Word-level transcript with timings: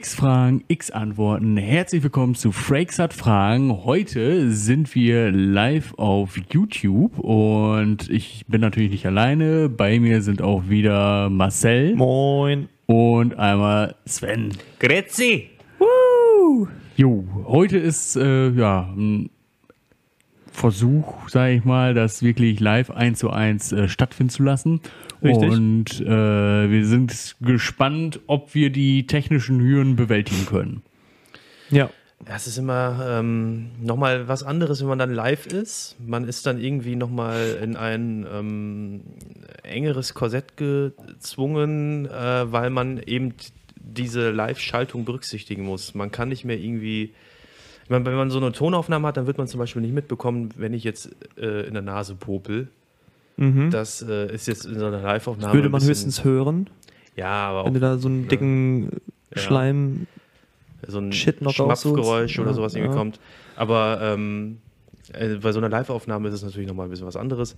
X 0.00 0.14
Fragen, 0.14 0.64
X 0.66 0.90
Antworten. 0.90 1.58
Herzlich 1.58 2.02
willkommen 2.02 2.34
zu 2.34 2.52
Frakes 2.52 2.98
hat 2.98 3.12
Fragen. 3.12 3.84
Heute 3.84 4.50
sind 4.50 4.94
wir 4.94 5.30
live 5.30 5.92
auf 5.98 6.38
YouTube 6.50 7.18
und 7.18 8.08
ich 8.08 8.46
bin 8.48 8.62
natürlich 8.62 8.92
nicht 8.92 9.04
alleine. 9.04 9.68
Bei 9.68 10.00
mir 10.00 10.22
sind 10.22 10.40
auch 10.40 10.70
wieder 10.70 11.28
Marcel 11.28 11.96
Moin. 11.96 12.70
und 12.86 13.38
einmal 13.38 13.94
Sven. 14.06 14.56
Grüezi! 14.78 15.50
Jo, 16.96 17.24
heute 17.44 17.76
ist 17.76 18.16
äh, 18.16 18.48
ja 18.52 18.94
ein 18.96 19.28
Versuch, 20.60 21.26
sage 21.30 21.54
ich 21.54 21.64
mal, 21.64 21.94
das 21.94 22.22
wirklich 22.22 22.60
live 22.60 22.90
eins 22.90 23.18
zu 23.20 23.30
eins 23.30 23.72
äh, 23.72 23.88
stattfinden 23.88 24.28
zu 24.28 24.42
lassen. 24.42 24.80
Richtig. 25.22 25.50
Und 25.50 26.00
äh, 26.02 26.70
wir 26.70 26.84
sind 26.84 27.36
gespannt, 27.40 28.20
ob 28.26 28.54
wir 28.54 28.68
die 28.68 29.06
technischen 29.06 29.62
Hürden 29.62 29.96
bewältigen 29.96 30.44
können. 30.44 30.82
Ja. 31.70 31.88
Es 32.26 32.46
ist 32.46 32.58
immer 32.58 33.06
ähm, 33.08 33.70
nochmal 33.80 34.28
was 34.28 34.42
anderes, 34.42 34.82
wenn 34.82 34.88
man 34.88 34.98
dann 34.98 35.14
live 35.14 35.46
ist. 35.46 35.96
Man 35.98 36.28
ist 36.28 36.44
dann 36.44 36.60
irgendwie 36.60 36.94
nochmal 36.94 37.58
in 37.62 37.76
ein 37.76 38.26
ähm, 38.30 39.00
engeres 39.62 40.12
Korsett 40.12 40.58
gezwungen, 40.58 42.04
äh, 42.04 42.52
weil 42.52 42.68
man 42.68 42.98
eben 42.98 43.32
diese 43.76 44.30
Live-Schaltung 44.30 45.06
berücksichtigen 45.06 45.64
muss. 45.64 45.94
Man 45.94 46.10
kann 46.10 46.28
nicht 46.28 46.44
mehr 46.44 46.58
irgendwie. 46.58 47.14
Ich 47.90 47.92
meine, 47.92 48.04
wenn 48.06 48.14
man 48.14 48.30
so 48.30 48.38
eine 48.38 48.52
Tonaufnahme 48.52 49.08
hat, 49.08 49.16
dann 49.16 49.26
wird 49.26 49.36
man 49.36 49.48
zum 49.48 49.58
Beispiel 49.58 49.82
nicht 49.82 49.92
mitbekommen, 49.92 50.50
wenn 50.56 50.72
ich 50.74 50.84
jetzt 50.84 51.10
äh, 51.36 51.66
in 51.66 51.72
der 51.74 51.82
Nase 51.82 52.14
popel. 52.14 52.68
Das 53.36 54.00
äh, 54.02 54.32
ist 54.32 54.46
jetzt 54.46 54.64
in 54.64 54.78
so 54.78 54.86
einer 54.86 55.00
Live-Aufnahme. 55.00 55.52
Mhm. 55.52 55.56
Würde 55.56 55.68
man 55.70 55.80
bisschen- 55.80 55.88
höchstens 55.88 56.22
hören, 56.24 56.70
Ja, 57.16 57.48
aber 57.48 57.64
wenn 57.64 57.70
auch 57.70 57.74
du 57.74 57.80
da 57.80 57.98
so 57.98 58.06
einen 58.06 58.28
dicken 58.28 58.90
Ja. 59.34 59.38
Schleim. 59.42 60.06
so 60.86 60.98
ein 60.98 61.10
rausholst. 61.10 62.38
oder 62.38 62.48
Ja, 62.50 62.54
sowas 62.54 62.74
irgendwie 62.76 62.92
ja. 62.92 62.96
kommt. 62.96 63.18
Aber 63.56 63.98
ähm, 64.00 64.58
äh, 65.12 65.34
bei 65.38 65.50
so 65.50 65.58
einer 65.58 65.68
Live-Aufnahme 65.68 66.28
ist 66.28 66.34
es 66.34 66.44
natürlich 66.44 66.68
nochmal 66.68 66.86
ein 66.86 66.90
bisschen 66.90 67.08
was 67.08 67.16
anderes. 67.16 67.56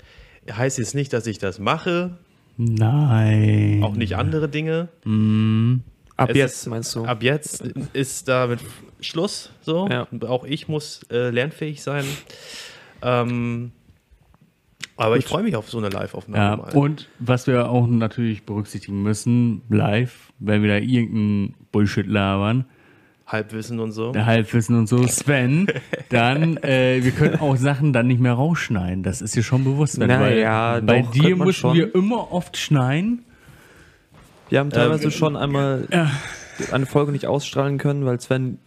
Heißt 0.51 0.79
jetzt 0.79 0.95
nicht, 0.95 1.13
dass 1.13 1.27
ich 1.27 1.37
das 1.41 1.59
mache, 1.59 2.17
Nein. 2.57 3.81
auch 3.83 3.95
nicht 3.97 4.17
andere 4.17 4.49
Dinge. 4.49 4.89
Ab 6.17 6.31
Es 6.31 6.37
jetzt 6.37 6.55
ist- 6.63 6.67
meinst 6.69 6.95
du? 6.95 7.05
Ab 7.05 7.23
jetzt 7.23 7.61
ist 7.93 8.29
damit 8.29 8.61
Schluss. 9.03 9.51
So. 9.63 9.89
Ja. 9.89 10.07
Auch 10.29 10.45
ich 10.45 10.69
muss 10.69 11.03
äh, 11.11 11.31
lernfähig 11.31 11.83
sein. 11.83 12.05
Ähm, 13.03 13.73
aber 14.97 15.17
ich 15.17 15.25
freue 15.25 15.43
mich 15.43 15.57
auf 15.57 15.69
so 15.71 15.79
eine 15.79 15.89
Ja, 15.91 16.01
Live-Aufnahme. 16.01 16.63
mal. 16.63 16.73
und 16.75 17.09
was 17.19 17.47
wir 17.47 17.69
auch 17.71 17.87
natürlich 17.87 18.45
berücksichtigen 18.45 19.03
müssen, 19.03 19.63
live, 19.69 20.33
wenn 20.39 20.63
wir 20.63 20.69
da 20.69 20.77
irgendeinen 20.77 21.55
Bullshit 21.73 22.07
labern, 22.07 22.67
Halbwissen 23.27 23.81
und 23.81 23.93
so. 23.93 24.13
der 24.13 24.27
Halbwissen 24.27 24.77
und 24.79 24.87
so, 24.89 25.07
Sven, 25.07 25.67
dann, 26.11 26.59
äh, 26.59 27.01
wir 27.03 27.13
können 27.13 27.41
auch 27.41 27.57
Sachen 27.57 27.93
dann 27.95 28.07
nicht 28.07 28.21
mehr 28.21 28.35
rausschneiden. 28.35 29.03
Das 29.03 29.23
ist 29.23 29.35
dir 29.35 29.43
schon 29.43 29.65
bewusst, 29.65 29.95
Sven, 29.95 30.09
Na 30.09 30.21
weil 30.21 30.39
ja, 30.39 30.81
bei 30.81 31.01
doch, 31.03 31.11
dir 31.13 31.37
müssen 31.37 31.53
schon. 31.53 31.77
wir 31.77 31.95
immer 31.95 32.31
oft 32.31 32.57
schneiden. 32.59 33.25
Wir 34.51 34.59
haben 34.61 34.69
teilweise 34.71 35.05
Ähm, 35.05 35.11
schon 35.11 35.37
einmal 35.37 35.89
eine 36.71 36.87
Folge 36.87 37.13
nicht 37.13 37.27
ausstrahlen 37.27 37.79
können, 37.79 38.05
weil 38.05 38.21
Sven 38.21 38.59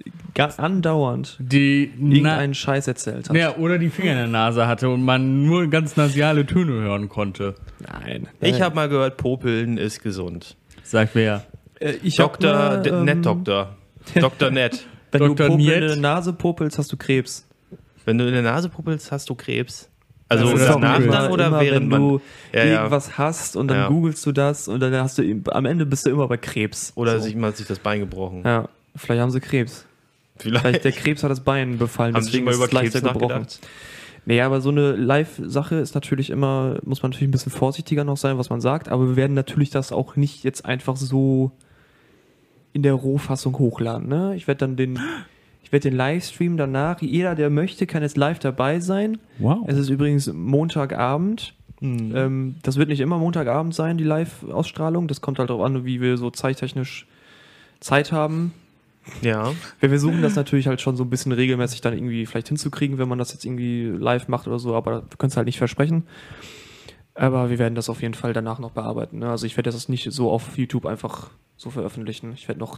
andauernd 0.57 1.37
Die 1.39 1.85
irgendeinen 1.85 2.53
Scheiß 2.53 2.87
erzählt 2.87 3.29
hat. 3.29 3.35
ja, 3.35 3.55
oder 3.55 3.77
die 3.77 3.89
Finger 3.89 4.11
in 4.11 4.17
der 4.17 4.27
Nase 4.27 4.67
hatte 4.67 4.89
und 4.89 5.03
man 5.03 5.45
nur 5.45 5.67
ganz 5.67 5.95
nasiale 5.95 6.45
Töne 6.45 6.73
hören 6.73 7.09
konnte. 7.09 7.55
Nein. 7.79 8.27
ich 8.41 8.61
habe 8.61 8.75
mal 8.75 8.89
gehört, 8.89 9.17
Popeln 9.17 9.77
ist 9.77 10.01
gesund. 10.03 10.57
Sagt 10.83 11.15
wer? 11.15 11.45
äh, 11.79 11.93
ich 12.03 12.15
Dr. 12.15 12.53
mal, 12.53 12.87
ähm, 12.87 13.05
Net-Doktor. 13.05 13.75
Dr. 14.15 14.51
Net. 14.51 14.85
Wenn 15.11 15.19
Dr. 15.19 15.47
du 15.47 15.53
Popel 15.53 15.73
in 15.73 15.87
der 15.87 15.95
Nase 15.95 16.33
popelst, 16.33 16.77
hast 16.77 16.91
du 16.91 16.97
Krebs. 16.97 17.47
Wenn 18.05 18.17
du 18.17 18.25
in 18.27 18.33
der 18.33 18.41
Nase 18.43 18.69
popelst, 18.69 19.11
hast 19.11 19.29
du 19.29 19.35
Krebs. 19.35 19.89
Also 20.27 20.51
Das 20.51 20.61
ist 20.61 20.67
danach 20.69 20.99
dann 20.99 21.31
oder 21.31 21.47
immer, 21.47 21.59
während 21.61 21.81
wenn 21.81 21.87
man. 21.89 22.01
du 22.01 22.21
Ja, 22.51 22.63
ja. 22.65 22.73
irgendwas 22.77 23.17
hast 23.17 23.55
und 23.55 23.67
dann 23.67 23.77
Ja. 23.77 23.87
googelst 23.89 24.25
du 24.25 24.31
das 24.31 24.67
und 24.67 24.79
dann 24.79 24.93
hast 24.95 25.17
du 25.19 25.41
am 25.51 25.65
Ende 25.65 25.85
bist 25.85 26.05
du 26.05 26.09
immer 26.09 26.27
bei 26.27 26.37
Krebs. 26.37 26.91
Oder 26.95 27.19
so. 27.19 27.25
sich 27.25 27.35
mal 27.35 27.55
sich 27.55 27.67
das 27.67 27.79
Bein 27.79 27.99
gebrochen. 27.99 28.41
Ja, 28.43 28.67
vielleicht 28.95 29.21
haben 29.21 29.31
sie 29.31 29.39
Krebs. 29.39 29.85
Vielleicht 30.37 30.65
Vielleicht. 30.65 30.83
der 30.83 30.91
Krebs 30.91 31.23
hat 31.23 31.29
das 31.31 31.39
Bein 31.41 31.77
befallen, 31.77 32.15
Haben 32.15 32.23
Sie 32.23 32.31
schon 32.31 32.43
deswegen 32.43 32.45
mal 32.45 32.51
ist 32.51 32.57
über 32.57 32.65
es 32.65 32.71
leichter 32.73 33.01
Krebs 33.01 33.13
gebrochen. 33.13 33.47
Nee, 34.27 34.41
aber 34.41 34.59
so 34.59 34.69
eine 34.69 34.93
Live-Sache 34.93 35.75
ist 35.75 35.93
natürlich 35.93 36.31
immer, 36.31 36.77
muss 36.83 37.03
man 37.03 37.11
natürlich 37.11 37.27
ein 37.29 37.31
bisschen 37.31 37.51
vorsichtiger 37.51 38.03
noch 38.03 38.17
sein, 38.17 38.39
was 38.39 38.49
man 38.49 38.59
sagt, 38.59 38.89
aber 38.89 39.07
wir 39.09 39.15
werden 39.15 39.33
natürlich 39.35 39.69
das 39.69 39.91
auch 39.91 40.15
nicht 40.15 40.43
jetzt 40.43 40.65
einfach 40.65 40.95
so 40.97 41.51
in 42.73 42.81
der 42.81 42.93
Rohfassung 42.95 43.57
hochladen. 43.59 44.07
Ne? 44.09 44.33
Ich 44.35 44.47
werde 44.47 44.59
dann 44.59 44.75
den, 44.75 44.99
ich 45.65 45.71
werde 45.71 45.89
den 45.89 45.97
Livestream 45.97 46.57
danach, 46.57 47.01
jeder, 47.01 47.33
der 47.33 47.49
möchte, 47.49 47.87
kann 47.87 48.03
jetzt 48.03 48.17
live 48.17 48.37
dabei 48.37 48.79
sein. 48.79 49.17
Wow. 49.39 49.65
Es 49.65 49.79
ist 49.79 49.89
übrigens 49.89 50.31
Montagabend. 50.31 51.55
Mhm. 51.79 52.15
Ähm, 52.15 52.55
das 52.61 52.77
wird 52.77 52.89
nicht 52.89 52.99
immer 52.99 53.17
Montagabend 53.17 53.73
sein, 53.73 53.97
die 53.97 54.03
Live-Ausstrahlung. 54.03 55.07
Das 55.07 55.21
kommt 55.21 55.39
halt 55.39 55.49
darauf 55.49 55.65
an, 55.65 55.83
wie 55.83 56.01
wir 56.01 56.17
so 56.17 56.29
zeittechnisch 56.29 57.07
Zeit 57.79 58.11
haben. 58.11 58.53
Ja. 59.23 59.53
Wir 59.79 59.89
versuchen 59.89 60.21
das 60.21 60.35
natürlich 60.35 60.67
halt 60.67 60.81
schon 60.81 60.95
so 60.97 61.03
ein 61.03 61.09
bisschen 61.09 61.31
regelmäßig 61.31 61.81
dann 61.81 61.93
irgendwie 61.93 62.27
vielleicht 62.27 62.49
hinzukriegen, 62.49 62.99
wenn 62.99 63.09
man 63.09 63.17
das 63.17 63.33
jetzt 63.33 63.43
irgendwie 63.43 63.85
live 63.85 64.27
macht 64.27 64.47
oder 64.47 64.59
so, 64.59 64.75
aber 64.75 65.01
wir 65.09 65.17
können 65.17 65.31
es 65.31 65.37
halt 65.37 65.47
nicht 65.47 65.57
versprechen. 65.57 66.03
Aber 67.15 67.49
wir 67.49 67.57
werden 67.57 67.73
das 67.73 67.89
auf 67.89 68.03
jeden 68.03 68.13
Fall 68.13 68.33
danach 68.33 68.59
noch 68.59 68.71
bearbeiten. 68.71 69.17
Ne? 69.17 69.31
Also 69.31 69.47
ich 69.47 69.57
werde 69.57 69.71
das 69.71 69.89
nicht 69.89 70.11
so 70.11 70.29
auf 70.29 70.59
YouTube 70.59 70.85
einfach 70.85 71.31
so 71.57 71.71
veröffentlichen. 71.71 72.33
Ich 72.33 72.47
werde 72.47 72.59
noch 72.59 72.77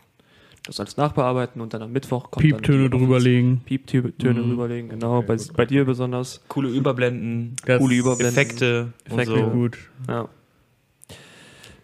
das 0.67 0.79
alles 0.79 0.97
nachbearbeiten 0.97 1.61
und 1.61 1.73
dann 1.73 1.81
am 1.81 1.91
Mittwoch 1.91 2.29
kommt 2.29 2.45
Pieptöne 2.45 2.89
drüberlegen. 2.89 3.61
Pieptöne 3.65 4.11
drüberlegen, 4.41 4.89
genau. 4.89 5.21
Bei, 5.21 5.37
bei 5.55 5.65
dir 5.65 5.85
besonders. 5.85 6.41
Coole 6.47 6.69
Überblenden, 6.69 7.55
Das 7.65 7.79
Coole 7.79 7.95
Überblenden. 7.95 8.27
Effekte, 8.37 8.93
Effekte. 9.05 9.33
und 9.33 9.39
so. 9.45 9.49
Gut. 9.51 9.77
Ja. 10.07 10.29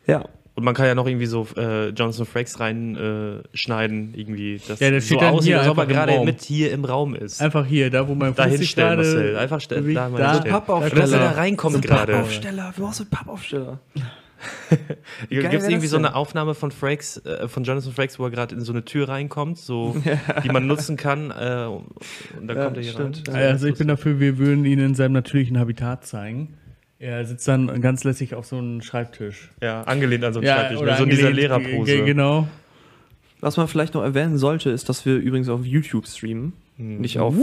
Ja. 0.06 0.26
Und 0.56 0.66
man 0.66 0.76
kann 0.76 0.86
ja 0.86 0.94
noch 0.94 1.08
irgendwie 1.08 1.26
so 1.26 1.48
äh, 1.58 1.90
Jonathan 1.90 2.28
Frakes 2.28 2.60
reinschneiden, 2.60 4.14
äh, 4.14 4.20
irgendwie. 4.20 4.62
Das 4.68 4.80
Ja, 4.80 4.92
das 4.92 5.08
so 5.08 5.18
aussieht, 5.18 5.48
hier 5.48 5.60
als 5.62 5.68
ob 5.70 5.80
er 5.80 5.88
gerade 5.88 6.12
Raum. 6.12 6.26
mit 6.26 6.42
hier 6.44 6.72
im 6.72 6.86
Raum 6.86 7.16
ist. 7.16 7.42
Einfach 7.42 7.66
hier, 7.66 7.90
da 7.90 8.08
wo 8.08 8.14
mein 8.14 8.36
da 8.36 8.44
Fuß 8.44 8.52
sich 8.52 8.60
hinstellen, 8.60 8.98
gerade 9.00 9.02
Marcel. 9.02 9.38
Einfach 9.38 9.62
stell, 9.62 9.82
bewegt. 9.82 9.98
da 9.98 10.10
Da. 10.10 10.32
hinstellen. 10.34 10.54
Pappaufsteller. 10.54 11.02
Dass 11.02 11.12
er 11.12 11.20
da 11.20 11.32
reinkommt 11.32 11.82
gerade. 11.82 12.12
Pappaufsteller. 12.14 12.74
Du 12.76 12.84
brauchst 12.84 13.02
einen 13.02 13.10
Pappaufsteller. 13.10 13.80
Gibt 15.30 15.54
es 15.54 15.68
irgendwie 15.68 15.88
so 15.88 15.98
eine 15.98 16.16
Aufnahme 16.16 16.54
von 16.56 16.72
Frakes, 16.72 17.18
äh, 17.26 17.48
von 17.48 17.64
Jonathan 17.64 17.92
Frakes, 17.94 18.20
wo 18.20 18.26
er 18.26 18.32
gerade 18.32 18.56
in 18.56 18.62
so 18.62 18.72
eine 18.74 18.84
Tür 18.86 19.10
reinkommt, 19.10 19.58
so, 19.58 19.96
die 20.44 20.50
man 20.50 20.68
nutzen 20.68 20.98
kann, 20.98 21.32
äh, 21.32 21.66
und 22.40 22.48
dann 22.48 22.58
Ja, 22.58 22.64
kommt 22.66 22.78
er 22.78 22.84
hier 22.84 22.92
stimmt. 22.94 23.24
rein. 23.28 23.36
Also 23.52 23.68
ich 23.68 23.76
bin 23.78 23.88
dafür, 23.88 24.20
wir 24.20 24.38
würden 24.38 24.66
ihn 24.66 24.80
in 24.80 24.96
seinem 24.96 25.14
natürlichen 25.14 25.60
Habitat 25.60 26.06
zeigen. 26.06 26.58
Er 27.00 27.26
sitzt 27.26 27.48
dann 27.48 27.82
ganz 27.82 28.04
lässig 28.06 28.34
auf 28.34 28.46
so 28.46 28.58
einem 28.58 28.82
Schreibtisch. 28.82 29.50
Ja, 29.62 29.82
angelehnt 29.84 30.24
an 30.24 30.34
so 30.34 30.40
einen 30.40 30.48
Schreibtisch, 30.48 30.78
oder 30.80 30.96
so 30.96 31.04
in 31.04 31.10
dieser 31.10 31.32
Lehrerpose. 31.32 31.86
ge- 31.98 32.06
Genau. 32.06 32.48
Was 33.42 33.58
man 33.58 33.68
vielleicht 33.68 33.94
noch 33.94 34.04
erwähnen 34.04 34.38
sollte, 34.38 34.70
ist, 34.70 34.88
dass 34.88 35.06
wir 35.06 35.16
übrigens 35.18 35.50
auf 35.50 35.66
YouTube 35.66 36.08
streamen, 36.08 36.54
nicht 36.78 37.20
auf 37.20 37.36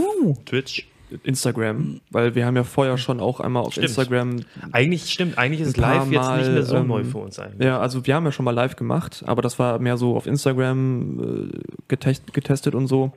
Twitch. 0.45 0.87
Instagram, 1.23 2.01
weil 2.09 2.35
wir 2.35 2.45
haben 2.45 2.55
ja 2.55 2.63
vorher 2.63 2.97
schon 2.97 3.19
auch 3.19 3.39
einmal 3.39 3.63
auf 3.63 3.73
Stimmt. 3.73 3.87
Instagram, 3.87 4.45
Eigentlich 4.71 5.11
stimmt, 5.11 5.37
eigentlich 5.37 5.61
ist 5.61 5.77
live 5.77 6.11
jetzt 6.11 6.29
nicht 6.37 6.51
mehr 6.51 6.63
so 6.63 6.75
Mal, 6.75 6.83
neu 6.83 6.99
ähm, 7.01 7.05
für 7.05 7.17
uns 7.19 7.39
eigentlich. 7.39 7.65
ja, 7.65 7.79
also 7.79 8.05
wir 8.05 8.15
haben 8.15 8.25
ja 8.25 8.31
schon 8.31 8.45
mal 8.45 8.51
live 8.51 8.75
gemacht, 8.75 9.23
aber 9.25 9.41
das 9.41 9.59
war 9.59 9.79
mehr 9.79 9.97
so 9.97 10.15
auf 10.15 10.25
Instagram 10.27 11.49
äh, 11.51 11.59
getest, 11.87 12.33
getestet 12.33 12.75
und 12.75 12.87
so. 12.87 13.11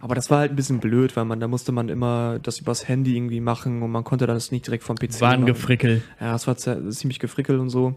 Aber 0.00 0.14
das 0.14 0.30
war 0.30 0.40
halt 0.40 0.52
ein 0.52 0.56
bisschen 0.56 0.80
blöd, 0.80 1.16
weil 1.16 1.24
man, 1.24 1.40
da 1.40 1.48
musste 1.48 1.72
man 1.72 1.88
immer 1.88 2.38
das 2.42 2.58
übers 2.58 2.86
Handy 2.86 3.16
irgendwie 3.16 3.40
machen 3.40 3.82
und 3.82 3.90
man 3.90 4.04
konnte 4.04 4.26
das 4.26 4.52
nicht 4.52 4.66
direkt 4.66 4.84
vom 4.84 4.96
PC 4.96 5.20
War 5.20 5.32
ein. 5.32 5.46
Gefrickel. 5.46 6.02
Ja, 6.20 6.34
es 6.34 6.46
war 6.46 6.56
ziemlich 6.56 7.18
gefrickelt 7.18 7.58
und 7.58 7.70
so. 7.70 7.94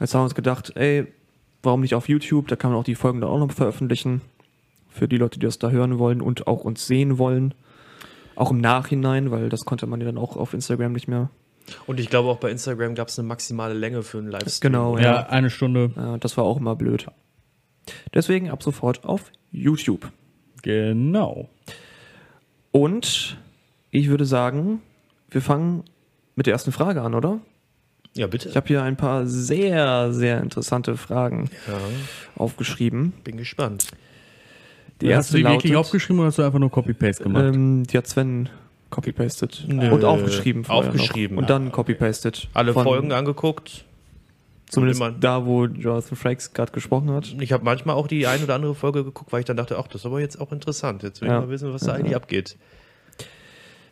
Jetzt 0.00 0.14
haben 0.14 0.20
wir 0.20 0.24
uns 0.24 0.34
gedacht, 0.34 0.72
ey, 0.76 1.06
warum 1.62 1.82
nicht 1.82 1.94
auf 1.94 2.08
YouTube? 2.08 2.48
Da 2.48 2.56
kann 2.56 2.70
man 2.70 2.80
auch 2.80 2.84
die 2.84 2.94
Folgen 2.94 3.20
dann 3.20 3.30
auch 3.30 3.38
noch 3.38 3.52
veröffentlichen. 3.52 4.22
Für 4.88 5.06
die 5.06 5.18
Leute, 5.18 5.38
die 5.38 5.46
das 5.46 5.58
da 5.58 5.70
hören 5.70 5.98
wollen 5.98 6.20
und 6.20 6.46
auch 6.46 6.64
uns 6.64 6.86
sehen 6.86 7.18
wollen. 7.18 7.54
Auch 8.40 8.50
im 8.50 8.58
Nachhinein, 8.58 9.30
weil 9.30 9.50
das 9.50 9.66
konnte 9.66 9.86
man 9.86 10.00
ja 10.00 10.06
dann 10.06 10.16
auch 10.16 10.34
auf 10.36 10.54
Instagram 10.54 10.92
nicht 10.92 11.08
mehr. 11.08 11.28
Und 11.86 12.00
ich 12.00 12.08
glaube 12.08 12.30
auch 12.30 12.38
bei 12.38 12.50
Instagram 12.50 12.94
gab 12.94 13.08
es 13.08 13.18
eine 13.18 13.28
maximale 13.28 13.74
Länge 13.74 14.02
für 14.02 14.16
einen 14.16 14.30
Livestream. 14.30 14.72
Genau, 14.72 14.96
Ja, 14.96 15.02
ja. 15.04 15.26
eine 15.26 15.50
Stunde. 15.50 15.90
ja. 15.94 16.16
Das 16.16 16.38
war 16.38 16.44
auch 16.44 16.56
immer 16.56 16.74
blöd. 16.74 17.06
Deswegen 18.14 18.50
ab 18.50 18.62
sofort 18.62 19.04
auf 19.04 19.30
YouTube. 19.52 20.08
Genau. 20.62 21.50
Und 22.70 23.36
ich 23.90 24.08
würde 24.08 24.24
sagen, 24.24 24.80
wir 25.30 25.42
fangen 25.42 25.84
mit 26.34 26.46
der 26.46 26.52
ersten 26.54 26.72
Frage 26.72 27.02
an, 27.02 27.14
oder? 27.14 27.40
Ja, 28.14 28.26
bitte. 28.26 28.48
Ich 28.48 28.56
habe 28.56 28.66
hier 28.68 28.82
ein 28.82 28.96
paar 28.96 29.26
sehr, 29.26 30.14
sehr 30.14 30.40
interessante 30.40 30.96
Fragen 30.96 31.50
ja, 31.68 31.78
aufgeschrieben. 32.36 33.12
bin 33.22 33.36
gespannt. 33.36 33.86
Die 35.00 35.14
Hast 35.14 35.32
du 35.32 35.36
erste 35.36 35.36
die 35.38 35.44
wirklich 35.44 35.72
lautet, 35.72 35.86
aufgeschrieben 35.86 36.18
oder 36.20 36.28
hast 36.28 36.38
du 36.38 36.42
einfach 36.42 36.58
nur 36.58 36.70
Copy-Paste 36.70 37.22
gemacht? 37.24 37.44
Ähm, 37.54 37.84
die 37.84 37.96
hat 37.96 38.06
Sven 38.06 38.48
copy-pasted. 38.90 39.66
Und 39.68 40.04
aufgeschrieben. 40.04 40.66
Aufgeschrieben, 40.68 41.36
Noch. 41.36 41.42
Und 41.42 41.48
ja. 41.50 41.58
dann 41.58 41.72
copy-pasted. 41.72 42.48
Alle 42.54 42.72
Folgen 42.72 43.12
angeguckt. 43.12 43.84
Zumindest 44.68 45.02
da, 45.20 45.46
wo 45.46 45.64
Jonathan 45.66 46.16
Frakes 46.16 46.52
gerade 46.52 46.70
gesprochen 46.70 47.10
hat. 47.10 47.34
Ich 47.40 47.50
habe 47.52 47.64
manchmal 47.64 47.96
auch 47.96 48.06
die 48.06 48.28
ein 48.28 48.42
oder 48.42 48.54
andere 48.54 48.76
Folge 48.76 49.02
geguckt, 49.02 49.32
weil 49.32 49.40
ich 49.40 49.46
dann 49.46 49.56
dachte, 49.56 49.78
ach, 49.78 49.88
das 49.88 50.02
ist 50.02 50.06
aber 50.06 50.20
jetzt 50.20 50.40
auch 50.40 50.52
interessant. 50.52 51.02
Jetzt 51.02 51.20
will 51.20 51.28
Ja. 51.28 51.38
ich 51.40 51.46
mal 51.46 51.50
wissen, 51.50 51.72
was 51.72 51.82
da 51.82 51.94
eigentlich 51.94 52.14
abgeht. 52.14 52.56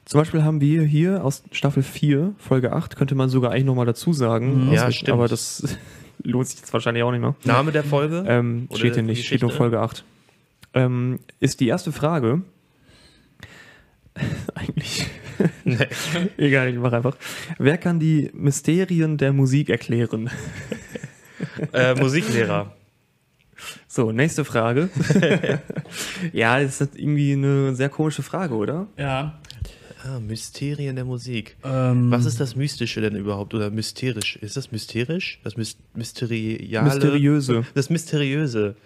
Zum 0.04 0.20
Beispiel 0.20 0.42
haben 0.44 0.60
wir 0.60 0.82
hier 0.84 1.24
aus 1.24 1.42
Staffel 1.50 1.82
4, 1.82 2.32
Folge 2.38 2.72
8, 2.72 2.96
könnte 2.96 3.14
man 3.14 3.28
sogar 3.28 3.50
eigentlich 3.50 3.64
nochmal 3.64 3.86
dazu 3.86 4.12
sagen. 4.12 4.68
Mhm. 4.68 4.72
Ja, 4.72 4.90
stimmt. 4.92 5.10
Aber 5.10 5.26
das 5.28 5.76
lohnt 6.22 6.46
sich 6.46 6.60
jetzt 6.60 6.72
wahrscheinlich 6.72 7.02
auch 7.02 7.10
nicht 7.10 7.20
mehr. 7.20 7.34
Name 7.44 7.72
der 7.72 7.82
Folge? 7.84 8.24
Ähm, 8.26 8.68
steht 8.72 8.94
hier 8.94 9.02
nicht, 9.02 9.26
steht 9.26 9.42
nur 9.42 9.48
Geschichte? 9.50 9.56
Folge 9.64 9.80
8. 9.80 10.04
Ähm, 10.74 11.20
ist 11.40 11.60
die 11.60 11.68
erste 11.68 11.92
Frage. 11.92 12.42
Eigentlich. 14.54 15.06
Nee. 15.64 15.86
Egal, 16.36 16.68
ich 16.70 16.76
mach 16.76 16.92
einfach. 16.92 17.16
Wer 17.58 17.78
kann 17.78 18.00
die 18.00 18.30
Mysterien 18.32 19.16
der 19.16 19.32
Musik 19.32 19.68
erklären? 19.68 20.30
äh, 21.72 21.94
Musiklehrer. 21.94 22.74
So, 23.86 24.12
nächste 24.12 24.44
Frage. 24.44 24.88
ja, 26.32 26.60
das 26.60 26.80
ist 26.80 26.96
irgendwie 26.96 27.32
eine 27.32 27.74
sehr 27.74 27.88
komische 27.88 28.22
Frage, 28.22 28.54
oder? 28.54 28.86
Ja. 28.96 29.40
Ah, 30.04 30.20
Mysterien 30.20 30.94
der 30.94 31.04
Musik. 31.04 31.56
Ähm, 31.64 32.10
Was 32.10 32.24
ist 32.24 32.38
das 32.38 32.54
Mystische 32.54 33.00
denn 33.00 33.16
überhaupt? 33.16 33.52
Oder 33.54 33.70
mysterisch? 33.70 34.36
Ist 34.36 34.56
das 34.56 34.70
mysterisch? 34.70 35.40
Das 35.42 35.56
Mys 35.56 35.76
Mysteriale? 35.94 36.88
Mysteriöse. 36.88 37.64
Das 37.74 37.90
Mysteriöse 37.90 38.76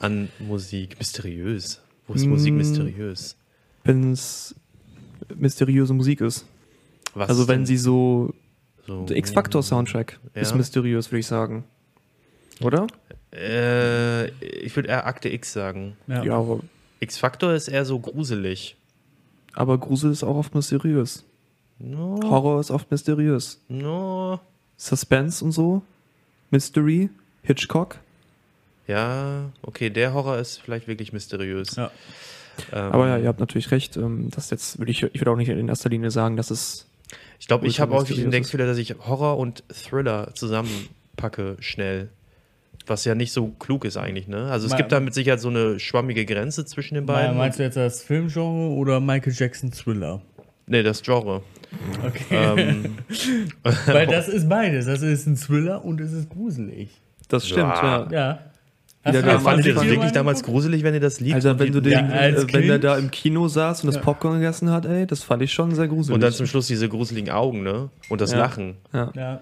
an 0.00 0.28
Musik. 0.38 0.96
Mysteriös. 0.98 1.80
Wo 2.06 2.14
ist 2.14 2.24
Mm. 2.26 2.30
Musik 2.30 2.54
mysteriös? 2.54 3.36
Wenn 3.84 4.12
es 4.12 4.54
mysteriöse 5.34 5.92
Musik 5.94 6.20
ist. 6.20 6.46
Was 7.14 7.28
Also 7.30 7.42
ist 7.42 7.48
wenn 7.48 7.60
denn 7.60 7.66
sie 7.66 7.76
so 7.76 8.32
so 8.86 9.04
Der 9.04 9.16
X-Factor-Soundtrack 9.18 10.18
ist 10.34 10.50
Ja. 10.52 10.56
mysteriös, 10.56 11.10
würde 11.10 11.20
ich 11.20 11.26
sagen. 11.26 11.64
Oder? 12.62 12.86
Äh, 13.34 14.28
ich 14.64 14.74
würde 14.74 14.88
eher 14.88 15.06
Akte 15.06 15.28
X 15.28 15.52
sagen. 15.52 15.96
ja. 16.06 16.24
Ja, 16.24 16.32
aber, 16.38 16.60
X-Factor 17.00 17.52
ist 17.52 17.68
eher 17.68 17.84
so 17.84 17.98
gruselig. 17.98 18.76
aber 19.52 19.76
Grusel 19.78 20.10
ist 20.12 20.24
auch 20.24 20.36
oft 20.36 20.54
mysteriös. 20.54 21.24
No, 21.78 22.18
Horror 22.24 22.60
ist 22.60 22.70
oft 22.70 22.90
mysteriös. 22.90 23.60
no. 23.68 24.40
Suspense 24.76 25.44
und 25.44 25.52
so. 25.52 25.82
Mystery. 26.50 27.10
Hitchcock. 27.42 27.98
Ja, 28.88 29.50
okay, 29.62 29.90
der 29.90 30.14
Horror 30.14 30.38
ist 30.38 30.60
vielleicht 30.60 30.88
wirklich 30.88 31.12
mysteriös. 31.12 31.76
Ja. 31.76 31.90
Ähm, 32.72 32.78
Aber 32.92 33.06
ja, 33.08 33.18
ihr 33.18 33.28
habt 33.28 33.38
natürlich 33.38 33.70
recht. 33.70 33.96
Ähm, 33.96 34.30
das 34.34 34.50
jetzt 34.50 34.78
würde 34.78 34.90
ich, 34.90 35.02
ich 35.02 35.20
würde 35.20 35.30
auch 35.30 35.36
nicht 35.36 35.48
in 35.50 35.68
erster 35.68 35.90
Linie 35.90 36.10
sagen, 36.10 36.36
dass 36.36 36.50
es. 36.50 36.86
Ich 37.38 37.46
glaube, 37.46 37.66
ich 37.68 37.78
habe 37.80 37.94
auch 37.94 38.02
den 38.02 38.30
Denkfehler, 38.32 38.66
dass 38.66 38.78
ich 38.78 38.96
Horror 39.06 39.38
und 39.38 39.62
Thriller 39.72 40.34
zusammenpacke 40.34 41.56
schnell. 41.60 42.08
Was 42.86 43.04
ja 43.04 43.14
nicht 43.14 43.32
so 43.32 43.48
klug 43.48 43.84
ist 43.84 43.96
eigentlich, 43.98 44.28
ne? 44.28 44.50
Also 44.50 44.64
es 44.66 44.72
Me- 44.72 44.78
gibt 44.78 44.92
da 44.92 45.00
mit 45.00 45.12
Sicherheit 45.12 45.40
so 45.40 45.48
eine 45.48 45.78
schwammige 45.78 46.24
Grenze 46.24 46.64
zwischen 46.64 46.94
den 46.94 47.04
beiden. 47.06 47.36
Meinst 47.36 47.58
du 47.58 47.62
jetzt 47.62 47.76
das 47.76 48.02
Filmgenre 48.02 48.70
oder 48.70 48.98
Michael 49.00 49.34
Jackson 49.36 49.70
Thriller? 49.70 50.22
nee, 50.66 50.82
das 50.82 51.02
Genre. 51.02 51.42
Okay. 52.04 52.24
ähm, 52.30 52.96
Weil 53.86 54.06
das 54.06 54.28
ist 54.28 54.48
beides. 54.48 54.86
Das 54.86 55.02
ist 55.02 55.26
ein 55.26 55.36
Thriller 55.36 55.84
und 55.84 56.00
es 56.00 56.12
ist 56.12 56.30
gruselig. 56.30 56.90
Das 57.28 57.46
stimmt, 57.46 57.74
Ja. 57.76 58.08
ja. 58.10 58.10
Ja. 58.10 58.38
Wieder 59.04 59.22
du 59.22 59.28
da 59.28 59.38
Fandet 59.40 59.66
ihr 59.66 59.74
das 59.74 59.84
wirklich 59.84 60.12
damals 60.12 60.42
gruselig, 60.42 60.82
wenn 60.82 60.92
ihr 60.94 61.00
das 61.00 61.20
Lied 61.20 61.34
Also 61.34 61.58
wenn 61.58 61.72
du 61.72 61.80
den, 61.80 61.92
Ja, 61.92 62.06
als 62.08 62.44
äh, 62.44 62.52
wenn 62.52 62.66
der 62.66 62.78
da 62.78 62.98
im 62.98 63.10
Kino 63.10 63.48
saß 63.48 63.84
und 63.84 63.92
das 63.94 64.02
Popcorn 64.02 64.34
gegessen 64.40 64.70
hat, 64.70 64.86
ey, 64.86 65.06
das 65.06 65.22
fand 65.22 65.42
ich 65.42 65.52
schon 65.52 65.74
sehr 65.74 65.88
gruselig. 65.88 66.14
und 66.14 66.20
dann 66.20 66.32
zum 66.32 66.46
Schluss 66.46 66.66
diese 66.66 66.88
gruseligen 66.88 67.30
Augen, 67.30 67.62
ne? 67.62 67.90
Und 68.08 68.20
das 68.20 68.32
Ja. 68.32 68.38
Lachen. 68.38 68.76
ja. 68.92 69.10
Ja. 69.14 69.40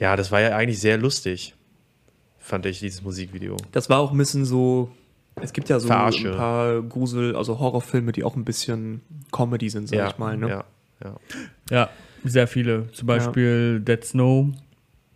Ja, 0.00 0.16
das 0.16 0.32
war 0.32 0.40
ja 0.40 0.56
eigentlich 0.56 0.80
sehr 0.80 0.98
lustig. 0.98 1.54
Fand 2.38 2.66
ich, 2.66 2.80
dieses 2.80 3.02
Musikvideo. 3.02 3.56
Das 3.72 3.88
war 3.88 4.00
auch 4.00 4.10
ein 4.10 4.18
bisschen 4.18 4.44
so. 4.44 4.90
Es 5.40 5.52
gibt 5.52 5.68
ja 5.68 5.80
so 5.80 5.86
Verarsche. 5.86 6.30
ein 6.32 6.36
paar 6.36 6.82
Grusel, 6.82 7.34
also 7.36 7.58
Horrorfilme, 7.58 8.12
die 8.12 8.22
auch 8.22 8.36
ein 8.36 8.44
bisschen 8.44 9.00
Comedy 9.32 9.70
sind, 9.70 9.88
sag 9.88 9.98
ja, 9.98 10.08
ich 10.08 10.18
mal. 10.18 10.36
Ne? 10.36 10.48
ja, 10.48 10.64
ja. 11.02 11.16
ja, 11.70 11.90
sehr 12.24 12.46
viele. 12.46 12.90
Zum 12.92 13.06
Beispiel 13.06 13.80
Dead 13.80 14.04
Snow. 14.04 14.48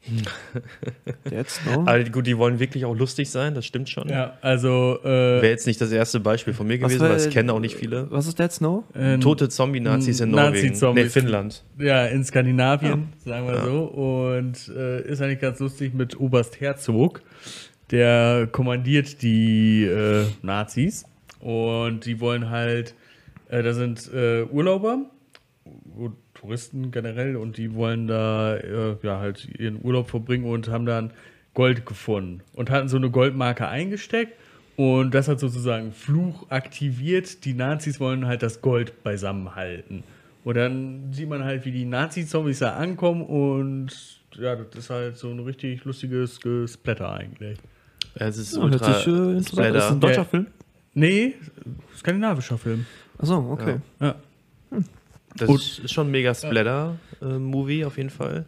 Jetzt, 1.31 1.65
ne? 1.67 1.73
Aber 1.79 2.03
gut, 2.05 2.27
die 2.27 2.37
wollen 2.39 2.59
wirklich 2.59 2.85
auch 2.85 2.95
lustig 2.97 3.31
sein, 3.31 3.55
das 3.55 3.67
stimmt 3.67 3.89
schon. 3.89 4.09
Ja, 4.09 4.37
also. 4.41 4.99
Äh, 5.03 5.07
Wäre 5.07 5.49
jetzt 5.49 5.67
nicht 5.67 5.81
das 5.81 5.93
erste 5.93 6.21
Beispiel 6.21 6.55
von 6.55 6.67
mir 6.67 6.79
gewesen, 6.79 7.01
war- 7.01 7.11
weil 7.11 7.17
es 7.17 7.31
kennen 7.31 7.51
auch 7.51 7.61
nicht 7.61 7.77
viele. 7.77 8.11
Was 8.11 8.27
ist 8.27 8.39
Dead 8.39 8.51
Snow? 8.51 8.85
äh, 8.95 9.19
Tote 9.19 9.49
Zombie-Nazis 9.49 10.21
in 10.21 10.31
Norwegen. 10.31 10.69
Nazi-Zombies. 10.69 11.05
Nee, 11.05 11.11
Finnland. 11.11 11.65
Ja, 11.79 12.07
in 12.07 12.25
Skandinavien, 12.25 13.09
sagen 13.25 13.47
wir 13.47 13.61
so. 13.63 13.85
Und 13.85 14.69
äh, 14.77 15.03
ist 15.03 15.21
eigentlich 15.23 15.41
ganz 15.41 15.59
lustig 15.61 15.95
mit 15.95 16.19
Oberst 16.19 16.61
Herzog. 16.61 17.23
Der 17.91 18.49
kommandiert 18.51 19.23
die 19.23 19.85
äh, 19.85 20.25
Nazis. 20.43 21.05
Und 21.41 22.05
die 22.07 22.21
wollen 22.21 22.51
halt, 22.51 22.95
äh, 23.49 23.63
da 23.63 23.73
sind 23.73 24.11
äh, 24.13 24.43
Urlauber, 24.43 25.03
und 25.97 26.15
Touristen 26.41 26.91
generell, 26.91 27.37
und 27.37 27.57
die 27.57 27.75
wollen 27.75 28.07
da 28.07 28.57
äh, 28.57 28.97
ja 29.03 29.19
halt 29.19 29.49
ihren 29.59 29.83
Urlaub 29.85 30.09
verbringen 30.09 30.45
und 30.45 30.69
haben 30.69 30.87
dann 30.87 31.13
Gold 31.55 31.85
gefunden. 31.87 32.43
Und 32.55 32.71
hatten 32.71 32.89
so 32.89 32.97
eine 32.97 33.11
Goldmarke 33.11 33.67
eingesteckt. 33.69 34.33
Und 34.77 35.13
das 35.13 35.27
hat 35.27 35.41
sozusagen 35.41 35.91
Fluch 35.93 36.49
aktiviert. 36.51 37.45
Die 37.45 37.55
Nazis 37.55 37.99
wollen 37.99 38.27
halt 38.27 38.43
das 38.45 38.61
Gold 38.61 39.03
beisammen 39.03 39.57
halten. 39.57 40.05
Und 40.45 40.57
dann 40.57 41.13
sieht 41.13 41.29
man 41.29 41.43
halt, 41.43 41.65
wie 41.65 41.73
die 41.73 41.85
Nazi-Zombies 41.85 42.61
da 42.61 42.75
ankommen 42.77 43.23
und 43.23 43.89
ja, 44.37 44.55
das 44.55 44.67
ist 44.85 44.91
halt 44.91 45.17
so 45.17 45.31
ein 45.31 45.41
richtig 45.41 45.85
lustiges 45.85 46.41
Gesplatter 46.41 47.13
eigentlich. 47.13 47.59
Ja, 48.19 48.27
Es 48.29 48.39
ist 48.39 48.55
Ja, 48.55 48.63
hört 48.63 48.73
ultra 48.75 48.95
sich, 48.95 49.07
äh, 49.09 49.11
interessant. 49.11 49.49
Splatter. 49.49 49.73
Das 49.73 49.85
ist 49.87 49.91
ein 49.91 50.01
deutscher 50.01 50.17
Ja. 50.19 50.25
Film? 50.25 50.47
Nee, 50.95 51.35
skandinavischer 51.97 52.57
Film. 52.57 52.87
Achso, 53.19 53.51
okay. 53.51 53.79
Ja. 54.01 54.15
Das 55.37 55.49
Und- 55.49 55.61
ist 55.61 55.79
ist 55.81 55.93
schon 55.93 56.09
ein 56.09 56.11
mega 56.11 56.35
Splatter-Movie 56.35 57.85
auf 57.85 57.97
jeden 57.97 58.11
Fall. 58.11 58.47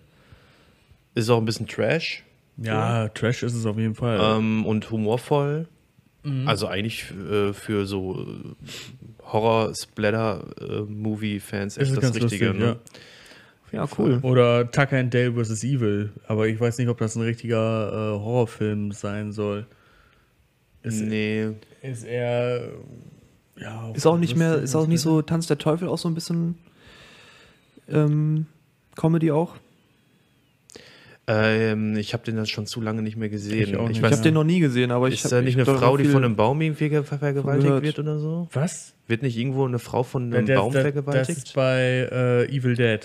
Ist 1.14 1.28
auch 1.30 1.38
ein 1.38 1.44
bisschen 1.44 1.66
Trash 1.66 2.24
Ja, 2.56 3.08
Trash 3.08 3.42
ist 3.42 3.54
es 3.54 3.66
auf 3.66 3.76
jeden 3.78 3.94
Fall. 3.94 4.18
ähm, 4.38 4.64
und 4.66 4.90
humorvoll. 4.90 5.66
Mhm. 6.22 6.46
Also 6.48 6.66
eigentlich 6.66 7.10
äh, 7.30 7.52
für 7.52 7.86
so 7.86 8.20
äh, 8.22 8.54
Horror-Splatter-Movie-Fans 10.50 11.76
ist 11.76 11.88
echt 11.92 12.02
das 12.02 12.14
Richtige. 12.14 12.46
lustig, 12.48 12.60
ne? 12.60 12.66
ja. 12.66 12.76
Ja, 13.72 13.88
cool. 13.98 14.18
Oder 14.22 14.68
Tucker 14.68 14.98
and 14.98 15.14
Dale 15.14 15.32
vs. 15.32 15.62
Evil. 15.62 16.10
Aber 16.26 16.48
ich 16.48 16.58
weiß 16.58 16.78
nicht, 16.78 16.88
ob 16.88 16.98
das 16.98 17.14
ein 17.14 17.22
richtiger 17.22 17.88
äh, 17.88 18.18
Horrorfilm 18.18 18.90
sein 18.90 19.30
soll. 19.30 19.64
Ist, 20.82 21.00
Nee. 21.02 21.50
ist 21.80 22.02
eher. 22.04 22.68
Ja, 23.56 23.92
Ist 23.92 24.06
auch 24.06 24.16
nicht 24.18 24.34
mehr, 24.36 24.56
ist 24.56 24.74
auch 24.74 24.88
nicht 24.88 25.02
so 25.02 25.22
Tanz 25.22 25.46
der 25.46 25.58
Teufel 25.58 25.86
auch 25.88 25.98
so 25.98 26.08
ein 26.08 26.14
bisschen 26.14 26.56
ähm, 27.92 28.46
Comedy 28.96 29.30
auch? 29.30 29.54
Ähm, 31.26 31.96
ich 31.96 32.12
habe 32.12 32.24
den 32.24 32.36
dann 32.36 32.46
schon 32.46 32.66
zu 32.66 32.80
lange 32.80 33.02
nicht 33.02 33.16
mehr 33.16 33.28
gesehen. 33.28 33.62
Ich. 33.90 33.98
Ich 33.98 34.02
habe 34.02 34.16
den 34.16 34.34
noch 34.34 34.42
nie 34.44 34.58
gesehen, 34.58 34.90
aber 34.90 35.08
ich 35.08 35.22
ist 35.22 35.30
da 35.30 35.40
nicht 35.40 35.50
ich 35.50 35.68
eine 35.68 35.78
Frau, 35.78 35.96
die 35.96 36.04
von 36.06 36.24
einem 36.24 36.34
Baum 36.34 36.60
irgendwie 36.60 36.88
ver- 36.90 37.04
vergewaltigt 37.04 37.66
gehört. 37.66 37.84
wird 37.84 37.98
oder 38.00 38.18
so? 38.18 38.48
Was? 38.52 38.94
Wird 39.06 39.22
nicht 39.22 39.36
irgendwo 39.36 39.64
eine 39.66 39.78
Frau 39.78 40.02
von 40.02 40.32
einem 40.34 40.46
Das- 40.46 40.56
Baum 40.56 40.72
das, 40.72 40.82
vergewaltigt? 40.82 41.28
Das 41.30 41.36
ist 41.38 41.54
bei 41.54 42.08
äh, 42.10 42.46
Evil 42.46 42.74
Dead. 42.74 43.00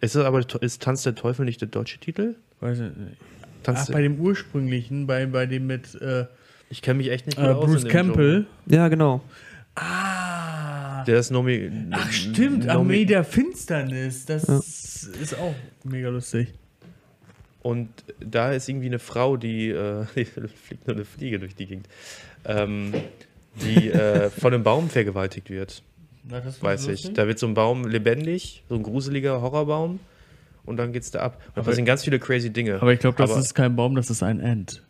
Ist 0.00 0.14
das 0.14 0.24
aber 0.24 0.40
ist 0.62 0.80
Tanz 0.82 1.02
der 1.02 1.14
Teufel 1.14 1.44
nicht 1.44 1.60
der 1.60 1.68
deutsche 1.68 1.98
Titel? 1.98 2.36
Weiß 2.60 2.78
ich 2.78 2.84
nicht. 2.96 3.18
Tanz 3.62 3.80
Ach, 3.82 3.86
der, 3.86 3.92
bei 3.92 4.02
dem 4.02 4.18
ursprünglichen, 4.18 5.06
bei, 5.06 5.26
bei 5.26 5.44
dem 5.44 5.66
mit 5.66 5.94
äh, 6.00 6.24
ich 6.70 6.80
kenne 6.80 6.98
mich 6.98 7.10
echt 7.10 7.26
nicht 7.26 7.36
gut 7.36 7.44
äh, 7.46 7.50
aus 7.50 7.64
Bruce 7.66 7.82
in 7.82 7.88
dem 7.88 7.92
Campbell. 7.92 8.46
Ja, 8.66 8.88
genau. 8.88 9.20
Ah. 9.74 10.69
Der 11.06 11.18
ist 11.18 11.30
Nomi. 11.30 11.70
Ach 11.90 12.10
stimmt, 12.12 12.60
Nomi 12.66 12.70
Armee 12.70 13.04
der 13.04 13.24
Finsternis. 13.24 14.26
Das 14.26 14.44
ist 14.48 15.34
auch 15.38 15.54
mega 15.84 16.08
lustig. 16.08 16.52
Und 17.62 17.88
da 18.20 18.52
ist 18.52 18.68
irgendwie 18.68 18.86
eine 18.86 18.98
Frau, 18.98 19.36
die, 19.36 19.68
äh, 19.68 20.04
die 20.16 20.24
fliegt 20.24 20.86
nur 20.86 20.96
eine 20.96 21.04
Fliege 21.04 21.38
durch 21.38 21.54
die 21.54 21.66
Gegend, 21.66 21.88
ähm, 22.46 22.92
die 23.56 23.90
äh, 23.90 24.30
von 24.30 24.54
einem 24.54 24.62
Baum 24.62 24.88
vergewaltigt 24.88 25.50
wird, 25.50 25.82
Na, 26.28 26.40
das 26.40 26.62
weiß 26.62 26.88
ich. 26.88 27.12
Da 27.12 27.26
wird 27.26 27.38
so 27.38 27.46
ein 27.46 27.54
Baum 27.54 27.86
lebendig, 27.86 28.64
so 28.68 28.76
ein 28.76 28.82
gruseliger 28.82 29.40
Horrorbaum. 29.42 30.00
Und 30.64 30.76
dann 30.76 30.92
geht's 30.92 31.10
da 31.10 31.20
ab. 31.20 31.42
Und 31.48 31.56
da 31.56 31.62
passieren 31.62 31.86
ganz 31.86 32.04
viele 32.04 32.18
crazy 32.18 32.50
Dinge. 32.50 32.76
Aber 32.80 32.92
ich 32.92 33.00
glaube, 33.00 33.16
das 33.16 33.30
Aber 33.30 33.40
ist 33.40 33.54
kein 33.54 33.76
Baum, 33.76 33.94
das 33.94 34.08
ist 34.10 34.22
ein 34.22 34.40
Ent. 34.40 34.82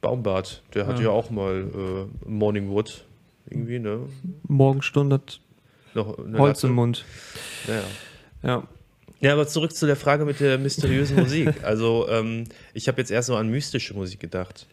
Baumbart, 0.00 0.62
der 0.74 0.86
hat 0.86 0.98
Ja. 0.98 1.04
ja 1.06 1.10
auch 1.10 1.30
mal 1.30 2.08
äh, 2.24 2.28
Morningwood 2.28 3.04
irgendwie, 3.52 3.78
ne? 3.78 4.00
Morgenstunde 4.48 5.14
hat 5.14 5.40
Noch 5.94 6.18
Holz 6.38 6.64
im 6.64 6.72
Mund. 6.72 7.04
Ja, 7.68 7.82
ja. 8.42 8.68
Ja. 9.20 9.32
Aber 9.34 9.46
zurück 9.46 9.72
zu 9.74 9.86
der 9.86 9.94
Frage 9.96 10.24
mit 10.24 10.40
der 10.40 10.58
mysteriösen 10.58 11.16
Musik. 11.16 11.54
Also, 11.62 12.08
ähm, 12.08 12.44
ich 12.74 12.88
habe 12.88 13.00
jetzt 13.00 13.10
erst 13.10 13.28
so 13.28 13.36
an 13.36 13.48
mystische 13.48 13.94
Musik 13.94 14.18
gedacht. 14.20 14.66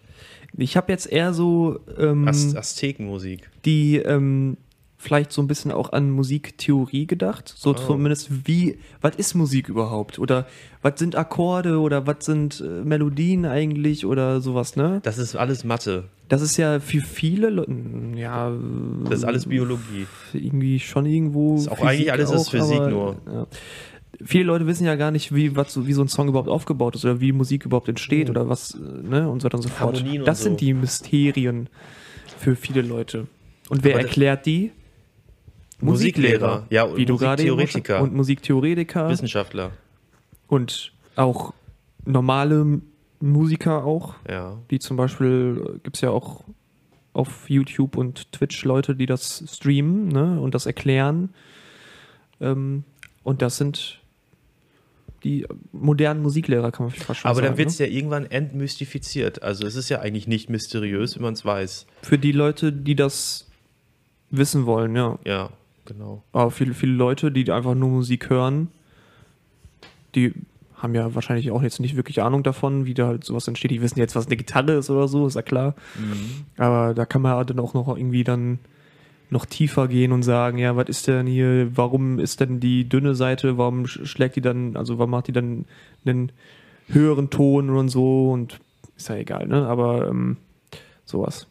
Ich 0.58 0.76
habe 0.76 0.92
jetzt 0.92 1.06
eher 1.12 1.34
so 1.34 1.80
ähm, 2.00 2.28
Az 2.28 2.56
Aztekenmusik. 2.56 3.48
die, 3.66 3.98
ähm, 3.98 4.58
vielleicht 5.02 5.32
so 5.32 5.42
ein 5.42 5.48
bisschen 5.48 5.72
auch 5.72 5.94
an 5.94 6.12
Musiktheorie 6.12 7.08
gedacht. 7.08 7.52
So 7.56 7.74
zumindest 7.74 8.46
wie, 8.48 8.80
was 9.00 9.16
ist 9.16 9.34
Musik 9.34 9.70
überhaupt? 9.70 10.20
Oder 10.20 10.46
was 10.82 11.00
sind 11.00 11.16
Akkorde 11.16 11.80
oder 11.80 12.06
was 12.06 12.26
sind 12.26 12.60
äh, 12.60 12.84
Melodien 12.84 13.46
eigentlich 13.46 14.06
oder 14.06 14.42
sowas, 14.42 14.76
ne? 14.76 15.00
Das 15.04 15.18
ist 15.18 15.38
alles 15.38 15.64
Mathe. 15.64 16.04
Das 16.28 16.42
ist 16.42 16.58
ja 16.58 16.82
für 16.82 17.00
viele 17.00 17.50
Leute, 17.50 17.74
ja, 18.16 18.52
Das 19.06 19.20
ist 19.20 19.24
alles 19.24 19.46
Biologie. 19.48 20.06
irgendwie 20.34 20.80
schon 20.82 21.06
irgendwo. 21.06 21.56
Ist 21.56 21.72
auch 21.72 21.82
eigentlich 21.82 22.12
alles 22.12 22.30
ist 22.32 22.50
Physik 22.50 22.82
nur. 22.90 23.16
Ja. 23.26 23.48
Viele 24.22 24.44
Leute 24.44 24.68
wissen 24.68 24.84
ja 24.86 24.96
gar 24.96 25.12
nicht, 25.12 25.34
wie, 25.34 25.56
was, 25.56 25.74
so- 25.74 25.88
wie 25.88 25.94
so 25.94 26.02
ein 26.02 26.10
Song 26.10 26.28
überhaupt 26.28 26.50
aufgebaut 26.50 26.94
ist 26.96 27.06
oder 27.06 27.22
wie 27.22 27.32
Musik 27.32 27.64
überhaupt 27.66 27.88
entsteht 27.88 28.30
oder 28.30 28.50
was, 28.50 28.72
äh, 28.76 29.08
ne, 29.08 29.30
und 29.30 29.40
so 29.42 29.46
weiter 29.46 29.56
und 29.58 29.62
so 29.64 29.70
fort. 29.70 29.98
Harmonien 29.98 30.26
Das 30.26 30.40
so. 30.40 30.44
sind 30.44 30.60
die 30.60 30.74
Mysterien 30.74 31.70
für 32.38 32.58
viele 32.58 32.82
Leute. 32.82 33.28
Und 33.70 33.84
wer 33.86 33.94
Aber 33.94 34.02
das- 34.02 34.10
erklärt 34.10 34.46
die? 34.46 34.72
Musiklehrer. 35.82 36.66
Ja, 36.70 36.84
und 36.84 36.98
wie 36.98 37.06
du 37.06 37.18
gerade 37.18 37.42
Musiktheoretiker. 37.44 38.02
Und 38.02 38.14
Musiktheoretiker 38.14 39.10
Wissenschaftler. 39.10 39.72
und 40.48 40.92
auch 41.16 41.54
normale 42.06 42.82
Musiker 43.22 43.84
auch, 43.84 44.16
Ja. 44.30 44.58
die 44.72 44.80
zum 44.80 44.98
Beispiel 44.98 45.80
gibt 45.84 45.98
es 45.98 46.02
ja 46.02 46.10
auch 46.12 46.44
auf 47.14 47.50
YouTube 47.50 47.98
und 47.98 48.32
Twitch 48.32 48.64
Leute, 48.64 48.96
die 48.96 49.06
das 49.06 49.44
streamen 49.48 50.08
ne, 50.08 50.40
und 50.40 50.56
das 50.56 50.66
erklären. 50.66 51.30
Ähm, 52.40 52.84
und 53.24 53.42
das 53.42 53.58
sind 53.58 54.00
die 55.26 55.46
modernen 55.74 56.22
Musiklehrer, 56.22 56.72
kann 56.72 56.86
man 56.86 56.96
fast 56.96 57.20
schon 57.22 57.30
Aber 57.30 57.36
sagen. 57.42 57.48
dann 57.48 57.58
wird 57.58 57.68
es 57.70 57.80
ne? 57.80 57.88
ja 57.88 57.92
irgendwann 57.94 58.26
entmystifiziert. 58.26 59.44
Also 59.44 59.68
es 59.68 59.76
ist 59.76 59.90
ja 59.90 60.00
eigentlich 60.00 60.28
nicht 60.28 60.50
mysteriös, 60.50 61.16
wenn 61.16 61.24
man 61.24 61.34
es 61.34 61.44
weiß. 61.44 61.88
Für 62.04 62.18
die 62.18 62.32
Leute, 62.32 62.72
die 62.72 62.96
das 62.96 63.50
wissen 64.30 64.66
wollen, 64.66 64.96
ja. 64.96 65.20
Ja, 65.26 65.50
genau. 65.90 66.24
Aber 66.32 66.50
viele, 66.52 66.74
viele 66.74 66.94
Leute, 66.94 67.32
die 67.32 67.52
einfach 67.52 67.76
nur 67.76 67.90
Musik 67.90 68.30
hören, 68.30 68.70
die 70.16 70.34
haben 70.78 70.96
ja 70.96 71.14
wahrscheinlich 71.14 71.52
auch 71.52 71.62
jetzt 71.62 71.80
nicht 71.82 71.98
wirklich 71.98 72.22
Ahnung 72.22 72.42
davon, 72.44 72.86
wie 72.86 72.94
da 72.94 73.08
halt 73.08 73.26
sowas 73.26 73.48
entsteht. 73.50 73.72
Die 73.72 73.82
wissen 73.82 74.00
jetzt, 74.00 74.16
was 74.16 74.28
eine 74.28 74.38
Gitarre 74.38 74.74
ist 74.74 74.90
oder 74.90 75.08
so, 75.10 75.28
ist 75.28 75.36
ja 75.36 75.42
klar. 75.42 75.76
Aber 76.58 76.94
da 76.94 77.06
kann 77.06 77.22
man 77.22 77.34
ja 77.34 77.44
dann 77.44 77.60
auch 77.60 77.74
noch 77.74 77.88
irgendwie 77.98 78.24
dann 78.24 78.60
noch 79.30 79.46
tiefer 79.46 79.88
gehen 79.90 80.12
und 80.14 80.24
sagen, 80.24 80.58
ja, 80.58 80.76
was 80.76 80.88
ist 80.90 81.08
denn 81.08 81.28
hier, 81.28 81.70
warum 81.76 82.18
ist 82.18 82.40
denn 82.40 82.60
die 82.60 82.88
dünne 82.88 83.14
Seite, 83.14 83.58
warum 83.58 83.84
sch- 83.84 84.06
schlägt 84.06 84.38
die 84.38 84.42
dann, 84.42 84.76
also 84.76 84.98
warum 84.98 85.12
macht 85.12 85.28
die 85.28 85.34
dann 85.34 85.66
einen 86.06 86.32
höheren 86.88 87.30
Ton 87.30 87.70
und 87.70 87.90
so 87.90 88.32
und 88.32 88.60
ist 88.98 89.10
ja 89.10 89.16
egal, 89.18 89.48
ne? 89.48 89.68
Aber 89.68 90.08
ähm, 90.08 90.38
sowas. 91.06 91.46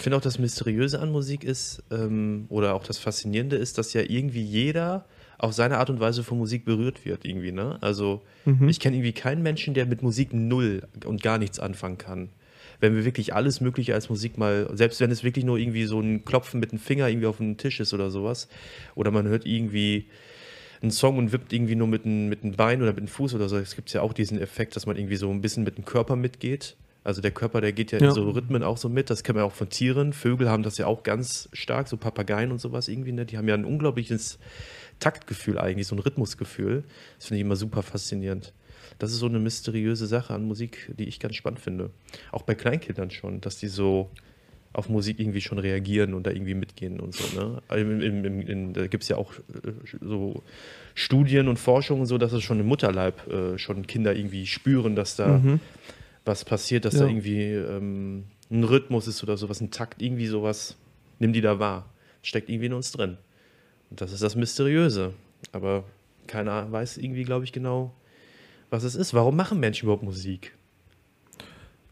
Ich 0.00 0.04
finde 0.04 0.16
auch 0.16 0.22
das 0.22 0.38
Mysteriöse 0.38 0.98
an 0.98 1.12
Musik 1.12 1.44
ist, 1.44 1.82
ähm, 1.90 2.46
oder 2.48 2.74
auch 2.74 2.84
das 2.84 2.96
Faszinierende 2.96 3.56
ist, 3.56 3.76
dass 3.76 3.92
ja 3.92 4.00
irgendwie 4.00 4.40
jeder 4.40 5.04
auf 5.36 5.52
seine 5.52 5.76
Art 5.76 5.90
und 5.90 6.00
Weise 6.00 6.24
von 6.24 6.38
Musik 6.38 6.64
berührt 6.64 7.04
wird, 7.04 7.26
irgendwie, 7.26 7.52
ne? 7.52 7.76
Also, 7.82 8.22
ich 8.70 8.80
kenne 8.80 8.96
irgendwie 8.96 9.12
keinen 9.12 9.42
Menschen, 9.42 9.74
der 9.74 9.84
mit 9.84 10.02
Musik 10.02 10.32
null 10.32 10.88
und 11.04 11.22
gar 11.22 11.36
nichts 11.36 11.60
anfangen 11.60 11.98
kann. 11.98 12.30
Wenn 12.80 12.96
wir 12.96 13.04
wirklich 13.04 13.34
alles 13.34 13.60
Mögliche 13.60 13.92
als 13.92 14.08
Musik 14.08 14.38
mal, 14.38 14.70
selbst 14.72 15.02
wenn 15.02 15.10
es 15.10 15.22
wirklich 15.22 15.44
nur 15.44 15.58
irgendwie 15.58 15.84
so 15.84 16.00
ein 16.00 16.24
Klopfen 16.24 16.60
mit 16.60 16.72
dem 16.72 16.78
Finger 16.78 17.06
irgendwie 17.06 17.26
auf 17.26 17.36
den 17.36 17.58
Tisch 17.58 17.78
ist 17.78 17.92
oder 17.92 18.10
sowas, 18.10 18.48
oder 18.94 19.10
man 19.10 19.28
hört 19.28 19.44
irgendwie 19.44 20.06
einen 20.80 20.92
Song 20.92 21.18
und 21.18 21.30
wippt 21.32 21.52
irgendwie 21.52 21.76
nur 21.76 21.88
mit 21.88 22.06
dem, 22.06 22.30
mit 22.30 22.42
dem 22.42 22.52
Bein 22.52 22.80
oder 22.80 22.92
mit 22.92 23.00
dem 23.00 23.08
Fuß 23.08 23.34
oder 23.34 23.50
so. 23.50 23.58
Es 23.58 23.76
gibt 23.76 23.92
ja 23.92 24.00
auch 24.00 24.14
diesen 24.14 24.40
Effekt, 24.40 24.76
dass 24.76 24.86
man 24.86 24.96
irgendwie 24.96 25.16
so 25.16 25.30
ein 25.30 25.42
bisschen 25.42 25.62
mit 25.62 25.76
dem 25.76 25.84
Körper 25.84 26.16
mitgeht. 26.16 26.74
Also 27.02 27.20
der 27.22 27.30
Körper, 27.30 27.60
der 27.60 27.72
geht 27.72 27.92
ja, 27.92 27.98
Ja. 27.98 28.08
in 28.08 28.14
so 28.14 28.28
Rhythmen 28.30 28.62
auch 28.62 28.76
so 28.76 28.88
mit. 28.88 29.08
Das 29.10 29.22
kennen 29.22 29.38
wir 29.38 29.44
auch 29.44 29.52
von 29.52 29.68
Tieren. 29.70 30.12
Vögel 30.12 30.50
haben 30.50 30.62
das 30.62 30.76
ja 30.78 30.86
auch 30.86 31.02
ganz 31.02 31.48
stark, 31.52 31.88
so 31.88 31.96
Papageien 31.96 32.52
und 32.52 32.60
sowas 32.60 32.88
irgendwie. 32.88 33.12
Ne? 33.12 33.24
Die 33.24 33.38
haben 33.38 33.48
ja 33.48 33.54
ein 33.54 33.64
unglaubliches 33.64 34.38
Taktgefühl 34.98 35.58
eigentlich, 35.58 35.86
so 35.86 35.96
ein 35.96 35.98
Rhythmusgefühl. 36.00 36.84
Das 37.18 37.28
finde 37.28 37.38
ich 37.40 37.46
immer 37.46 37.56
super 37.56 37.82
faszinierend. 37.82 38.52
Das 38.98 39.12
ist 39.12 39.18
so 39.18 39.26
eine 39.26 39.38
mysteriöse 39.38 40.06
Sache 40.06 40.34
an 40.34 40.44
Musik, 40.44 40.92
die 40.98 41.04
ich 41.04 41.20
ganz 41.20 41.36
spannend 41.36 41.60
finde. 41.60 41.90
Auch 42.32 42.42
bei 42.42 42.54
Kleinkindern 42.54 43.10
schon, 43.10 43.40
dass 43.40 43.56
die 43.56 43.68
so 43.68 44.10
auf 44.72 44.88
Musik 44.88 45.18
irgendwie 45.18 45.40
schon 45.40 45.58
reagieren 45.58 46.12
und 46.14 46.26
da 46.26 46.30
irgendwie 46.30 46.54
mitgehen 46.54 47.00
und 47.00 47.14
so. 47.14 47.40
Ne? 47.40 47.62
Also 47.66 47.82
Im, 47.84 48.00
im, 48.02 48.24
im, 48.24 48.40
in, 48.42 48.72
da 48.74 48.86
gibt 48.88 49.02
es 49.04 49.08
ja 49.08 49.16
auch 49.16 49.32
äh, 49.34 49.72
so 50.02 50.42
Studien 50.94 51.48
und 51.48 51.58
Forschungen, 51.58 52.04
so 52.06 52.18
dass 52.18 52.32
es 52.32 52.42
schon 52.42 52.60
im 52.60 52.66
Mutterleib 52.66 53.26
äh, 53.28 53.58
schon 53.58 53.86
Kinder 53.86 54.14
irgendwie 54.14 54.46
spüren, 54.46 54.94
dass 54.94 55.16
da 55.16 55.40
was 56.24 56.44
passiert, 56.44 56.84
dass 56.84 56.94
da 56.94 57.04
Ja. 57.04 57.10
irgendwie 57.10 57.42
ähm, 57.52 58.24
ein 58.50 58.64
Rhythmus 58.64 59.06
ist 59.06 59.22
oder 59.22 59.36
sowas, 59.36 59.60
ein 59.60 59.70
Takt, 59.70 60.02
irgendwie 60.02 60.26
sowas, 60.26 60.76
nimm 61.18 61.32
die 61.32 61.40
da 61.40 61.58
wahr. 61.58 61.86
Steckt 62.22 62.48
irgendwie 62.48 62.66
in 62.66 62.72
uns 62.74 62.92
drin. 62.92 63.16
Und 63.90 64.00
das 64.00 64.12
ist 64.12 64.22
das 64.22 64.36
Mysteriöse. 64.36 65.14
Aber 65.52 65.84
keiner 66.26 66.70
weiß 66.70 66.98
irgendwie, 66.98 67.24
glaube 67.24 67.44
ich, 67.44 67.52
genau, 67.52 67.92
was 68.68 68.84
es 68.84 68.94
ist. 68.94 69.14
Warum 69.14 69.36
machen 69.36 69.58
Menschen 69.58 69.84
überhaupt 69.86 70.02
Musik? 70.02 70.54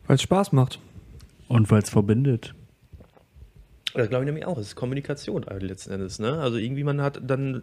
Weil 0.06 0.16
es 0.16 0.22
Spaß 0.22 0.52
macht. 0.52 0.78
Und 1.48 1.70
weil 1.70 1.82
es 1.82 1.90
verbindet. 1.90 2.54
Das 3.94 4.08
glaube 4.10 4.24
ich 4.24 4.26
nämlich 4.26 4.44
auch. 4.46 4.58
Es 4.58 4.68
ist 4.68 4.76
Kommunikation 4.76 5.44
eigentlich 5.48 5.70
letzten 5.70 5.92
Endes. 5.92 6.18
Ne? 6.18 6.38
Also 6.38 6.58
irgendwie 6.58 6.84
man 6.84 7.00
hat 7.00 7.20
dann 7.24 7.62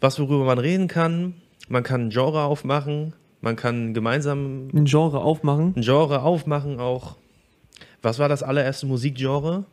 was, 0.00 0.18
worüber 0.18 0.44
man 0.44 0.58
reden 0.58 0.88
kann. 0.88 1.34
Man 1.68 1.82
kann 1.82 2.06
ein 2.06 2.10
Genre 2.10 2.42
aufmachen. 2.42 3.12
Man 3.42 3.56
kann 3.56 3.92
gemeinsam 3.92 4.68
Ein 4.72 4.86
Genre 4.86 5.18
aufmachen. 5.20 5.74
ein 5.76 5.82
Genre 5.82 6.22
aufmachen 6.22 6.80
auch. 6.80 7.16
Was 8.00 8.18
war 8.18 8.28
das 8.30 8.42
allererste 8.42 8.86
Musikgenre? 8.86 9.64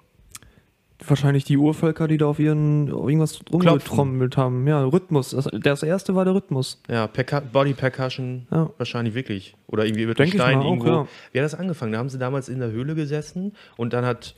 Wahrscheinlich 1.07 1.45
die 1.45 1.55
Urvölker, 1.55 2.09
die 2.09 2.17
da 2.17 2.25
auf 2.25 2.39
ihren 2.39 2.91
auf 2.91 3.07
irgendwas 3.07 3.39
rumgetrommelt 3.53 4.35
haben. 4.35 4.67
Ja, 4.67 4.83
Rhythmus. 4.83 5.29
Das, 5.29 5.47
das 5.61 5.81
erste 5.83 6.13
war 6.13 6.25
der 6.25 6.33
Rhythmus. 6.35 6.81
Ja, 6.89 7.07
Perca 7.07 7.39
Body 7.39 7.73
Percussion, 7.73 8.47
Ja. 8.51 8.69
wahrscheinlich 8.77 9.13
wirklich. 9.13 9.55
Oder 9.67 9.85
irgendwie 9.85 10.05
Denk 10.07 10.17
dem 10.17 10.25
ich 10.25 10.33
Stein 10.33 10.57
mal 10.57 10.65
auch, 10.65 10.69
irgendwo. 10.71 10.87
ja. 10.89 11.07
Wie 11.31 11.37
hat 11.39 11.45
das 11.45 11.55
angefangen? 11.55 11.93
Da 11.93 11.99
haben 11.99 12.09
sie 12.09 12.17
damals 12.19 12.49
in 12.49 12.59
der 12.59 12.71
Höhle 12.71 12.95
gesessen 12.95 13.53
und 13.77 13.93
dann 13.93 14.03
hat 14.03 14.35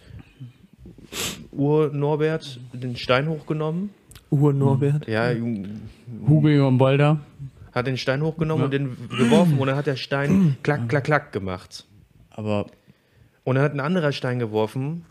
Ur-Norbert 1.52 2.60
den 2.74 2.96
Stein 2.96 3.28
hochgenommen. 3.28 3.90
Ur-Norbert. 4.30 5.08
Ja, 5.08 5.32
Hugo 6.28 6.68
und 6.68 6.78
Balder. 6.78 7.20
Hat 7.74 7.88
den 7.88 7.98
Stein 7.98 8.22
hochgenommen 8.22 8.66
und 8.66 8.72
den 8.72 8.98
geworfen 9.10 9.58
und 9.60 9.68
dann 9.68 9.76
hat 9.76 9.88
der 9.88 9.96
Stein 9.96 10.58
klack, 10.64 10.90
klack, 10.90 11.04
klack 11.06 11.32
gemacht. 11.32 11.86
Aber 12.30 12.68
Und 13.44 13.56
dann 13.56 13.64
hat 13.64 13.74
ein 13.74 13.80
anderer 13.80 14.12
Stein 14.12 14.40
geworfen 14.40 15.06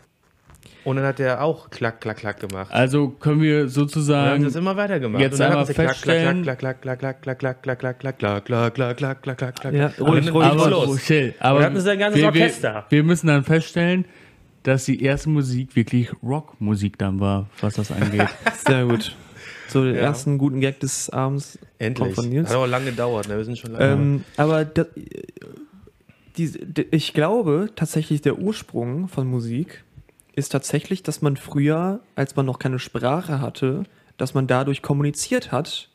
und 0.83 0.95
dann 0.95 1.05
hat 1.05 1.19
der 1.19 1.43
auch 1.43 1.69
klack, 1.69 2.01
klack, 2.01 2.17
klack 2.17 2.39
gemacht. 2.39 2.71
also 2.71 3.09
können 3.09 3.41
wir 3.41 3.55
Und 3.57 3.61
dann 3.63 3.69
sozusagen 3.69 4.43
das 4.43 4.55
immer 4.55 4.75
weitergemacht. 4.77 5.21
jetzt 5.21 5.33
und 5.33 5.39
dann 5.39 5.49
einmal 5.51 5.65
feststellen- 5.65 6.43
klack, 6.43 6.59
klack, 6.59 6.81
klack, 6.81 6.99
klack, 6.99 7.19
klack, 7.19 7.39
klack, 7.39 7.61
klack, 7.63 7.89
klack, 7.89 7.99
klack, 7.99 8.45
klack, 8.45 8.45
klack, 8.45 8.73
klack, 8.75 8.97
klack, 8.97 9.21
klack, 9.21 9.37
klack, 9.37 9.55
klack. 9.59 9.73
Ja, 9.73 9.87
ruhig, 9.99 10.31
ruhig, 10.33 10.45
aber, 10.45 10.69
los. 10.69 10.89
oh, 10.89 10.97
chill, 10.97 11.33
aber 11.39 11.59
dann 11.59 11.71
hatten 11.71 11.81
sie 11.81 11.91
ein 11.91 11.99
ganzes 11.99 12.21
wir, 12.21 12.27
Orchester. 12.27 12.85
Wir, 12.89 12.97
wir 12.99 13.03
müssen 13.03 13.27
dann 13.27 13.43
feststellen, 13.43 14.05
dass 14.63 14.85
die 14.85 15.03
erste 15.03 15.29
Musik 15.29 15.75
wirklich 15.75 16.11
Rockmusik 16.21 16.97
dann 16.99 17.19
war, 17.19 17.47
was 17.59 17.73
das 17.75 17.91
angeht. 17.91 18.27
Sehr 18.67 18.85
gut. 18.85 19.15
So, 19.71 19.85
den 19.85 19.95
ersten 19.95 20.37
guten 20.37 20.59
Gag 20.59 20.81
des 20.81 21.09
Abends 21.09 21.57
Endlich. 21.79 22.13
von 22.13 22.27
Nils. 22.27 22.49
Hat 22.49 22.57
aber 22.57 22.67
lange 22.67 22.85
gedauert, 22.85 23.29
ne? 23.29 23.37
wir 23.37 23.45
sind 23.45 23.57
schon 23.57 23.71
lange. 23.71 23.93
Ähm, 23.93 24.23
aber 24.35 24.65
da, 24.65 24.85
die, 26.37 26.51
die, 26.51 26.87
ich 26.91 27.13
glaube 27.13 27.69
tatsächlich, 27.75 28.21
der 28.21 28.37
Ursprung 28.37 29.07
von 29.07 29.27
Musik 29.27 29.85
ist 30.35 30.49
tatsächlich, 30.49 31.03
dass 31.03 31.21
man 31.21 31.37
früher, 31.37 32.01
als 32.15 32.35
man 32.35 32.45
noch 32.45 32.59
keine 32.59 32.79
Sprache 32.79 33.39
hatte, 33.39 33.83
dass 34.17 34.33
man 34.33 34.45
dadurch 34.45 34.81
kommuniziert 34.81 35.53
hat. 35.53 35.87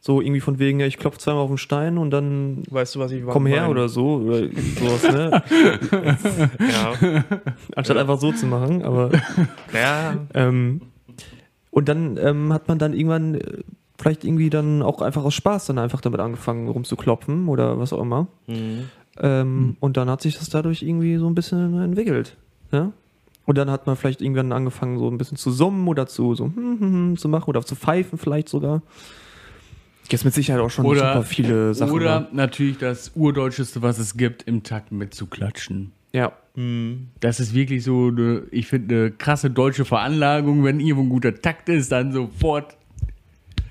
So 0.00 0.20
irgendwie 0.20 0.40
von 0.40 0.58
wegen, 0.58 0.78
ja, 0.78 0.86
ich 0.86 0.98
klopfe 0.98 1.18
zweimal 1.18 1.42
auf 1.42 1.50
den 1.50 1.58
Stein 1.58 1.98
und 1.98 2.10
dann 2.10 2.62
weißt 2.70 2.94
du, 2.94 3.00
was 3.00 3.10
ich 3.10 3.24
komm 3.24 3.46
her 3.46 3.62
meine? 3.62 3.70
oder 3.70 3.88
so. 3.88 4.16
Oder 4.16 4.48
sowas, 4.78 5.02
ne? 5.02 5.42
Ja. 6.60 7.24
Anstatt 7.74 7.96
einfach 7.96 8.20
so 8.20 8.32
zu 8.32 8.46
machen. 8.46 8.84
Aber 8.84 9.10
ja. 9.72 10.26
Ähm, 10.34 10.82
und 11.78 11.88
dann 11.88 12.16
ähm, 12.16 12.52
hat 12.52 12.66
man 12.66 12.78
dann 12.78 12.92
irgendwann 12.92 13.36
äh, 13.36 13.58
vielleicht 13.98 14.24
irgendwie 14.24 14.50
dann 14.50 14.82
auch 14.82 15.00
einfach 15.00 15.22
aus 15.24 15.34
Spaß 15.34 15.66
dann 15.66 15.78
einfach 15.78 16.00
damit 16.00 16.18
angefangen 16.20 16.68
rumzuklopfen 16.68 17.48
oder 17.48 17.78
was 17.78 17.92
auch 17.92 18.02
immer. 18.02 18.26
Mhm. 18.48 18.88
Ähm, 19.20 19.76
Und 19.80 19.96
dann 19.96 20.10
hat 20.10 20.20
sich 20.20 20.36
das 20.38 20.48
dadurch 20.50 20.82
irgendwie 20.82 21.16
so 21.16 21.28
ein 21.28 21.34
bisschen 21.34 21.80
entwickelt. 21.80 22.36
Ja? 22.72 22.92
Und 23.46 23.58
dann 23.58 23.70
hat 23.70 23.86
man 23.86 23.96
vielleicht 23.96 24.20
irgendwann 24.20 24.52
angefangen, 24.52 24.98
so 24.98 25.08
ein 25.08 25.18
bisschen 25.18 25.36
zu 25.36 25.50
summen 25.52 25.86
oder 25.88 26.06
zu 26.06 26.34
so 26.34 26.46
hm, 26.46 26.54
hm, 26.54 26.80
hm, 26.80 27.16
zu 27.16 27.28
machen 27.28 27.48
oder 27.48 27.62
zu 27.62 27.76
pfeifen 27.76 28.18
vielleicht 28.18 28.48
sogar. 28.48 28.82
Jetzt 30.10 30.24
mit 30.24 30.34
Sicherheit 30.34 30.62
auch 30.62 30.70
schon 30.70 30.86
Oder- 30.86 31.14
super 31.14 31.22
viele 31.24 31.74
Sachen. 31.74 31.92
Oder 31.92 32.20
ne? 32.20 32.28
natürlich 32.32 32.78
das 32.78 33.12
Urdeutscheste, 33.14 33.82
was 33.82 33.98
es 33.98 34.16
gibt, 34.16 34.42
im 34.44 34.62
Takt 34.62 34.90
mitzuklatschen. 34.90 35.92
Ja. 36.12 36.32
Das 37.20 37.38
ist 37.38 37.54
wirklich 37.54 37.84
so, 37.84 38.08
eine, 38.08 38.42
ich 38.50 38.66
finde, 38.66 38.94
eine 38.94 39.10
krasse 39.12 39.50
deutsche 39.50 39.84
Veranlagung. 39.84 40.64
Wenn 40.64 40.80
irgendwo 40.80 41.02
ein 41.02 41.08
guter 41.08 41.34
Takt 41.40 41.68
ist, 41.68 41.92
dann 41.92 42.10
sofort 42.12 42.76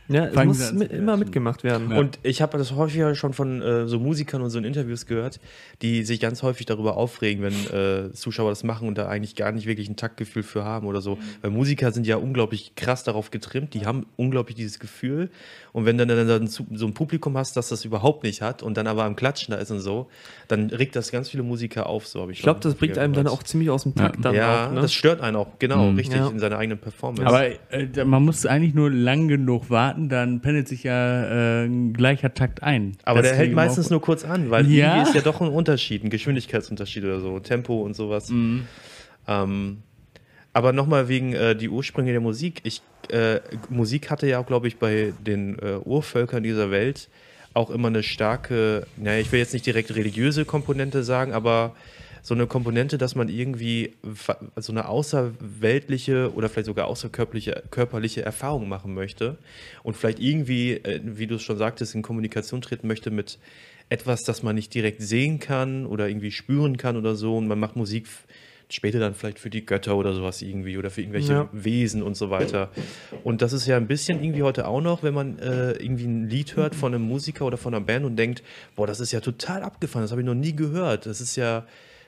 Ja, 0.10 0.26
es 0.26 0.46
muss 0.46 0.74
mit, 0.74 0.92
immer 0.92 1.18
mitgemacht 1.18 1.64
werden. 1.64 1.92
Ja. 1.92 1.98
Und 1.98 2.20
ich 2.24 2.42
habe 2.42 2.58
das 2.58 2.72
häufiger 2.74 3.14
schon 3.16 3.34
von 3.34 3.62
äh, 3.62 3.88
so 3.88 4.00
Musikern 4.00 4.42
und 4.42 4.50
so 4.50 4.58
in 4.58 4.64
Interviews 4.64 5.06
gehört, 5.06 5.40
die 5.82 6.04
sich 6.04 6.20
ganz 6.20 6.44
häufig 6.44 6.66
darüber 6.66 6.96
aufregen, 6.98 7.44
wenn 7.44 8.08
äh, 8.08 8.12
Zuschauer 8.14 8.50
das 8.52 8.64
machen 8.64 8.88
und 8.88 8.98
da 8.98 9.08
eigentlich 9.08 9.36
gar 9.36 9.52
nicht 9.52 9.68
wirklich 9.68 9.90
ein 9.90 9.96
Taktgefühl 9.96 10.44
für 10.44 10.64
haben 10.64 10.88
oder 10.88 11.02
so. 11.02 11.18
Weil 11.42 11.52
Musiker 11.52 11.92
sind 11.92 12.08
ja 12.08 12.16
unglaublich 12.18 12.74
krass 12.76 13.04
darauf 13.04 13.32
getrimmt, 13.32 13.74
die 13.74 13.86
haben 13.86 14.06
unglaublich 14.16 14.56
dieses 14.56 14.80
Gefühl. 14.80 15.30
Und 15.74 15.86
wenn 15.86 15.98
dann, 15.98 16.08
dann, 16.08 16.28
dann 16.28 16.48
so 16.48 16.64
ein 16.70 16.94
Publikum 16.94 17.38
hast, 17.38 17.58
das 17.58 17.70
das 17.70 17.84
überhaupt 17.86 18.24
nicht 18.24 18.42
hat 18.42 18.64
und 18.64 18.78
dann 18.78 18.88
aber 18.88 19.04
am 19.04 19.16
Klatschen 19.16 19.52
da 19.52 19.58
ist 19.58 19.72
und 19.72 19.80
so, 19.80 20.08
dann 20.48 20.68
regt 20.70 20.96
das 20.96 21.12
ganz 21.12 21.30
viele 21.30 21.44
Musiker 21.44 21.88
auf, 21.88 22.08
so 22.08 22.22
habe 22.22 22.32
ich 22.32 22.40
Ich 22.40 22.44
glaube, 22.44 22.60
das 22.62 22.76
bringt 22.76 22.98
einem 22.98 23.14
dann 23.14 23.28
auch 23.28 23.44
ziemlich 23.44 23.70
aus 23.70 23.84
dem 23.84 23.94
Takt 23.96 24.24
dann 24.24 24.34
Ja, 24.36 24.68
auch. 24.68 24.72
Ne? 24.74 24.82
das 24.82 24.94
stört 24.94 25.22
einen 25.22 25.36
auch, 25.36 25.60
genau, 25.60 25.92
Mhm. 25.92 25.96
richtig 25.98 26.18
Ja. 26.20 26.28
in 26.30 26.40
seiner 26.40 26.58
eigenen 26.58 26.80
Performance. 26.80 27.26
Aber 27.28 27.46
äh, 27.72 28.06
man 28.06 28.24
muss 28.24 28.46
eigentlich 28.46 28.74
nur 28.74 28.90
lang 28.90 29.28
genug 29.28 29.70
warten, 29.70 29.97
dann 29.98 30.42
pendelt 30.42 30.68
sich 30.68 30.84
ja 30.84 31.24
äh, 31.62 31.66
ein 31.66 31.94
gleicher 31.94 32.34
Takt 32.34 32.64
ein. 32.64 32.98
Aber 33.04 33.22
der 33.22 33.32
hält 33.32 33.40
Deswegen 33.40 33.56
meistens 33.56 33.90
nur 33.90 34.02
kurz 34.02 34.24
an, 34.24 34.50
weil 34.50 34.70
Ja. 34.70 34.96
irgendwie 34.96 35.10
ist 35.10 35.16
ja 35.16 35.22
doch 35.22 35.42
ein 35.42 35.50
Unterschied, 35.50 36.04
ein 36.04 36.10
Geschwindigkeitsunterschied 36.10 37.04
oder 37.04 37.20
so, 37.20 37.40
Tempo 37.40 37.82
und 37.82 37.96
sowas. 37.96 38.30
Mhm. 38.30 38.68
Ähm, 39.28 39.78
aber 40.54 40.74
nochmal 40.74 41.08
wegen 41.08 41.34
äh, 41.34 41.56
die 41.56 41.70
Ursprünge 41.70 42.12
der 42.12 42.22
Musik. 42.22 42.62
Ich, 42.64 42.82
äh, 43.10 43.40
Musik 43.70 44.10
hatte 44.10 44.28
ja 44.28 44.40
auch, 44.40 44.46
glaube 44.48 44.68
ich, 44.68 44.80
bei 44.80 45.14
den 45.20 45.60
äh, 45.60 45.78
Urvölkern 45.84 46.44
dieser 46.44 46.72
Welt 46.72 47.10
auch 47.54 47.70
immer 47.70 47.88
eine 47.88 48.04
starke, 48.04 48.86
naja, 48.98 49.20
ich 49.20 49.32
will 49.32 49.40
jetzt 49.40 49.54
nicht 49.54 49.66
direkt 49.66 49.94
religiöse 49.96 50.46
Komponente 50.46 51.04
sagen, 51.04 51.34
aber 51.34 51.76
so 52.22 52.34
eine 52.34 52.48
Komponente, 52.48 52.98
dass 52.98 53.16
man 53.16 53.30
irgendwie 53.30 53.94
so 54.56 54.72
eine 54.72 54.88
außerweltliche 54.88 56.34
oder 56.34 56.50
vielleicht 56.50 56.66
sogar 56.66 56.88
außerkörperliche 56.88 57.64
körperliche 57.72 58.22
Erfahrung 58.24 58.68
machen 58.68 58.94
möchte 58.94 59.38
und 59.84 59.96
vielleicht 59.96 60.20
irgendwie, 60.20 60.74
äh, 60.74 61.00
wie 61.04 61.28
du 61.28 61.36
es 61.36 61.44
schon 61.44 61.58
sagtest, 61.58 61.96
in 61.96 62.02
Kommunikation 62.02 62.62
treten 62.62 62.88
möchte 62.88 63.12
mit 63.12 63.40
etwas, 63.90 64.24
das 64.24 64.44
man 64.44 64.56
nicht 64.56 64.74
direkt 64.74 65.02
sehen 65.02 65.40
kann 65.40 65.86
oder 65.86 66.10
irgendwie 66.10 66.32
spüren 66.32 66.78
kann 66.78 66.98
oder 66.98 67.16
so 67.16 67.38
und 67.38 67.48
man 67.48 67.60
macht 67.60 67.76
Musik 67.76 68.08
später 68.70 69.00
dann 69.00 69.14
vielleicht 69.14 69.40
für 69.40 69.50
die 69.50 69.66
Götter 69.66 69.96
oder 69.96 70.14
sowas 70.14 70.42
irgendwie 70.42 70.78
oder 70.78 70.90
für 70.90 71.00
irgendwelche 71.00 71.32
Ja. 71.32 71.50
Wesen 71.54 72.04
und 72.04 72.18
so 72.18 72.30
weiter. 72.30 72.70
Und 73.24 73.42
das 73.42 73.54
ist 73.54 73.66
ja 73.66 73.78
ein 73.78 73.88
bisschen 73.88 74.22
irgendwie 74.22 74.44
heute 74.44 74.68
auch 74.68 74.82
noch, 74.82 75.04
wenn 75.04 75.14
man 75.14 75.40
äh, 75.40 75.72
irgendwie 75.72 76.04
ein 76.04 76.30
Lied 76.30 76.58
hört 76.58 76.76
von 76.76 76.94
einem 76.94 77.04
Musiker 77.04 77.46
oder 77.46 77.56
von 77.56 77.74
einer 77.74 77.86
Band 77.86 78.04
und 78.06 78.18
denkt, 78.18 78.44
boah, 78.76 78.86
das 78.86 79.00
ist 79.00 79.14
ja 79.14 79.22
total 79.22 79.64
abgefahren, 79.64 80.04
das 80.04 80.12
habe 80.12 80.20
ich 80.20 80.28
noch 80.28 80.34
nie 80.36 80.54
gehört. 80.54 81.06
Das 81.06 81.22
ist 81.22 81.38
ja, 81.38 81.66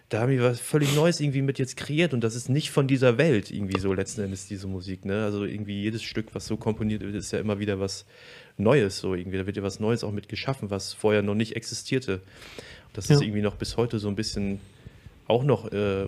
da 0.10 0.22
haben 0.22 0.32
wir 0.32 0.42
was 0.44 0.60
völlig 0.60 0.96
Neues 0.96 1.20
irgendwie 1.20 1.44
mit 1.44 1.60
jetzt 1.60 1.78
kreiert 1.78 2.13
und 2.13 2.22
das 2.24 2.36
ist 2.36 2.50
nicht 2.50 2.72
von 2.72 2.88
dieser 2.88 3.18
Welt 3.20 3.51
irgendwie 3.51 3.80
so 3.80 3.94
letzten 3.94 4.22
Endes 4.22 4.48
diese 4.48 4.66
Musik. 4.68 5.06
Ne? 5.06 5.24
Also 5.24 5.46
irgendwie 5.46 5.82
jedes 5.82 6.01
Stück, 6.01 6.34
was 6.34 6.48
so 6.48 6.58
komponiert 6.58 7.01
wird, 7.01 7.13
ist 7.16 7.32
ja 7.32 7.39
immer 7.39 7.60
wieder 7.60 7.80
was 7.80 8.06
Neues 8.58 8.98
so 8.98 9.13
irgendwie. 9.13 9.38
Da 9.38 9.46
wird 9.46 9.56
ja 9.58 9.63
was 9.63 9.80
Neues 9.80 10.04
auch 10.04 10.12
mit 10.12 10.28
geschaffen, 10.28 10.72
was 10.72 10.94
vorher 10.94 11.22
noch 11.22 11.36
nicht 11.36 11.56
existierte. 11.56 12.22
Das 12.94 13.06
ist 13.10 13.20
Ja. 13.22 13.25
irgendwie 13.28 13.44
noch 13.44 13.56
bis 13.56 13.78
heute 13.78 14.00
so 14.00 14.08
ein 14.08 14.16
bisschen 14.16 14.60
auch 15.28 15.44
noch 15.44 15.72
äh, 15.72 16.08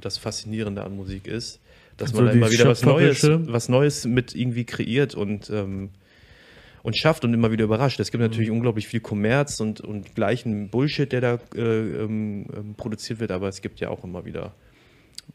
das 0.00 0.16
Faszinierende 0.16 0.84
an 0.84 0.94
Musik 0.94 1.26
ist, 1.26 1.58
dass 1.96 2.10
So 2.10 2.18
man 2.18 2.26
da 2.26 2.32
immer 2.32 2.50
wieder 2.52 2.68
was 2.68 2.84
Neues, 2.84 3.22
was 3.28 3.68
Neues 3.68 4.04
mit 4.04 4.34
irgendwie 4.34 4.64
kreiert 4.64 5.16
und 5.16 5.50
ähm, 5.50 5.90
und 6.82 6.96
schafft 6.96 7.24
und 7.24 7.34
immer 7.34 7.50
wieder 7.50 7.64
überrascht. 7.64 8.00
Es 8.00 8.10
gibt 8.10 8.22
natürlich 8.22 8.50
unglaublich 8.50 8.86
viel 8.86 9.00
Kommerz 9.00 9.60
und, 9.60 9.80
und 9.80 10.14
gleichen 10.14 10.70
Bullshit, 10.70 11.10
der 11.10 11.20
da 11.20 11.38
äh, 11.54 11.60
ähm, 11.60 12.46
ähm, 12.54 12.74
produziert 12.76 13.20
wird, 13.20 13.30
aber 13.30 13.48
es 13.48 13.60
gibt 13.60 13.80
ja 13.80 13.90
auch 13.90 14.04
immer 14.04 14.24
wieder 14.24 14.52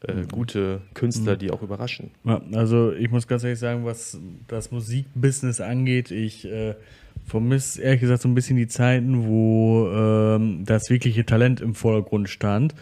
äh, 0.01 0.25
gute 0.31 0.81
Künstler, 0.93 1.35
die 1.37 1.51
auch 1.51 1.61
überraschen. 1.61 2.11
Ja, 2.23 2.41
also 2.53 2.91
ich 2.93 3.09
muss 3.09 3.27
ganz 3.27 3.43
ehrlich 3.43 3.59
sagen, 3.59 3.85
was 3.85 4.19
das 4.47 4.71
Musikbusiness 4.71 5.61
angeht, 5.61 6.11
ich 6.11 6.45
äh, 6.45 6.75
vermisse 7.25 7.81
ehrlich 7.81 8.01
gesagt 8.01 8.21
so 8.21 8.29
ein 8.29 8.35
bisschen 8.35 8.57
die 8.57 8.67
Zeiten, 8.67 9.25
wo 9.25 9.89
ähm, 9.89 10.63
das 10.65 10.89
wirkliche 10.89 11.25
Talent 11.25 11.61
im 11.61 11.75
Vordergrund 11.75 12.29
stand, 12.29 12.75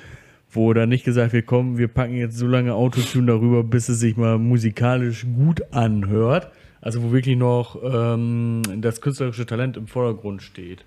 wo 0.56 0.74
dann 0.74 0.90
nicht 0.90 1.06
gesagt 1.06 1.34
wird, 1.34 1.46
komm, 1.46 1.78
wir 1.78 1.88
packen 1.88 2.16
jetzt 2.16 2.38
so 2.38 2.48
lange 2.48 2.74
Autotune 2.74 3.28
darüber, 3.28 3.64
bis 3.64 3.90
es 3.90 4.00
sich 4.00 4.18
mal 4.18 4.38
musikalisch 4.38 5.26
gut 5.36 5.62
anhört. 5.74 6.52
Also 6.82 7.02
wo 7.02 7.12
wirklich 7.14 7.38
noch 7.38 7.78
ähm, 7.84 8.62
das 8.82 9.02
künstlerische 9.02 9.46
Talent 9.46 9.78
im 9.78 9.88
Vordergrund 9.88 10.42
steht. 10.42 10.84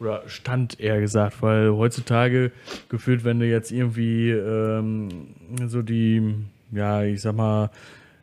Oder 0.00 0.22
stand 0.26 0.80
eher 0.80 1.00
gesagt, 1.00 1.42
weil 1.42 1.70
heutzutage 1.70 2.50
gefühlt, 2.88 3.24
wenn 3.24 3.40
du 3.40 3.46
jetzt 3.46 3.70
irgendwie 3.70 4.30
ähm, 4.30 5.08
so 5.66 5.82
die, 5.82 6.34
ja, 6.72 7.04
ich 7.04 7.20
sag 7.20 7.36
mal, 7.36 7.70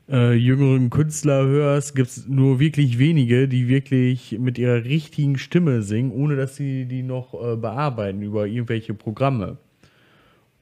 äh, 0.10 0.34
jüngeren 0.34 0.90
Künstler 0.90 1.46
hörst, 1.46 1.96
gibt 1.96 2.10
es 2.10 2.28
nur 2.28 2.60
wirklich 2.60 3.00
wenige, 3.00 3.48
die 3.48 3.68
wirklich 3.68 4.38
mit 4.40 4.58
ihrer 4.58 4.84
richtigen 4.84 5.38
Stimme 5.38 5.84
singen, 5.84 6.12
ohne 6.12 6.36
dass 6.36 6.56
sie 6.56 6.86
die 6.86 7.04
noch 7.04 7.34
äh, 7.34 7.56
bearbeiten 7.56 8.22
über 8.22 8.48
irgendwelche 8.48 8.94
Programme. 8.94 9.58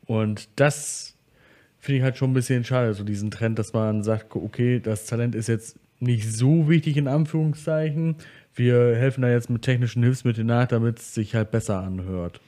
Und 0.09 0.49
das 0.55 1.13
finde 1.77 1.99
ich 1.99 2.03
halt 2.03 2.17
schon 2.17 2.31
ein 2.31 2.33
bisschen 2.33 2.63
schade, 2.63 2.95
so 2.95 3.03
diesen 3.03 3.29
Trend, 3.29 3.59
dass 3.59 3.73
man 3.73 4.01
sagt, 4.01 4.35
okay, 4.35 4.79
das 4.79 5.05
Talent 5.05 5.35
ist 5.35 5.45
jetzt 5.45 5.77
nicht 5.99 6.35
so 6.35 6.67
wichtig 6.67 6.97
in 6.97 7.07
Anführungszeichen. 7.07 8.15
Wir 8.55 8.95
helfen 8.95 9.21
da 9.21 9.29
jetzt 9.29 9.51
mit 9.51 9.61
technischen 9.61 10.01
Hilfsmitteln 10.01 10.47
nach, 10.47 10.65
damit 10.65 10.97
es 10.97 11.13
sich 11.13 11.35
halt 11.35 11.51
besser 11.51 11.83
anhört. 11.83 12.41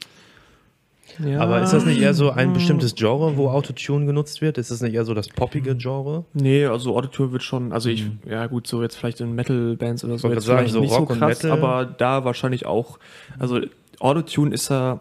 Ja. 1.23 1.39
Aber 1.39 1.61
ist 1.61 1.71
das 1.71 1.85
nicht 1.85 2.01
eher 2.01 2.15
so 2.15 2.31
ein 2.31 2.51
bestimmtes 2.53 2.95
Genre, 2.95 3.37
wo 3.37 3.49
Autotune 3.49 4.07
genutzt 4.07 4.41
wird? 4.41 4.57
Ist 4.57 4.71
das 4.71 4.81
nicht 4.81 4.95
eher 4.95 5.05
so 5.05 5.13
das 5.13 5.27
poppige 5.27 5.75
Genre? 5.75 6.25
Nee, 6.33 6.65
also 6.65 6.97
Autotune 6.97 7.31
wird 7.31 7.43
schon, 7.43 7.73
also 7.73 7.89
ich, 7.89 8.07
ja 8.27 8.47
gut, 8.47 8.65
so 8.65 8.81
jetzt 8.81 8.95
vielleicht 8.95 9.21
in 9.21 9.35
Metal-Bands 9.35 10.03
oder 10.03 10.17
so, 10.17 10.31
jetzt 10.31 10.45
sagen, 10.45 10.61
vielleicht 10.61 10.73
so 10.73 10.79
nicht 10.79 10.93
Rock 10.93 11.09
so 11.09 11.13
und 11.13 11.19
krass, 11.19 11.43
Metal. 11.43 11.59
aber 11.59 11.85
da 11.85 12.25
wahrscheinlich 12.25 12.65
auch. 12.65 12.97
Also 13.37 13.61
Autotune 13.99 14.51
ist 14.51 14.69
ja, 14.69 14.99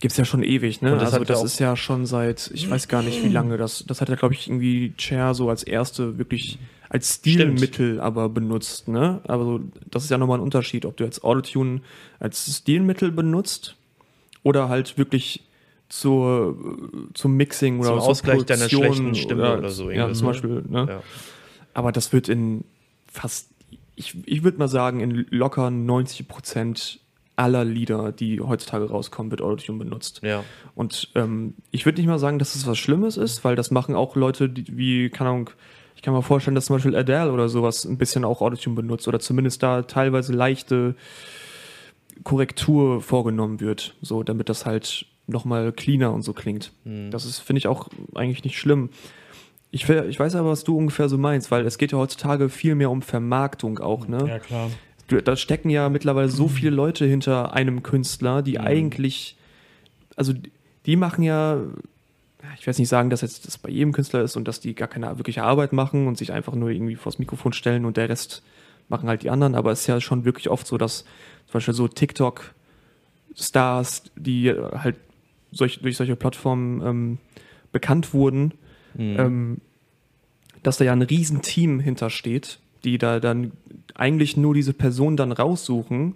gibt's 0.00 0.16
ja 0.16 0.24
schon 0.24 0.42
ewig, 0.42 0.82
ne? 0.82 0.96
Das 0.96 1.12
also 1.12 1.24
das 1.24 1.44
ist 1.44 1.58
ja 1.60 1.76
schon 1.76 2.06
seit, 2.06 2.50
ich 2.54 2.68
weiß 2.68 2.88
gar 2.88 3.02
nicht 3.02 3.22
wie 3.22 3.28
lange, 3.28 3.56
das, 3.56 3.84
das 3.86 4.00
hat 4.00 4.08
ja 4.08 4.16
glaube 4.16 4.34
ich 4.34 4.48
irgendwie 4.48 4.94
Cher 4.98 5.34
so 5.34 5.48
als 5.48 5.62
erste 5.62 6.18
wirklich 6.18 6.58
als 6.88 7.16
Stilmittel 7.16 8.00
aber 8.00 8.28
benutzt, 8.28 8.88
ne? 8.88 9.20
Also 9.28 9.60
das 9.88 10.04
ist 10.04 10.10
ja 10.10 10.18
nochmal 10.18 10.38
ein 10.38 10.42
Unterschied, 10.42 10.84
ob 10.86 10.96
du 10.96 11.04
jetzt 11.04 11.22
Autotune 11.22 11.82
als 12.18 12.56
Stilmittel 12.56 13.12
benutzt 13.12 13.76
oder 14.42 14.68
halt 14.68 14.98
wirklich 14.98 15.44
zur, 15.88 16.56
zum 17.14 17.36
Mixing 17.36 17.80
oder 17.80 17.90
Zum 17.90 17.98
zur 17.98 18.08
Ausgleich 18.08 18.44
deiner 18.44 18.68
Produktion 18.68 18.94
schlechten 18.94 19.14
Stimme 19.14 19.58
oder 19.58 19.70
so, 19.70 19.90
Ja, 19.90 20.08
irgendwas, 20.08 20.18
zum 20.18 20.26
ne? 20.26 20.32
Beispiel, 20.32 20.64
ne? 20.68 20.86
Ja. 20.88 21.02
Aber 21.74 21.92
das 21.92 22.12
wird 22.12 22.28
in 22.28 22.64
fast, 23.12 23.50
ich, 23.96 24.16
ich 24.24 24.42
würde 24.42 24.58
mal 24.58 24.68
sagen, 24.68 25.00
in 25.00 25.26
locker 25.30 25.70
90 25.70 26.26
Prozent 26.26 27.00
aller 27.40 27.64
Lieder, 27.64 28.12
die 28.12 28.40
heutzutage 28.40 28.88
rauskommen, 28.88 29.30
wird 29.30 29.40
Autotune 29.40 29.78
benutzt. 29.78 30.20
ja. 30.22 30.44
Und 30.74 31.08
ähm, 31.14 31.54
ich 31.70 31.86
würde 31.86 32.00
nicht 32.00 32.08
mal 32.08 32.18
sagen, 32.18 32.38
dass 32.38 32.54
es 32.54 32.66
was 32.66 32.78
Schlimmes 32.78 33.16
ist, 33.16 33.44
weil 33.44 33.56
das 33.56 33.70
machen 33.70 33.94
auch 33.94 34.14
Leute, 34.14 34.48
die, 34.48 34.76
wie, 34.76 35.10
keine 35.10 35.30
Ahnung, 35.30 35.50
ich 35.96 36.02
kann 36.02 36.14
mir 36.14 36.22
vorstellen, 36.22 36.54
dass 36.54 36.66
zum 36.66 36.76
Beispiel 36.76 36.96
Adele 36.96 37.32
oder 37.32 37.48
sowas 37.48 37.84
ein 37.84 37.98
bisschen 37.98 38.24
auch 38.24 38.40
Autotune 38.40 38.76
benutzt 38.76 39.08
oder 39.08 39.20
zumindest 39.20 39.62
da 39.62 39.82
teilweise 39.82 40.32
leichte 40.32 40.94
Korrektur 42.24 43.00
vorgenommen 43.00 43.60
wird, 43.60 43.96
so 44.00 44.22
damit 44.22 44.48
das 44.48 44.66
halt 44.66 45.06
nochmal 45.26 45.72
cleaner 45.72 46.12
und 46.12 46.22
so 46.22 46.32
klingt. 46.32 46.72
Das 47.10 47.24
ist, 47.24 47.38
finde 47.38 47.58
ich, 47.58 47.66
auch 47.66 47.88
eigentlich 48.14 48.44
nicht 48.44 48.58
schlimm. 48.58 48.90
Ich, 49.70 49.88
ich 49.88 50.18
weiß 50.18 50.34
aber, 50.34 50.50
was 50.50 50.64
du 50.64 50.76
ungefähr 50.76 51.08
so 51.08 51.16
meinst, 51.16 51.50
weil 51.50 51.64
es 51.64 51.78
geht 51.78 51.92
ja 51.92 51.98
heutzutage 51.98 52.48
viel 52.48 52.74
mehr 52.74 52.90
um 52.90 53.02
Vermarktung 53.02 53.78
auch, 53.78 54.08
ne? 54.08 54.24
klar. 54.38 54.70
Da 55.18 55.36
stecken 55.36 55.70
ja 55.70 55.88
mittlerweile 55.88 56.28
so 56.28 56.48
viele 56.48 56.70
Leute 56.70 57.06
hinter 57.06 57.54
einem 57.54 57.82
Künstler, 57.82 58.42
die 58.42 58.60
eigentlich, 58.60 59.36
also 60.16 60.32
die 60.86 60.96
machen 60.96 61.22
ja, 61.22 61.60
ich 62.58 62.66
jetzt 62.66 62.78
nicht 62.78 62.88
sagen, 62.88 63.10
dass 63.10 63.20
jetzt 63.20 63.46
das 63.46 63.58
bei 63.58 63.70
jedem 63.70 63.92
Künstler 63.92 64.22
ist 64.22 64.36
und 64.36 64.48
dass 64.48 64.60
die 64.60 64.74
gar 64.74 64.88
keine 64.88 65.18
wirkliche 65.18 65.42
Arbeit 65.42 65.72
machen 65.72 66.06
und 66.06 66.16
sich 66.16 66.32
einfach 66.32 66.54
nur 66.54 66.70
irgendwie 66.70 66.96
vors 66.96 67.18
Mikrofon 67.18 67.52
stellen 67.52 67.84
und 67.84 67.96
der 67.96 68.08
Rest 68.08 68.42
machen 68.88 69.08
halt 69.08 69.22
die 69.22 69.30
anderen, 69.30 69.54
aber 69.54 69.72
es 69.72 69.82
ist 69.82 69.86
ja 69.86 70.00
schon 70.00 70.24
wirklich 70.24 70.50
oft 70.50 70.66
so, 70.66 70.78
dass 70.78 71.04
zum 71.46 71.52
Beispiel 71.52 71.74
so 71.74 71.88
TikTok-Stars, 71.88 74.04
die 74.16 74.52
halt 74.52 74.96
solch, 75.52 75.80
durch 75.80 75.96
solche 75.96 76.16
Plattformen 76.16 76.80
ähm, 76.82 77.18
bekannt 77.72 78.14
wurden, 78.14 78.54
ähm, 78.98 79.60
dass 80.62 80.78
da 80.78 80.84
ja 80.84 80.92
ein 80.92 81.02
Riesenteam 81.02 81.80
hintersteht, 81.80 82.58
die 82.84 82.98
da 82.98 83.20
dann 83.20 83.52
eigentlich 83.94 84.36
nur 84.36 84.54
diese 84.54 84.72
Person 84.72 85.16
dann 85.16 85.32
raussuchen 85.32 86.14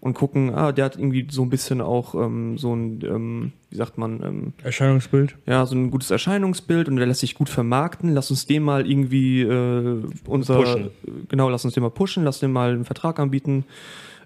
und 0.00 0.14
gucken, 0.14 0.54
ah, 0.54 0.72
der 0.72 0.86
hat 0.86 0.96
irgendwie 0.96 1.26
so 1.30 1.42
ein 1.42 1.50
bisschen 1.50 1.80
auch 1.80 2.14
ähm, 2.14 2.56
so 2.56 2.74
ein, 2.74 3.00
ähm, 3.04 3.52
wie 3.68 3.76
sagt 3.76 3.98
man, 3.98 4.22
ähm, 4.22 4.52
Erscheinungsbild. 4.64 5.36
ja, 5.46 5.66
so 5.66 5.76
ein 5.76 5.90
gutes 5.90 6.10
Erscheinungsbild 6.10 6.88
und 6.88 6.96
der 6.96 7.06
lässt 7.06 7.20
sich 7.20 7.34
gut 7.34 7.50
vermarkten. 7.50 8.14
Lass 8.14 8.30
uns 8.30 8.46
den 8.46 8.62
mal 8.62 8.90
irgendwie 8.90 9.42
äh, 9.42 10.02
unser, 10.26 10.56
Pushen. 10.56 10.90
genau, 11.28 11.50
lass 11.50 11.64
uns 11.64 11.74
den 11.74 11.82
mal 11.82 11.90
pushen, 11.90 12.24
lass 12.24 12.40
den 12.40 12.50
mal 12.50 12.72
einen 12.72 12.86
Vertrag 12.86 13.18
anbieten 13.18 13.64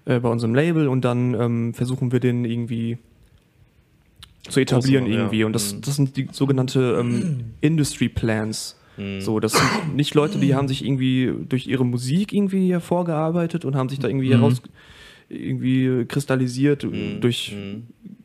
äh, 0.05 0.19
bei 0.19 0.29
unserem 0.29 0.55
Label 0.55 0.87
und 0.87 1.03
dann 1.03 1.33
ähm, 1.33 1.73
versuchen 1.73 2.13
wir 2.13 2.21
den 2.21 2.45
irgendwie 2.45 2.97
zu 4.49 4.61
etablieren 4.61 5.07
ja. 5.07 5.17
irgendwie. 5.17 5.43
Und 5.43 5.53
das, 5.53 5.79
das 5.81 5.97
sind 5.97 6.15
die 6.15 6.29
sogenannte 6.31 6.97
ähm, 6.99 7.53
Industry 7.61 8.07
Plans. 8.07 8.77
So, 9.19 9.39
das 9.39 9.53
sind 9.53 9.95
nicht 9.95 10.13
Leute, 10.15 10.37
die 10.39 10.55
haben 10.55 10.67
sich 10.67 10.83
irgendwie 10.85 11.33
durch 11.49 11.67
ihre 11.67 11.85
Musik 11.85 12.33
irgendwie 12.33 12.71
hervorgearbeitet 12.71 13.65
und 13.65 13.75
haben 13.75 13.89
sich 13.89 13.99
da 13.99 14.07
irgendwie 14.07 14.31
heraus 14.31 14.61
irgendwie 15.29 16.05
kristallisiert 16.05 16.85
durch 17.19 17.55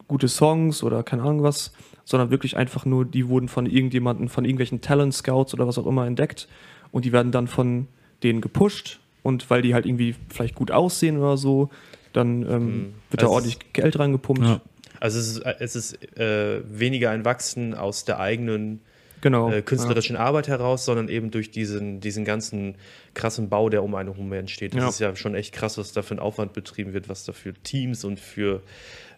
gute 0.06 0.28
Songs 0.28 0.82
oder 0.82 1.02
keine 1.02 1.22
Ahnung 1.22 1.42
was, 1.42 1.72
sondern 2.04 2.30
wirklich 2.30 2.56
einfach 2.56 2.84
nur, 2.84 3.04
die 3.04 3.28
wurden 3.28 3.48
von 3.48 3.66
irgendjemanden, 3.66 4.28
von 4.28 4.44
irgendwelchen 4.44 4.80
Talent 4.80 5.14
Scouts 5.14 5.54
oder 5.54 5.66
was 5.66 5.78
auch 5.78 5.86
immer 5.86 6.06
entdeckt 6.06 6.48
und 6.90 7.04
die 7.04 7.12
werden 7.12 7.32
dann 7.32 7.46
von 7.46 7.86
denen 8.22 8.40
gepusht 8.40 9.00
und 9.22 9.48
weil 9.50 9.62
die 9.62 9.74
halt 9.74 9.86
irgendwie 9.86 10.14
vielleicht 10.28 10.54
gut 10.54 10.70
aussehen 10.70 11.18
oder 11.18 11.36
so, 11.36 11.70
dann 12.12 12.42
ähm, 12.42 12.94
wird 13.10 13.22
da 13.22 13.26
Also 13.26 13.34
ordentlich 13.34 13.58
Geld 13.72 13.98
reingepumpt. 13.98 14.42
Ja. 14.42 14.60
Also 14.98 15.18
es 15.18 15.28
ist, 15.28 15.42
es 15.60 15.76
ist 15.76 16.18
äh, 16.18 16.60
weniger 16.68 17.10
ein 17.10 17.24
Wachsen 17.24 17.74
aus 17.74 18.04
der 18.04 18.20
eigenen 18.20 18.80
Genau. 19.22 19.50
äh, 19.50 19.62
künstlerischen 19.62 20.16
Arbeit 20.16 20.48
heraus, 20.48 20.84
sondern 20.84 21.08
eben 21.08 21.30
durch 21.30 21.50
diesen, 21.50 22.00
diesen 22.00 22.24
ganzen 22.24 22.76
krassen 23.14 23.48
Bau, 23.48 23.68
der 23.68 23.82
um 23.82 23.94
einen 23.94 24.10
herum 24.12 24.32
entsteht. 24.32 24.72
Das 24.74 24.80
Ja. 24.80 24.88
ist 24.88 25.00
ja 25.00 25.16
schon 25.16 25.34
echt 25.34 25.52
krass, 25.54 25.76
was 25.78 25.92
da 25.92 26.02
für 26.02 26.14
ein 26.14 26.18
Aufwand 26.20 26.52
betrieben 26.52 26.92
wird, 26.92 27.08
was 27.08 27.24
da 27.24 27.32
für 27.32 27.52
Teams 27.54 28.04
und 28.04 28.18
für 28.20 28.62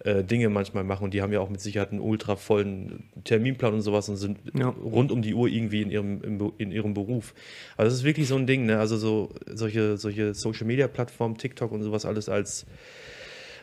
äh, 0.05 0.25
Dinge 0.25 0.49
manchmal 0.49 0.83
machen. 0.83 1.05
Und 1.05 1.15
die 1.15 1.23
haben 1.23 1.33
ja 1.33 1.38
auch 1.41 1.49
mit 1.51 1.61
Sicherheit 1.61 1.93
einen 1.93 2.01
ultra 2.01 2.35
vollen 2.37 3.05
Terminplan 3.25 3.75
und 3.75 3.83
sowas 3.83 4.09
und 4.09 4.17
sind 4.17 4.38
Ja. 4.55 4.69
rund 4.71 5.12
um 5.12 5.23
die 5.23 5.35
Uhr 5.35 5.47
irgendwie 5.49 5.83
in 5.83 5.91
ihrem, 5.91 6.51
in 6.59 6.73
ihrem 6.73 6.95
Beruf. 6.95 7.35
Also 7.77 7.88
das 7.91 7.95
ist 8.01 8.05
wirklich 8.05 8.27
so 8.27 8.35
ein 8.37 8.47
Ding, 8.49 8.67
ne? 8.67 8.79
Also 8.81 8.97
so 8.97 9.31
solche, 9.47 9.97
solche 9.99 10.35
Social 10.35 10.67
Media 10.67 10.88
Plattformen, 10.88 11.37
TikTok 11.38 11.71
und 11.71 11.83
sowas 11.83 12.05
alles 12.05 12.29
als 12.29 12.67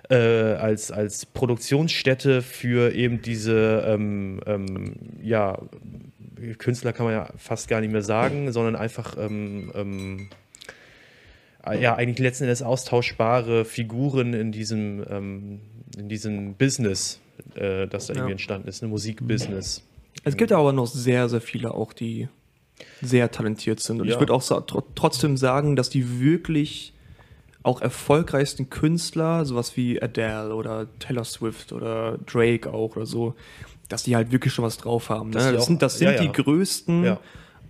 äh, 0.09 0.15
als, 0.15 0.91
als 0.91 1.25
Produktionsstätte 1.27 2.41
für 2.41 2.93
eben 2.95 3.21
diese, 3.21 3.83
ähm, 3.85 4.39
ähm, 4.47 4.95
ja, 5.21 5.59
Künstler 6.57 6.93
kann 6.93 7.05
man 7.05 7.13
ja 7.13 7.29
fast 7.37 7.67
gar 7.67 7.81
nicht 7.81 7.91
mehr 7.91 8.01
sagen, 8.01 8.51
sondern 8.51 8.75
einfach, 8.75 9.15
ähm, 9.17 9.71
ähm, 9.75 10.27
äh, 11.65 11.81
ja, 11.81 11.95
eigentlich 11.95 12.19
letzten 12.19 12.45
Endes 12.45 12.61
austauschbare 12.61 13.65
Figuren 13.65 14.33
in 14.33 14.51
diesem, 14.51 15.03
ähm, 15.09 15.59
in 15.97 16.09
diesem 16.09 16.55
Business, 16.55 17.19
äh, 17.55 17.87
das 17.87 18.07
da 18.07 18.13
irgendwie 18.13 18.29
Ja. 18.29 18.33
entstanden 18.33 18.67
ist, 18.67 18.81
ein 18.83 18.89
Musikbusiness. 18.89 19.83
Es 20.23 20.35
gibt 20.37 20.51
aber 20.51 20.73
noch 20.73 20.87
sehr, 20.87 21.29
sehr 21.29 21.41
viele 21.41 21.73
auch, 21.73 21.93
die 21.93 22.27
sehr 23.01 23.29
talentiert 23.31 23.79
sind. 23.79 24.01
Und 24.01 24.07
Ja. 24.07 24.13
ich 24.15 24.19
würde 24.19 24.33
auch 24.33 24.41
sa 24.41 24.61
tr 24.61 24.83
trotzdem 24.95 25.37
sagen, 25.37 25.75
dass 25.75 25.89
die 25.89 26.19
wirklich 26.21 26.93
auch 27.61 27.81
erfolgreichsten 27.81 28.69
Künstler, 28.69 29.43
sowas 29.45 29.75
wie 29.75 30.01
Adele 30.01 30.55
oder 30.55 30.87
Taylor 30.99 31.25
Swift 31.25 31.73
oder 31.73 32.17
Drake 32.25 32.71
auch 32.71 32.95
oder 32.95 33.05
so, 33.05 33.35
dass 33.89 34.03
die 34.03 34.15
halt 34.15 34.31
wirklich 34.31 34.53
schon 34.53 34.63
was 34.63 34.77
drauf 34.77 35.09
haben. 35.09 35.31
Ne? 35.31 35.39
die 35.39 35.51
Das 35.53 35.63
auch- 35.63 35.67
sind, 35.67 35.81
das 35.81 35.97
sind 35.97 36.07
ja, 36.07 36.13
ja. 36.15 36.21
die 36.21 36.31
größten, 36.31 37.03
Ja. 37.03 37.19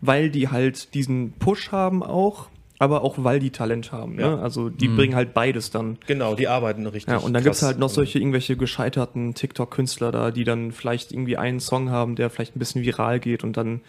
weil 0.02 0.30
die 0.30 0.50
halt 0.50 0.94
diesen 0.94 1.32
Push 1.34 1.72
haben 1.72 2.04
auch, 2.04 2.50
aber 2.78 3.04
auch 3.04 3.16
weil 3.18 3.40
die 3.40 3.50
Talent 3.50 3.92
haben. 3.92 4.16
Ne? 4.16 4.22
Ja. 4.22 4.38
Also 4.40 4.70
die 4.70 4.88
bringen 4.88 5.16
halt 5.16 5.34
beides 5.34 5.70
dann. 5.72 5.98
Genau, 6.08 6.36
die 6.36 6.48
arbeiten 6.48 6.86
richtig. 6.88 7.12
Ja, 7.12 7.18
und 7.20 7.34
dann 7.34 7.44
gibt 7.44 7.56
es 7.56 7.64
halt 7.64 7.78
noch 7.80 7.90
solche 7.90 8.20
irgendwelche 8.20 8.56
gescheiterten 8.56 9.34
TikTok-Künstler 9.34 10.12
da, 10.14 10.32
die 10.32 10.44
dann 10.46 10.72
vielleicht 10.72 11.12
irgendwie 11.12 11.36
einen 11.38 11.60
Song 11.60 11.90
haben, 11.90 12.16
der 12.16 12.30
vielleicht 12.30 12.56
ein 12.56 12.60
bisschen 12.60 12.84
viral 12.84 13.20
geht 13.20 13.44
und 13.44 13.58
dann 13.58 13.82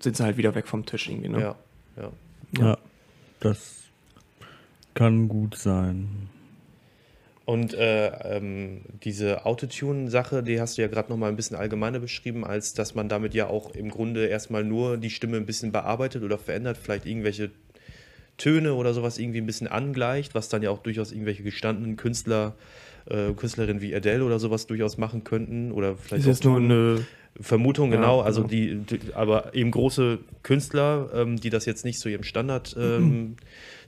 sind 0.00 0.16
sie 0.16 0.22
halt 0.24 0.36
wieder 0.36 0.54
weg 0.54 0.66
vom 0.68 0.84
Tisch 0.84 1.08
irgendwie. 1.08 1.28
Ne? 1.30 1.40
Ja, 1.40 1.54
ja. 1.96 2.10
Ja, 2.58 2.78
das 3.40 3.76
kann 4.94 5.28
gut 5.28 5.54
sein. 5.56 6.28
Und 7.48 7.72
äh, 7.72 8.08
ähm, 8.36 8.82
diese 9.04 9.46
Autotune-Sache, 9.46 10.42
die 10.42 10.60
hast 10.60 10.76
du 10.76 10.82
ja 10.82 10.88
gerade 10.88 11.08
noch 11.08 11.16
mal 11.16 11.30
ein 11.30 11.36
bisschen 11.36 11.56
allgemeiner 11.56 11.98
beschrieben, 11.98 12.44
als 12.44 12.74
dass 12.74 12.94
man 12.94 13.08
damit 13.08 13.32
ja 13.32 13.46
auch 13.46 13.70
im 13.74 13.88
Grunde 13.88 14.26
erstmal 14.26 14.64
nur 14.64 14.98
die 14.98 15.08
Stimme 15.08 15.38
ein 15.38 15.46
bisschen 15.46 15.72
bearbeitet 15.72 16.22
oder 16.22 16.36
verändert, 16.36 16.76
vielleicht 16.76 17.06
irgendwelche 17.06 17.50
Töne 18.36 18.74
oder 18.74 18.92
sowas 18.92 19.16
irgendwie 19.16 19.40
ein 19.40 19.46
bisschen 19.46 19.66
angleicht, 19.66 20.34
was 20.34 20.50
dann 20.50 20.62
ja 20.62 20.68
auch 20.68 20.82
durchaus 20.82 21.10
irgendwelche 21.10 21.42
gestandenen 21.42 21.96
Künstler, 21.96 22.48
äh, 22.48 22.87
Künstlerinnen 23.34 23.80
wie 23.80 23.94
Adele 23.94 24.24
oder 24.24 24.38
sowas 24.38 24.66
durchaus 24.66 24.98
machen 24.98 25.24
könnten 25.24 25.72
oder 25.72 25.96
vielleicht 25.96 26.22
Ist 26.22 26.26
jetzt 26.26 26.46
auch 26.46 26.58
nur 26.58 26.58
eine. 26.58 27.06
Vermutung, 27.40 27.92
Ja, 27.92 27.96
genau. 27.96 28.20
Also 28.20 28.42
genau. 28.42 28.50
die, 28.86 28.98
die, 28.98 29.14
aber 29.14 29.54
eben 29.54 29.70
große 29.70 30.18
Künstler, 30.42 31.10
ähm, 31.14 31.36
die 31.36 31.50
das 31.50 31.66
jetzt 31.66 31.84
nicht 31.84 32.00
zu 32.00 32.08
ihrem 32.08 32.24
Standard-Stil 32.24 32.82
ähm, 32.82 33.36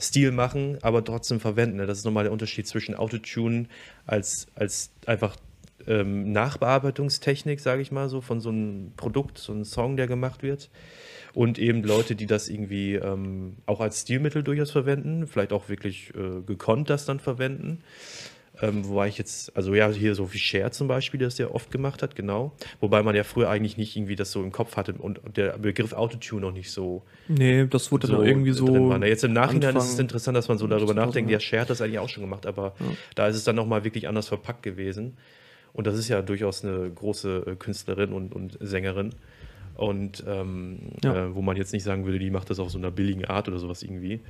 Stil 0.01 0.31
machen, 0.31 0.79
aber 0.83 1.05
trotzdem 1.05 1.41
verwenden. 1.41 1.79
Ne? 1.79 1.87
Das 1.87 1.99
ist 1.99 2.05
nochmal 2.05 2.25
der 2.25 2.33
Unterschied 2.33 2.69
zwischen 2.69 2.95
Autotune 2.95 3.67
als, 4.07 4.47
als 4.55 4.93
einfach 5.07 5.37
ähm, 5.87 6.31
Nachbearbeitungstechnik, 6.33 7.61
sage 7.61 7.83
ich 7.83 7.91
mal 7.91 8.09
so, 8.09 8.21
von 8.21 8.41
so 8.41 8.51
einem 8.51 8.93
Produkt, 8.97 9.39
so 9.39 9.53
einem 9.53 9.65
Song, 9.65 9.97
der 9.97 10.07
gemacht 10.07 10.43
wird. 10.43 10.71
Und 11.33 11.59
eben 11.59 11.83
Leute, 11.83 12.17
die 12.17 12.27
das 12.27 12.49
irgendwie 12.49 12.95
ähm, 12.95 13.57
auch 13.67 13.81
als 13.81 14.03
Stilmittel 14.03 14.43
durchaus 14.43 14.71
verwenden, 14.71 15.27
vielleicht 15.27 15.53
auch 15.53 15.69
wirklich 15.69 16.13
äh, 16.15 16.43
gekonnt 16.45 16.91
das 16.91 17.05
dann 17.05 17.21
verwenden. 17.21 17.83
Ähm, 18.63 18.87
wobei 18.89 19.09
ich 19.09 19.17
jetzt, 19.19 19.57
also 19.57 19.75
ja, 19.75 19.89
hier 19.91 20.15
so 20.15 20.33
wie 20.33 20.39
Cher 20.39 20.71
zum 20.73 20.87
Beispiel, 20.89 21.19
der 21.19 21.29
das 21.29 21.39
ja 21.39 21.51
oft 21.51 21.71
gemacht 21.71 22.03
hat, 22.03 22.15
genau. 22.15 22.53
Wobei 22.81 23.03
man 23.03 23.15
ja 23.17 23.25
früher 23.25 23.49
eigentlich 23.49 23.77
nicht 23.77 23.97
irgendwie 23.97 24.17
das 24.17 24.33
so 24.33 24.43
im 24.43 24.53
Kopf 24.53 24.77
hatte 24.77 24.93
und 24.95 25.21
der 25.37 25.57
Begriff 25.59 25.93
Autotune 25.93 26.43
noch 26.43 26.53
nicht 26.53 26.71
so, 26.71 27.03
Nee, 27.29 27.67
das 27.67 27.91
wurde 27.91 28.07
dann 28.09 28.17
so 28.17 28.23
auch 28.23 28.27
irgendwie 28.27 28.53
so. 28.53 28.89
war. 28.89 29.05
Jetzt 29.05 29.25
im 29.25 29.33
Nachhinein 29.33 29.77
ist 29.77 29.83
es 29.85 29.91
Anfang 29.91 30.01
interessant, 30.01 30.37
dass 30.37 30.49
man 30.49 30.59
so 30.59 30.67
darüber 30.67 30.93
2000, 30.93 31.07
nachdenkt, 31.07 31.31
ja. 31.31 31.37
ja, 31.37 31.41
Cher 31.41 31.61
hat 31.63 31.71
das 31.71 31.81
eigentlich 31.81 31.99
auch 31.99 32.09
schon 32.09 32.23
gemacht, 32.23 32.47
aber 32.47 32.75
da 33.15 33.27
ist 33.29 33.37
es 33.37 33.45
dann 33.45 33.57
nochmal 33.57 33.85
wirklich 33.85 34.09
anders 34.09 34.29
verpackt 34.29 34.63
gewesen. 34.63 35.17
Und 35.73 35.87
das 35.87 35.97
ist 35.97 36.09
ja 36.09 36.21
durchaus 36.21 36.65
eine 36.65 36.91
große 36.91 37.45
äh, 37.47 37.55
Künstlerin 37.57 38.13
und, 38.13 38.35
und 38.35 38.59
Sängerin. 38.61 39.15
Und 39.77 40.25
ähm, 40.27 40.79
Ja. 41.03 41.27
äh, 41.29 41.35
wo 41.35 41.41
man 41.43 41.57
jetzt 41.57 41.73
nicht 41.73 41.85
sagen 41.85 42.05
würde, 42.05 42.19
die 42.19 42.31
macht 42.31 42.51
das 42.51 42.59
auf 42.59 42.71
so 42.71 42.79
einer 42.79 42.91
billigen 42.91 43.25
Art 43.25 43.49
oder 43.49 43.59
sowas 43.59 43.83
irgendwie. 43.83 44.21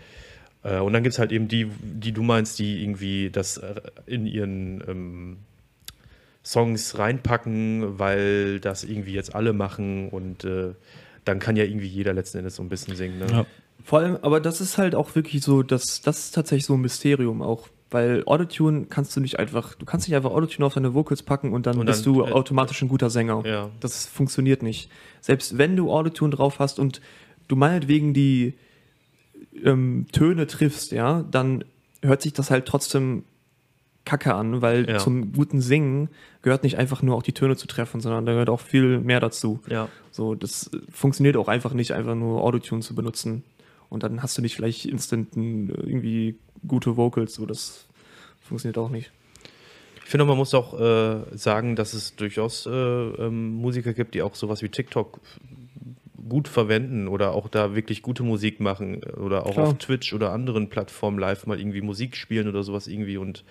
Äh, 0.62 0.80
und 0.80 0.92
dann 0.92 1.02
gibt 1.02 1.14
es 1.14 1.18
halt 1.18 1.32
eben 1.32 1.48
die, 1.48 1.70
die 1.80 2.12
du 2.12 2.22
meinst, 2.22 2.58
die 2.58 2.82
irgendwie 2.82 3.30
das 3.30 3.58
äh, 3.58 3.80
in 4.06 4.26
ihren 4.26 4.82
ähm, 4.86 5.36
Songs 6.44 6.98
reinpacken, 6.98 7.98
weil 7.98 8.60
das 8.60 8.84
irgendwie 8.84 9.12
jetzt 9.12 9.34
alle 9.34 9.52
machen 9.52 10.08
und 10.08 10.44
äh, 10.44 10.74
dann 11.24 11.38
kann 11.38 11.56
ja 11.56 11.64
irgendwie 11.64 11.86
jeder 11.86 12.14
letzten 12.14 12.38
Endes 12.38 12.56
so 12.56 12.62
ein 12.62 12.68
bisschen 12.68 12.96
singen. 12.96 13.18
Ne? 13.18 13.26
Ja. 13.30 13.46
Vor 13.84 14.00
allem, 14.00 14.18
aber 14.22 14.40
das 14.40 14.60
ist 14.60 14.78
halt 14.78 14.94
auch 14.94 15.14
wirklich 15.14 15.42
so, 15.42 15.62
das, 15.62 16.00
das 16.02 16.18
ist 16.18 16.34
tatsächlich 16.34 16.66
so 16.66 16.74
ein 16.74 16.80
Mysterium 16.80 17.42
auch. 17.42 17.68
Weil 17.92 18.22
Autotune 18.24 18.86
kannst 18.88 19.16
du 19.16 19.20
nicht 19.20 19.40
einfach, 19.40 19.74
du 19.74 19.84
kannst 19.84 20.06
nicht 20.06 20.14
einfach 20.14 20.30
Autotune 20.30 20.64
auf 20.64 20.74
deine 20.74 20.94
Vocals 20.94 21.24
packen 21.24 21.52
und 21.52 21.66
dann, 21.66 21.76
Und 21.76 21.86
bist 21.86 22.06
dann, 22.06 22.14
du 22.14 22.24
äh, 22.24 22.30
automatisch 22.30 22.80
ein 22.82 22.88
guter 22.88 23.10
Sänger. 23.10 23.42
Ja. 23.44 23.70
Das 23.80 24.06
funktioniert 24.06 24.62
nicht. 24.62 24.90
Selbst 25.20 25.58
wenn 25.58 25.74
du 25.74 25.90
Autotune 25.90 26.34
drauf 26.34 26.60
hast 26.60 26.78
und 26.78 27.00
du 27.48 27.56
meinetwegen 27.56 28.14
die 28.14 28.54
ähm, 29.64 30.06
Töne 30.12 30.46
triffst, 30.46 30.92
ja, 30.92 31.24
dann 31.30 31.64
hört 32.02 32.22
sich 32.22 32.32
das 32.32 32.50
halt 32.50 32.66
trotzdem 32.66 33.24
kacke 34.04 34.34
an, 34.34 34.62
weil 34.62 34.88
Ja. 34.88 34.98
zum 34.98 35.32
guten 35.32 35.60
Singen 35.60 36.08
gehört 36.42 36.62
nicht 36.62 36.78
einfach 36.78 37.02
nur 37.02 37.16
auch 37.16 37.22
die 37.22 37.32
Töne 37.34 37.56
zu 37.56 37.66
treffen, 37.66 38.00
sondern 38.00 38.24
da 38.26 38.32
gehört 38.32 38.48
auch 38.48 38.60
viel 38.60 38.98
mehr 38.98 39.20
dazu. 39.20 39.60
Ja. 39.68 39.88
So, 40.10 40.34
das 40.34 40.70
funktioniert 40.90 41.36
auch 41.36 41.48
einfach 41.48 41.74
nicht, 41.74 41.92
einfach 41.92 42.14
nur 42.14 42.42
Autotune 42.42 42.80
zu 42.80 42.94
benutzen. 42.94 43.44
Und 43.90 44.02
dann 44.02 44.22
hast 44.22 44.38
du 44.38 44.42
nicht 44.42 44.56
vielleicht 44.56 44.86
instant 44.86 45.36
äh, 45.36 45.40
irgendwie 45.40 46.36
gute 46.66 46.96
Vocals, 46.96 47.34
so 47.34 47.44
das 47.46 47.86
funktioniert 48.40 48.78
auch 48.78 48.88
nicht. 48.90 49.10
Ich 50.04 50.10
finde, 50.10 50.24
man 50.24 50.36
muss 50.38 50.54
auch 50.54 50.78
äh, 50.80 51.20
sagen, 51.36 51.76
dass 51.76 51.92
es 51.94 52.16
durchaus 52.16 52.66
äh, 52.66 52.70
ähm, 52.70 53.54
Musiker 53.54 53.92
gibt, 53.92 54.14
die 54.14 54.22
auch 54.22 54.34
sowas 54.34 54.60
wie 54.62 54.68
TikTok 54.68 55.20
gut 56.28 56.48
verwenden 56.48 57.08
oder 57.08 57.32
auch 57.32 57.48
da 57.48 57.74
wirklich 57.74 58.02
gute 58.02 58.22
Musik 58.22 58.60
machen 58.60 59.02
oder 59.04 59.46
auch 59.46 59.52
Klar. 59.52 59.68
auf 59.68 59.78
Twitch 59.78 60.12
oder 60.12 60.32
anderen 60.32 60.68
Plattformen 60.68 61.18
live 61.18 61.46
mal 61.46 61.58
irgendwie 61.58 61.80
Musik 61.80 62.16
spielen 62.16 62.48
oder 62.48 62.62
sowas 62.62 62.86
irgendwie 62.86 63.16
und 63.16 63.44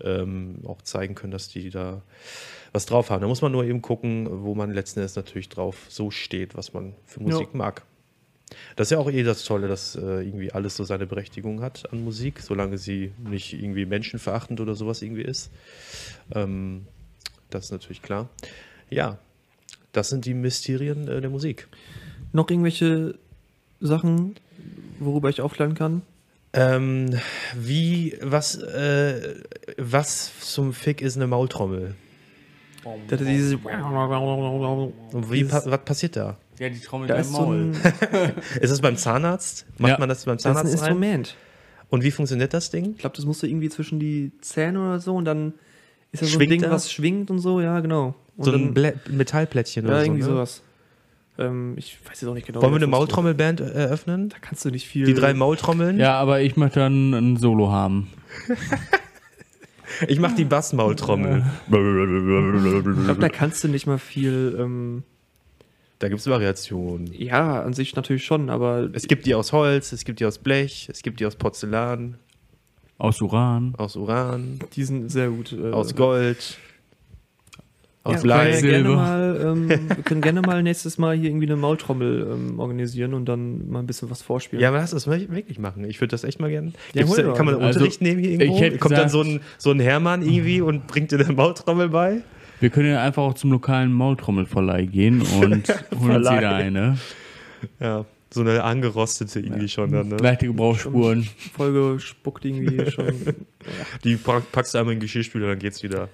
ähm, 0.00 0.60
auch 0.64 0.82
zeigen 0.82 1.14
können, 1.14 1.32
dass 1.32 1.48
die 1.48 1.70
da 1.70 2.02
was 2.72 2.86
drauf 2.86 3.10
haben. 3.10 3.20
Da 3.20 3.28
muss 3.28 3.42
man 3.42 3.52
nur 3.52 3.64
eben 3.64 3.82
gucken, 3.82 4.28
wo 4.44 4.54
man 4.54 4.72
letzten 4.72 5.00
Endes 5.00 5.16
natürlich 5.16 5.48
drauf 5.48 5.86
so 5.88 6.10
steht, 6.10 6.56
was 6.56 6.72
man 6.72 6.94
für 7.06 7.22
Musik 7.22 7.54
mag. 7.54 7.82
Das 8.76 8.86
ist 8.86 8.92
ja 8.92 8.98
auch 8.98 9.10
eh 9.10 9.22
das 9.22 9.44
Tolle, 9.44 9.68
dass 9.68 9.94
äh, 9.94 10.22
irgendwie 10.22 10.52
alles 10.52 10.76
so 10.76 10.84
seine 10.84 11.06
Berechtigung 11.06 11.60
hat 11.60 11.92
an 11.92 12.02
Musik, 12.02 12.40
solange 12.40 12.78
sie 12.78 13.12
nicht 13.18 13.52
irgendwie 13.52 13.84
menschenverachtend 13.84 14.60
oder 14.60 14.74
sowas 14.74 15.02
irgendwie 15.02 15.22
ist. 15.22 15.50
Ähm, 16.34 16.86
das 17.50 17.66
ist 17.66 17.72
natürlich 17.72 18.02
klar. 18.02 18.28
Ja, 18.90 19.18
das 19.92 20.08
sind 20.08 20.24
die 20.24 20.34
Mysterien 20.34 21.08
äh, 21.08 21.20
der 21.20 21.30
Musik. 21.30 21.68
Noch 22.32 22.50
irgendwelche 22.50 23.14
Sachen, 23.80 24.34
worüber 24.98 25.28
ich 25.30 25.40
aufklären 25.40 25.74
kann? 25.74 26.02
Ähm, 26.52 27.18
wie, 27.56 28.16
was, 28.22 28.56
äh, 28.56 29.34
was 29.76 30.32
zum 30.40 30.72
Fick 30.72 31.00
ist 31.02 31.16
eine 31.16 31.26
Maultrommel? 31.26 31.94
Das 33.08 33.20
ist 33.20 33.28
dieses 33.28 33.54
Und 33.54 35.30
wie, 35.30 35.44
pa 35.44 35.62
was 35.66 35.84
passiert 35.84 36.16
da? 36.16 36.36
Ja, 36.58 36.68
die 36.70 36.80
Trommel 36.80 37.06
da 37.06 37.14
im 37.16 37.20
ist 37.20 37.32
so 37.32 37.42
Maul. 37.42 37.56
ein, 37.56 37.72
Ist 38.60 38.70
es 38.70 38.80
beim 38.80 38.96
Zahnarzt? 38.96 39.66
Macht 39.78 39.92
Ja. 39.92 39.98
man 39.98 40.08
das 40.08 40.24
beim 40.24 40.36
das 40.36 40.40
ist 40.44 40.46
ein 40.46 40.54
Zahnarzt 40.54 40.82
rein? 40.82 40.88
Instrument. 40.88 41.36
Und 41.90 42.02
wie 42.02 42.10
funktioniert 42.10 42.52
das 42.54 42.70
Ding? 42.70 42.92
Ich 42.92 42.98
glaube, 42.98 43.16
das 43.16 43.24
musst 43.26 43.42
du 43.42 43.46
irgendwie 43.46 43.68
zwischen 43.68 44.00
die 44.00 44.32
Zähne 44.40 44.80
oder 44.80 45.00
so 45.00 45.14
und 45.16 45.24
dann 45.24 45.54
ist 46.12 46.22
da 46.22 46.26
so 46.26 46.32
ein 46.32 46.36
Schwingt 46.36 46.52
Ding, 46.52 46.62
da? 46.62 46.70
was 46.70 46.90
schwingt 46.90 47.30
und 47.30 47.38
so, 47.38 47.60
ja, 47.60 47.78
genau. 47.80 48.14
Und 48.36 48.44
So 48.44 48.52
ein 48.52 48.74
Blä 48.74 48.94
Metallplättchen 49.10 49.84
ja, 49.84 49.90
oder 49.90 50.00
so. 50.00 50.06
irgendwie 50.06 50.22
ne? 50.22 50.26
sowas. 50.28 50.62
Ähm, 51.38 51.74
ich 51.76 51.98
weiß 52.04 52.20
jetzt 52.20 52.28
auch 52.28 52.34
nicht 52.34 52.46
genau. 52.46 52.60
Wollen 52.62 52.72
wir 52.72 52.76
eine 52.78 52.86
Maultrommelband 52.88 53.60
äh, 53.60 53.64
eröffnen? 53.70 54.28
Da 54.28 54.36
kannst 54.40 54.64
du 54.64 54.70
nicht 54.70 54.86
viel. 54.88 55.06
Die 55.06 55.14
drei 55.14 55.34
Maultrommeln? 55.34 55.98
Ja, 55.98 56.14
aber 56.18 56.40
ich 56.40 56.56
möchte 56.56 56.80
dann 56.80 57.12
ein 57.14 57.36
Solo 57.36 57.70
haben. 57.70 58.08
Ich 60.06 60.20
mach 60.20 60.34
die 60.34 60.44
Bassmaultrommel. 60.44 61.44
Ich 61.66 61.70
glaube, 61.70 63.20
da 63.20 63.28
kannst 63.28 63.64
du 63.64 63.68
nicht 63.68 63.86
mal 63.86 63.98
viel. 63.98 64.56
Ähm, 64.58 65.02
Da 65.98 66.08
gibt 66.08 66.20
es 66.20 66.26
Variationen. 66.26 67.12
ja, 67.14 67.62
an 67.62 67.72
sich 67.72 67.96
natürlich 67.96 68.24
schon, 68.24 68.50
aber 68.50 68.88
Es 68.92 69.08
gibt 69.08 69.26
die 69.26 69.34
aus 69.34 69.52
Holz, 69.52 69.92
es 69.92 70.04
gibt 70.04 70.20
die 70.20 70.26
aus 70.26 70.38
Blech, 70.38 70.88
es 70.92 71.02
gibt 71.02 71.20
die 71.20 71.26
aus 71.26 71.36
Porzellan, 71.36 72.18
Aus 72.98 73.20
Uran. 73.22 73.74
aus 73.78 73.96
Uran, 73.96 74.60
die 74.74 74.84
sind 74.84 75.08
sehr 75.10 75.30
gut. 75.30 75.52
Äh, 75.52 75.70
aus 75.72 75.94
Gold, 75.96 76.58
aus 78.04 78.14
ja, 78.16 78.20
Blei. 78.22 78.50
können 78.52 78.62
wir, 78.62 78.70
gerne 78.70 78.84
Silber. 78.84 78.96
mal, 78.96 79.40
ähm, 79.44 79.68
wir 79.68 79.78
können 80.04 80.20
gerne 80.22 80.40
mal 80.42 80.62
nächstes 80.62 80.98
Mal 80.98 81.16
hier 81.16 81.28
irgendwie 81.30 81.46
eine 81.46 81.56
Maultrommel 81.56 82.28
ähm, 82.32 82.58
organisieren 82.58 83.12
und 83.14 83.26
dann 83.26 83.68
mal 83.68 83.80
ein 83.80 83.86
bisschen 83.86 84.08
was 84.10 84.22
vorspielen. 84.22 84.62
Ja, 84.62 84.68
aber 84.68 84.78
lass 84.78 84.92
das 84.92 85.06
wirklich 85.06 85.58
machen. 85.58 85.84
Ich 85.84 86.00
würde 86.00 86.12
das 86.12 86.24
echt 86.24 86.40
mal 86.40 86.48
gerne. 86.48 86.72
Ja, 86.94 87.04
da, 87.04 87.32
kann 87.32 87.44
man 87.46 87.56
Also, 87.56 87.66
Unterricht 87.80 88.00
nehmen 88.00 88.20
hier 88.20 88.30
irgendwo? 88.40 88.78
Kommt 88.78 88.92
dann 88.96 89.04
gesagt- 89.06 89.10
so 89.10 89.20
ein, 89.22 89.40
so 89.58 89.70
ein 89.70 89.80
Hermann 89.80 90.22
irgendwie 90.22 90.60
und 90.60 90.86
bringt 90.86 91.10
dir 91.12 91.18
eine 91.20 91.32
Maultrommel 91.32 91.88
bei? 91.90 92.22
Wir 92.60 92.70
können 92.70 92.88
ja 92.90 93.02
einfach 93.02 93.22
auch 93.22 93.34
zum 93.34 93.52
lokalen 93.52 93.92
Maultrommelverleih 93.92 94.86
gehen 94.86 95.20
und 95.22 95.30
holen 95.40 95.52
uns 95.54 95.68
Verleih. 96.00 96.34
jeder 96.36 96.54
eine. 96.54 96.98
Ja, 97.80 98.04
so 98.30 98.40
eine 98.42 98.62
angerostete 98.64 99.40
irgendwie 99.40 99.68
schon 99.68 99.90
dann. 99.92 100.08
Ne? 100.08 100.16
Leichte 100.16 100.46
Gebrauchsspuren. 100.46 101.28
Folge 101.56 101.98
spuckt 102.00 102.44
irgendwie 102.44 102.90
schon. 102.90 103.12
Die 104.04 104.16
pack- 104.16 104.50
packst 104.52 104.74
du 104.74 104.78
einmal 104.78 104.94
in 104.94 104.98
den 104.98 105.02
Geschirrspüler, 105.04 105.48
dann 105.48 105.58
geht's 105.58 105.82
wieder. 105.82 106.08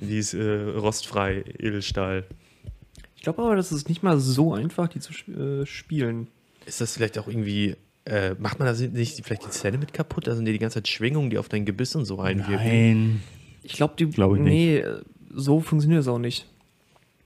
Die 0.00 0.18
ist 0.18 0.34
äh, 0.34 0.62
rostfrei, 0.76 1.44
Edelstahl. 1.58 2.24
Ich 3.16 3.22
glaube 3.22 3.42
aber, 3.42 3.56
das 3.56 3.72
ist 3.72 3.88
nicht 3.88 4.02
mal 4.02 4.18
so 4.18 4.54
einfach, 4.54 4.88
die 4.88 5.00
zu 5.00 5.12
sp 5.12 5.32
äh, 5.32 5.66
spielen. 5.66 6.28
Ist 6.66 6.80
das 6.80 6.94
vielleicht 6.94 7.18
auch 7.18 7.28
irgendwie, 7.28 7.76
äh, 8.04 8.34
macht 8.38 8.58
man 8.58 8.66
da 8.66 8.86
nicht 8.86 9.24
vielleicht 9.24 9.44
die 9.44 9.50
Zähne 9.50 9.78
mit 9.78 9.92
kaputt? 9.92 10.26
Da 10.26 10.34
sind 10.34 10.46
ja 10.46 10.52
die 10.52 10.58
ganze 10.58 10.74
Zeit 10.74 10.88
Schwingungen, 10.88 11.30
die 11.30 11.38
auf 11.38 11.48
dein 11.48 11.64
Gebiss 11.64 11.94
und 11.94 12.04
so 12.04 12.20
einwirken. 12.20 12.66
Nein. 12.66 13.22
Ich 13.62 13.72
glaube, 13.72 13.94
die. 13.98 14.06
Glaub 14.06 14.34
ich 14.34 14.40
nicht. 14.40 14.52
nee, 14.52 14.78
äh, 14.78 15.00
so 15.34 15.60
funktioniert 15.60 16.02
es 16.02 16.08
auch 16.08 16.18
nicht. 16.18 16.46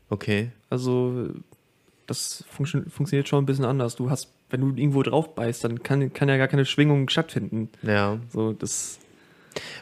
Okay. 0.09 0.51
Also, 0.71 1.31
das 2.07 2.45
funktio 2.49 2.83
funktioniert 2.89 3.29
schon 3.29 3.43
ein 3.43 3.47
bisschen 3.47 3.65
anders. 3.65 3.97
Du 3.97 4.11
hast, 4.11 4.33
wenn 4.51 4.61
du 4.61 4.69
irgendwo 4.69 5.03
drauf 5.03 5.35
beißt, 5.35 5.65
dann 5.65 5.83
kann, 5.83 6.13
kann 6.13 6.29
ja 6.29 6.37
gar 6.37 6.49
keine 6.49 6.65
Schwingung 6.65 7.09
stattfinden. 7.09 7.69
Ja. 7.83 8.19
So, 8.33 8.53
das. 8.53 8.99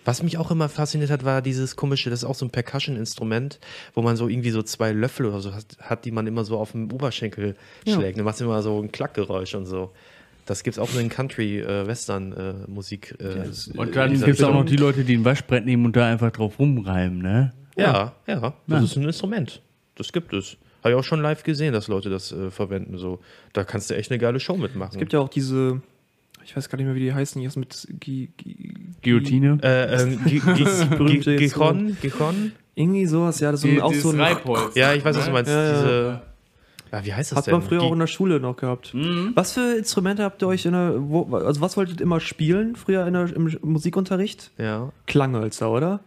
Was 0.05 0.23
mich 0.23 0.39
auch 0.39 0.51
immer 0.51 0.69
fasziniert 0.69 1.11
hat, 1.11 1.25
war 1.25 1.43
dieses 1.43 1.77
komische, 1.77 2.11
das 2.11 2.21
ist 2.21 2.25
auch 2.25 2.35
so 2.35 2.47
ein 2.47 2.51
Percussion-Instrument, 2.51 3.59
wo 3.95 4.03
man 4.03 4.17
so 4.17 4.29
irgendwie 4.29 4.51
so 4.51 4.63
zwei 4.63 4.93
Löffel 4.93 5.27
oder 5.27 5.41
so 5.41 5.55
hat, 5.55 5.65
hat 5.81 6.05
die 6.05 6.11
man 6.13 6.27
immer 6.27 6.45
so 6.45 6.59
auf 6.59 6.73
dem 6.73 6.91
Oberschenkel 6.93 7.57
Ja. 7.85 7.95
schlägt. 7.97 8.19
Dann 8.19 8.25
macht 8.25 8.41
immer 8.41 8.63
so 8.63 8.81
ein 8.83 8.93
Klackgeräusch 8.93 9.55
und 9.55 9.67
so. 9.67 9.91
Das 10.47 10.63
gibt 10.63 10.77
es 10.77 10.79
auch 10.79 10.95
in 10.95 11.09
Country-Western-Musik. 11.09 13.17
Äh, 13.19 13.35
das- 13.47 13.69
Und 13.69 13.97
dann 13.97 14.13
gibt 14.15 14.29
es 14.39 14.43
auch 14.43 14.53
noch 14.55 14.65
die 14.65 14.77
Leute, 14.77 15.05
die 15.05 15.17
ein 15.17 15.25
Waschbrett 15.25 15.65
nehmen 15.65 15.87
und 15.87 15.97
da 15.97 16.09
einfach 16.11 16.31
drauf 16.31 16.59
rumreimen, 16.59 17.19
ne? 17.19 17.53
ja, 17.77 18.15
ja, 18.27 18.41
das 18.41 18.53
Ja. 18.69 18.83
ist 18.85 18.97
ein 18.97 19.05
Instrument. 19.05 19.63
Das 19.97 20.13
gibt 20.13 20.33
es. 20.33 20.57
Habe 20.83 20.95
ich 20.95 21.01
auch 21.01 21.05
schon 21.05 21.21
live 21.21 21.43
gesehen, 21.43 21.73
dass 21.73 21.89
Leute 21.89 22.11
das 22.11 22.31
äh, 22.33 22.51
verwenden. 22.51 22.97
So. 22.99 23.19
Da 23.53 23.65
kannst 23.65 23.91
du 23.91 23.97
echt 23.97 24.11
eine 24.13 24.19
geile 24.19 24.39
Show 24.41 24.57
mitmachen. 24.57 24.93
Es 24.95 24.99
gibt 24.99 25.13
ja 25.13 25.21
auch 25.21 25.29
diese. 25.29 25.81
Ich 26.47 26.57
weiß 26.57 26.69
gar 26.69 26.77
nicht 26.77 26.87
mehr, 26.87 26.95
wie 26.95 27.01
die 27.01 27.13
heißen. 27.13 27.43
Jetzt 27.43 27.57
mit 27.57 27.89
Guillotine. 29.03 29.59
äh, 29.63 30.03
ähm. 30.03 30.21
Gichon? 30.25 31.97
Gichon? 32.01 32.53
Irgendwie 32.77 33.07
sowas, 33.07 33.41
ja. 33.41 33.51
Das 33.51 33.65
ist 33.65 33.83
auch 33.83 33.93
so 33.93 34.11
ein. 34.11 34.19
Ja, 34.75 34.95
ich 34.95 35.05
weiß, 35.05 35.17
was 35.17 35.27
du 35.27 35.33
meinst. 35.33 35.51
Diese, 35.51 36.23
ja, 36.93 37.05
wie 37.05 37.13
heißt 37.13 37.33
das 37.33 37.39
Hat 37.39 37.47
denn? 37.49 37.55
man 37.55 37.63
früher 37.63 37.83
auch 37.83 37.93
in 37.93 37.99
der 37.99 38.07
Schule 38.07 38.39
noch 38.39 38.57
gehabt. 38.57 38.95
Mhm. 38.95 39.33
Was 39.35 39.53
für 39.53 39.77
Instrumente 39.77 40.23
habt 40.23 40.41
ihr 40.41 40.47
euch 40.47 40.65
in 40.67 40.73
der. 40.73 40.95
Wo, 40.97 41.35
also, 41.35 41.61
was 41.61 41.77
wolltet 41.77 41.99
ihr 41.99 42.05
immer 42.05 42.21
spielen 42.21 42.77
früher 42.77 43.05
in 43.09 43.15
der, 43.15 43.35
im 43.35 43.59
Musikunterricht? 43.63 44.53
ja. 44.57 44.93
Klanghölzer, 45.07 45.71
oder? 45.71 46.01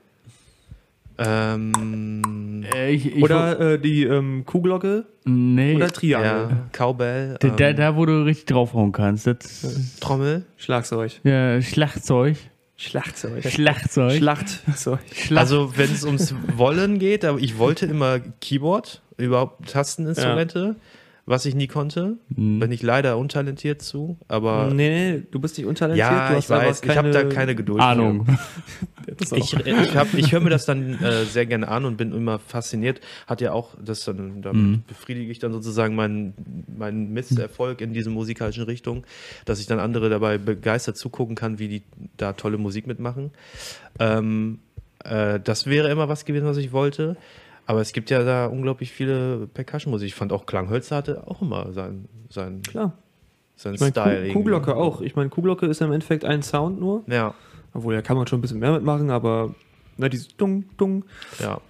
Ähm, 1.19 2.63
Äh, 2.73 2.91
ich, 2.91 3.15
ich, 3.15 3.23
oder 3.23 3.59
äh, 3.59 3.79
die 3.79 4.03
ähm, 4.03 4.43
Kuhglocke 4.45 5.05
nee, 5.25 5.75
oder 5.75 5.89
Triangel? 5.89 6.49
ja, 6.49 6.67
Cowbell. 6.71 7.37
da, 7.39 7.47
da, 7.49 7.69
ähm, 7.69 7.75
da, 7.75 7.95
wo 7.95 8.05
du 8.05 8.23
richtig 8.23 8.45
draufhauen 8.47 8.91
kannst. 8.91 9.27
Das, 9.27 9.97
Trommel. 9.99 10.45
Schlagzeug. 10.57 11.19
ja, 11.23 11.61
Schlagzeug. 11.61 12.37
Schlagzeug. 12.77 13.43
Schlagzeug. 13.45 14.13
Schlachtzeug. 14.13 14.99
Schlag 15.13 15.41
Also, 15.41 15.73
wenn 15.75 15.91
es 15.91 16.05
ums 16.05 16.33
Wollen 16.55 16.97
geht, 16.97 17.25
aber 17.25 17.39
ich 17.39 17.57
wollte 17.57 17.85
immer 17.85 18.19
Keyboard, 18.39 19.01
überhaupt 19.17 19.69
Tasteninstrumente, 19.69 20.77
was 21.29 21.45
ich 21.45 21.53
nie 21.53 21.67
konnte. 21.67 22.17
Mhm. 22.29 22.59
Bin 22.59 22.71
ich 22.71 22.81
leider 22.81 23.17
untalentiert 23.17 23.81
zu, 23.83 24.17
aber 24.27 24.73
nee, 24.73 24.89
nee, 25.17 25.23
du 25.29 25.39
bist 25.39 25.57
nicht 25.57 25.67
untalentiert. 25.67 26.09
ja, 26.09 26.31
du 26.33 26.39
ich 26.39 26.49
weiß, 26.49 26.81
ich 26.83 26.97
habe 26.97 27.11
da 27.11 27.23
keine 27.25 27.55
Geduld. 27.55 27.81
Ahnung. 27.81 28.25
Ich, 29.35 29.53
ich, 29.53 29.95
hab- 29.95 30.13
ich 30.13 30.31
höre 30.31 30.39
mir 30.39 30.51
das 30.51 30.65
dann 30.65 30.93
äh, 31.01 31.25
sehr 31.25 31.47
gerne 31.47 31.67
an 31.67 31.83
und 31.85 31.97
bin 31.97 32.13
immer 32.13 32.37
fasziniert. 32.37 33.01
Hat 33.25 33.41
ja 33.41 33.53
auch, 33.53 33.73
das 33.83 34.05
dann, 34.05 34.43
damit 34.43 34.61
Mhm. 34.61 34.83
befriedige 34.87 35.31
ich 35.31 35.39
dann 35.39 35.51
sozusagen 35.51 35.95
meinen, 35.95 36.33
meinen 36.77 37.11
Misserfolg 37.11 37.81
in 37.81 37.91
diese 37.91 38.11
musikalischen 38.11 38.65
Richtung, 38.65 39.05
dass 39.45 39.59
ich 39.59 39.65
dann 39.65 39.79
andere 39.79 40.09
dabei 40.09 40.37
begeistert 40.37 40.95
zugucken 40.95 41.35
kann, 41.35 41.57
wie 41.57 41.67
die 41.69 41.81
da 42.17 42.33
tolle 42.33 42.59
Musik 42.59 42.85
mitmachen. 42.85 43.31
Ähm, 43.99 44.59
äh, 45.03 45.39
das 45.39 45.65
wäre 45.65 45.89
immer 45.89 46.07
was 46.07 46.23
gewesen, 46.25 46.45
was 46.45 46.57
ich 46.57 46.71
wollte. 46.71 47.17
Aber 47.69 47.81
es 47.81 47.93
gibt 47.93 48.09
ja 48.09 48.23
da 48.23 48.47
unglaublich 48.47 48.91
viele 48.91 49.45
Percussion-Musik. 49.45 50.07
Ich 50.07 50.15
fand 50.15 50.33
auch 50.33 50.47
Klanghölzer 50.47 50.95
hatte 50.95 51.27
auch 51.27 51.43
immer 51.43 51.71
seinen 51.71 52.09
sein, 52.31 52.63
Klar. 52.63 52.93
sein 53.55 53.75
Ich 53.75 53.79
meine, 53.79 53.91
Style. 53.91 54.27
Kuh. 54.29 54.39
Kuhglocke 54.39 54.75
auch. 54.75 55.01
Ich 55.01 55.15
meine, 55.15 55.29
Kuhglocke 55.29 55.67
ist 55.67 55.79
ja 55.79 55.85
im 55.85 55.93
Endeffekt 55.93 56.25
ein 56.25 56.41
Sound 56.41 56.79
nur. 56.79 57.03
Ja, 57.05 57.35
Obwohl, 57.75 57.93
da 57.93 58.01
kann 58.01 58.17
man 58.17 58.25
schon 58.25 58.39
ein 58.39 58.41
bisschen 58.41 58.57
mehr 58.57 58.71
mitmachen, 58.71 59.11
aber 59.11 59.53
na, 59.97 60.09
dieses 60.09 60.35
Dung, 60.35 60.63
Dung, 60.77 61.05
ja. 61.37 61.61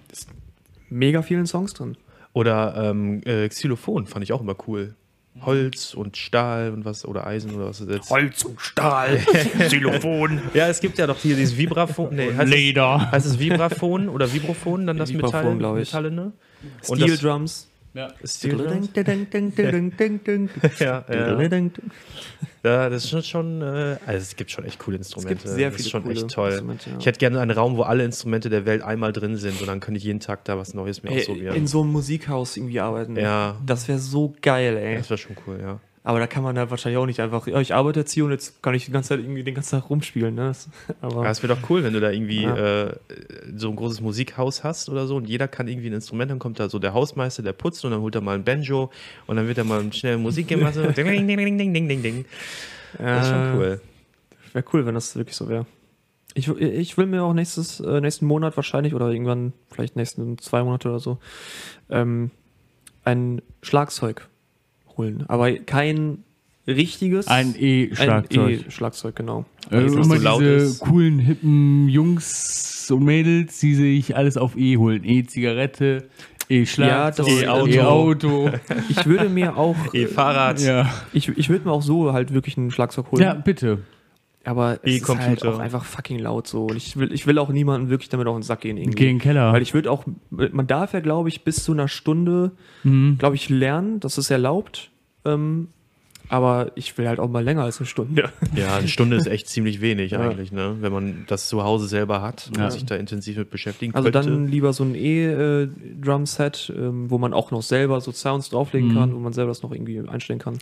mega 0.88 1.22
vielen 1.22 1.46
Songs 1.46 1.74
drin. 1.74 1.98
Oder 2.32 2.76
ähm, 2.78 3.20
äh, 3.26 3.50
Xylophon 3.50 4.06
fand 4.06 4.24
ich 4.24 4.32
auch 4.32 4.40
immer 4.40 4.56
cool. 4.70 4.96
Holz 5.46 5.94
und 5.94 6.18
Stahl 6.18 6.72
und 6.72 6.86
was, 6.86 7.06
oder 7.06 7.26
Eisen 7.28 7.56
oder 7.56 7.68
was 7.68 7.82
ist 7.82 7.90
jetzt. 7.90 8.10
Holz 8.10 8.44
und 8.44 8.60
Stahl, 8.62 9.18
Xylophon. 9.60 10.42
Ja, 10.54 10.68
es 10.68 10.80
gibt 10.80 10.98
ja 10.98 11.08
doch 11.08 11.18
hier 11.18 11.36
dieses 11.36 11.58
Vibraphon. 11.58 12.16
Nee, 12.16 12.28
heißt, 12.34 12.44
es, 12.44 12.50
Leder. 12.50 13.12
heißt 13.12 13.26
es 13.26 13.40
Vibraphon 13.40 14.10
oder 14.10 14.32
Vibraphon, 14.32 14.86
dann 14.88 14.98
das 14.98 15.10
Vibraphon, 15.14 15.58
Metall, 15.58 15.82
ich. 15.82 15.90
Metallene? 15.94 16.32
Und 16.88 16.98
Steel 16.98 17.12
das- 17.12 17.22
Drums. 17.22 17.69
Ja. 17.94 18.10
Es 18.22 18.40
Ja, 20.80 21.04
ja. 21.10 21.40
ja, 22.64 22.90
das 22.90 23.04
ist 23.06 23.10
schon, 23.10 23.24
schon 23.24 23.62
äh, 23.62 23.98
also 24.06 24.22
es 24.22 24.36
gibt 24.36 24.52
schon 24.52 24.64
echt 24.66 24.80
coole 24.80 24.98
Instrumente. 24.98 25.36
gibt 25.44 25.48
sehr 25.48 25.72
das 25.72 25.80
ist 25.80 25.86
viele 25.88 25.92
schon 25.92 26.04
coole 26.04 26.16
echt 26.16 26.28
toll. 26.30 26.50
Instrumente, 26.52 26.90
ja. 26.92 26.98
Ich 27.00 27.06
hätte 27.06 27.20
gerne 27.20 27.40
einen 27.40 27.52
Raum, 27.52 27.78
wo 27.78 27.82
alle 27.84 28.04
Instrumente 28.06 28.50
der 28.50 28.66
Welt 28.66 28.82
einmal 28.84 29.12
drin 29.12 29.38
sind 29.38 29.60
und 29.62 29.68
dann 29.68 29.80
könnte 29.80 29.98
ich 29.98 30.04
jeden 30.04 30.20
Tag 30.20 30.46
da 30.46 30.58
was 30.58 30.74
Neues 30.74 31.04
mir 31.04 31.12
Ey, 31.12 31.20
ausprobieren. 31.22 31.56
in 31.56 31.68
so 31.68 31.82
einem 31.82 31.92
Musikhaus 31.92 32.58
irgendwie 32.58 32.80
arbeiten. 32.80 33.16
Ja. 33.16 33.58
Das 33.66 33.88
wäre 33.88 34.00
so 34.00 34.34
geil, 34.42 34.78
ey. 34.78 34.98
das 34.98 35.10
wäre 35.10 35.18
schon 35.18 35.36
cool, 35.48 35.60
ja. 35.62 35.80
Aber 36.04 36.20
da 36.20 36.28
kann 36.28 36.44
man 36.44 36.56
da 36.56 36.70
wahrscheinlich 36.72 36.98
auch 36.98 37.06
nicht 37.06 37.20
einfach, 37.20 37.46
ja, 37.48 37.60
ich 37.60 37.74
arbeite 37.76 38.00
jetzt 38.00 38.14
hier 38.14 38.24
und 38.24 38.32
jetzt 38.32 38.64
kann 38.64 38.74
ich 38.74 38.86
die 38.86 38.92
ganze 38.92 39.10
Zeit 39.10 39.20
irgendwie 39.20 39.44
den 39.44 39.54
ganzen 39.54 39.80
Tag 39.80 39.90
rumspielen, 39.90 40.34
ne? 40.34 40.48
Das- 40.48 40.70
Aber 41.02 41.26
Ja, 41.26 41.30
es 41.32 41.44
wäre 41.44 41.54
doch 41.56 41.70
cool, 41.70 41.84
wenn 41.84 41.92
du 41.94 42.00
da 42.00 42.10
irgendwie 42.10 42.44
Ja. 42.44 42.86
äh, 42.88 42.96
so 43.56 43.70
ein 43.70 43.76
großes 43.76 44.00
Musikhaus 44.00 44.64
hast 44.64 44.88
oder 44.90 45.08
so 45.08 45.18
und 45.18 45.28
jeder 45.28 45.48
kann 45.50 45.68
irgendwie 45.68 45.88
ein 45.90 45.94
Instrument, 45.94 46.32
dann 46.32 46.40
kommt 46.40 46.60
da 46.60 46.70
so 46.70 46.80
der 46.80 46.94
Hausmeister, 46.94 47.44
der 47.44 47.54
putzt 47.54 47.84
und 47.84 47.92
dann 47.92 48.00
holt 48.02 48.16
er 48.16 48.22
mal 48.22 48.36
ein 48.36 48.44
Banjo 48.46 48.90
und 49.28 49.36
dann 49.36 49.48
wird 49.48 49.58
er 49.58 49.66
mal 49.66 49.92
schnell 49.94 50.18
Musik 50.18 50.48
gemacht. 50.48 50.74
So 50.76 50.84
ding, 50.92 51.06
ding, 51.08 51.28
ding, 51.28 51.58
ding, 51.58 51.74
ding, 51.74 51.88
ding, 51.90 52.02
ding. 52.02 52.26
Das 52.98 53.26
ist 53.26 53.32
schon 53.32 53.54
cool. 53.54 53.82
Wäre 54.54 54.66
cool, 54.74 54.86
wenn 54.86 54.96
das 54.96 55.16
wirklich 55.16 55.36
so 55.36 55.48
wäre. 55.50 55.66
Ich, 56.36 56.48
ich 56.48 56.98
will 56.98 57.08
mir 57.08 57.24
auch 57.24 57.34
nächstes, 57.34 57.80
äh, 57.82 58.00
nächsten 58.02 58.26
Monat 58.26 58.56
wahrscheinlich 58.56 58.94
oder 58.96 59.10
irgendwann, 59.10 59.52
vielleicht 59.72 59.96
nächsten 59.96 60.38
zwei 60.38 60.64
Monate 60.64 60.90
oder 60.90 61.00
so, 61.00 61.18
ähm, 61.90 62.32
ein 63.04 63.42
Schlagzeug 63.64 64.28
holen. 65.00 65.24
Aber 65.28 65.52
kein 65.54 66.20
richtiges. 66.68 67.28
Ein 67.28 67.56
E-Schlagzeug. 67.58 68.38
Ein 68.48 68.66
E-Schlagzeug, 68.68 69.16
genau. 69.16 69.46
Äh, 69.72 69.86
was 69.86 69.94
immer 69.94 70.18
so 70.18 70.24
laut 70.24 70.42
diese 70.42 70.56
ist. 70.56 70.80
coolen, 70.82 71.20
hippen 71.20 71.90
Jungs 71.90 72.90
und 72.92 73.04
Mädels, 73.04 73.60
die 73.60 73.76
sich 73.76 74.16
alles 74.16 74.38
auf 74.38 74.56
E 74.58 74.78
holen. 74.78 75.04
E-Zigarette, 75.04 76.08
E-Schlagzeug, 76.50 77.28
Ja, 77.28 77.58
E-Auto. 77.58 77.68
E-Auto. 77.68 78.52
Ich 78.90 79.06
würde 79.06 79.30
mir 79.30 79.58
auch, 79.58 79.76
E-Fahrrad. 79.94 80.60
ja. 80.62 80.92
ich, 81.14 81.30
ich 81.30 81.50
würde 81.50 81.66
mir 81.66 81.72
auch 81.72 81.82
so 81.82 82.14
halt 82.14 82.34
wirklich 82.34 82.58
ein 82.58 82.72
Schlagzeug 82.72 83.12
holen. 83.12 83.22
ja, 83.24 83.34
bitte. 83.34 83.80
Aber 84.50 84.80
es 84.84 84.96
ist 84.96 85.08
halt 85.08 85.46
auch 85.46 85.60
einfach 85.60 85.86
fucking 85.86 86.18
laut 86.20 86.48
so. 86.48 86.66
Und 86.66 86.76
ich 86.78 86.98
will, 86.98 87.14
ich 87.14 87.28
will 87.28 87.38
auch 87.38 87.50
niemanden 87.50 87.90
wirklich 87.90 88.10
damit 88.10 88.26
auf 88.28 88.36
den 88.36 88.42
Sack 88.44 88.62
gehen 88.62 88.78
irgendwie. 88.78 88.98
Den 89.06 89.20
Keller. 89.20 89.54
Weil 89.54 89.62
ich 89.62 89.74
würde 89.74 89.92
auch, 89.92 90.06
man 90.30 90.66
darf 90.66 90.94
ja, 90.94 91.02
glaube 91.02 91.30
ich, 91.30 91.44
bis 91.44 91.64
zu 91.64 91.72
einer 91.72 91.88
Stunde, 91.88 92.52
Mhm. 92.84 93.18
glaube 93.20 93.36
ich, 93.36 93.50
lernen. 93.50 94.00
Das 94.00 94.18
ist 94.18 94.32
erlaubt. 94.32 94.90
Ähm, 95.26 95.68
Aber 96.32 96.72
ich 96.76 96.96
will 96.98 97.08
halt 97.08 97.20
auch 97.20 97.28
mal 97.30 97.44
länger 97.44 97.64
als 97.64 97.80
eine 97.80 97.88
Stunde. 97.88 98.30
Ja, 98.56 98.78
eine 98.78 98.88
Stunde 98.88 99.16
ist 99.18 99.26
echt 99.26 99.48
ziemlich 99.50 99.82
wenig 99.82 100.12
Ja. 100.12 100.20
eigentlich, 100.20 100.52
ne? 100.52 100.76
wenn 100.80 100.92
man 100.94 101.24
das 101.28 101.50
zu 101.50 101.64
Hause 101.64 101.88
selber 101.88 102.22
hat 102.22 102.52
Ja. 102.56 102.66
und 102.66 102.72
sich 102.72 102.86
da 102.86 102.96
intensiv 102.96 103.36
mit 103.38 103.50
beschäftigen 103.50 103.96
Also 103.96 104.12
könnte. 104.12 104.30
dann 104.30 104.48
lieber 104.48 104.72
so 104.72 104.84
ein 104.84 104.94
E-Drum-Set, 104.96 106.72
ähm, 106.78 107.10
wo 107.10 107.18
man 107.18 107.34
auch 107.34 107.52
noch 107.52 107.64
selber 107.64 108.00
so 108.02 108.12
Sounds 108.12 108.50
drauflegen 108.50 108.90
Mhm. 108.90 108.94
kann, 108.96 109.16
wo 109.16 109.20
man 109.20 109.34
selber 109.34 109.50
das 109.50 109.64
noch 109.64 109.72
irgendwie 109.72 110.00
einstellen 110.08 110.40
kann. 110.40 110.60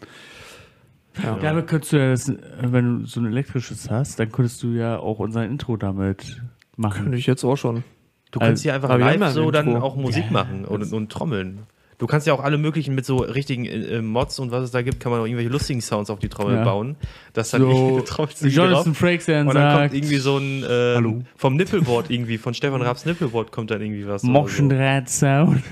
Ja. 1.23 1.37
Ja, 1.41 1.49
aber 1.51 1.61
könntest 1.63 1.93
du 1.93 1.97
ja 1.97 2.09
das, 2.11 2.31
wenn 2.61 2.99
du 3.01 3.05
so 3.05 3.19
ein 3.19 3.27
elektrisches 3.27 3.89
hast, 3.89 4.19
dann 4.19 4.31
könntest 4.31 4.61
du 4.63 4.69
ja 4.73 4.99
auch 4.99 5.19
unser 5.19 5.45
Intro 5.45 5.77
damit 5.77 6.41
machen. 6.75 7.03
Könnte 7.03 7.17
ich 7.17 7.25
jetzt 7.25 7.43
auch 7.43 7.55
schon. 7.57 7.83
Du 8.31 8.39
kannst 8.39 8.51
Also, 8.51 8.63
hier 8.63 8.73
einfach 8.75 8.89
ja 8.89 8.95
live 8.97 9.31
so 9.33 9.51
dann 9.51 9.77
auch 9.77 9.95
Musik 9.95 10.31
machen 10.31 10.65
und, 10.65 10.91
und 10.93 11.11
trommeln. 11.11 11.59
Du 11.99 12.05
kannst 12.05 12.27
ja 12.27 12.33
auch 12.33 12.43
alle 12.43 12.59
möglichen 12.59 12.93
mit 12.93 13.07
so 13.07 13.17
richtigen 13.17 13.65
äh, 13.65 14.03
Mods 14.03 14.37
und 14.37 14.51
was 14.51 14.63
es 14.63 14.69
da 14.69 14.83
gibt, 14.83 14.99
kann 14.99 15.11
man 15.11 15.19
auch 15.19 15.25
irgendwelche 15.25 15.49
lustigen 15.49 15.81
Sounds 15.81 16.11
auf 16.11 16.19
die 16.19 16.29
Trommel 16.29 16.57
Ja. 16.57 16.63
bauen. 16.63 16.95
Dass 17.33 17.49
dann 17.49 17.61
So, 17.61 17.69
irgendwie 17.71 18.49
Jonathan 18.55 18.93
Frakes 18.93 19.25
dann 19.25 19.47
und 19.47 19.55
dann 19.55 19.71
sagt, 19.71 19.81
kommt 19.91 19.93
irgendwie 19.95 20.17
so 20.17 20.37
ein 20.37 20.61
äh, 20.63 20.67
Hallo. 20.95 21.23
vom 21.35 21.55
Nippelboard 21.55 22.11
irgendwie, 22.11 22.37
von 22.37 22.53
Stefan 22.53 22.83
Raabs 22.83 23.05
Nippelboard 23.05 23.51
kommt 23.51 23.71
dann 23.71 23.81
irgendwie 23.81 24.05
was. 24.07 24.23
oder 24.23 24.33
Moschendraht-Sound. 24.33 25.63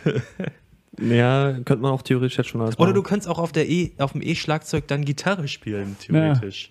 Ja, 1.00 1.52
könnte 1.64 1.78
man 1.78 1.90
auch 1.92 2.02
theoretisch 2.02 2.38
jetzt 2.38 2.48
schon 2.50 2.60
alles 2.60 2.76
Oder 2.78 2.86
machen. 2.86 2.94
du 2.94 3.02
kannst 3.02 3.28
auch 3.28 3.38
auf, 3.38 3.52
der 3.52 3.68
e, 3.68 3.92
auf 3.98 4.12
dem 4.12 4.22
E-Schlagzeug 4.22 4.86
dann 4.86 5.04
Gitarre 5.04 5.48
spielen, 5.48 5.96
theoretisch. 5.98 6.70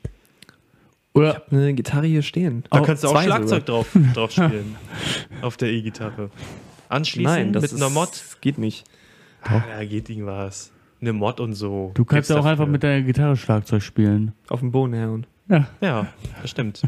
Oder 1.13 1.43
eine 1.51 1.73
Gitarre 1.73 2.07
hier 2.07 2.21
stehen. 2.23 2.63
Da 2.71 2.79
Auch 2.79 2.85
kannst 2.85 3.03
du 3.03 3.09
auch 3.09 3.21
Schlagzeug 3.21 3.65
drauf, 3.65 3.87
drauf 4.13 4.31
spielen. 4.31 4.75
auf 5.41 5.57
der 5.57 5.69
E-Gitarre. 5.71 6.31
Anschließend 6.89 7.25
Nein, 7.35 7.53
das 7.53 7.63
mit 7.63 7.73
einer 7.73 7.87
ist- 7.87 7.93
Mod. 7.93 8.09
geht 8.41 8.57
nicht. 8.57 8.85
Ja, 9.45 9.83
geht 9.83 10.09
irgendwas. 10.09 10.71
Eine 11.01 11.11
Mod 11.13 11.39
und 11.41 11.53
so. 11.53 11.91
du 11.95 12.05
kannst 12.05 12.15
Gibt's 12.15 12.29
ja 12.29 12.35
auch 12.35 12.39
dafür. 12.39 12.51
einfach 12.51 12.67
mit 12.67 12.81
deiner 12.81 13.01
Gitarre 13.01 13.35
Schlagzeug 13.35 13.83
spielen. 13.83 14.31
Auf 14.47 14.61
dem 14.61 14.71
Boden 14.71 14.93
herhauen. 14.93 15.25
Ja. 15.49 15.67
Ja, 15.81 16.07
das 16.41 16.51
stimmt. 16.51 16.83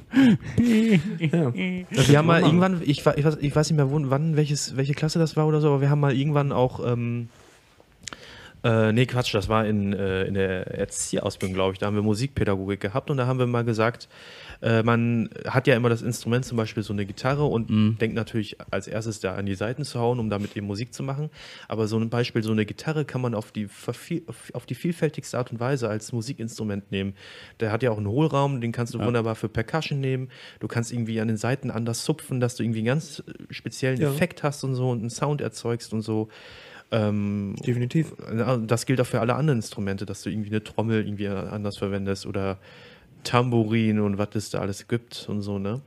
Ja. 0.56 1.54
wir 1.54 2.18
haben 2.18 2.26
mal 2.26 2.42
irgendwann, 2.42 2.82
ich, 2.82 3.06
ich, 3.06 3.06
weiß, 3.06 3.38
ich 3.42 3.56
weiß 3.56 3.70
nicht 3.70 3.78
mehr, 3.78 3.92
wo, 3.92 4.00
wann, 4.10 4.38
welches, 4.38 4.78
welche 4.78 4.94
Klasse 4.94 5.20
das 5.20 5.36
war 5.36 5.46
oder 5.46 5.60
so, 5.60 5.68
aber 5.68 5.82
wir 5.82 5.90
haben 5.90 6.00
mal 6.00 6.16
irgendwann 6.16 6.52
auch, 6.52 6.86
ähm, 6.86 7.30
äh, 8.64 8.94
nee, 8.94 9.06
Quatsch, 9.06 9.34
das 9.34 9.50
war 9.50 9.66
in, 9.66 9.94
äh, 9.94 10.24
in 10.24 10.34
der 10.34 10.68
Erzieherausbildung, 10.68 11.54
glaube 11.54 11.74
ich. 11.74 11.80
Da 11.80 11.86
haben 11.86 11.96
wir 11.96 12.02
Musikpädagogik 12.02 12.80
gehabt 12.80 13.12
und 13.12 13.18
da 13.18 13.28
haben 13.28 13.40
wir 13.40 13.46
mal 13.46 13.64
gesagt, 13.64 14.08
äh, 14.62 14.84
man 14.84 15.30
hat 15.48 15.68
ja 15.68 15.76
immer 15.76 15.90
das 15.90 16.02
Instrument, 16.02 16.46
zum 16.46 16.58
Beispiel 16.58 16.84
so 16.84 16.94
eine 16.94 17.06
Gitarre 17.06 17.46
und 17.46 17.70
Mhm. 17.70 17.98
denkt 18.00 18.16
natürlich 18.16 18.58
als 18.72 18.88
erstes 18.88 19.20
da 19.20 19.36
an 19.36 19.46
die 19.46 19.56
Saiten 19.56 19.84
zu 19.84 20.00
hauen, 20.00 20.20
um 20.20 20.30
damit 20.30 20.56
eben 20.58 20.68
Musik 20.68 20.94
zu 20.94 21.04
machen. 21.04 21.30
Aber 21.68 21.88
so 21.88 21.98
ein 21.98 22.10
Beispiel, 22.10 22.44
so 22.44 22.52
eine 22.52 22.66
Gitarre 22.66 23.06
kann 23.06 23.22
man 23.22 23.34
auf 23.36 23.52
die, 23.52 23.68
auf- 24.54 24.66
die 24.66 24.76
vielfältigste 24.76 25.38
Art 25.38 25.52
und 25.52 25.60
Weise 25.60 25.90
als 25.90 26.12
Musikinstrument 26.14 26.92
nehmen. 26.92 27.14
Der 27.60 27.72
hat 27.72 27.84
ja 27.84 27.92
auch 27.92 27.98
einen 27.98 28.08
Hohlraum, 28.08 28.62
den 28.62 28.72
kannst 28.72 28.94
du 28.94 29.00
Ja. 29.00 29.06
wunderbar 29.06 29.36
für 29.36 29.50
Percussion 29.50 30.00
nehmen. 30.00 30.30
Du 30.60 30.68
kannst 30.68 30.92
irgendwie 30.92 31.20
an 31.20 31.28
den 31.28 31.38
Seiten 31.38 31.72
anders 31.72 32.04
zupfen, 32.04 32.40
dass 32.40 32.56
du 32.56 32.64
irgendwie 32.64 32.80
einen 32.80 32.88
ganz 32.88 33.24
äh, 33.28 33.54
speziellen 33.54 34.00
Ja. 34.00 34.10
Effekt 34.10 34.44
hast 34.44 34.64
und 34.64 34.76
so 34.76 34.90
und 34.90 35.00
einen 35.00 35.10
Sound 35.10 35.42
erzeugst 35.42 35.94
und 35.94 36.02
so. 36.02 36.30
Ähm, 36.92 37.56
Definitiv. 37.66 38.14
das 38.68 38.86
gilt 38.86 39.02
auch 39.02 39.08
für 39.08 39.20
alle 39.20 39.36
anderen 39.36 39.58
Instrumente, 39.58 40.06
dass 40.06 40.22
du 40.22 40.30
irgendwie 40.30 40.50
eine 40.52 40.64
Trommel 40.64 41.06
irgendwie 41.06 41.28
anders 41.28 41.78
verwendest 41.78 42.26
oder 42.28 42.60
Tambourin 43.26 44.00
und 44.00 44.18
was 44.18 44.30
es 44.36 44.50
da 44.50 44.60
alles 44.60 44.88
gibt 44.88 45.26
und 45.28 45.42
so, 45.42 45.60
ne? 45.60 45.82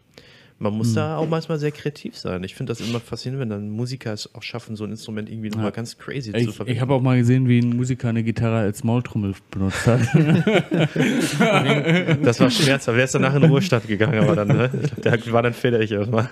Man 0.61 0.72
muss 0.72 0.92
da 0.92 1.18
auch 1.18 1.29
manchmal 1.29 1.61
sehr 1.61 1.70
kreativ 1.70 2.16
sein. 2.16 2.42
Ich 2.42 2.57
finde 2.57 2.72
das 2.72 2.81
immer 2.81 2.98
faszinierend, 2.98 3.42
wenn 3.42 3.51
dann 3.51 3.70
Musiker 3.70 4.12
es 4.12 4.35
auch 4.35 4.42
schaffen, 4.42 4.74
so 4.74 4.83
ein 4.83 4.90
Instrument 4.90 5.31
irgendwie 5.31 5.51
nochmal 5.51 5.70
ganz 5.70 5.96
crazy 5.98 6.33
zu 6.33 6.37
Ich, 6.37 6.51
verwenden. 6.51 6.72
ich 6.74 6.81
habe 6.81 6.94
auch 6.94 7.01
mal 7.01 7.16
gesehen, 7.16 7.48
wie 7.48 7.61
ein 7.61 7.77
Musiker 7.77 8.09
eine 8.09 8.24
Gitarre 8.24 8.59
als 8.59 8.83
Maultrommel 8.83 9.35
benutzt 9.53 9.87
hat. 9.87 10.01
das 12.24 12.40
war 12.40 12.51
schmerzhaft. 12.51 12.98
Der 12.98 13.05
ist 13.05 13.14
danach 13.14 13.37
in 13.37 13.42
den 13.42 13.51
Ruhestand 13.53 13.87
gegangen, 13.87 14.18
aber 14.18 14.35
dann, 14.35 14.48
ne? 14.48 14.68
Ich 14.83 14.90
der 15.03 15.33
war 15.33 15.44
dann 15.44 15.55
fertig 15.55 15.92
erstmal. 15.92 16.29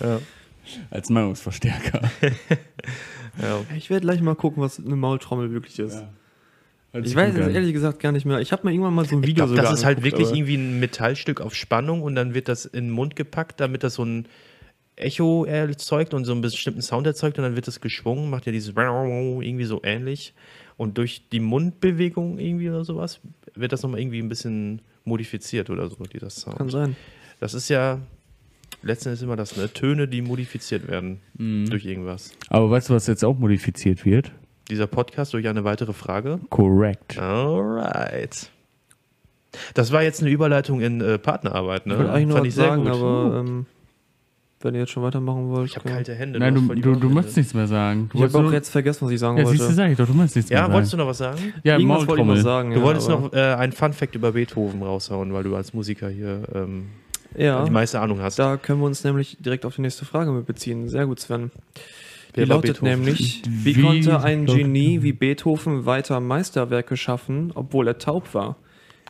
Ja. 0.00 0.20
als 0.90 1.08
Meinungsverstärker. 1.08 2.02
Ja. 3.40 3.60
Ich 3.76 3.88
werde 3.88 4.04
gleich 4.04 4.20
mal 4.20 4.34
gucken, 4.34 4.64
was 4.64 4.84
eine 4.84 4.96
Maultrommel 4.96 5.52
wirklich 5.52 5.78
ist. 5.78 5.94
Hört 5.94 6.08
Ich 6.92 7.14
weiß 7.14 7.34
es 7.34 7.48
ehrlich 7.54 7.72
gesagt 7.72 8.00
gar 8.00 8.12
nicht 8.12 8.24
mehr. 8.24 8.40
Ich 8.40 8.50
habe 8.50 8.66
mir 8.66 8.72
irgendwann 8.72 8.94
mal 8.94 9.04
so 9.04 9.16
ein 9.16 9.22
Ich 9.22 9.28
Video 9.28 9.44
glaube, 9.44 9.56
das 9.56 9.66
sogar 9.66 9.74
ist 9.74 9.84
halt 9.84 9.98
angeguckt, 9.98 10.20
wirklich 10.20 10.38
irgendwie 10.38 10.56
ein 10.56 10.80
Metallstück 10.80 11.40
auf 11.40 11.54
Spannung 11.54 12.02
und 12.02 12.14
dann 12.14 12.32
wird 12.34 12.48
das 12.48 12.64
in 12.64 12.86
den 12.86 12.90
Mund 12.90 13.14
gepackt, 13.14 13.60
damit 13.60 13.82
das 13.82 13.94
so 13.94 14.04
ein 14.04 14.26
Echo 14.96 15.44
erzeugt 15.44 16.14
und 16.14 16.24
so 16.24 16.32
einen 16.32 16.40
bestimmten 16.40 16.82
Sound 16.82 17.06
erzeugt 17.06 17.38
und 17.38 17.44
dann 17.44 17.56
wird 17.56 17.68
das 17.68 17.80
geschwungen, 17.80 18.30
macht 18.30 18.46
ja 18.46 18.52
dieses 18.52 18.74
irgendwie 18.74 19.64
so 19.64 19.80
ähnlich. 19.84 20.34
Und 20.76 20.96
durch 20.98 21.28
die 21.30 21.40
Mundbewegung 21.40 22.38
irgendwie 22.38 22.68
oder 22.68 22.84
sowas 22.84 23.20
wird 23.54 23.72
das 23.72 23.82
nochmal 23.82 24.00
irgendwie 24.00 24.20
ein 24.20 24.28
bisschen 24.28 24.80
modifiziert 25.04 25.70
oder 25.70 25.88
so, 25.88 25.96
dieser 26.04 26.30
Sound. 26.30 26.56
Kann 26.56 26.68
sein. 26.68 26.96
Das 27.40 27.54
ist 27.54 27.68
ja 27.68 28.00
letztendlich 28.82 29.22
immer 29.22 29.36
das, 29.36 29.56
ne? 29.56 29.72
Töne, 29.72 30.08
die 30.08 30.22
modifiziert 30.22 30.88
werden 30.88 31.20
Mhm. 31.36 31.68
durch 31.70 31.84
irgendwas. 31.84 32.32
Aber 32.48 32.70
weißt 32.70 32.90
du, 32.90 32.94
was 32.94 33.06
jetzt 33.06 33.24
auch 33.24 33.38
modifiziert 33.38 34.04
wird? 34.04 34.32
Dieser 34.70 34.86
Podcast 34.86 35.32
durch 35.34 35.48
eine 35.48 35.64
weitere 35.64 35.92
Frage. 35.92 36.40
Correct. 36.50 37.18
Alright. 37.18 38.50
Das 39.74 39.92
war 39.92 40.02
jetzt 40.02 40.20
eine 40.20 40.30
Überleitung 40.30 40.80
in 40.80 41.00
äh, 41.00 41.18
Partnerarbeit, 41.18 41.86
ne? 41.86 41.94
Ich 41.94 41.98
wollte 42.00 42.12
eigentlich 42.12 42.26
nur 42.28 42.36
Fand 42.36 42.42
was 42.44 42.48
ich 42.48 42.54
sehr 42.54 42.68
sagen, 42.68 42.84
gut. 42.84 42.92
aber 42.92 43.36
ähm, 43.40 43.66
wenn 44.60 44.74
ihr 44.74 44.80
jetzt 44.80 44.90
schon 44.90 45.02
weitermachen 45.02 45.48
wollt. 45.48 45.70
Ich 45.70 45.76
habe 45.76 45.88
kalte 45.88 46.14
Hände. 46.14 46.38
Nein, 46.38 46.54
du, 46.54 46.74
du, 46.74 46.94
du 46.96 47.08
möchtest 47.08 47.36
nichts 47.38 47.54
mehr 47.54 47.66
sagen. 47.66 48.10
Du 48.12 48.18
Ich 48.18 48.24
habe 48.34 48.46
auch 48.46 48.52
jetzt 48.52 48.68
vergessen, 48.70 49.06
was 49.06 49.12
ich 49.12 49.20
sagen 49.20 49.38
Ja, 49.38 49.46
siehst 49.46 49.60
du, 49.60 49.64
wollte. 49.64 49.74
sag 49.74 49.90
ich 49.90 49.96
doch, 49.96 50.06
du 50.06 50.14
möchtest 50.14 50.36
nichts 50.36 50.50
mehr 50.50 50.58
Ja, 50.58 50.64
sagen. 50.64 50.74
wolltest 50.74 50.92
du 50.92 50.96
noch 50.98 51.06
was 51.06 51.18
sagen? 51.18 51.38
Ja, 51.62 51.76
Irgendwas 51.78 52.06
wollte 52.06 52.22
ich 52.22 52.28
noch 52.28 52.36
sagen. 52.36 52.70
Du 52.72 52.76
ja, 52.80 52.82
wolltest 52.82 53.08
noch 53.08 53.32
äh, 53.32 53.54
einen 53.54 53.72
Fun-Fact 53.72 54.14
über 54.16 54.32
Beethoven 54.32 54.82
raushauen, 54.82 55.32
weil 55.32 55.44
du 55.44 55.56
als 55.56 55.72
Musiker 55.72 56.08
hier 56.10 56.42
ähm, 56.54 56.88
Ja, 57.36 57.64
die 57.64 57.70
meiste 57.70 58.00
Ahnung 58.00 58.20
hast. 58.20 58.38
da 58.38 58.56
können 58.58 58.80
wir 58.80 58.86
uns 58.86 59.02
nämlich 59.04 59.38
direkt 59.40 59.64
auf 59.64 59.76
die 59.76 59.80
nächste 59.82 60.04
Frage 60.04 60.30
mit 60.32 60.44
beziehen. 60.44 60.88
Sehr 60.88 61.06
gut, 61.06 61.20
Sven. 61.20 61.52
Die 62.38 62.42
Wer 62.42 62.48
war 62.50 62.56
lautet 62.56 62.80
Beethoven? 62.80 62.88
nämlich, 63.04 63.42
wie, 63.48 63.76
Wie 63.76 63.82
konnte 63.82 64.20
ein 64.22 64.46
Genie 64.46 65.02
wie 65.02 65.12
Beethoven 65.12 65.86
weiter 65.86 66.20
Meisterwerke 66.20 66.96
schaffen, 66.96 67.50
obwohl 67.54 67.88
er 67.88 67.98
taub 67.98 68.32
war? 68.34 68.56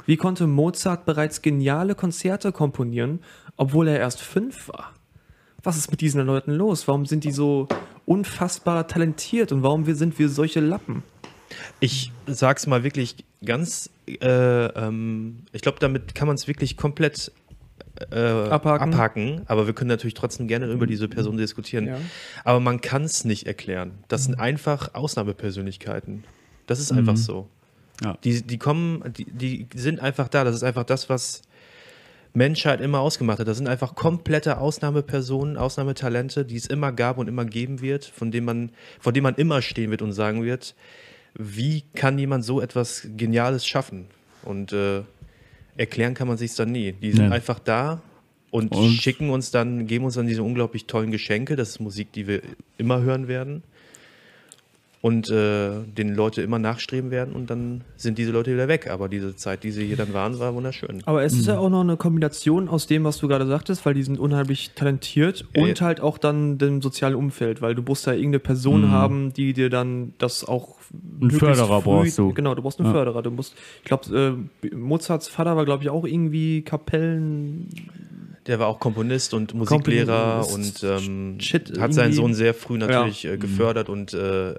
Wie 0.06 0.16
konnte 0.16 0.46
Mozart 0.46 1.04
bereits 1.04 1.42
geniale 1.42 1.94
Konzerte 1.94 2.52
komponieren, 2.52 3.20
obwohl 3.56 3.88
er 3.88 3.98
erst 3.98 4.20
fünf 4.22 4.68
war? 4.68 4.94
Was 5.62 5.76
ist 5.76 5.90
mit 5.90 6.00
diesen 6.00 6.24
Leuten 6.24 6.52
los? 6.52 6.88
Warum 6.88 7.04
sind 7.04 7.24
die 7.24 7.32
so 7.32 7.68
unfassbar 8.06 8.86
talentiert 8.88 9.52
und 9.52 9.62
warum 9.62 9.86
wir- 9.86 9.94
sind 9.96 10.18
wir 10.18 10.28
solche 10.30 10.60
Lappen? 10.60 11.02
Ich 11.80 12.12
sag's 12.26 12.66
mal 12.66 12.84
wirklich 12.84 13.16
ganz, 13.44 13.90
äh, 14.06 14.66
ähm, 14.66 15.40
ich 15.52 15.62
glaube, 15.62 15.78
damit 15.80 16.14
kann 16.14 16.26
man 16.26 16.36
es 16.36 16.46
wirklich 16.48 16.76
komplett 16.76 17.32
äh, 18.11 18.50
Abhaken. 18.50 18.92
abhaken. 18.92 19.42
Aber 19.46 19.66
wir 19.66 19.74
können 19.74 19.88
natürlich 19.88 20.14
trotzdem 20.14 20.48
gerne 20.48 20.66
über 20.66 20.87
diese 20.87 21.08
Person 21.08 21.37
diskutieren. 21.37 21.87
Ja. 21.87 21.98
Aber 22.44 22.61
man 22.61 22.80
kann 22.80 23.04
es 23.04 23.24
nicht 23.24 23.46
erklären. 23.46 23.98
Das 24.08 24.24
sind 24.24 24.38
einfach 24.38 24.94
Ausnahmepersönlichkeiten. 24.94 26.24
Das 26.66 26.80
ist 26.80 26.92
einfach 26.92 27.16
so. 27.16 27.48
Ja. 28.02 28.16
Die, 28.24 28.42
die 28.42 28.58
kommen, 28.58 29.02
die, 29.16 29.24
die 29.24 29.66
sind 29.74 30.00
einfach 30.00 30.28
da. 30.28 30.44
Das 30.44 30.54
ist 30.54 30.62
einfach 30.62 30.84
das, 30.84 31.08
was 31.08 31.42
Menschheit 32.34 32.80
immer 32.80 33.00
ausgemacht 33.00 33.40
hat. 33.40 33.48
Das 33.48 33.56
sind 33.56 33.68
einfach 33.68 33.94
komplette 33.94 34.58
Ausnahmepersonen, 34.58 35.56
Ausnahmetalente, 35.56 36.44
die 36.44 36.56
es 36.56 36.66
immer 36.66 36.92
gab 36.92 37.18
und 37.18 37.28
immer 37.28 37.44
geben 37.44 37.80
wird, 37.80 38.04
von 38.04 38.30
dem 38.30 38.44
man, 38.44 38.70
vor 39.00 39.12
dem 39.12 39.24
man 39.24 39.34
immer 39.34 39.62
stehen 39.62 39.90
wird 39.90 40.02
und 40.02 40.12
sagen 40.12 40.44
wird, 40.44 40.74
wie 41.34 41.82
kann 41.94 42.18
jemand 42.18 42.44
so 42.44 42.61
etwas 42.61 43.08
Geniales 43.16 43.66
schaffen? 43.66 44.06
Und 44.42 44.72
äh, 44.72 45.02
erklären 45.78 46.12
kann 46.14 46.28
man 46.28 46.36
sich 46.36 46.54
dann 46.54 46.70
nie. 46.72 46.92
Die 46.92 47.12
sind 47.12 47.26
Ja. 47.26 47.30
einfach 47.30 47.58
da 47.58 48.02
und, 48.50 48.72
Und- 48.74 48.90
schicken 48.92 49.30
uns 49.30 49.50
dann, 49.50 49.86
geben 49.86 50.04
uns 50.04 50.14
dann 50.14 50.26
diese 50.26 50.42
unglaublich 50.42 50.84
tollen 50.86 51.10
Geschenke. 51.10 51.56
Das 51.56 51.70
ist 51.70 51.80
Musik, 51.80 52.12
die 52.12 52.26
wir 52.26 52.42
immer 52.76 53.00
hören 53.00 53.26
werden. 53.28 53.62
Und 55.00 55.30
äh, 55.30 55.84
den 55.96 56.16
Leute 56.16 56.42
immer 56.42 56.58
nachstreben 56.58 57.12
werden 57.12 57.32
und 57.34 57.48
dann 57.50 57.82
sind 57.96 58.18
diese 58.18 58.32
Leute 58.32 58.52
wieder 58.52 58.66
weg. 58.66 58.90
Aber 58.90 59.08
diese 59.08 59.36
Zeit, 59.36 59.62
die 59.62 59.70
sie 59.70 59.86
hier 59.86 59.96
dann 59.96 60.12
waren, 60.12 60.36
war 60.40 60.52
wunderschön. 60.56 61.02
Aber 61.06 61.22
es 61.22 61.34
ist 61.34 61.46
ja 61.46 61.56
auch 61.56 61.70
noch 61.70 61.82
eine 61.82 61.96
Kombination 61.96 62.68
aus 62.68 62.88
dem, 62.88 63.04
was 63.04 63.18
du 63.18 63.28
gerade 63.28 63.46
sagtest, 63.46 63.86
weil 63.86 63.94
die 63.94 64.02
sind 64.02 64.18
unheimlich 64.18 64.72
talentiert 64.74 65.44
Ja, 65.54 65.62
und 65.62 65.78
ja. 65.78 65.86
halt 65.86 66.00
auch 66.00 66.18
dann 66.18 66.58
dem 66.58 66.82
sozialen 66.82 67.14
Umfeld, 67.14 67.62
weil 67.62 67.76
du 67.76 67.82
musst 67.82 68.08
da 68.08 68.12
irgendeine 68.12 68.40
Person 68.40 68.80
Mhm. 68.86 68.90
haben, 68.90 69.32
die 69.32 69.52
dir 69.52 69.70
dann 69.70 70.14
das 70.18 70.44
auch 70.44 70.77
Einen 71.20 71.31
Förderer 71.31 71.83
brauchst 71.83 72.16
du. 72.18 72.33
Genau, 72.33 72.55
du 72.55 72.62
brauchst 72.62 72.79
einen 72.81 72.88
Ja. 72.88 72.92
Förderer. 72.94 73.22
Du 73.22 73.31
musst, 73.31 73.55
ich 73.79 73.85
glaube, 73.85 74.38
äh, 74.62 74.74
Mozarts 74.74 75.29
Vater 75.29 75.57
war, 75.57 75.64
glaube 75.64 75.83
ich, 75.83 75.90
auch 75.90 76.05
irgendwie 76.05 76.62
Kapellen. 76.62 77.68
Der 78.46 78.59
war 78.59 78.68
auch 78.68 78.81
Komponist 78.81 79.35
und 79.35 79.53
Musiklehrer 79.55 80.40
Komponist, 80.42 80.83
und 80.85 80.90
ähm, 80.90 81.40
Shit, 81.40 81.79
hat 81.79 81.92
seinen. 81.92 82.12
Sohn 82.14 82.33
sehr 82.35 82.55
früh 82.55 82.79
natürlich 82.79 83.27
äh, 83.27 83.37
gefördert 83.37 83.88
und 83.90 84.15
äh, 84.15 84.54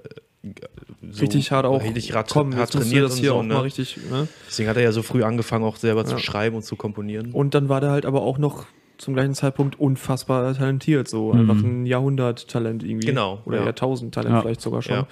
so 1.10 1.20
richtig 1.20 1.50
hart 1.50 1.66
auch. 1.66 1.82
richtig 1.82 2.14
hart, 2.14 2.30
Komm, 2.30 2.54
hart 2.56 2.70
trainiert 2.72 3.04
das 3.04 3.14
und 3.14 3.18
hier 3.20 3.30
so. 3.30 3.34
auch 3.36 3.42
mal 3.42 3.56
Ne? 3.58 3.64
richtig. 3.64 3.98
Ne? 4.10 4.28
Deswegen 4.48 4.68
hat 4.68 4.76
er 4.76 4.84
ja 4.84 4.92
so 4.92 5.02
früh 5.02 5.22
angefangen, 5.24 5.64
auch 5.64 5.76
selber 5.76 6.04
zu 6.04 6.12
Ja. 6.12 6.18
schreiben 6.18 6.56
und 6.56 6.62
zu 6.62 6.76
komponieren. 6.76 7.32
Und 7.32 7.54
dann 7.54 7.68
war 7.68 7.80
der 7.80 7.90
halt 7.90 8.06
aber 8.06 8.22
auch 8.22 8.38
noch 8.38 8.66
zum 8.96 9.14
gleichen 9.14 9.34
Zeitpunkt 9.34 9.80
unfassbar 9.80 10.54
talentiert, 10.54 11.08
so 11.08 11.32
Mhm. 11.32 11.40
einfach 11.40 11.62
ein 11.64 11.86
Jahrhunderttalent 11.86 12.84
irgendwie. 12.84 13.06
Genau, 13.06 13.40
Oder 13.44 13.58
ja. 13.58 13.64
Jahrtausendtalent 13.64 14.34
Ja. 14.34 14.40
vielleicht 14.42 14.60
sogar 14.60 14.82
schon. 14.82 15.04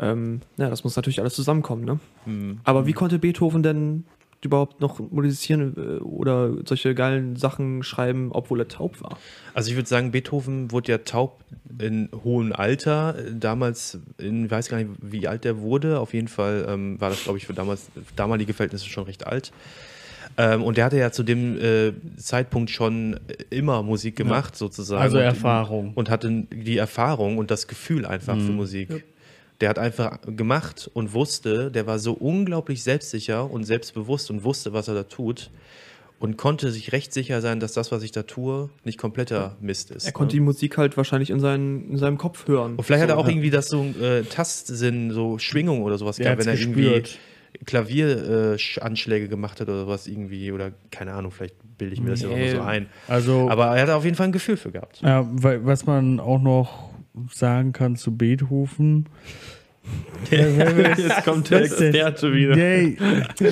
Ja. 0.00 0.12
Ähm, 0.12 0.40
ja, 0.56 0.70
das 0.70 0.84
muss 0.84 0.96
natürlich 0.96 1.20
alles 1.20 1.34
zusammenkommen, 1.34 1.84
ne? 1.84 2.00
Hm. 2.24 2.60
Aber 2.64 2.86
wie 2.86 2.92
konnte 2.92 3.18
Beethoven 3.18 3.62
denn 3.62 4.04
überhaupt 4.42 4.80
noch 4.80 4.98
musizieren 5.10 5.74
äh, 5.76 6.02
oder 6.02 6.52
solche 6.64 6.94
geilen 6.94 7.36
Sachen 7.36 7.82
schreiben, 7.82 8.30
obwohl 8.32 8.60
er 8.60 8.68
taub 8.68 9.00
war? 9.02 9.18
Also 9.54 9.70
ich 9.70 9.76
würde 9.76 9.88
sagen, 9.88 10.12
Beethoven 10.12 10.70
wurde 10.72 10.92
ja 10.92 10.98
taub 10.98 11.44
in 11.78 12.08
hohem 12.24 12.52
Alter. 12.52 13.16
Damals, 13.32 13.98
in, 14.18 14.46
ich 14.46 14.50
weiß 14.50 14.68
gar 14.68 14.78
nicht, 14.78 14.90
wie 15.02 15.28
alt 15.28 15.44
er 15.44 15.60
wurde. 15.60 16.00
Auf 16.00 16.14
jeden 16.14 16.28
Fall 16.28 16.66
ähm, 16.68 17.00
war 17.00 17.10
das, 17.10 17.24
glaube 17.24 17.38
ich, 17.38 17.46
für 17.46 17.54
damals, 17.54 17.90
damalige 18.16 18.54
Verhältnisse 18.54 18.86
schon 18.86 19.04
recht 19.04 19.26
alt. 19.26 19.52
Ähm, 20.36 20.62
und 20.62 20.76
der 20.76 20.84
hatte 20.84 20.96
ja 20.96 21.10
zu 21.10 21.22
dem 21.22 21.58
äh, 21.60 21.92
Zeitpunkt 22.16 22.70
schon 22.70 23.18
immer 23.50 23.82
Musik 23.82 24.16
gemacht, 24.16 24.56
sozusagen. 24.56 25.02
Also 25.02 25.18
und, 25.18 25.24
Erfahrung. 25.24 25.92
Und 25.94 26.08
hatte 26.08 26.46
die 26.50 26.78
Erfahrung 26.78 27.36
und 27.36 27.50
das 27.50 27.66
Gefühl 27.66 28.06
einfach 28.06 28.36
für 28.36 28.52
Musik. 28.52 29.04
Der 29.60 29.68
hat 29.68 29.78
einfach 29.78 30.18
gemacht 30.26 30.90
und 30.94 31.12
wusste, 31.12 31.70
der 31.70 31.86
war 31.86 31.98
so 31.98 32.12
unglaublich 32.12 32.82
selbstsicher 32.82 33.50
und 33.50 33.64
selbstbewusst 33.64 34.30
und 34.30 34.42
wusste, 34.44 34.72
was 34.72 34.88
er 34.88 34.94
da 34.94 35.02
tut. 35.04 35.50
Und 36.18 36.36
konnte 36.36 36.70
sich 36.70 36.92
recht 36.92 37.14
sicher 37.14 37.40
sein, 37.40 37.60
dass 37.60 37.72
das, 37.72 37.90
was 37.92 38.02
ich 38.02 38.12
da 38.12 38.24
tue, 38.24 38.68
nicht 38.84 38.98
kompletter 38.98 39.56
Mist 39.62 39.90
ist. 39.90 40.04
Er 40.04 40.12
konnte 40.12 40.32
die 40.34 40.40
ne? 40.40 40.44
Musik 40.44 40.76
halt 40.76 40.96
wahrscheinlich 40.98 41.30
in, 41.30 41.40
seinen, 41.40 41.90
in 41.92 41.96
seinem 41.96 42.18
Kopf 42.18 42.46
hören. 42.46 42.76
Und 42.76 42.84
vielleicht 42.84 43.02
hat 43.04 43.08
er 43.08 43.14
So, 43.16 43.22
auch 43.22 43.28
irgendwie 43.28 43.48
das 43.48 43.68
so 43.68 43.84
äh, 43.84 44.22
Tastsinn, 44.24 45.12
so 45.12 45.38
Schwingung 45.38 45.82
oder 45.82 45.96
sowas 45.96 46.18
gehabt, 46.18 46.38
wenn 46.38 46.46
er 46.48 46.60
irgendwie 46.60 46.82
gespürt. 47.00 47.18
Klavieranschläge 47.64 49.28
gemacht 49.28 49.60
hat 49.60 49.68
oder 49.68 49.80
sowas 49.80 50.06
irgendwie, 50.06 50.52
oder 50.52 50.72
keine 50.90 51.12
Ahnung, 51.14 51.30
vielleicht 51.30 51.54
bilde 51.78 51.94
ich 51.94 52.00
mir 52.00 52.10
das 52.10 52.20
jetzt 52.20 52.30
auch 52.30 52.36
nur 52.36 52.44
Nee. 52.46 52.54
so 52.54 52.60
ein. 52.60 52.86
Also, 53.08 53.48
Aber 53.50 53.76
er 53.76 53.82
hat 53.82 53.90
auf 53.90 54.04
jeden 54.04 54.16
Fall 54.16 54.26
ein 54.28 54.32
Gefühl 54.32 54.56
für 54.56 54.70
gehabt. 54.70 55.00
ja, 55.00 55.26
weil, 55.30 55.64
was 55.64 55.86
man 55.86 56.20
auch 56.20 56.40
noch 56.40 56.89
sagen 57.32 57.72
kann 57.72 57.96
zu 57.96 58.16
Beethoven. 58.16 59.06
Jetzt 60.30 61.24
kommt 61.24 61.50
der? 61.50 61.62
Experte 61.62 62.32
wieder. 62.34 62.54
Nee, 62.54 62.96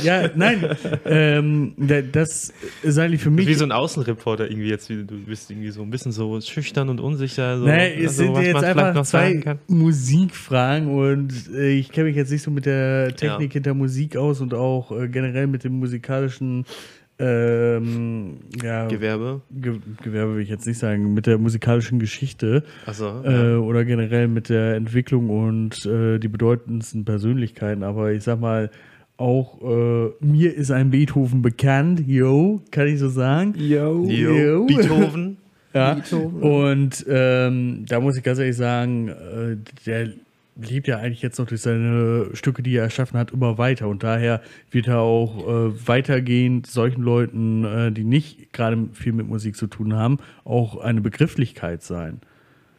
ja, 0.03 0.29
nein, 0.37 0.63
ähm, 1.07 1.73
da- 1.79 2.03
das 2.03 2.53
ist 2.83 2.99
eigentlich 2.99 3.23
für 3.23 3.31
mich. 3.31 3.47
Wie 3.49 3.55
so 3.55 3.65
ein 3.65 3.73
Außenreporter 3.73 4.49
irgendwie 4.51 4.69
jetzt, 4.69 4.91
du 4.91 5.05
bist 5.05 5.51
irgendwie 5.51 5.71
so 5.71 5.81
ein 5.83 5.91
bisschen 5.91 6.13
so 6.13 6.39
schüchtern 6.41 6.91
und 6.91 7.01
unsicher. 7.01 7.59
So, 7.59 7.65
Nee, 7.65 7.95
es 7.95 8.11
also, 8.19 8.23
sind 8.25 8.35
was 8.35 8.45
jetzt 8.45 8.63
einfach 8.65 9.03
zwei. 9.05 9.57
Musikfragen 9.69 10.89
und 10.89 11.33
äh, 11.55 11.71
ich 11.71 11.91
kenne 11.91 12.09
mich 12.09 12.17
jetzt 12.17 12.31
nicht 12.31 12.43
so 12.43 12.51
mit 12.51 12.67
der 12.67 13.17
Technik 13.17 13.51
Ja. 13.51 13.55
hinter 13.55 13.75
Musik 13.75 14.17
aus 14.17 14.41
und 14.41 14.53
auch 14.55 14.93
äh, 14.93 15.09
generell 15.09 15.47
mit 15.47 15.65
dem 15.65 15.79
musikalischen 15.79 16.67
ähm, 17.19 18.39
ja, 18.63 18.87
Gewerbe. 18.87 19.41
Ge 19.51 19.79
Gewerbe 20.03 20.37
will 20.37 20.43
ich 20.43 20.49
jetzt 20.49 20.67
nicht 20.67 20.79
sagen, 20.79 21.15
mit 21.15 21.27
der 21.27 21.39
musikalischen 21.39 21.99
Geschichte 21.99 22.63
Achso, 22.87 23.23
äh, 23.25 23.57
oder 23.57 23.85
generell 23.85 24.29
mit 24.29 24.49
der 24.49 24.75
Entwicklung 24.75 25.29
und 25.29 25.85
äh, 25.85 26.19
die 26.19 26.29
bedeutendsten 26.29 27.05
Persönlichkeiten. 27.05 27.83
Aber 27.83 28.13
ich 28.13 28.23
sag 28.23 28.41
mal, 28.41 28.71
auch 29.17 29.61
äh, 29.63 30.11
mir 30.21 30.55
ist 30.55 30.71
ein 30.71 30.91
Beethoven 30.91 31.43
bekannt, 31.43 32.03
yo, 32.07 32.63
kann 32.71 32.87
ich 32.87 33.01
so 33.01 33.09
sagen. 33.09 33.55
Yo. 33.57 34.05
Jo. 34.05 34.67
Beethoven. 34.67 35.39
Ja. 35.75 35.95
Beethoven. 35.95 36.43
Und 36.43 37.05
ähm, 37.11 37.85
da 37.87 38.01
muss 38.01 38.17
ich 38.17 38.23
ganz 38.23 38.39
ehrlich 38.39 38.57
sagen, 38.57 39.09
äh, 39.09 39.57
der 39.85 40.09
lebt 40.61 40.89
ja 40.89 40.99
eigentlich 40.99 41.23
jetzt 41.23 41.39
noch 41.39 41.47
durch 41.47 41.61
seine 41.63 42.31
Stücke, 42.35 42.63
die 42.63 42.75
er 42.77 42.83
erschaffen 42.85 43.19
hat, 43.19 43.31
immer 43.31 43.59
weiter. 43.59 43.89
Und 43.89 44.03
daher 44.03 44.43
wird 44.71 44.89
er 44.89 45.01
auch 45.01 45.47
äh, 45.47 45.89
weitergehend 45.89 46.67
solchen 46.67 47.03
Leuten, 47.03 47.65
äh, 47.65 47.93
die 47.93 48.05
nicht 48.05 48.53
gerade 48.53 48.89
viel 48.93 49.13
mit 49.13 49.29
Musik 49.29 49.57
zu 49.57 49.67
tun 49.69 49.95
haben, 49.95 50.19
auch 50.45 50.77
eine 50.79 51.01
Begrifflichkeit 51.01 51.83
sein. 51.83 52.21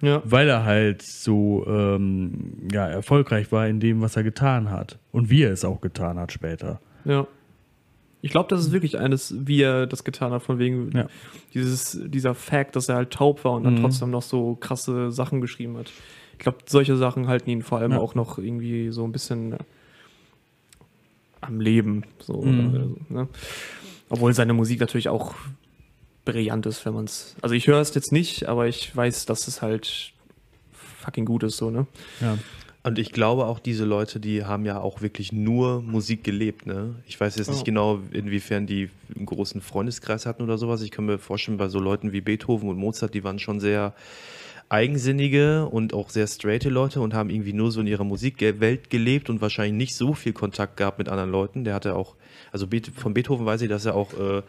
Ja. 0.02 0.22
Weil 0.26 0.48
er 0.50 0.64
halt 0.66 1.02
so 1.02 1.66
ähm, 1.68 2.54
ja, 2.72 2.88
erfolgreich 2.88 3.52
war 3.52 3.68
in 3.68 3.80
dem, 3.80 4.02
was 4.02 4.16
er 4.16 4.24
getan 4.24 4.70
hat. 4.72 4.98
Und 5.12 5.30
wie 5.30 5.44
er 5.44 5.52
es 5.52 5.66
auch 5.66 5.82
getan 5.82 6.18
hat 6.20 6.32
später. 6.32 6.80
Ja. 7.06 7.28
Ich 8.22 8.32
glaube, 8.32 8.50
das 8.50 8.60
ist 8.60 8.72
wirklich 8.74 8.98
eines, 9.00 9.34
wie 9.38 9.62
er 9.62 9.88
das 9.88 10.04
getan 10.04 10.32
hat, 10.34 10.44
von 10.44 10.60
wegen 10.60 10.92
Ja. 10.94 11.08
dieses, 11.54 11.98
dieser 12.08 12.36
Fact, 12.36 12.76
dass 12.76 12.90
er 12.90 12.96
halt 12.96 13.12
taub 13.12 13.46
war 13.46 13.54
und 13.54 13.64
dann 13.64 13.76
Mhm. 13.76 13.82
trotzdem 13.82 14.10
noch 14.10 14.22
so 14.22 14.56
krasse 14.56 15.10
Sachen 15.12 15.40
geschrieben 15.40 15.78
hat. 15.78 15.90
Ich 16.40 16.44
glaube, 16.44 16.60
solche 16.68 16.96
Sachen 16.96 17.28
halten 17.28 17.50
ihn 17.50 17.62
vor 17.64 17.80
allem 17.80 17.92
Ja. 17.92 17.98
auch 18.00 18.16
noch 18.16 18.38
irgendwie 18.38 18.92
so 18.92 19.04
ein 19.04 19.12
bisschen 19.12 19.52
äh, 19.54 19.58
am 21.42 21.60
Leben. 21.60 22.04
So, 22.20 22.42
Mhm. 22.42 22.70
oder 22.70 22.84
so, 22.88 22.98
ne? 23.10 23.28
Obwohl 24.10 24.34
seine 24.34 24.54
Musik 24.54 24.80
natürlich 24.80 25.10
auch 25.10 25.36
brillant 26.26 26.66
ist, 26.66 26.86
wenn 26.86 26.94
man 26.94 27.06
es. 27.06 27.36
Also 27.42 27.56
ich 27.56 27.68
höre 27.68 27.80
es 27.82 27.94
jetzt 27.94 28.12
nicht, 28.12 28.48
aber 28.48 28.68
ich 28.68 28.96
weiß, 28.96 29.26
dass 29.26 29.48
es 29.48 29.62
halt 29.62 30.14
fucking 30.72 31.26
gut 31.26 31.44
ist, 31.44 31.58
so, 31.58 31.70
ne? 31.70 31.86
Ja. 32.22 32.38
Und 32.84 32.98
ich 32.98 33.12
glaube 33.12 33.46
auch, 33.46 33.60
diese 33.60 33.84
Leute, 33.84 34.22
die 34.22 34.46
haben 34.46 34.66
ja 34.66 34.80
auch 34.80 35.02
wirklich 35.02 35.34
nur 35.34 35.82
Musik 35.82 36.24
gelebt. 36.24 36.66
Ne? 36.66 36.96
Ich 37.06 37.20
weiß 37.20 37.36
jetzt 37.36 37.50
nicht 37.50 37.60
Ja. 37.60 37.64
genau, 37.66 38.00
inwiefern 38.12 38.66
die 38.66 38.90
einen 39.14 39.26
großen 39.26 39.60
Freundeskreis 39.60 40.26
hatten 40.26 40.42
oder 40.44 40.58
sowas. 40.58 40.82
Ich 40.82 40.90
kann 40.92 41.06
mir 41.06 41.18
vorstellen, 41.20 41.58
bei 41.58 41.68
so 41.68 41.80
Leuten 41.80 42.14
wie 42.14 42.22
Beethoven 42.22 42.70
und 42.70 42.78
Mozart, 42.78 43.14
die 43.14 43.26
waren 43.26 43.38
schon 43.38 43.60
sehr 43.60 43.94
eigensinnige 44.70 45.66
und 45.66 45.94
auch 45.94 46.10
sehr 46.10 46.28
straighte 46.28 46.70
Leute 46.70 47.02
und 47.02 47.14
haben 47.16 47.32
irgendwie 47.32 47.54
nur 47.54 47.72
so 47.72 47.82
in 47.82 47.88
ihrer 47.88 48.04
Musikwelt 48.04 48.90
gelebt 48.90 49.30
und 49.30 49.42
wahrscheinlich 49.42 49.74
nicht 49.74 49.96
so 49.96 50.14
viel 50.14 50.34
Kontakt 50.34 50.78
gehabt 50.78 51.00
mit 51.00 51.10
anderen 51.10 51.32
Leuten. 51.32 51.64
Der 51.64 51.74
hatte 51.74 51.96
auch, 51.96 52.16
also 52.52 52.68
von 52.96 53.16
Beethoven 53.16 53.46
weiß 53.48 53.62
ich, 53.64 53.70
dass 53.70 53.86
er 53.86 53.96
auch 53.96 54.14
äh, 54.14 54.44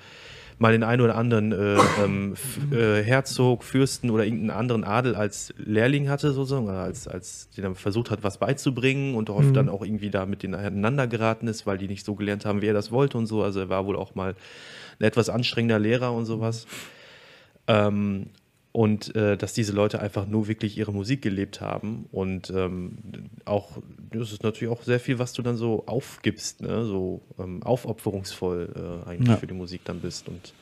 mal 0.58 0.72
den 0.72 0.82
einen 0.82 1.00
oder 1.00 1.16
anderen 1.16 1.52
äh, 1.52 1.78
ähm, 2.04 2.34
äh, 2.70 3.02
Herzog, 3.02 3.64
Fürsten 3.64 4.10
oder 4.10 4.24
irgendeinen 4.24 4.50
anderen 4.50 4.84
Adel 4.84 5.14
als 5.14 5.54
Lehrling 5.56 6.10
hatte, 6.10 6.32
sozusagen, 6.32 6.66
oder 6.66 6.82
als, 6.82 7.08
als 7.08 7.48
den 7.56 7.64
er 7.64 7.74
versucht 7.74 8.10
hat, 8.10 8.22
was 8.22 8.36
beizubringen 8.36 9.14
und 9.14 9.30
oft 9.30 9.56
dann 9.56 9.70
auch 9.70 9.82
irgendwie 9.82 10.10
da 10.10 10.26
mit 10.26 10.42
denen 10.42 10.54
aneinander 10.54 11.06
geraten 11.06 11.48
ist, 11.48 11.66
weil 11.66 11.78
die 11.78 11.88
nicht 11.88 12.04
so 12.04 12.14
gelernt 12.14 12.44
haben, 12.44 12.60
wie 12.60 12.66
er 12.66 12.74
das 12.74 12.92
wollte 12.92 13.16
und 13.16 13.26
so. 13.26 13.42
Also 13.42 13.60
er 13.60 13.68
war 13.70 13.86
wohl 13.86 13.96
auch 13.96 14.14
mal 14.14 14.34
ein 14.98 15.06
etwas 15.06 15.30
anstrengender 15.30 15.78
Lehrer 15.78 16.12
und 16.12 16.26
sowas. 16.26 16.66
Ähm, 17.66 18.26
und 18.72 19.14
äh, 19.16 19.36
dass 19.36 19.52
diese 19.52 19.72
Leute 19.72 20.00
einfach 20.00 20.26
nur 20.26 20.46
wirklich 20.46 20.78
ihre 20.78 20.92
Musik 20.92 21.22
gelebt 21.22 21.60
haben 21.60 22.06
und 22.12 22.50
ähm, 22.50 22.98
auch, 23.44 23.78
das 24.12 24.32
ist 24.32 24.42
natürlich 24.44 24.72
auch 24.72 24.82
sehr 24.82 25.00
viel, 25.00 25.18
was 25.18 25.32
du 25.32 25.42
dann 25.42 25.56
so 25.56 25.84
aufgibst, 25.86 26.62
ne? 26.62 26.84
so 26.84 27.20
ähm, 27.38 27.62
aufopferungsvoll 27.62 29.02
äh, 29.04 29.08
eigentlich 29.08 29.28
Ja. 29.28 29.36
für 29.36 29.46
die 29.46 29.54
Musik 29.54 29.80
dann 29.84 30.00
bist 30.00 30.28
und 30.28 30.54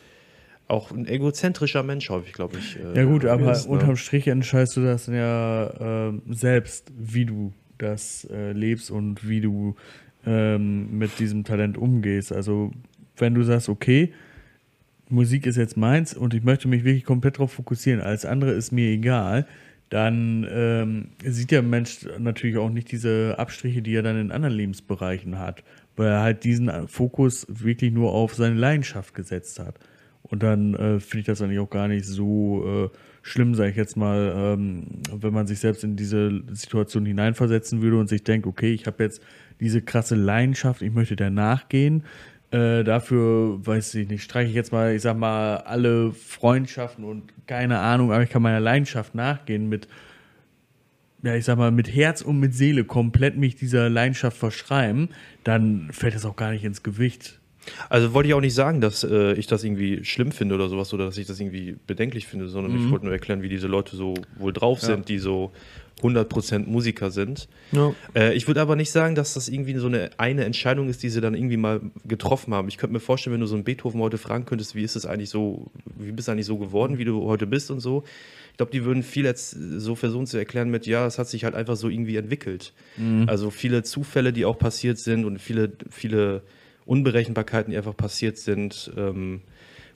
auch 0.68 0.90
ein 0.90 1.06
egozentrischer 1.06 1.82
Mensch 1.82 2.08
häufig, 2.10 2.32
glaube 2.32 2.58
ich. 2.58 2.76
äh, 2.78 2.96
Ja 2.96 3.04
gut, 3.04 3.24
aber 3.24 3.52
ist, 3.52 3.66
ne? 3.66 3.72
unterm 3.72 3.96
Strich 3.96 4.26
entscheidest 4.28 4.76
du 4.76 4.82
das 4.84 5.06
ja 5.06 5.72
ähm, 6.08 6.22
selbst, 6.30 6.92
wie 6.96 7.24
du 7.24 7.52
das 7.78 8.26
äh, 8.30 8.52
lebst 8.52 8.90
und 8.90 9.26
wie 9.28 9.40
du 9.40 9.76
ähm, 10.26 10.98
mit 10.98 11.18
diesem 11.18 11.44
Talent 11.44 11.78
umgehst. 11.78 12.32
Also 12.32 12.70
wenn 13.16 13.34
du 13.34 13.42
sagst, 13.42 13.68
okay, 13.68 14.12
Musik 15.10 15.46
ist 15.46 15.56
jetzt 15.56 15.76
meins 15.76 16.14
und 16.14 16.34
ich 16.34 16.44
möchte 16.44 16.68
mich 16.68 16.84
wirklich 16.84 17.04
komplett 17.04 17.36
darauf 17.36 17.52
fokussieren, 17.52 18.00
alles 18.00 18.24
andere 18.24 18.52
ist 18.52 18.72
mir 18.72 18.90
egal, 18.90 19.46
dann 19.88 20.46
ähm, 20.50 21.08
sieht 21.24 21.50
der 21.50 21.62
Mensch 21.62 22.06
natürlich 22.18 22.58
auch 22.58 22.68
nicht 22.68 22.92
diese 22.92 23.36
Abstriche, 23.38 23.80
die 23.80 23.94
er 23.94 24.02
dann 24.02 24.20
in 24.20 24.32
anderen 24.32 24.54
Lebensbereichen 24.54 25.38
hat, 25.38 25.64
weil 25.96 26.08
er 26.08 26.20
halt 26.20 26.44
diesen 26.44 26.88
Fokus 26.88 27.46
wirklich 27.48 27.92
nur 27.92 28.12
auf 28.12 28.34
seine 28.34 28.56
Leidenschaft 28.56 29.14
gesetzt 29.14 29.58
hat. 29.58 29.76
Und 30.22 30.42
dann 30.42 30.74
äh, 30.74 31.00
finde 31.00 31.20
ich 31.20 31.26
das 31.26 31.40
eigentlich 31.40 31.58
auch 31.58 31.70
gar 31.70 31.88
nicht 31.88 32.04
so 32.04 32.90
äh, 32.92 32.96
schlimm, 33.22 33.54
sage 33.54 33.70
ich 33.70 33.76
jetzt 33.76 33.96
mal, 33.96 34.32
ähm, 34.36 34.84
wenn 35.10 35.32
man 35.32 35.46
sich 35.46 35.58
selbst 35.58 35.84
in 35.84 35.96
diese 35.96 36.42
Situation 36.50 37.06
hineinversetzen 37.06 37.80
würde 37.80 37.98
und 37.98 38.08
sich 38.08 38.24
denkt, 38.24 38.46
okay, 38.46 38.72
ich 38.72 38.86
habe 38.86 39.02
jetzt 39.02 39.22
diese 39.60 39.80
krasse 39.80 40.16
Leidenschaft, 40.16 40.82
ich 40.82 40.92
möchte 40.92 41.16
der 41.16 41.30
nachgehen. 41.30 42.04
Äh, 42.50 42.82
dafür, 42.82 43.58
weiß 43.66 43.94
ich 43.96 44.08
nicht, 44.08 44.22
streiche 44.22 44.48
ich 44.48 44.54
jetzt 44.54 44.72
mal, 44.72 44.94
ich 44.94 45.02
sag 45.02 45.18
mal, 45.18 45.58
alle 45.58 46.12
Freundschaften 46.12 47.04
und 47.04 47.24
keine 47.46 47.78
Ahnung, 47.78 48.10
aber 48.10 48.22
ich 48.22 48.30
kann 48.30 48.40
meiner 48.40 48.60
Leidenschaft 48.60 49.14
nachgehen 49.14 49.68
mit, 49.68 49.86
ja, 51.22 51.34
ich 51.34 51.44
sag 51.44 51.58
mal, 51.58 51.70
mit 51.70 51.94
Herz 51.94 52.22
und 52.22 52.40
mit 52.40 52.54
Seele 52.54 52.84
komplett 52.84 53.36
mich 53.36 53.56
dieser 53.56 53.90
Leidenschaft 53.90 54.38
verschreiben, 54.38 55.10
dann 55.44 55.90
fällt 55.92 56.14
das 56.14 56.24
auch 56.24 56.36
gar 56.36 56.52
nicht 56.52 56.64
ins 56.64 56.82
Gewicht. 56.82 57.37
Also 57.88 58.14
wollte 58.14 58.28
ich 58.28 58.34
auch 58.34 58.40
nicht 58.40 58.54
sagen, 58.54 58.80
dass 58.80 59.04
äh, 59.04 59.34
ich 59.34 59.46
das 59.46 59.64
irgendwie 59.64 60.04
schlimm 60.04 60.32
finde 60.32 60.54
oder 60.54 60.68
sowas 60.68 60.92
oder 60.94 61.06
dass 61.06 61.18
ich 61.18 61.26
das 61.26 61.40
irgendwie 61.40 61.76
bedenklich 61.86 62.26
finde, 62.26 62.48
sondern 62.48 62.76
ich 62.76 62.90
wollte 62.90 63.04
nur 63.06 63.14
erklären, 63.14 63.42
wie 63.42 63.48
diese 63.48 63.66
Leute 63.66 63.96
so 63.96 64.14
wohl 64.38 64.52
drauf 64.52 64.80
sind, 64.80 65.08
die 65.08 65.18
so 65.18 65.52
100% 66.02 66.66
Musiker 66.66 67.10
sind. 67.10 67.48
Ja. 67.72 67.94
Äh, 68.14 68.34
ich 68.34 68.46
würde 68.46 68.60
aber 68.60 68.76
nicht 68.76 68.90
sagen, 68.90 69.14
dass 69.14 69.34
das 69.34 69.48
irgendwie 69.48 69.74
so 69.76 69.86
eine, 69.86 70.10
eine 70.16 70.44
Entscheidung 70.44 70.88
ist, 70.88 71.02
die 71.02 71.08
sie 71.08 71.20
dann 71.20 71.34
irgendwie 71.34 71.56
mal 71.56 71.80
getroffen 72.04 72.54
haben. 72.54 72.68
Ich 72.68 72.78
könnte 72.78 72.92
mir 72.92 73.00
vorstellen, 73.00 73.34
wenn 73.34 73.40
du 73.40 73.46
so 73.46 73.54
einen 73.54 73.64
Beethoven 73.64 74.00
heute 74.00 74.18
fragen 74.18 74.44
könntest, 74.44 74.74
wie 74.74 74.82
ist 74.82 74.96
es 74.96 75.06
eigentlich 75.06 75.30
so, 75.30 75.70
wie 75.96 76.12
bist 76.12 76.28
du 76.28 76.32
eigentlich 76.32 76.46
so 76.46 76.58
geworden, 76.58 76.98
wie 76.98 77.04
du 77.04 77.24
heute 77.24 77.46
bist 77.46 77.70
und 77.70 77.80
so. 77.80 78.04
Ich 78.52 78.56
glaube, 78.56 78.72
die 78.72 78.84
würden 78.84 79.02
viel 79.02 79.24
jetzt 79.24 79.50
so 79.50 79.94
versuchen 79.94 80.26
zu 80.26 80.36
erklären 80.36 80.68
mit, 80.68 80.86
ja, 80.86 81.06
es 81.06 81.18
hat 81.18 81.28
sich 81.28 81.44
halt 81.44 81.54
einfach 81.54 81.76
so 81.76 81.88
irgendwie 81.88 82.16
entwickelt. 82.16 82.72
Also 83.28 83.50
viele 83.50 83.84
Zufälle, 83.84 84.32
die 84.32 84.44
auch 84.44 84.58
passiert 84.58 84.98
sind 84.98 85.24
und 85.24 85.38
viele, 85.38 85.72
viele 85.90 86.42
Unberechenbarkeiten, 86.88 87.70
die 87.70 87.76
einfach 87.76 87.96
passiert 87.96 88.38
sind. 88.38 88.90
Ähm, 88.96 89.42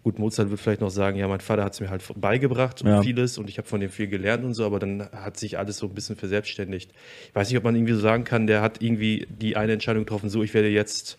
Gut, 0.04 0.18
Mozart 0.18 0.50
wird 0.50 0.58
vielleicht 0.58 0.80
noch 0.80 0.90
sagen, 0.90 1.16
ja, 1.16 1.28
mein 1.28 1.38
Vater 1.38 1.62
hat 1.62 1.74
es 1.74 1.80
mir 1.80 1.88
halt 1.88 2.02
beigebracht, 2.20 2.82
Ja. 2.84 3.00
vieles 3.02 3.38
und 3.38 3.48
ich 3.48 3.58
habe 3.58 3.68
von 3.68 3.78
dem 3.80 3.88
viel 3.88 4.08
gelernt 4.08 4.44
und 4.44 4.52
so, 4.54 4.66
aber 4.66 4.80
dann 4.80 5.08
hat 5.12 5.36
sich 5.36 5.58
alles 5.60 5.76
so 5.78 5.86
ein 5.86 5.94
bisschen 5.94 6.16
verselbstständigt. 6.16 6.90
Ich 7.28 7.34
weiß 7.36 7.48
nicht, 7.48 7.56
ob 7.56 7.62
man 7.62 7.76
irgendwie 7.76 7.92
so 7.92 8.00
sagen 8.00 8.24
kann, 8.24 8.48
der 8.48 8.62
hat 8.62 8.82
irgendwie 8.82 9.28
die 9.30 9.54
eine 9.56 9.74
Entscheidung 9.74 10.02
getroffen, 10.04 10.28
so, 10.28 10.42
ich 10.42 10.52
werde 10.54 10.66
jetzt 10.70 11.18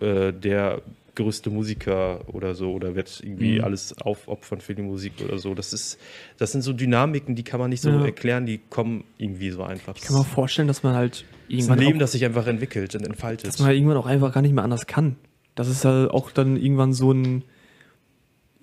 äh, 0.00 0.32
der 0.32 0.80
größte 1.16 1.50
Musiker 1.50 2.24
oder 2.34 2.54
so 2.54 2.72
oder 2.72 2.94
wird 2.94 3.20
irgendwie 3.22 3.58
Mhm. 3.58 3.64
alles 3.64 3.94
aufopfern 4.00 4.62
für 4.62 4.74
die 4.74 4.80
Musik 4.80 5.12
oder 5.22 5.36
so. 5.36 5.54
Das 5.54 5.74
ist, 5.74 5.98
das 6.38 6.52
sind 6.52 6.62
so 6.62 6.72
Dynamiken, 6.72 7.34
die 7.36 7.42
kann 7.44 7.60
man 7.60 7.68
nicht 7.68 7.82
so 7.82 7.90
Ja. 7.90 8.06
erklären, 8.06 8.46
die 8.46 8.58
kommen 8.70 9.04
irgendwie 9.18 9.50
so 9.50 9.62
einfach. 9.62 9.96
Ich 9.96 10.02
kann 10.02 10.16
mir 10.16 10.24
vorstellen, 10.24 10.68
dass 10.68 10.82
man 10.82 10.94
halt 10.94 11.26
das 11.48 11.58
ist 11.58 11.64
ein 11.64 11.70
irgendwann, 11.70 11.78
Leben, 11.78 11.96
auch, 11.96 12.00
das 12.00 12.12
sich 12.12 12.24
einfach 12.24 12.46
entwickelt 12.46 12.94
und 12.94 13.04
entfaltet. 13.06 13.46
dass 13.48 13.58
man 13.58 13.68
halt 13.68 13.76
irgendwann 13.78 13.96
auch 13.98 14.06
einfach 14.06 14.32
gar 14.32 14.42
nicht 14.42 14.54
mehr 14.54 14.64
anders 14.64 14.86
kann. 14.86 15.16
Das 15.54 15.68
ist 15.68 15.84
ja 15.84 16.10
auch 16.10 16.30
dann 16.30 16.56
irgendwann 16.56 16.92
so 16.92 17.12
ein 17.12 17.44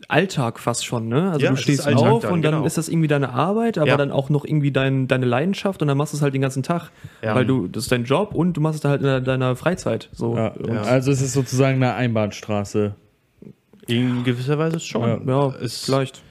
Alltag 0.10 0.60
fast 0.60 0.86
schon, 0.86 1.08
ne? 1.08 1.32
Also 1.32 1.40
Ja, 1.46 1.48
du 1.50 1.54
ist 1.56 1.62
stehst 1.62 1.88
auf 1.88 2.22
dann, 2.24 2.32
und 2.34 2.42
dann 2.42 2.56
genau. 2.56 2.66
ist 2.66 2.78
das 2.78 2.90
irgendwie 2.90 3.08
deine 3.08 3.30
Arbeit, 3.30 3.78
aber 3.78 3.88
Ja. 3.88 3.98
dann 3.98 4.12
auch 4.12 4.30
noch 4.30 4.44
irgendwie 4.44 4.72
dein, 4.72 5.08
deine 5.08 5.26
Leidenschaft 5.26 5.82
und 5.82 5.88
dann 5.88 5.98
machst 5.98 6.12
du 6.12 6.18
es 6.18 6.22
halt 6.22 6.34
den 6.34 6.42
ganzen 6.42 6.62
Tag. 6.62 6.92
Ja. 7.24 7.36
Weil 7.36 7.46
du, 7.46 7.68
das 7.68 7.84
ist 7.84 7.92
dein 7.92 8.04
Job 8.04 8.36
und 8.36 8.54
du 8.58 8.62
machst 8.62 8.84
es 8.84 8.90
halt 8.90 9.02
in 9.02 9.24
deiner- 9.24 9.56
Freizeit. 9.56 10.10
So. 10.12 10.36
Ja, 10.36 10.48
Und, 10.50 10.74
Ja. 10.74 10.82
Also 10.82 11.10
es 11.12 11.22
ist 11.22 11.32
sozusagen 11.34 11.78
eine 11.78 11.94
Einbahnstraße. 11.96 12.96
In 13.88 14.24
gewisser 14.26 14.58
Weise 14.58 14.80
schon. 14.82 15.26
ja, 15.28 15.56
es, 15.62 15.86
vielleicht. 15.86 16.22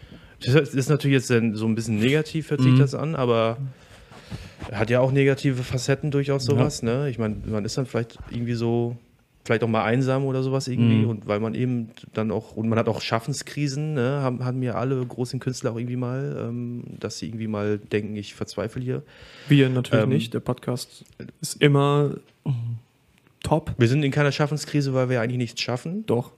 Das 0.44 0.74
ist 0.74 0.90
natürlich 0.90 1.14
jetzt 1.14 1.30
dann 1.30 1.54
so 1.54 1.66
ein 1.66 1.74
bisschen 1.74 1.98
negativ, 1.98 2.50
hört 2.50 2.60
sich 2.60 2.72
Mhm. 2.72 2.78
das 2.78 2.94
an, 2.94 3.14
aber 3.14 3.56
hat 4.70 4.90
ja 4.90 5.00
auch 5.00 5.12
negative 5.12 5.62
Facetten 5.62 6.10
durchaus 6.10 6.44
sowas. 6.44 6.82
Ne? 6.82 7.08
Ich 7.10 7.18
meine, 7.18 7.36
man 7.46 7.64
ist 7.64 7.76
dann 7.78 7.86
vielleicht 7.86 8.18
irgendwie 8.30 8.54
so, 8.54 8.96
vielleicht 9.44 9.64
auch 9.64 9.68
mal 9.68 9.82
einsam 9.84 10.24
oder 10.24 10.42
sowas 10.44 10.68
irgendwie 10.68 11.02
Mhm. 11.02 11.08
und 11.10 11.26
weil 11.26 11.40
man 11.40 11.54
eben 11.54 11.88
dann 12.12 12.30
auch, 12.30 12.56
und 12.56 12.68
man 12.68 12.78
hat 12.78 12.88
auch 12.88 13.00
Schaffenskrisen, 13.00 13.94
ne? 13.94 14.20
haben, 14.22 14.44
haben 14.44 14.62
ja 14.62 14.74
alle 14.74 15.04
großen 15.04 15.40
Künstler 15.40 15.72
auch 15.72 15.76
irgendwie 15.78 15.96
mal, 15.96 16.46
ähm, 16.48 16.84
dass 17.00 17.18
sie 17.18 17.26
irgendwie 17.26 17.48
mal 17.48 17.78
denken, 17.78 18.14
ich 18.14 18.34
verzweifle 18.34 18.80
hier. 18.82 19.02
Wir 19.48 19.68
natürlich 19.68 20.04
Ähm, 20.04 20.10
nicht. 20.10 20.32
Der 20.32 20.40
Podcast 20.40 21.04
ist 21.40 21.60
immer 21.60 22.14
top. 23.42 23.74
Wir 23.78 23.88
sind 23.88 24.02
in 24.02 24.10
keiner 24.10 24.32
Schaffenskrise, 24.32 24.94
weil 24.94 25.08
wir 25.08 25.20
eigentlich 25.20 25.38
nichts 25.38 25.60
schaffen. 25.60 26.06
Doch. 26.06 26.32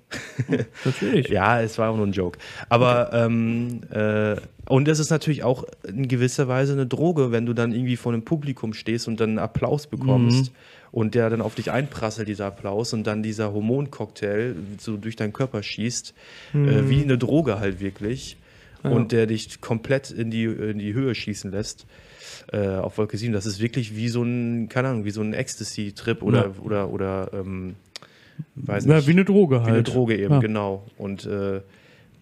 natürlich. 0.84 1.28
Ja, 1.28 1.60
es 1.60 1.78
war 1.78 1.90
auch 1.90 1.96
nur 1.96 2.06
ein 2.06 2.12
Joke. 2.12 2.38
Aber 2.68 3.12
ähm, 3.12 3.80
äh, 3.90 4.36
und 4.66 4.88
es 4.88 4.98
ist 4.98 5.10
natürlich 5.10 5.44
auch 5.44 5.64
in 5.86 6.08
gewisser 6.08 6.48
Weise 6.48 6.72
eine 6.72 6.86
Droge, 6.86 7.32
wenn 7.32 7.46
du 7.46 7.52
dann 7.52 7.72
irgendwie 7.72 7.96
vor 7.96 8.12
einem 8.12 8.24
Publikum 8.24 8.72
stehst 8.72 9.08
und 9.08 9.20
dann 9.20 9.30
einen 9.30 9.38
Applaus 9.38 9.86
bekommst 9.86 10.52
und 10.90 11.14
der 11.14 11.28
dann 11.28 11.42
auf 11.42 11.54
dich 11.54 11.70
einprasselt, 11.70 12.28
dieser 12.28 12.46
Applaus, 12.46 12.92
und 12.92 13.06
dann 13.06 13.22
dieser 13.22 13.52
Hormoncocktail 13.52 14.54
so 14.78 14.96
durch 14.96 15.16
deinen 15.16 15.32
Körper 15.32 15.62
schießt, 15.62 16.14
äh, 16.54 16.88
wie 16.88 17.02
eine 17.02 17.18
Droge 17.18 17.58
halt 17.58 17.80
wirklich. 17.80 18.36
Ja. 18.82 18.90
Und 18.90 19.12
der 19.12 19.26
dich 19.26 19.60
komplett 19.60 20.10
in 20.10 20.30
die, 20.30 20.44
in 20.44 20.78
die 20.78 20.94
Höhe 20.94 21.14
schießen 21.14 21.50
lässt. 21.50 21.86
Äh, 22.52 22.68
auf 22.76 22.98
Wolke 22.98 23.16
7. 23.16 23.32
Das 23.32 23.46
ist 23.46 23.60
wirklich 23.60 23.96
wie 23.96 24.08
so 24.08 24.22
ein, 24.22 24.68
keine 24.68 24.88
Ahnung, 24.88 25.04
wie 25.04 25.10
so 25.10 25.20
ein 25.22 25.32
Ecstasy-Trip 25.34 26.22
oder, 26.22 26.46
Ja. 26.46 26.52
oder, 26.62 26.90
oder 26.90 27.30
ähm, 27.32 27.74
weiß 28.56 28.86
Ja, 28.86 28.96
nicht. 28.96 29.06
wie 29.08 29.12
eine 29.12 29.24
Droge 29.24 29.56
halt. 29.60 29.66
Wie 29.68 29.70
eine 29.72 29.82
Droge 29.82 30.16
eben, 30.16 30.34
Ja. 30.34 30.40
genau. 30.40 30.86
Und 30.98 31.26
äh, 31.26 31.60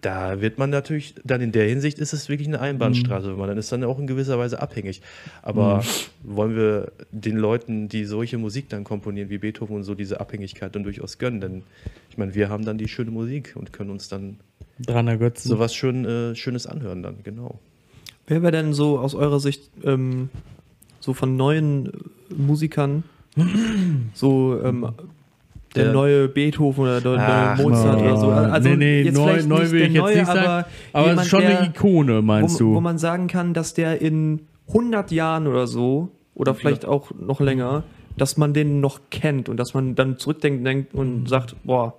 da 0.00 0.40
wird 0.40 0.58
man 0.58 0.68
natürlich, 0.70 1.14
dann 1.24 1.40
in 1.40 1.52
der 1.52 1.68
Hinsicht 1.68 2.00
ist 2.00 2.12
es 2.12 2.28
wirklich 2.28 2.48
eine 2.48 2.60
Einbahnstraße, 2.60 3.28
Mhm. 3.28 3.38
man 3.38 3.48
dann 3.48 3.56
ist 3.58 3.70
dann 3.70 3.84
auch 3.84 4.00
in 4.00 4.08
gewisser 4.08 4.36
Weise 4.36 4.60
abhängig. 4.60 5.00
Aber 5.42 5.84
wollen 6.24 6.56
wir 6.56 6.90
den 7.12 7.36
Leuten, 7.36 7.88
die 7.88 8.04
solche 8.04 8.36
Musik 8.36 8.68
dann 8.68 8.82
komponieren, 8.82 9.30
wie 9.30 9.38
Beethoven 9.38 9.76
und 9.76 9.84
so, 9.84 9.94
diese 9.94 10.18
Abhängigkeit 10.20 10.74
dann 10.74 10.82
durchaus 10.82 11.18
gönnen? 11.18 11.40
Denn 11.40 11.62
ich 12.10 12.18
meine, 12.18 12.34
wir 12.34 12.48
haben 12.48 12.64
dann 12.64 12.78
die 12.78 12.88
schöne 12.88 13.12
Musik 13.12 13.52
und 13.54 13.72
können 13.72 13.90
uns 13.90 14.08
dann 14.08 14.38
Dran 14.80 15.06
ergötzen. 15.06 15.48
sowas 15.48 15.72
schön, 15.72 16.04
äh, 16.04 16.34
Schönes 16.34 16.66
anhören 16.66 17.04
dann, 17.04 17.22
genau. 17.22 17.60
Wer 18.26 18.42
wäre 18.42 18.52
denn 18.52 18.72
so 18.72 18.98
aus 18.98 19.14
eurer 19.14 19.40
Sicht 19.40 19.70
ähm, 19.84 20.28
so 21.00 21.12
von 21.14 21.36
neuen 21.36 21.86
äh, 21.86 21.90
Musikern 22.36 23.02
so 24.14 24.58
ähm, 24.62 24.88
der, 25.74 25.84
Der- 25.84 25.92
neue 25.92 26.28
Beethoven 26.28 26.82
oder 26.84 27.00
der 27.00 27.16
Ach, 27.18 27.56
neue 27.58 27.68
Mozart 27.70 27.98
no. 27.98 28.04
oder 28.04 28.16
so? 28.18 28.28
Also 28.30 28.68
Nee, 28.68 28.76
nee, 28.76 29.02
jetzt 29.02 29.16
neu- 29.16 29.42
neu 29.46 29.70
will 29.70 29.82
ich 29.82 29.92
jetzt 29.92 30.02
neue, 30.02 30.16
nicht 30.16 30.26
sagen, 30.26 30.38
aber, 30.40 30.66
Aber 30.92 31.04
es 31.06 31.10
jemand, 31.10 31.28
schon 31.28 31.42
eine 31.44 31.66
Ikone, 31.66 32.22
meinst 32.22 32.54
wo, 32.56 32.64
du? 32.64 32.74
wo 32.74 32.80
man 32.80 32.98
sagen 32.98 33.26
kann, 33.26 33.54
dass 33.54 33.72
der 33.74 34.00
in 34.02 34.40
100 34.68 35.10
Jahren 35.12 35.46
oder 35.46 35.66
so 35.66 36.10
oder 36.34 36.54
vielleicht 36.54 36.84
auch 36.84 37.10
noch 37.18 37.40
länger, 37.40 37.84
dass 38.18 38.36
man 38.36 38.52
den 38.52 38.80
noch 38.80 39.00
kennt 39.10 39.48
und 39.48 39.56
dass 39.56 39.72
man 39.72 39.94
dann 39.94 40.18
zurückdenkt 40.18 40.66
denkt 40.66 40.94
und 40.94 41.26
sagt, 41.28 41.56
boah, 41.64 41.94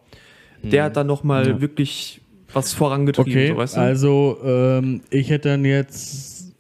der 0.62 0.84
hat 0.86 0.96
da 0.98 1.04
noch 1.04 1.24
mal 1.24 1.48
Ja. 1.48 1.62
wirklich 1.62 2.22
was 2.54 2.74
vorangetrieben, 2.74 3.32
okay, 3.34 3.48
so, 3.50 3.58
weißt 3.58 3.76
du? 3.76 3.80
also 3.82 4.38
ähm, 4.46 5.02
ich 5.10 5.30
hätte 5.30 5.50
dann 5.50 5.66
jetzt, 5.66 6.54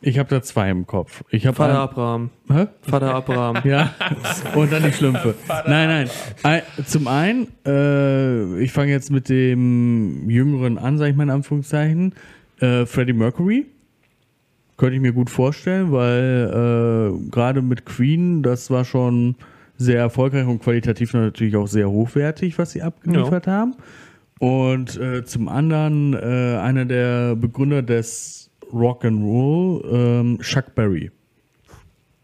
ich 0.00 0.18
habe 0.18 0.28
da 0.28 0.42
zwei 0.42 0.70
im 0.70 0.86
Kopf. 0.86 1.22
Ich 1.30 1.46
habe 1.46 1.56
Vater 1.56 1.78
Abraham. 1.78 2.30
Hä? 2.52 2.66
Vater 2.82 3.14
Abraham. 3.14 3.56
Ja, 3.64 3.94
und 4.54 4.70
dann 4.72 4.82
die 4.84 4.92
Schlümpfe. 4.92 5.34
Nein, 5.66 5.88
nein. 5.88 6.10
Ein- 6.42 6.62
Zum 6.86 7.08
einen, 7.08 7.48
äh, 7.66 8.58
ich 8.60 8.70
fange 8.72 8.90
jetzt 8.92 9.10
mit 9.10 9.28
dem 9.28 10.28
Jüngeren 10.28 10.76
an, 10.78 10.98
sage 10.98 11.10
ich 11.12 11.16
mal 11.16 11.22
in 11.24 11.30
Anführungszeichen. 11.30 12.14
Äh, 12.60 12.84
Freddie 12.86 13.12
Mercury. 13.14 13.66
Könnte 14.76 14.96
ich 14.96 15.00
mir 15.00 15.12
gut 15.12 15.30
vorstellen, 15.30 15.92
weil 15.92 17.14
äh, 17.24 17.30
gerade 17.30 17.62
mit 17.62 17.86
Queen, 17.86 18.42
das 18.42 18.70
war 18.70 18.84
schon 18.84 19.36
sehr 19.76 19.98
erfolgreich 20.00 20.46
und 20.46 20.60
qualitativ 20.62 21.14
natürlich 21.14 21.54
auch 21.56 21.68
sehr 21.68 21.88
hochwertig, 21.88 22.58
was 22.58 22.72
sie 22.72 22.82
abgeliefert 22.82 23.46
haben. 23.46 23.74
Und 24.44 25.00
äh, 25.00 25.24
zum 25.24 25.48
anderen 25.48 26.12
äh, 26.12 26.58
einer 26.58 26.84
der 26.84 27.34
Begründer 27.34 27.80
des 27.82 28.50
Rock'n'Roll, 28.70 29.84
ähm, 29.90 30.38
Chuck 30.42 30.74
Berry. 30.74 31.10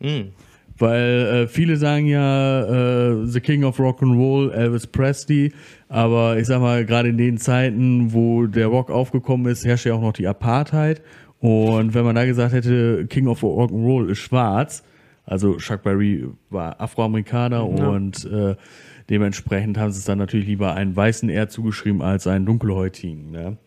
Mhm. 0.01 0.33
Weil 0.77 1.45
äh, 1.45 1.47
viele 1.47 1.77
sagen 1.77 2.05
ja, 2.07 3.13
äh, 3.13 3.27
The 3.27 3.41
King 3.41 3.65
of 3.65 3.79
Rock 3.81 4.03
and 4.03 4.17
Roll, 4.19 4.51
Elvis 4.53 4.87
Presley, 4.87 5.53
aber 5.89 6.37
ich 6.39 6.47
sag 6.47 6.61
mal, 6.61 6.85
gerade 6.85 7.09
in 7.09 7.17
den 7.17 7.39
Zeiten, 7.39 8.13
wo 8.13 8.47
der 8.47 8.67
Rock 8.67 8.91
aufgekommen 8.91 9.51
ist, 9.51 9.65
herrscht 9.65 9.87
ja 9.87 9.95
auch 9.95 10.03
noch 10.03 10.13
die 10.13 10.27
Apartheid. 10.27 11.01
Und 11.39 11.95
wenn 11.95 12.05
man 12.05 12.17
da 12.17 12.27
gesagt 12.27 12.53
hätte, 12.53 13.07
King 13.09 13.29
of 13.29 13.43
Rock 13.43 13.71
and 13.71 13.83
Roll 13.83 14.11
ist 14.11 14.19
schwarz, 14.19 14.83
also 15.25 15.57
Chuck 15.57 15.83
Berry 15.83 16.27
war 16.51 16.79
Afroamerikaner 16.81 17.67
Ja. 17.79 17.89
und 17.89 18.27
äh, 18.27 18.57
dementsprechend 19.11 19.77
haben 19.77 19.93
sie 19.93 19.99
es 19.99 20.05
dann 20.05 20.19
natürlich 20.19 20.47
lieber 20.47 20.75
einen 20.75 20.97
weißen 20.97 21.29
eher 21.29 21.49
zugeschrieben 21.49 22.01
als 22.01 22.27
einen 22.27 22.47
dunkelhäutigen. 22.47 23.31
Ne? 23.31 23.59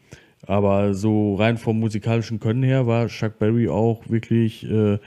Aber 0.48 0.94
so 0.94 1.36
rein 1.36 1.58
vom 1.58 1.80
musikalischen 1.80 2.40
Können 2.40 2.64
her 2.64 2.88
war 2.88 3.08
Chuck 3.08 3.38
Berry 3.40 3.70
auch 3.70 4.10
wirklich 4.10 4.70
äh, 4.70 4.98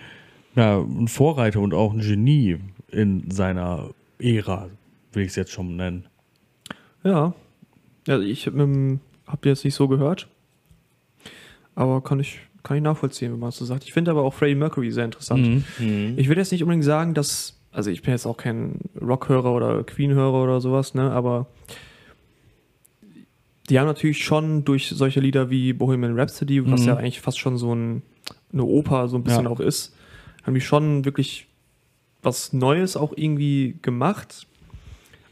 ja, 0.54 0.78
ein 0.80 1.08
Vorreiter 1.08 1.60
und 1.60 1.74
auch 1.74 1.92
ein 1.92 2.00
Genie 2.00 2.58
in 2.90 3.30
seiner 3.30 3.90
Ära, 4.18 4.68
will 5.12 5.24
ich 5.24 5.30
es 5.30 5.36
jetzt 5.36 5.52
schon 5.52 5.76
nennen. 5.76 6.06
Ja. 7.02 7.34
Ja, 8.06 8.20
ich 8.20 8.46
ähm, 8.46 9.00
habe 9.26 9.48
jetzt 9.48 9.64
nicht 9.64 9.74
so 9.74 9.88
gehört. 9.88 10.28
Aber 11.74 12.02
kann 12.02 12.20
ich, 12.20 12.40
kann 12.62 12.76
ich 12.76 12.82
nachvollziehen, 12.82 13.32
wenn 13.32 13.40
man 13.40 13.50
es 13.50 13.56
so 13.56 13.64
sagt. 13.64 13.84
Ich 13.84 13.92
finde 13.92 14.10
aber 14.10 14.22
auch 14.22 14.32
Freddie 14.32 14.54
Mercury 14.54 14.90
sehr 14.90 15.04
interessant. 15.04 15.64
Mhm. 15.78 16.14
Ich 16.16 16.28
würde 16.28 16.40
jetzt 16.40 16.52
nicht 16.52 16.62
unbedingt 16.62 16.84
sagen, 16.84 17.12
dass, 17.12 17.55
also 17.76 17.90
ich 17.90 18.02
bin 18.02 18.12
jetzt 18.12 18.26
auch 18.26 18.36
kein 18.36 18.80
Rockhörer 19.00 19.52
oder 19.52 19.84
Queen-Hörer 19.84 20.42
oder 20.42 20.60
sowas, 20.60 20.94
ne, 20.94 21.10
aber 21.12 21.46
die 23.68 23.78
haben 23.78 23.86
natürlich 23.86 24.24
schon 24.24 24.64
durch 24.64 24.88
solche 24.88 25.20
Lieder 25.20 25.50
wie 25.50 25.72
Bohemian 25.72 26.18
Rhapsody, 26.18 26.64
was 26.70 26.82
Mhm. 26.82 26.88
ja 26.88 26.96
eigentlich 26.96 27.20
fast 27.20 27.38
schon 27.38 27.56
so 27.58 27.74
ein, 27.74 28.02
eine 28.52 28.64
Oper 28.64 29.08
so 29.08 29.16
ein 29.16 29.24
bisschen 29.24 29.44
Ja. 29.44 29.50
auch 29.50 29.60
ist, 29.60 29.94
haben 30.44 30.54
die 30.54 30.60
schon 30.60 31.04
wirklich 31.04 31.48
was 32.22 32.52
Neues 32.52 32.96
auch 32.96 33.12
irgendwie 33.16 33.76
gemacht. 33.82 34.46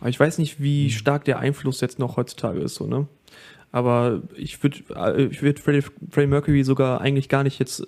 Aber 0.01 0.09
ich 0.11 0.19
weiß 0.19 0.39
nicht, 0.39 0.59
Mhm. 0.61 0.65
wie 0.65 0.91
stark 0.91 1.25
der 1.25 1.39
Einfluss 1.39 1.81
jetzt 1.81 1.99
noch 1.99 2.17
heutzutage 2.17 2.61
ist, 2.61 2.75
so, 2.75 2.87
ne? 2.87 3.07
Aber 3.73 4.23
ich 4.37 4.63
würde 4.63 4.79
äh, 4.95 5.25
ich 5.25 5.43
würd 5.43 5.59
Freddie, 5.59 5.85
Freddie 6.11 6.29
Mercury 6.29 6.63
sogar 6.63 7.01
eigentlich 7.01 7.29
gar 7.29 7.43
nicht 7.43 7.59
jetzt 7.59 7.81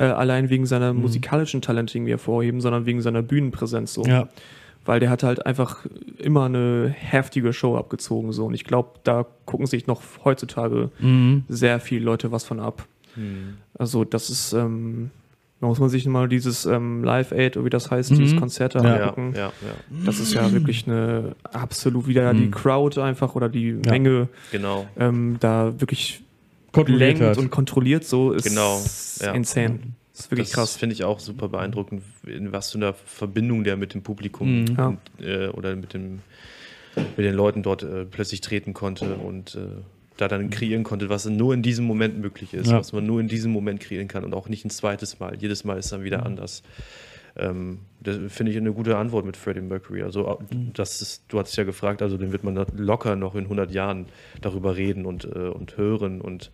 äh, 0.00 0.04
allein 0.04 0.48
wegen 0.50 0.66
seiner 0.66 0.92
Mhm. 0.94 1.00
musikalischen 1.02 1.60
Talente 1.60 1.96
irgendwie 1.98 2.12
hervorheben, 2.12 2.60
sondern 2.60 2.86
wegen 2.86 3.00
seiner 3.02 3.22
Bühnenpräsenz 3.22 3.92
so. 3.94 4.02
Ja, 4.04 4.28
Weil 4.86 4.98
der 4.98 5.10
hat 5.10 5.22
halt 5.22 5.44
einfach 5.44 5.84
immer 6.16 6.46
eine 6.46 6.88
heftige 6.96 7.52
Show 7.52 7.76
abgezogen 7.76 8.32
so. 8.32 8.46
Und 8.46 8.54
ich 8.54 8.64
glaube, 8.64 8.88
da 9.04 9.26
gucken 9.44 9.66
sich 9.66 9.86
noch 9.86 10.00
heutzutage 10.24 10.90
mhm. 11.00 11.44
sehr 11.48 11.80
viele 11.80 12.02
Leute 12.04 12.32
was 12.32 12.44
von 12.44 12.60
ab. 12.60 12.86
Mhm. 13.14 13.58
Also 13.78 14.04
das 14.04 14.30
ist, 14.30 14.54
ähm, 14.54 15.10
da 15.60 15.66
muss 15.66 15.78
man 15.80 15.90
sich 15.90 16.06
mal 16.06 16.28
dieses 16.30 16.64
ähm, 16.64 17.04
Live 17.04 17.30
Aid, 17.32 17.58
oder 17.58 17.66
wie 17.66 17.70
das 17.70 17.90
heißt, 17.90 18.12
Mhm. 18.12 18.16
dieses 18.20 18.36
Konzert 18.38 18.74
da 18.74 18.82
Ja, 18.82 19.02
angucken. 19.02 19.34
ja, 19.36 19.46
ja, 19.48 19.52
Das 20.06 20.18
ist 20.18 20.32
ja 20.32 20.50
wirklich 20.50 20.86
eine 20.88 21.36
absolut 21.52 22.06
wieder 22.06 22.32
die 22.32 22.46
Mhm. 22.46 22.50
Crowd 22.52 22.98
einfach 23.02 23.34
oder 23.34 23.50
die 23.50 23.76
Ja. 23.84 23.90
Menge 23.92 24.28
genau. 24.50 24.86
ähm, 24.98 25.36
da 25.40 25.78
wirklich 25.78 26.22
lenkt 26.76 27.20
hat. 27.22 27.38
und 27.38 27.50
kontrolliert 27.50 28.04
so 28.04 28.32
ist 28.32 28.44
Genau, 28.44 28.80
ja. 29.20 29.32
insane. 29.32 29.80
Das 30.12 30.26
ist 30.26 30.30
wirklich 30.30 30.48
das 30.48 30.54
krass. 30.54 30.76
finde 30.76 30.94
ich 30.94 31.04
auch 31.04 31.18
super 31.20 31.48
beeindruckend, 31.48 32.02
in 32.26 32.52
was 32.52 32.72
für 32.72 32.78
einer 32.78 32.92
Verbindung 32.94 33.64
der 33.64 33.76
mit 33.76 33.94
dem 33.94 34.02
Publikum 34.02 34.62
Mhm. 34.62 34.76
Ja. 34.76 34.86
und, 34.88 34.98
äh, 35.24 35.48
oder 35.48 35.74
mit 35.76 35.94
dem 35.94 36.20
mit 37.16 37.18
den 37.24 37.34
Leuten 37.34 37.62
dort 37.62 37.84
äh, 37.84 38.04
plötzlich 38.04 38.40
treten 38.40 38.74
konnte 38.74 39.14
und 39.14 39.54
äh, 39.54 39.60
da 40.16 40.26
dann 40.28 40.50
kreieren 40.50 40.82
konnte, 40.82 41.08
was 41.08 41.24
nur 41.24 41.54
in 41.54 41.62
diesem 41.62 41.84
Moment 41.86 42.18
möglich 42.18 42.52
ist, 42.52 42.68
Ja. 42.70 42.78
was 42.78 42.92
man 42.92 43.06
nur 43.06 43.20
in 43.20 43.28
diesem 43.28 43.52
Moment 43.52 43.80
kreieren 43.80 44.08
kann 44.08 44.24
und 44.24 44.34
auch 44.34 44.48
nicht 44.48 44.64
ein 44.66 44.70
zweites 44.70 45.20
Mal. 45.20 45.36
Jedes 45.40 45.62
Mal 45.64 45.78
ist 45.78 45.92
dann 45.92 46.02
wieder 46.02 46.26
anders. 46.26 46.62
Ähm, 47.40 47.78
das 48.02 48.16
finde 48.28 48.52
ich 48.52 48.56
eine 48.58 48.72
gute 48.72 48.96
Antwort 48.96 49.26
mit 49.26 49.36
Freddie 49.36 49.60
Mercury. 49.60 50.02
Also, 50.02 50.38
das 50.72 51.02
ist, 51.02 51.24
du 51.28 51.38
hast 51.38 51.54
ja 51.56 51.64
gefragt, 51.64 52.00
also 52.00 52.16
den 52.16 52.32
wird 52.32 52.44
man 52.44 52.54
locker 52.76 53.14
noch 53.14 53.34
in 53.34 53.44
100 53.44 53.70
Jahren 53.72 54.06
darüber 54.40 54.74
reden 54.76 55.04
und, 55.04 55.24
äh, 55.26 55.28
und 55.48 55.76
hören. 55.76 56.22
Und 56.22 56.50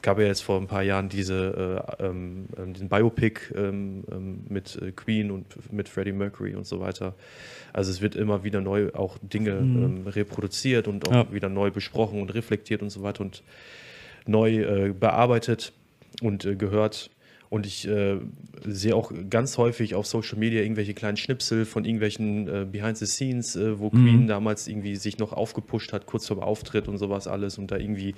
gab 0.00 0.18
ja 0.18 0.26
jetzt 0.26 0.40
vor 0.42 0.58
ein 0.58 0.66
paar 0.66 0.82
Jahren 0.82 1.10
diese, 1.10 1.84
äh, 2.00 2.04
ähm, 2.06 2.46
ähm, 2.56 2.72
diesen 2.72 2.88
Biopic 2.88 3.40
ähm, 3.54 4.04
ähm, 4.10 4.38
mit 4.48 4.80
äh, 4.80 4.92
Queen 4.92 5.30
und 5.30 5.70
mit 5.72 5.90
Freddie 5.90 6.12
Mercury 6.12 6.54
und 6.54 6.66
so 6.66 6.80
weiter. 6.80 7.14
Also 7.74 7.90
es 7.90 8.00
wird 8.00 8.16
immer 8.16 8.42
wieder 8.42 8.62
neu 8.62 8.90
auch 8.94 9.18
Dinge 9.20 9.50
ähm, 9.58 10.06
reproduziert 10.06 10.88
und 10.88 11.06
auch 11.06 11.12
Ja. 11.12 11.32
wieder 11.32 11.50
neu 11.50 11.70
besprochen 11.70 12.22
und 12.22 12.32
reflektiert 12.34 12.80
und 12.80 12.88
so 12.88 13.02
weiter 13.02 13.20
und 13.20 13.42
neu 14.26 14.62
äh, 14.62 14.92
bearbeitet 14.98 15.72
und 16.22 16.46
äh, 16.46 16.56
gehört. 16.56 17.10
Und 17.50 17.66
ich 17.66 17.88
äh, 17.88 18.18
sehe 18.64 18.94
auch 18.94 19.12
ganz 19.30 19.56
häufig 19.56 19.94
auf 19.94 20.06
Social 20.06 20.38
Media 20.38 20.62
irgendwelche 20.62 20.92
kleinen 20.92 21.16
Schnipsel 21.16 21.64
von 21.64 21.84
irgendwelchen 21.84 22.46
äh, 22.46 22.66
Behind 22.70 22.96
the 22.98 23.06
Scenes, 23.06 23.56
äh, 23.56 23.78
wo 23.78 23.90
Queen 23.90 24.26
damals 24.26 24.68
irgendwie 24.68 24.96
sich 24.96 25.18
noch 25.18 25.32
aufgepusht 25.32 25.92
hat, 25.92 26.06
kurz 26.06 26.26
vorm 26.26 26.40
Auftritt 26.40 26.88
und 26.88 26.98
sowas 26.98 27.26
alles 27.26 27.56
und 27.56 27.70
da 27.70 27.76
irgendwie 27.76 28.14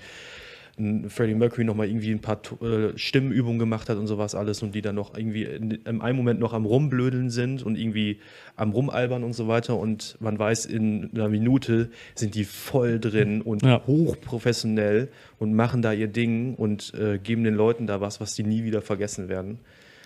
Freddie 1.09 1.35
Mercury 1.35 1.65
nochmal 1.65 1.89
irgendwie 1.89 2.11
ein 2.11 2.21
paar 2.21 2.41
äh, 2.63 2.97
Stimmenübungen 2.97 3.59
gemacht 3.59 3.89
hat 3.89 3.99
und 3.99 4.07
sowas 4.07 4.35
alles 4.35 4.63
und 4.63 4.75
die 4.75 4.83
dann 4.83 4.95
noch 4.95 5.17
irgendwie 5.17 5.45
in, 5.45 5.71
in 5.71 6.01
einem 6.01 6.17
Moment 6.17 6.41
noch 6.41 6.53
am 6.53 6.65
Rumblödeln 6.65 7.31
sind 7.31 7.63
und 7.63 7.77
irgendwie 7.77 8.19
am 8.57 8.71
Rumalbern 8.73 9.23
und 9.25 9.33
so 9.35 9.49
weiter 9.49 9.77
und 9.77 10.17
man 10.21 10.39
weiß, 10.39 10.67
in 10.67 11.11
einer 11.15 11.29
Minute 11.29 11.91
sind 12.15 12.35
die 12.35 12.45
voll 12.45 12.99
drin 13.01 13.43
und 13.43 13.63
Ja. 13.63 13.83
hochprofessionell 13.87 15.09
und 15.39 15.55
machen 15.55 15.83
da 15.83 15.93
ihr 15.93 16.09
Ding 16.09 16.55
und 16.55 16.93
äh, 16.95 17.19
geben 17.19 17.45
den 17.45 17.55
Leuten 17.55 17.87
da 17.87 18.01
was, 18.01 18.21
was 18.21 18.35
die 18.35 18.43
nie 18.43 18.65
wieder 18.65 18.83
vergessen 18.83 19.29
werden. 19.29 19.59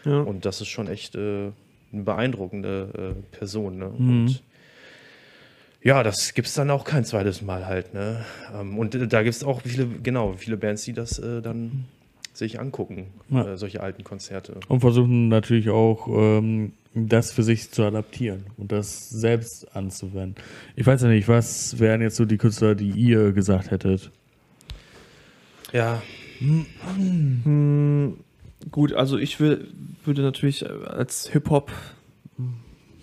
Ja. 0.05 0.21
Und 0.21 0.45
das 0.45 0.61
ist 0.61 0.69
schon 0.69 0.89
echt 0.89 1.15
äh, 1.15 1.51
eine 1.93 2.03
beeindruckende 2.03 3.15
äh, 3.17 3.37
Person. 3.37 3.79
Ne? 3.79 3.91
Mhm. 3.97 4.09
Und 4.27 4.43
ja, 5.85 6.03
das 6.03 6.35
gibt 6.35 6.49
es 6.49 6.55
dann 6.55 6.71
auch 6.71 6.85
kein 6.85 7.05
zweites 7.05 7.43
Mal 7.43 7.67
halt. 7.67 7.95
Ne? 7.95 8.25
Ähm, 8.59 8.77
und 8.79 8.95
äh, 8.97 9.07
da 9.07 9.23
gibt 9.23 9.37
es 9.37 9.45
auch 9.45 9.61
viele, 9.63 9.87
genau, 9.87 10.33
viele 10.37 10.57
Bands, 10.57 10.83
die 10.85 10.93
das 10.93 11.19
äh, 11.21 11.41
dann 11.43 11.85
sich 12.33 12.59
angucken, 12.59 13.07
Ja. 13.31 13.53
äh, 13.53 13.57
solche 13.57 13.81
alten 13.81 14.03
Konzerte. 14.03 14.59
Und 14.67 14.81
versuchen 14.81 15.29
natürlich 15.29 15.71
auch, 15.71 16.09
ähm, 16.09 16.73
das 16.97 17.31
für 17.33 17.43
sich 17.43 17.71
zu 17.71 17.83
adaptieren 17.85 18.47
und 18.57 18.73
das 18.73 19.11
selbst 19.11 19.77
anzuwenden. 19.77 20.37
Ich 20.77 20.87
weiß 20.87 21.03
ja 21.03 21.09
nicht, 21.09 21.29
was 21.29 21.79
wären 21.79 22.01
jetzt 22.03 22.17
so 22.17 22.25
die 22.25 22.39
Künstler, 22.39 22.75
die 22.75 22.91
ihr 22.91 23.33
gesagt 23.33 23.71
hättet? 23.71 24.11
Ja, 25.73 26.03
Hm, 26.39 28.17
gut, 28.71 28.93
also 28.93 29.19
ich 29.19 29.39
will, 29.41 29.69
würde 30.05 30.23
natürlich 30.23 30.69
als 30.69 31.29
Hip-Hop 31.31 31.71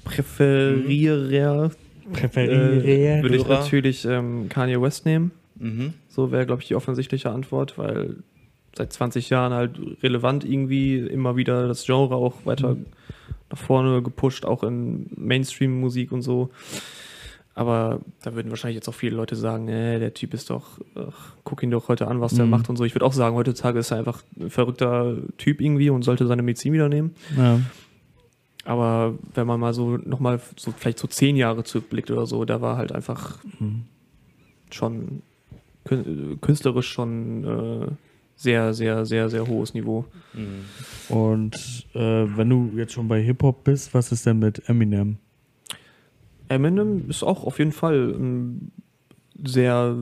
Präferierer 0.03 1.71
äh, 2.13 3.21
würde 3.21 3.35
ich 3.35 3.47
natürlich 3.47 4.05
ähm, 4.05 4.47
Kanye 4.49 4.81
West 4.81 5.05
nehmen. 5.05 5.31
mhm. 5.57 5.93
So 6.09 6.31
wäre, 6.31 6.45
glaube 6.45 6.61
ich, 6.61 6.67
die 6.67 6.75
offensichtliche 6.75 7.29
Antwort, 7.29 7.77
weil 7.77 8.17
seit 8.75 8.91
20 8.93 9.29
Jahren 9.29 9.53
halt 9.53 9.79
relevant 10.03 10.43
irgendwie 10.45 10.97
immer 10.97 11.35
wieder 11.37 11.67
das 11.67 11.85
Genre 11.85 12.15
auch 12.15 12.45
weiter 12.45 12.75
nach 13.49 13.57
vorne 13.57 14.01
gepusht, 14.01 14.45
auch 14.45 14.63
in 14.63 15.07
Mainstream-Musik 15.15 16.11
und 16.11 16.21
so. 16.21 16.49
Aber 17.53 17.99
da 18.23 18.33
würden 18.33 18.49
wahrscheinlich 18.49 18.75
jetzt 18.75 18.87
auch 18.87 18.93
viele 18.93 19.15
Leute 19.17 19.35
sagen, 19.35 19.67
äh, 19.67 19.99
der 19.99 20.13
Typ 20.13 20.33
ist 20.33 20.49
doch, 20.49 20.79
ach, 20.95 21.33
guck 21.43 21.61
ihn 21.63 21.71
doch 21.71 21.89
heute 21.89 22.07
an, 22.07 22.21
was 22.21 22.33
der 22.33 22.45
Mhm. 22.45 22.51
macht 22.51 22.69
und 22.69 22.77
so. 22.77 22.85
Ich 22.85 22.95
würde 22.95 23.05
auch 23.05 23.11
sagen, 23.13 23.35
heutzutage 23.35 23.79
ist 23.79 23.91
er 23.91 23.97
einfach 23.97 24.23
ein 24.39 24.49
verrückter 24.49 25.17
Typ 25.37 25.59
irgendwie 25.59 25.89
und 25.89 26.03
sollte 26.03 26.27
seine 26.27 26.43
Medizin 26.43 26.71
wieder 26.71 26.87
nehmen. 26.87 27.13
Ja. 27.37 27.59
Aber 28.65 29.15
wenn 29.33 29.47
man 29.47 29.59
mal 29.59 29.73
so 29.73 29.97
nochmal 29.97 30.39
so 30.55 30.71
vielleicht 30.77 30.99
so 30.99 31.07
zehn 31.07 31.35
Jahre 31.35 31.63
zurückblickt 31.63 32.11
oder 32.11 32.25
so, 32.27 32.45
da 32.45 32.61
war 32.61 32.77
halt 32.77 32.91
einfach 32.91 33.43
Mhm. 33.59 33.83
schon 34.71 35.21
kün- 35.85 36.37
künstlerisch 36.41 36.89
schon 36.91 37.43
äh, 37.43 37.87
sehr, 38.35 38.73
sehr, 38.73 39.05
sehr, 39.05 39.29
sehr 39.29 39.47
hohes 39.47 39.73
Niveau. 39.73 40.05
Mhm. 40.33 40.65
Und 41.15 41.87
äh, 41.93 41.99
wenn 42.37 42.49
du 42.49 42.71
jetzt 42.75 42.93
schon 42.93 43.07
bei 43.07 43.21
Hip-Hop 43.21 43.63
bist, 43.63 43.93
was 43.93 44.11
ist 44.11 44.25
denn 44.25 44.39
mit 44.39 44.67
Eminem? 44.69 45.17
Eminem 46.49 47.09
ist 47.09 47.23
auch 47.23 47.43
auf 47.45 47.59
jeden 47.59 47.71
Fall 47.71 48.13
ein 48.13 48.71
sehr 49.43 49.95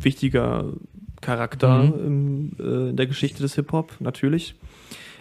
wichtiger 0.00 0.72
Charakter 1.20 1.92
im, 1.96 2.52
äh, 2.58 2.90
in 2.90 2.96
der 2.96 3.06
Geschichte 3.06 3.42
des 3.42 3.54
Hip-Hop, 3.54 3.96
natürlich. 4.00 4.54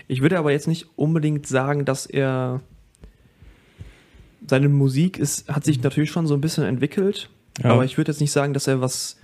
Ich 0.07 0.21
würde 0.21 0.37
aber 0.37 0.51
jetzt 0.51 0.67
nicht 0.67 0.87
unbedingt 0.97 1.47
sagen, 1.47 1.85
dass 1.85 2.05
er 2.05 2.61
seine 4.47 4.69
Musik 4.69 5.17
ist, 5.19 5.47
hat 5.49 5.63
sich 5.63 5.81
natürlich 5.81 6.11
schon 6.11 6.27
so 6.27 6.33
ein 6.33 6.41
bisschen 6.41 6.63
entwickelt, 6.65 7.29
Ja. 7.63 7.71
aber 7.71 7.85
ich 7.85 7.97
würde 7.97 8.11
jetzt 8.11 8.21
nicht 8.21 8.31
sagen, 8.31 8.53
dass 8.53 8.67
er 8.67 8.81
was 8.81 9.17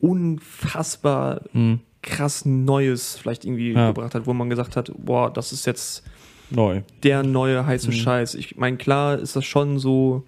unfassbar 0.00 1.42
Hm. 1.52 1.80
krass 2.02 2.44
Neues 2.44 3.16
vielleicht 3.16 3.44
irgendwie 3.44 3.72
Ja. 3.72 3.88
gebracht 3.88 4.14
hat, 4.14 4.26
wo 4.26 4.32
man 4.32 4.50
gesagt 4.50 4.76
hat, 4.76 4.92
boah, 4.96 5.32
das 5.32 5.52
ist 5.52 5.66
jetzt 5.66 6.02
Neu. 6.50 6.82
der 7.02 7.22
neue 7.22 7.64
heiße 7.64 7.88
Mhm. 7.88 7.92
Scheiß. 7.92 8.34
Ich 8.34 8.56
meine, 8.56 8.76
klar 8.76 9.18
ist 9.18 9.36
das 9.36 9.44
schon 9.44 9.78
so, 9.78 10.24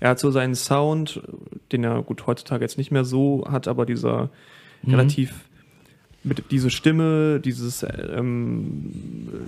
er 0.00 0.10
hat 0.10 0.18
so 0.18 0.30
seinen 0.30 0.54
Sound, 0.56 1.22
den 1.70 1.84
er 1.84 2.02
gut 2.02 2.26
heutzutage 2.26 2.64
jetzt 2.64 2.76
nicht 2.78 2.90
mehr 2.90 3.04
so 3.04 3.44
hat, 3.48 3.68
aber 3.68 3.86
dieser 3.86 4.30
Mhm. 4.82 4.94
relativ 4.94 5.32
mit 6.24 6.50
diese 6.50 6.70
Stimme, 6.70 7.40
dieses 7.40 7.84
ähm, 7.84 8.92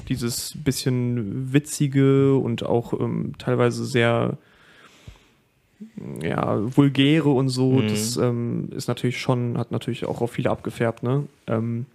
dieses 0.08 0.54
bisschen 0.64 1.52
witzige 1.52 2.36
und 2.36 2.64
auch 2.64 2.92
ähm, 2.98 3.32
teilweise 3.38 3.84
sehr 3.84 4.38
ja, 6.22 6.58
vulgäre 6.76 7.28
und 7.30 7.48
so, 7.48 7.80
Mhm. 7.80 7.86
das 7.88 8.16
ähm, 8.16 8.68
ist 8.74 8.88
natürlich 8.88 9.20
schon, 9.20 9.58
hat 9.58 9.70
natürlich 9.70 10.06
auch 10.06 10.20
auf 10.20 10.32
viele 10.32 10.50
abgefärbt, 10.50 11.02
ne? 11.02 11.26
Ähm, 11.46 11.86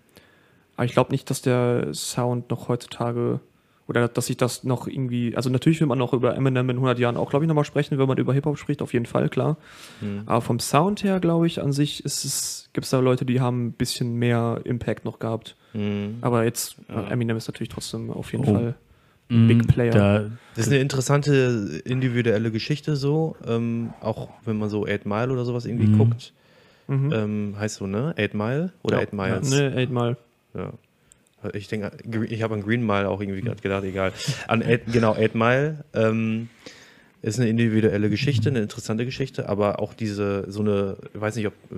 aber 0.76 0.86
ich 0.86 0.94
glaube 0.94 1.12
nicht, 1.12 1.30
dass 1.30 1.42
der 1.42 1.94
Sound 1.94 2.50
noch 2.50 2.70
heutzutage 2.70 3.42
oder 3.90 4.08
dass 4.08 4.28
sich 4.28 4.38
das 4.38 4.64
noch 4.64 4.88
irgendwie, 4.88 5.36
also 5.36 5.50
natürlich 5.50 5.80
will 5.82 5.88
man 5.88 5.98
noch 5.98 6.14
über 6.14 6.36
Eminem 6.36 6.70
in 6.70 6.78
100 6.78 6.98
Jahren 7.00 7.18
auch, 7.18 7.30
glaube 7.30 7.44
ich, 7.44 7.48
nochmal 7.50 7.66
sprechen, 7.66 7.98
wenn 7.98 8.08
man 8.08 8.18
über 8.20 8.34
Hip-Hop 8.34 8.58
spricht, 8.58 8.82
auf 8.82 8.94
jeden 8.94 9.08
Fall, 9.08 9.28
klar. 9.30 9.58
Mhm. 10.00 10.22
Aber 10.28 10.42
vom 10.42 10.60
Sound 10.60 11.04
her, 11.04 11.20
glaube 11.20 11.48
ich, 11.48 11.62
an 11.62 11.74
sich 11.74 12.06
ist 12.06 12.24
es, 12.24 12.70
gibt 12.72 12.86
es 12.86 12.92
da 12.92 13.00
Leute, 13.00 13.26
die 13.26 13.42
haben 13.42 13.66
ein 13.68 13.72
bisschen 13.74 14.16
mehr 14.16 14.62
Impact 14.64 15.04
noch 15.06 15.20
gehabt. 15.20 15.56
Mhm. 15.74 16.20
Aber 16.22 16.44
jetzt, 16.46 16.78
Ja. 16.88 17.08
Eminem 17.10 17.36
ist 17.36 17.48
natürlich 17.48 17.70
trotzdem 17.70 18.12
auf 18.12 18.32
jeden 18.32 18.46
Oh. 18.46 18.54
Fall. 18.54 18.76
Mhm. 19.30 19.48
Big 19.48 19.68
Player. 19.68 19.92
Da, 19.92 20.20
Das 20.56 20.66
ist 20.68 20.72
eine 20.72 20.82
interessante 20.82 21.82
individuelle 21.86 22.52
Geschichte 22.52 22.96
so, 22.96 23.36
ähm, 23.48 23.94
auch 24.02 24.30
wenn 24.46 24.58
man 24.58 24.70
so 24.70 24.86
Eight 24.88 25.06
Mile 25.06 25.32
oder 25.32 25.46
sowas 25.46 25.66
irgendwie 25.66 25.88
Mhm. 25.88 25.98
guckt. 25.98 26.34
Mhm. 26.88 27.12
Ähm, 27.14 27.56
heißt 27.60 27.76
so, 27.76 27.86
ne? 27.88 28.14
Eight 28.18 28.34
Mile 28.34 28.72
oder 28.84 28.98
Ja. 28.98 29.02
Eight 29.04 29.14
Miles? 29.14 29.50
Ne, 29.52 29.74
einmal. 29.76 30.18
Ja. 30.56 30.74
Ich 31.54 31.68
denke, 31.68 31.92
ich 32.26 32.42
habe 32.44 32.54
an 32.56 32.62
Green 32.62 32.86
Mile 32.86 33.08
auch 33.10 33.22
irgendwie 33.22 33.42
gerade 33.42 33.62
gedacht, 33.62 33.84
egal. 33.84 34.14
An 34.48 34.62
Eight, 34.64 34.84
genau, 34.92 35.16
Eight 35.16 35.36
Mile 35.36 35.84
ähm, 35.94 36.50
ist 37.22 37.40
eine 37.40 37.50
individuelle 37.50 38.10
Geschichte, 38.10 38.50
eine 38.50 38.60
interessante 38.62 39.06
Geschichte, 39.06 39.50
aber 39.50 39.80
auch 39.80 39.94
diese, 39.94 40.50
so 40.50 40.62
eine, 40.62 40.98
ich 41.14 41.20
weiß 41.20 41.36
nicht, 41.36 41.48
ob 41.48 41.54
äh, 41.72 41.76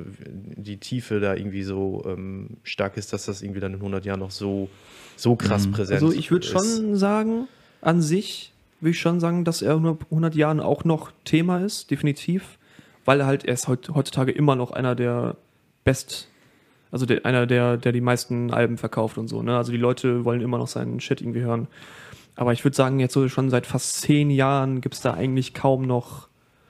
die 0.56 0.78
Tiefe 0.78 1.20
da 1.20 1.36
irgendwie 1.36 1.64
so 1.64 2.04
ähm, 2.08 2.58
stark 2.64 2.98
ist, 2.98 3.12
dass 3.14 3.26
das 3.26 3.42
irgendwie 3.42 3.60
dann 3.60 3.72
in 3.74 3.80
100 3.80 4.06
Jahren 4.06 4.20
noch 4.20 4.32
so, 4.32 4.70
so 5.16 5.36
krass 5.36 5.68
Mhm. 5.68 5.72
präsent 5.72 6.02
Also 6.04 6.12
ich 6.12 6.30
würde 6.32 6.46
ist. 6.46 6.52
schon 6.52 6.96
sagen, 6.96 7.48
an 7.82 8.02
sich 8.02 8.54
würde 8.80 8.92
ich 8.92 9.00
schon 9.00 9.20
sagen, 9.20 9.46
dass 9.46 9.62
er 9.62 9.76
in 9.76 9.86
100 9.86 10.36
Jahren 10.36 10.60
auch 10.60 10.84
noch 10.86 11.12
Thema 11.26 11.60
ist, 11.64 11.92
definitiv, 11.92 12.58
weil 13.06 13.20
er 13.20 13.26
halt, 13.26 13.46
er 13.46 13.54
ist 13.54 13.68
heut, 13.68 13.90
heutzutage 13.94 14.32
immer 14.32 14.56
noch 14.56 14.72
einer 14.72 14.96
der 14.96 15.38
Best, 15.84 16.28
also 16.92 17.06
der, 17.06 17.26
einer 17.26 17.48
der, 17.48 17.78
der 17.78 17.92
die 17.94 18.02
meisten 18.02 18.52
Alben 18.52 18.78
verkauft 18.78 19.18
und 19.18 19.28
so, 19.28 19.42
ne? 19.42 19.58
Also 19.58 19.72
die 19.72 19.78
Leute 19.78 20.26
wollen 20.26 20.42
immer 20.42 20.58
noch 20.58 20.68
seinen 20.68 21.00
Shit 21.00 21.22
irgendwie 21.22 21.42
hören. 21.42 21.68
Aber 22.36 22.54
ich 22.54 22.64
würde 22.64 22.76
sagen, 22.76 23.00
jetzt 23.00 23.14
so 23.14 23.28
schon 23.30 23.50
seit 23.50 23.66
fast 23.66 24.02
zehn 24.02 24.30
Jahren 24.30 24.82
gibt 24.82 24.96
es 24.96 25.02
da 25.02 25.14
eigentlich 25.14 25.54
kaum 25.54 25.84
noch 25.84 26.28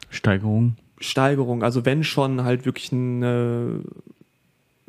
Steigerung. 0.09 0.75
Steigerung. 0.99 1.63
Also 1.63 1.85
wenn 1.85 2.03
schon 2.03 2.43
halt 2.43 2.65
wirklich 2.65 2.91
ein, 2.91 3.23
äh, 3.23 3.65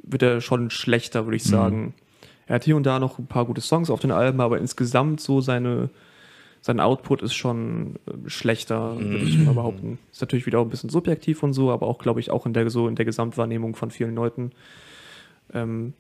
wird 0.03 0.23
er 0.23 0.41
schon 0.41 0.71
schlechter, 0.71 1.25
würde 1.27 1.37
ich 1.37 1.45
sagen. 1.45 1.95
Er 2.47 2.57
hat 2.57 2.65
hier 2.65 2.77
und 2.77 2.85
da 2.85 2.99
noch 2.99 3.19
ein 3.19 3.27
paar 3.27 3.47
gute 3.47 3.61
Songs 3.61 3.89
auf 3.89 4.01
den 4.01 4.11
Alben, 4.11 4.41
aber 4.41 4.59
insgesamt 4.59 5.21
so 5.21 5.41
seine, 5.41 5.89
sein 6.61 6.81
Output 6.81 7.23
ist 7.23 7.35
schon 7.35 7.97
äh, 8.07 8.29
schlechter, 8.29 8.99
würde 8.99 9.25
ich 9.25 9.39
mal 9.39 9.55
behaupten. 9.55 9.99
Ist 10.11 10.21
natürlich 10.21 10.45
wieder 10.45 10.59
auch 10.59 10.65
ein 10.65 10.71
bisschen 10.71 10.91
subjektiv 10.91 11.43
und 11.43 11.55
so, 11.55 11.71
aber 11.71 11.87
auch, 11.87 11.99
glaube 11.99 12.21
ich, 12.21 12.31
auch 12.31 12.45
in 12.45 12.53
der, 12.53 12.69
so 12.69 12.89
in 12.89 12.97
der 12.97 13.05
Gesamtwahrnehmung 13.05 13.75
von 13.77 13.91
vielen 13.91 14.15
Leuten 14.15 14.53
ähm, 15.55 15.93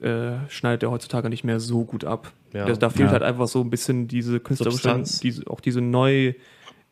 äh, 0.00 0.32
schneidet 0.48 0.82
er 0.84 0.90
heutzutage 0.90 1.28
nicht 1.28 1.44
mehr 1.44 1.60
so 1.60 1.84
gut 1.84 2.04
ab. 2.04 2.32
Ja. 2.52 2.66
Da, 2.66 2.72
da 2.74 2.90
fehlt 2.90 3.08
Ja. 3.08 3.12
halt 3.12 3.22
einfach 3.22 3.48
so 3.48 3.60
ein 3.60 3.70
bisschen 3.70 4.08
diese 4.08 4.40
künstlerische, 4.40 5.02
diese, 5.22 5.46
auch 5.50 5.60
diese 5.60 5.80
neu 5.80 6.34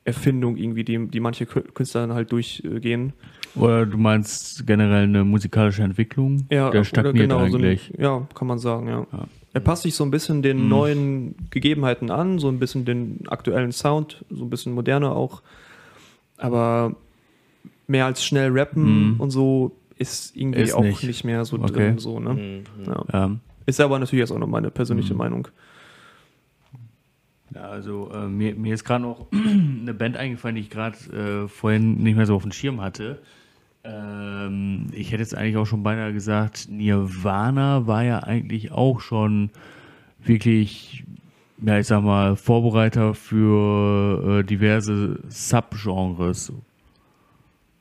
Erfindung 0.05 0.57
irgendwie, 0.57 0.85
die, 0.85 1.09
die 1.09 1.21
manche 1.21 1.45
Kü- 1.45 1.73
Künstler 1.73 2.03
dann 2.07 2.15
halt 2.15 2.31
durchgehen. 2.33 3.13
Oder 3.55 3.87
du 3.87 3.97
meinst 3.97 4.67
generell 4.67 5.05
eine 5.05 5.25
musikalische 5.25 5.83
Entwicklung? 5.83 6.47
Der 6.49 6.69
oder 6.69 6.85
stagniert 6.85 7.31
so 7.31 7.39
ein- 7.39 7.45
eigentlich. 7.55 7.93
ja, 7.99 8.27
kann 8.35 8.47
man 8.49 8.59
sagen, 8.59 8.87
ja. 8.89 9.07
Ja. 9.13 9.27
Er 9.55 9.61
passt 9.61 9.85
sich 9.85 9.95
so 9.95 10.05
ein 10.05 10.11
bisschen 10.11 10.43
den 10.43 10.65
Mhm. 10.65 10.69
neuen 10.69 11.35
Gegebenheiten 11.51 12.11
an, 12.11 12.39
so 12.39 12.49
ein 12.49 12.59
bisschen 12.59 12.85
den 12.85 13.21
aktuellen 13.29 13.73
Sound, 13.73 14.25
so 14.31 14.45
ein 14.45 14.51
bisschen 14.51 14.75
moderner 14.75 15.17
auch. 15.17 15.43
Aber 16.37 16.95
mehr 17.87 18.05
als 18.07 18.25
schnell 18.25 18.51
rappen 18.51 19.15
Mhm. 19.15 19.21
und 19.21 19.31
so 19.31 19.73
ist 19.99 20.37
irgendwie 20.37 20.61
Ist 20.61 20.75
auch 20.75 20.83
nicht. 20.83 21.03
nicht, 21.05 21.25
mehr 21.25 21.45
so 21.45 21.57
Okay. 21.59 21.73
drin. 21.73 21.99
So, 21.99 22.21
ne? 22.21 22.35
Mhm. 22.35 22.65
ja. 22.87 23.05
Ja. 23.13 23.31
Ist 23.67 23.81
aber 23.81 23.99
natürlich 23.99 24.21
jetzt 24.21 24.31
auch 24.33 24.39
noch 24.39 24.47
meine 24.47 24.71
persönliche 24.71 25.15
Mhm. 25.15 25.19
Meinung. 25.19 25.49
Ja, 27.55 27.63
also 27.63 28.11
äh, 28.13 28.27
mir, 28.29 28.55
mir 28.55 28.75
ist 28.75 28.85
gerade 28.85 29.03
noch 29.03 29.27
eine 29.33 29.95
Band 29.95 30.17
eingefallen, 30.17 30.57
die 30.57 30.63
ich 30.63 30.71
gerade 30.71 30.97
äh, 31.45 31.49
vorhin 31.49 32.03
nicht 32.03 32.17
mehr 32.17 32.27
so 32.27 32.35
auf 32.35 32.43
dem 32.43 32.53
Schirm 32.53 32.81
hatte. 32.81 33.23
Ähm, 33.85 34.89
ich 34.93 35.13
hätte 35.13 35.23
jetzt 35.23 35.35
eigentlich 35.37 35.57
auch 35.57 35.65
schon 35.67 35.83
beinahe 35.83 36.13
gesagt, 36.13 36.69
Nirvana 36.71 37.87
war 37.87 38.03
ja 38.03 38.21
eigentlich 38.21 38.73
auch 38.73 39.01
schon 39.01 39.51
wirklich, 40.25 41.05
ja, 41.65 41.79
ich 41.79 41.87
sag 41.87 42.03
mal, 42.03 42.35
Vorbereiter 42.37 43.15
für 43.15 44.41
äh, 44.41 44.45
diverse 44.45 45.21
Subgenres. 45.29 46.53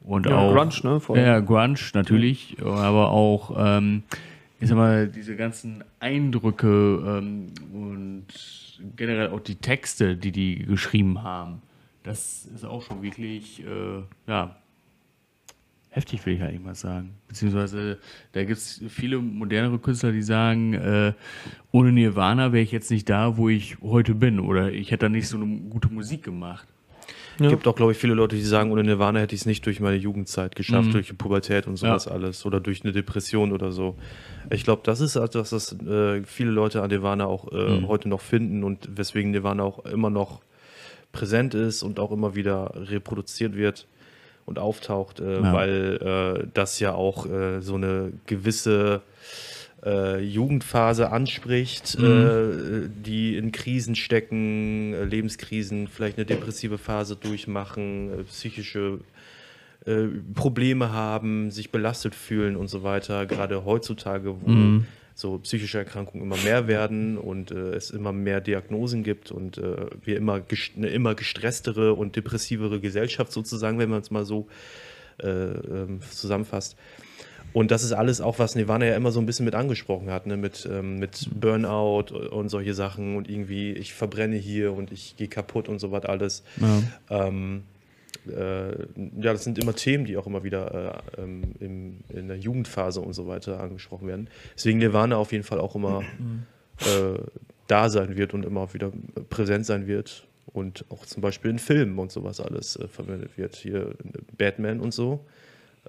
Und 0.06 0.28
Ja, 0.28 0.38
auch 0.38 0.54
Grunge, 0.54 0.74
ne? 0.84 1.00
Vor 1.00 1.16
allem. 1.16 1.26
ja, 1.26 1.40
Grunge 1.40 1.80
natürlich, 1.94 2.58
aber 2.64 3.10
auch, 3.10 3.56
ähm, 3.58 4.04
ich 4.60 4.70
sag 4.70 4.78
mal, 4.78 5.08
diese 5.08 5.36
ganzen 5.36 5.84
Eindrücke 6.00 7.04
ähm, 7.06 7.48
und 7.74 8.26
generell 8.96 9.30
auch 9.30 9.40
die 9.40 9.56
Texte, 9.56 10.16
die 10.16 10.32
die 10.32 10.58
geschrieben 10.60 11.24
haben, 11.24 11.62
das 12.04 12.46
ist 12.54 12.66
auch 12.66 12.84
schon 12.84 13.02
wirklich, 13.02 13.64
äh, 13.66 14.04
ja, 14.28 14.56
heftig, 15.90 16.24
will 16.26 16.36
ich 16.36 16.44
eigentlich 16.44 16.62
mal 16.62 16.76
sagen. 16.76 17.16
Beziehungsweise, 17.28 17.98
da 18.34 18.44
gibt 18.44 18.58
es 18.58 18.84
viele 18.90 19.18
modernere 19.18 19.80
Künstler, 19.80 20.12
die 20.12 20.22
sagen, 20.22 20.74
äh, 20.74 21.14
ohne 21.72 21.92
Nirvana 21.92 22.52
wäre 22.52 22.64
ich 22.64 22.72
jetzt 22.72 22.92
nicht 22.92 23.10
da, 23.10 23.38
wo 23.38 23.50
ich 23.50 23.78
heute 23.82 24.14
bin 24.14 24.40
oder 24.40 24.72
ich 24.72 24.92
hätte 24.92 25.06
da 25.06 25.10
nicht 25.10 25.28
so 25.28 25.38
eine 25.38 25.48
gute 25.70 25.90
Musik 25.90 26.22
gemacht. 26.24 26.68
Ja. 27.40 27.50
gibt 27.50 27.68
auch, 27.68 27.76
glaube 27.76 27.92
ich, 27.92 27.98
viele 27.98 28.14
Leute, 28.14 28.36
die 28.36 28.42
sagen, 28.44 28.72
ohne 28.72 28.84
Nirvana 28.84 29.20
hätte 29.20 29.36
ich 29.36 29.42
es 29.42 29.46
nicht 29.46 29.66
durch 29.66 29.80
meine 29.82 29.98
Jugendzeit 29.98 30.56
geschafft, 30.56 30.88
Mhm. 30.90 30.94
durch 30.94 31.08
die 31.08 31.14
Pubertät 31.14 31.68
und 31.68 31.76
sowas 31.78 32.06
Ja. 32.06 32.12
alles 32.12 32.46
oder 32.46 32.60
durch 32.62 32.84
eine 32.84 32.94
Depression 32.94 33.52
oder 33.52 33.72
so. 33.72 33.96
Ich 34.50 34.64
glaube, 34.64 34.82
das 34.86 35.02
ist 35.02 35.16
etwas, 35.16 35.50
das 35.50 35.74
äh, 35.74 36.24
viele 36.24 36.52
Leute 36.52 36.82
an 36.82 36.90
Nirvana 36.90 37.26
auch 37.26 37.52
äh, 37.52 37.56
Mhm. 37.80 37.88
heute 37.88 38.08
noch 38.10 38.22
finden 38.22 38.64
und 38.64 38.88
weswegen 38.98 39.32
Nirvana 39.32 39.64
auch 39.64 39.84
immer 39.86 40.10
noch 40.10 40.42
präsent 41.12 41.54
ist 41.56 41.84
und 41.84 42.00
auch 42.00 42.12
immer 42.12 42.36
wieder 42.36 42.72
reproduziert 42.76 43.56
wird 43.56 43.88
und 44.46 44.60
auftaucht, 44.60 45.20
äh, 45.20 45.42
Ja. 45.42 45.54
weil 45.54 46.42
äh, 46.44 46.48
das 46.54 46.80
ja 46.80 46.94
auch 46.94 47.26
äh, 47.26 47.62
so 47.62 47.76
eine 47.76 48.14
gewisse 48.28 49.02
äh, 49.86 50.20
Jugendphase 50.20 51.12
anspricht, 51.12 51.98
Mhm. 52.00 52.06
äh, 52.06 52.90
die 53.06 53.38
in 53.38 53.52
Krisen 53.52 53.96
stecken, 53.96 54.94
äh, 54.94 55.04
Lebenskrisen, 55.06 55.88
vielleicht 55.88 56.18
eine 56.18 56.26
depressive 56.26 56.78
Phase 56.78 57.16
durchmachen, 57.16 58.20
äh, 58.20 58.24
psychische 58.24 59.00
äh, 59.86 60.08
Probleme 60.34 60.92
haben, 60.92 61.52
sich 61.52 61.72
belastet 61.72 62.16
fühlen 62.16 62.56
und 62.56 62.68
so 62.70 62.82
weiter. 62.82 63.28
Gerade 63.28 63.66
heutzutage, 63.66 64.42
wo 64.42 64.50
Mhm. 64.50 64.86
so 65.14 65.38
psychische 65.38 65.78
Erkrankungen 65.78 66.26
immer 66.26 66.38
mehr 66.44 66.68
werden 66.68 67.18
und 67.20 67.52
äh, 67.52 67.76
es 67.76 67.92
immer 67.92 68.12
mehr 68.12 68.42
Diagnosen 68.42 69.04
gibt 69.04 69.32
und 69.32 69.60
äh, 69.60 69.86
wir 70.04 70.18
immer 70.18 70.42
eine 70.76 70.88
immer 70.88 71.14
gestresstere 71.14 71.94
und 71.94 72.16
depressivere 72.16 72.80
Gesellschaft 72.80 73.32
sozusagen, 73.32 73.78
wenn 73.78 73.90
man 73.92 74.02
es 74.02 74.10
mal 74.10 74.26
so 74.26 74.48
äh, 75.24 75.28
ähm, 75.30 76.02
zusammenfasst. 76.10 76.76
Und 77.56 77.72
das 77.72 77.84
ist 77.84 77.94
alles 77.94 78.20
auch, 78.20 78.38
was 78.38 78.56
Nirvana 78.56 78.86
ja 78.86 78.98
immer 78.98 79.14
so 79.14 79.22
ein 79.22 79.26
bisschen 79.26 79.46
mit 79.46 79.56
angesprochen 79.56 80.12
hat, 80.12 80.28
ne? 80.28 80.36
mit, 80.36 80.68
ähm, 80.70 81.00
mit 81.00 81.30
Burnout 81.40 82.14
und 82.14 82.50
solche 82.50 82.74
Sachen 82.74 83.16
und 83.16 83.30
irgendwie, 83.30 83.72
ich 83.72 83.94
verbrenne 83.94 84.36
hier 84.36 84.74
und 84.74 84.92
ich 84.92 85.16
gehe 85.16 85.30
kaputt 85.30 85.70
und 85.70 85.80
so 85.80 85.90
was 85.90 86.04
alles. 86.04 86.44
Ja. 86.60 87.28
Ähm, 87.28 87.64
äh, 88.28 88.72
ja, 88.72 89.32
das 89.32 89.46
sind 89.46 89.58
immer 89.58 89.74
Themen, 89.74 90.04
die 90.04 90.18
auch 90.18 90.28
immer 90.28 90.44
wieder 90.44 91.02
äh, 91.18 91.22
ähm, 91.22 91.44
im, 91.62 92.00
in 92.10 92.28
der 92.28 92.38
Jugendphase 92.38 93.00
und 93.00 93.14
so 93.14 93.26
weiter 93.26 93.62
angesprochen 93.62 94.10
werden. 94.10 94.30
Deswegen 94.54 94.80
Nirvana 94.80 95.16
auf 95.16 95.32
jeden 95.32 95.46
Fall 95.46 95.62
auch 95.62 95.76
immer 95.76 96.04
äh, 96.82 97.20
da 97.68 97.90
sein 97.90 98.18
wird 98.18 98.34
und 98.34 98.44
immer 98.44 98.74
wieder 98.74 98.92
präsent 99.30 99.66
sein 99.66 99.88
wird 99.88 100.28
und 100.48 100.84
auch 100.90 101.06
zum 101.06 101.22
Beispiel 101.22 101.52
in 101.52 101.60
Filmen 101.60 101.98
und 102.00 102.12
sowas 102.12 102.42
alles 102.42 102.76
äh, 102.76 102.90
verwendet 102.90 103.38
wird. 103.38 103.56
Hier 103.56 103.96
Batman 104.38 104.82
und 104.82 104.94
so. 104.94 105.26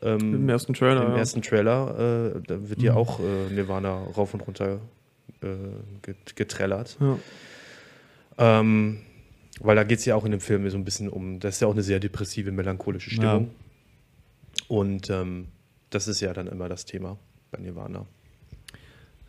Ähm, 0.02 0.34
Im 0.34 0.48
ersten 0.48 0.74
Trailer. 0.74 1.06
Im 1.06 1.12
ja. 1.12 1.18
ersten 1.18 1.42
Trailer, 1.42 2.34
äh, 2.36 2.40
da 2.46 2.68
wird 2.68 2.82
ja 2.82 2.94
auch 2.94 3.20
äh, 3.20 3.52
Nirvana 3.52 4.04
rauf 4.16 4.34
und 4.34 4.40
runter 4.46 4.80
äh, 5.42 5.46
get- 6.02 6.36
getrellert. 6.36 6.98
Ja. 7.00 7.18
Ähm, 8.38 8.98
weil 9.60 9.76
da 9.76 9.84
geht 9.84 10.00
es 10.00 10.04
ja 10.04 10.14
auch 10.14 10.24
in 10.26 10.32
dem 10.32 10.40
Film 10.40 10.68
so 10.68 10.76
ein 10.76 10.84
bisschen 10.84 11.08
um, 11.08 11.40
das 11.40 11.54
ist 11.54 11.60
ja 11.60 11.68
auch 11.68 11.72
eine 11.72 11.82
sehr 11.82 11.98
depressive, 11.98 12.52
melancholische 12.52 13.10
Stimmung. 13.10 13.50
Und 14.68 15.08
ähm, 15.08 15.48
das 15.90 16.08
ist 16.08 16.20
ja 16.20 16.32
dann 16.34 16.46
immer 16.46 16.68
das 16.68 16.84
Thema 16.84 17.16
bei 17.50 17.58
Nirvana. 17.58 18.04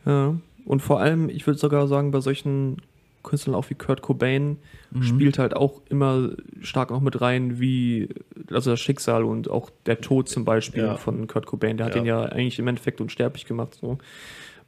Ja. 0.05 0.35
Und 0.65 0.81
vor 0.81 0.99
allem, 0.99 1.29
ich 1.29 1.47
würde 1.47 1.59
sogar 1.59 1.87
sagen, 1.87 2.11
bei 2.11 2.19
solchen 2.19 2.81
Künstlern 3.27 3.55
auch 3.55 3.69
wie 3.69 3.75
Kurt 3.75 4.01
Cobain 4.01 4.57
Mhm. 4.91 5.03
spielt 5.03 5.37
halt 5.37 5.55
auch 5.55 5.81
immer 5.89 6.31
stark 6.61 6.89
noch 6.91 7.01
mit 7.01 7.19
rein, 7.21 7.59
wie 7.59 8.09
also 8.51 8.71
das 8.71 8.79
Schicksal 8.79 9.23
und 9.23 9.49
auch 9.49 9.69
der 9.85 10.01
Tod 10.01 10.29
zum 10.29 10.45
Beispiel 10.45 10.83
Ja. 10.83 10.95
von 10.95 11.27
Kurt 11.27 11.45
Cobain. 11.45 11.77
Der 11.77 11.85
hat 11.87 11.95
Ja. 11.95 12.01
den 12.01 12.05
ja 12.07 12.21
eigentlich 12.23 12.57
im 12.59 12.67
Endeffekt 12.67 13.01
unsterblich 13.01 13.45
gemacht. 13.45 13.77
So. 13.81 13.97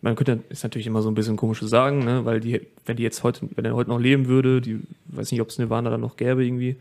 Man 0.02 0.16
könnte, 0.16 0.40
ist 0.50 0.64
natürlich 0.64 0.88
immer 0.88 1.02
so 1.02 1.10
ein 1.10 1.16
bisschen 1.16 1.36
komisch 1.38 1.60
zu 1.60 1.68
sagen, 1.68 2.00
ne? 2.06 2.24
weil 2.26 2.40
die, 2.40 2.62
wenn 2.86 2.96
die 2.98 3.04
jetzt 3.04 3.24
heute, 3.24 3.48
wenn 3.56 3.66
er 3.66 3.76
heute 3.76 3.90
noch 3.90 4.00
leben 4.00 4.28
würde, 4.28 4.62
die 4.62 4.80
weiß 5.08 5.32
nicht, 5.32 5.42
ob 5.42 5.50
es 5.50 5.58
Nirvana 5.58 5.90
dann 5.90 6.02
noch 6.02 6.16
gäbe 6.18 6.46
irgendwie. 6.46 6.76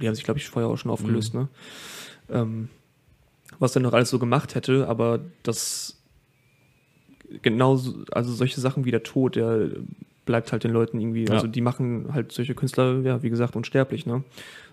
Die 0.00 0.06
haben 0.08 0.14
sich, 0.14 0.24
glaube 0.24 0.38
ich, 0.38 0.48
vorher 0.48 0.70
auch 0.70 0.76
schon 0.78 0.90
aufgelöst, 0.90 1.34
Mhm. 1.34 1.40
ne? 1.40 1.48
Ähm, 2.30 2.68
was 3.58 3.74
er 3.76 3.82
noch 3.82 3.92
alles 3.92 4.08
so 4.10 4.18
gemacht 4.18 4.54
hätte, 4.54 4.88
aber 4.88 5.20
das 5.42 5.96
genauso, 7.42 8.04
also 8.12 8.32
solche 8.32 8.60
Sachen 8.60 8.84
wie 8.84 8.90
der 8.90 9.02
Tod, 9.02 9.36
der 9.36 9.68
bleibt 10.30 10.52
halt 10.52 10.62
den 10.62 10.70
Leuten 10.70 11.00
irgendwie, 11.00 11.24
Ja. 11.26 11.32
also 11.32 11.48
die 11.48 11.60
machen 11.60 12.14
halt 12.14 12.30
solche 12.30 12.54
Künstler, 12.54 13.00
ja, 13.02 13.20
wie 13.24 13.30
gesagt, 13.30 13.56
unsterblich, 13.56 14.06
ne? 14.06 14.22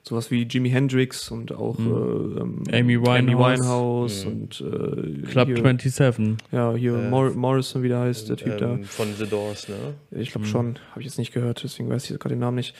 Sowas 0.03 0.29
wie 0.29 0.43
Jimi 0.43 0.69
Hendrix 0.69 1.31
und 1.31 1.51
auch 1.51 1.79
Mhm. 1.79 1.87
äh, 1.87 2.41
ähm, 2.41 2.63
Amy 2.71 3.01
Winehouse. 3.01 3.59
Winehouse 3.59 4.25
Mhm. 4.25 4.31
und 4.31 4.61
äh, 4.61 5.21
Club 5.31 5.47
hier, 5.47 5.55
27. 5.55 6.37
Ja, 6.51 6.73
hier 6.75 6.93
Äh, 6.93 7.09
Mor 7.09 7.31
Morrison, 7.31 7.81
wie 7.81 7.87
der 7.89 7.99
heißt, 8.01 8.29
der 8.29 8.37
Typ 8.37 8.61
Ähm, 8.61 8.83
von 8.85 9.07
The 9.15 9.25
Doors, 9.27 9.67
ne? 9.67 9.95
da. 10.11 10.17
Ich 10.19 10.29
glaube 10.31 10.45
Mhm. 10.45 10.51
schon, 10.51 10.75
habe 10.91 10.99
ich 11.01 11.05
jetzt 11.07 11.17
nicht 11.17 11.33
gehört, 11.33 11.63
deswegen 11.63 11.89
weiß 11.89 12.03
ich 12.03 12.11
jetzt 12.11 12.19
gerade 12.19 12.35
den 12.35 12.39
Namen 12.39 12.55
nicht. 12.55 12.75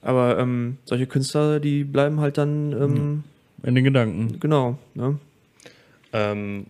Aber 0.00 0.38
ähm, 0.38 0.78
solche 0.84 1.06
Künstler, 1.08 1.58
die 1.58 1.82
bleiben 1.84 2.20
halt 2.20 2.38
dann, 2.38 2.72
ähm, 2.72 3.24
In 3.64 3.74
den 3.74 3.84
Gedanken. 3.84 4.38
genau, 4.40 4.78
ne? 4.94 5.18
Ähm, 6.12 6.60
äh, 6.60 6.64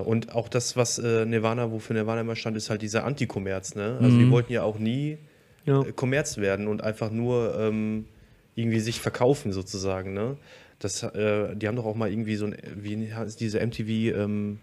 und 0.00 0.34
auch 0.34 0.48
das, 0.48 0.76
was 0.76 0.98
äh, 0.98 1.24
Nirvana, 1.26 1.70
wofür 1.72 1.94
Nirvana 1.94 2.20
immer 2.20 2.36
stand, 2.36 2.56
ist 2.56 2.70
halt 2.70 2.82
dieser 2.82 3.04
Anti-Kommerz, 3.04 3.74
ne? 3.74 3.98
Also 4.02 4.16
die 4.18 4.24
Mhm. 4.26 4.30
wollten 4.30 4.52
ja 4.52 4.62
auch 4.62 4.78
nie 4.78 5.18
Ja. 5.66 5.82
äh, 5.82 5.92
Kommerz 5.92 6.36
werden 6.38 6.68
und 6.68 6.82
einfach 6.82 7.10
nur 7.10 7.58
ähm, 7.58 8.06
irgendwie 8.54 8.80
sich 8.80 9.00
verkaufen 9.00 9.52
sozusagen, 9.52 10.12
ne? 10.14 10.36
Das, 10.78 11.02
äh, 11.02 11.56
die 11.56 11.66
haben 11.66 11.76
doch 11.76 11.86
auch 11.86 11.94
mal 11.96 12.10
irgendwie 12.10 12.36
so 12.36 12.46
ein, 12.46 12.56
wie 12.76 13.12
heißt 13.12 13.40
diese 13.40 13.58
MTV 13.60 13.88
ähm, 14.16 14.58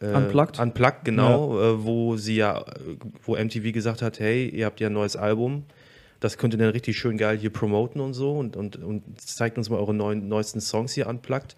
äh, 0.00 0.16
Unplugged? 0.16 0.58
Unplugged, 0.58 1.04
genau, 1.04 1.60
äh, 1.60 1.84
wo 1.84 2.16
sie 2.16 2.36
ja, 2.36 2.60
äh, 2.60 2.64
wo 3.24 3.36
MTV 3.36 3.72
gesagt 3.72 4.02
hat, 4.02 4.18
hey, 4.20 4.48
ihr 4.48 4.66
habt 4.66 4.80
ja 4.80 4.86
ein 4.88 4.92
neues 4.94 5.14
Album, 5.16 5.64
das 6.20 6.38
könnt 6.38 6.54
ihr 6.54 6.58
dann 6.58 6.70
richtig 6.70 6.96
schön 6.96 7.18
geil 7.18 7.36
hier 7.36 7.50
promoten 7.50 8.00
und 8.00 8.14
so 8.14 8.32
und, 8.32 8.56
und, 8.56 8.76
und 8.76 9.02
zeigt 9.20 9.58
uns 9.58 9.68
mal 9.68 9.78
eure 9.78 9.92
neuen, 9.92 10.28
neuesten 10.28 10.60
Songs 10.60 10.92
hier 10.92 11.06
unplugged, 11.08 11.54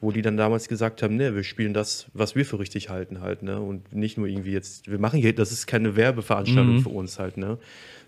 wo 0.00 0.12
die 0.12 0.22
dann 0.22 0.36
damals 0.36 0.68
gesagt 0.68 1.02
haben, 1.02 1.16
ne, 1.16 1.34
wir 1.34 1.42
spielen 1.42 1.72
das, 1.72 2.06
was 2.12 2.34
wir 2.36 2.44
für 2.44 2.58
richtig 2.58 2.90
halten 2.90 3.20
halt, 3.20 3.42
ne, 3.42 3.60
und 3.60 3.94
nicht 3.94 4.18
nur 4.18 4.26
irgendwie 4.26 4.52
jetzt, 4.52 4.90
wir 4.90 4.98
machen 4.98 5.18
hier, 5.20 5.34
das 5.34 5.52
ist 5.52 5.66
keine 5.66 5.96
Werbeveranstaltung 5.96 6.74
Mhm. 6.74 6.80
für 6.80 6.90
uns 6.90 7.18
halt, 7.18 7.36
ne, 7.38 7.58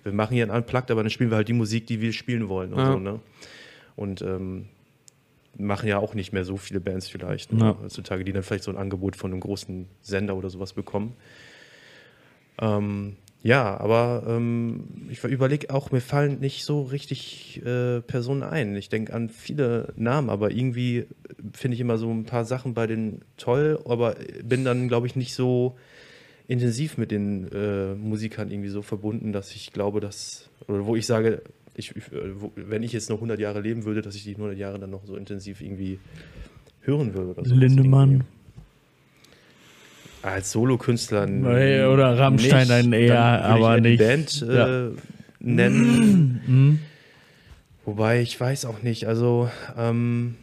wir 0.05 0.12
machen 0.12 0.34
hier 0.34 0.45
ein 0.45 0.51
Unplugged, 0.51 0.91
aber 0.91 1.03
dann 1.03 1.11
spielen 1.11 1.30
wir 1.30 1.36
halt 1.36 1.49
die 1.49 1.55
Musik, 1.55 1.86
die 1.86 2.01
wir 2.01 2.12
spielen 2.12 2.49
wollen 2.49 2.72
und 2.74 2.80
Ja. 2.80 2.93
so, 2.93 2.99
ne, 2.99 3.20
und 3.97 4.20
ähm, 4.22 4.66
machen 5.57 5.89
ja 5.89 5.99
auch 5.99 6.14
nicht 6.14 6.32
mehr 6.32 6.45
so 6.45 6.57
viele 6.57 6.78
Bands 6.78 7.09
vielleicht 7.09 7.53
ne, 7.53 7.59
Ja. 7.64 7.78
heutzutage, 7.82 8.22
die 8.22 8.32
dann 8.32 8.43
vielleicht 8.43 8.64
so 8.64 8.70
ein 8.70 8.76
Angebot 8.76 9.16
von 9.16 9.32
einem 9.32 9.41
großen 9.41 9.86
Sender 10.03 10.36
oder 10.36 10.51
sowas 10.51 10.72
bekommen. 10.74 11.14
Ähm, 12.61 13.16
ja, 13.43 13.78
aber 13.78 14.24
ähm, 14.26 14.84
ich 15.09 15.22
überlege 15.22 15.72
auch, 15.72 15.93
mir 15.93 16.01
fallen 16.01 16.41
nicht 16.41 16.64
so 16.64 16.82
richtig 16.82 17.62
äh, 17.64 18.01
Personen 18.01 18.43
ein. 18.43 18.74
Ich 18.74 18.89
denke 18.89 19.14
an 19.14 19.28
viele 19.28 19.93
Namen, 19.97 20.28
aber 20.28 20.51
irgendwie 20.51 21.07
finde 21.53 21.76
ich 21.76 21.80
immer 21.80 21.99
so 21.99 22.11
ein 22.11 22.24
paar 22.24 22.45
Sachen 22.45 22.74
bei 22.74 22.86
denen 22.86 23.22
toll, 23.36 23.80
aber 23.84 24.16
bin 24.43 24.64
dann, 24.64 24.89
glaube 24.89 25.07
ich, 25.07 25.14
nicht 25.14 25.34
so 25.34 25.76
intensiv 26.49 26.99
mit 26.99 27.12
den 27.12 27.47
äh, 27.53 27.95
Musikern 27.95 28.51
irgendwie 28.51 28.70
so 28.70 28.82
verbunden, 28.82 29.32
dass 29.32 29.55
ich 29.55 29.72
glaube, 29.72 30.01
dass, 30.01 30.49
oder 30.66 30.84
wo 30.86 30.97
ich 30.97 31.07
sage, 31.07 31.43
ich, 31.74 31.95
äh, 31.97 32.41
wo, 32.41 32.51
wenn 32.57 32.82
ich 32.82 32.93
jetzt 32.93 33.09
noch 33.09 33.16
100 33.18 33.39
Jahre 33.39 33.61
leben 33.61 33.84
würde, 33.84 34.03
dass 34.03 34.16
ich 34.16 34.24
die 34.24 34.34
100 34.34 34.59
Jahre 34.59 34.80
dann 34.80 34.91
noch 34.91 35.05
so 35.07 35.14
intensiv 35.14 35.61
irgendwie 35.61 36.01
hören 36.80 37.14
würde. 37.14 37.32
Oder 37.32 37.45
so. 37.45 37.55
Lindemann. 37.55 38.24
Als 40.23 40.53
Solokünstler. 40.53 41.25
n- 41.25 41.45
Oder 41.45 42.19
Rammstein 42.19 42.59
nicht. 42.66 42.71
dann 42.71 42.93
eher, 42.93 43.14
Dann 43.14 43.43
aber 43.43 43.77
ich 43.77 43.83
nicht. 43.83 44.01
Die 44.01 44.05
Band 44.05 44.43
äh, 44.49 44.57
Ja. 44.57 44.91
nennen. 45.41 46.41
Mhm. 46.49 46.79
Wobei, 47.85 48.21
ich 48.21 48.39
weiß 48.39 48.64
auch 48.66 48.83
nicht, 48.83 49.07
also 49.07 49.49
ähm, 49.77 50.35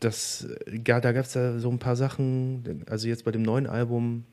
das, 0.00 0.48
da 0.66 1.00
gab 1.12 1.24
es 1.26 1.34
ja 1.34 1.58
so 1.58 1.70
ein 1.70 1.78
paar 1.78 1.96
Sachen, 1.96 2.84
also 2.88 3.06
jetzt 3.08 3.24
bei 3.24 3.30
dem 3.32 3.42
neuen 3.42 3.66
Album, 3.66 4.24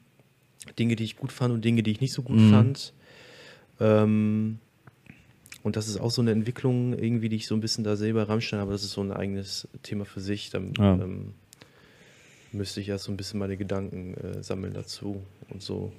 Dinge, 0.77 0.95
die 0.95 1.03
ich 1.03 1.17
gut 1.17 1.31
fand 1.31 1.53
und 1.53 1.65
Dinge, 1.65 1.83
die 1.83 1.91
ich 1.91 1.99
nicht 2.01 2.13
so 2.13 2.21
gut 2.21 2.37
Mhm. 2.37 2.49
fand. 2.51 2.93
Ähm, 3.81 4.59
und 5.63 5.75
das 5.75 5.87
ist 5.89 5.99
auch 5.99 6.11
so 6.11 6.21
eine 6.21 6.31
Entwicklung, 6.31 6.93
irgendwie, 6.97 7.27
die 7.29 7.35
ich 7.37 7.47
so 7.47 7.55
ein 7.55 7.61
bisschen 7.61 7.83
da 7.83 7.95
sehe 7.97 8.13
bei 8.13 8.23
Rammstein, 8.23 8.59
aber 8.61 8.71
das 8.71 8.83
ist 8.83 8.91
so 8.91 9.01
ein 9.01 9.11
eigenes 9.11 9.67
Thema 9.83 10.05
für 10.05 10.21
sich. 10.21 10.49
Dann 10.51 10.73
Ja. 10.77 10.93
ähm, 10.93 11.33
müsste 12.51 12.81
ich 12.81 12.89
erst 12.89 13.05
so 13.05 13.11
ein 13.11 13.17
bisschen 13.17 13.39
meine 13.39 13.57
Gedanken 13.57 14.15
äh, 14.15 14.43
sammeln 14.43 14.73
dazu 14.73 15.21
und 15.49 15.61
so 15.61 15.91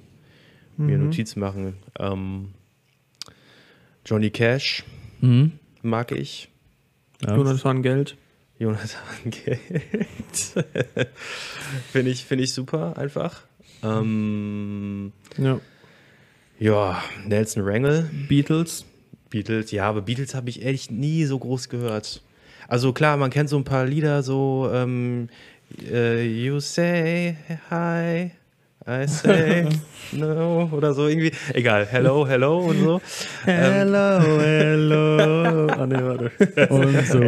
mir 0.76 0.96
Mhm. 0.98 1.04
Notizen 1.06 1.40
machen. 1.40 1.74
Ähm, 1.98 2.48
Johnny 4.06 4.30
Cash 4.30 4.84
Mhm. 5.20 5.52
mag 5.82 6.12
ich. 6.12 6.48
Ja. 7.22 7.36
Jonathan 7.36 7.82
Geld. 7.82 8.16
Jonathan 8.58 9.00
Geld. 9.30 9.60
Finde 11.92 12.10
ich, 12.10 12.24
find 12.24 12.40
ich 12.42 12.52
super, 12.54 12.96
einfach. 12.96 13.42
Ähm, 13.82 15.12
Ja. 15.38 15.60
ja, 16.58 17.02
Nelson 17.26 17.62
Rangel, 17.62 18.10
Beatles. 18.28 18.84
Beatles. 19.30 19.70
Ja, 19.70 19.88
aber 19.88 20.02
Beatles 20.02 20.34
habe 20.34 20.50
ich 20.50 20.62
ehrlich 20.62 20.90
nie 20.90 21.24
so 21.24 21.38
groß 21.38 21.68
gehört. 21.68 22.22
Also 22.68 22.92
klar, 22.92 23.16
man 23.16 23.30
kennt 23.30 23.48
so 23.48 23.56
ein 23.56 23.64
paar 23.64 23.86
Lieder, 23.86 24.22
so 24.22 24.70
ähm, 24.72 25.28
äh, 25.90 26.22
You 26.26 26.60
say 26.60 27.36
hi, 27.70 28.32
I 28.86 29.06
say 29.06 29.68
no 30.12 30.68
oder 30.72 30.92
so 30.94 31.06
irgendwie. 31.08 31.32
Egal, 31.54 31.86
hello, 31.90 32.26
hello 32.26 32.58
und 32.58 32.78
so. 32.80 33.00
Hello, 33.44 34.20
hello. 34.40 35.66
Ah, 35.80 35.86
nee, 35.86 35.96
warte. 35.96 36.30
Und 36.68 37.06
so. 37.06 37.20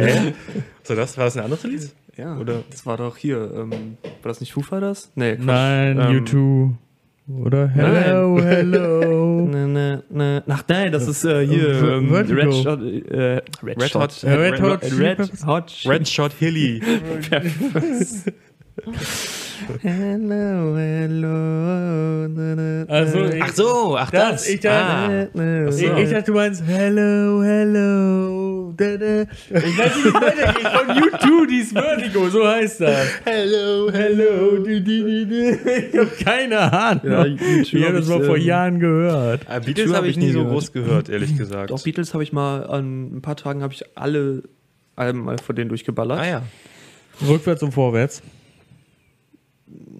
So, 0.83 0.95
das 0.95 1.17
war 1.17 1.25
das 1.25 1.37
ein 1.37 1.43
anderes 1.43 1.63
Lied? 1.63 1.89
Ja, 2.17 2.37
Oder- 2.37 2.63
das 2.69 2.85
war 2.85 2.97
doch 2.97 3.17
hier. 3.17 3.37
Ähm, 3.55 3.97
war 4.21 4.29
das 4.29 4.39
nicht 4.41 4.53
Foo 4.53 4.61
Fighters? 4.61 5.09
Nee, 5.15 5.35
Quatsch. 5.37 5.45
Nein, 5.45 5.99
Ähm, 5.99 6.23
U2. 6.25 6.73
Oder 7.27 7.67
Hello, 7.69 8.37
hello. 8.41 9.47
Ne, 9.53 9.67
ne, 9.67 10.03
ne. 10.09 10.43
Ach 10.47 10.63
nein, 10.67 10.91
das 10.91 11.07
ist 11.07 11.23
äh, 11.25 11.45
hier. 11.45 11.69
Ähm. 11.69 12.11
Red 12.13 12.53
Shot. 12.55 12.81
Äh, 12.81 13.41
Red, 13.61 13.81
Red 13.81 13.89
Shot. 13.91 14.01
Hot- 14.01 14.23
Äh, 14.23 14.33
Red 14.33 14.61
Hot 14.61 14.81
Red. 14.99 15.19
Hot. 15.45 15.73
Red 15.85 16.07
Shot 16.07 16.33
Hilly. 16.39 16.81
Hello, 19.81 20.75
hello. 20.75 22.27
Ne, 22.27 22.55
ne, 22.55 22.85
Also, 22.89 23.25
ich- 23.25 23.41
Ach 23.43 23.53
so, 23.53 23.95
ach 23.97 24.09
Das, 24.11 24.31
das. 24.31 24.49
ich 24.49 24.59
dachte- 24.59 25.29
ah. 25.35 25.67
Ich, 25.69 25.75
so. 25.75 25.95
ich 25.95 26.09
dachte, 26.11 26.23
du 26.31 26.33
meinst 26.33 26.63
Hello, 26.65 27.41
hello. 27.43 28.32
Da, 28.75 28.97
da. 28.97 29.21
Ich 29.23 29.77
weiß 29.77 29.95
nicht, 29.95 30.05
wie 30.05 30.07
es 30.09 30.13
weitergeht. 30.13 30.67
Von 30.67 30.87
U2, 31.43 31.47
dieses 31.47 31.71
Vertigo, 31.73 32.29
so 32.29 32.47
heißt 32.47 32.81
das. 32.81 33.07
Hello, 33.25 33.91
Hello. 33.91 34.57
Du, 34.57 34.81
du, 34.81 34.81
du, 34.81 35.25
du. 35.27 35.51
Ich 35.53 35.97
habe 35.97 36.11
keine 36.23 36.59
Ahnung. 36.71 37.11
Ja, 37.11 37.21
U2 37.23 37.61
ich 37.61 37.73
habe 37.75 37.85
hab 37.87 37.93
das 37.95 38.07
mal 38.07 38.23
vor 38.23 38.37
ähm, 38.37 38.41
Jahren 38.43 38.79
gehört. 38.79 39.41
Ah, 39.47 39.59
Beatles 39.59 39.89
hab 39.89 39.97
habe 39.97 40.07
ich 40.07 40.11
ich 40.13 40.17
nie 40.17 40.25
nie 40.27 40.31
so 40.31 40.39
gehört. 40.39 40.53
groß 40.53 40.71
gehört, 40.71 41.09
ehrlich 41.09 41.37
gesagt. 41.37 41.71
Doch, 41.71 41.83
Beatles 41.83 42.13
habe 42.13 42.23
ich 42.23 42.33
mal 42.33 42.65
an 42.65 43.17
ein 43.17 43.21
paar 43.21 43.35
Tagen 43.35 43.61
habe 43.61 43.73
ich 43.73 43.83
alle 43.97 44.43
Alben 44.95 45.23
mal 45.23 45.37
von 45.37 45.55
denen 45.55 45.69
durchgeballert. 45.69 46.19
Ah 46.19 46.27
ja. 46.27 46.41
Rückwärts 47.27 47.61
und 47.63 47.71
vorwärts. 47.73 48.21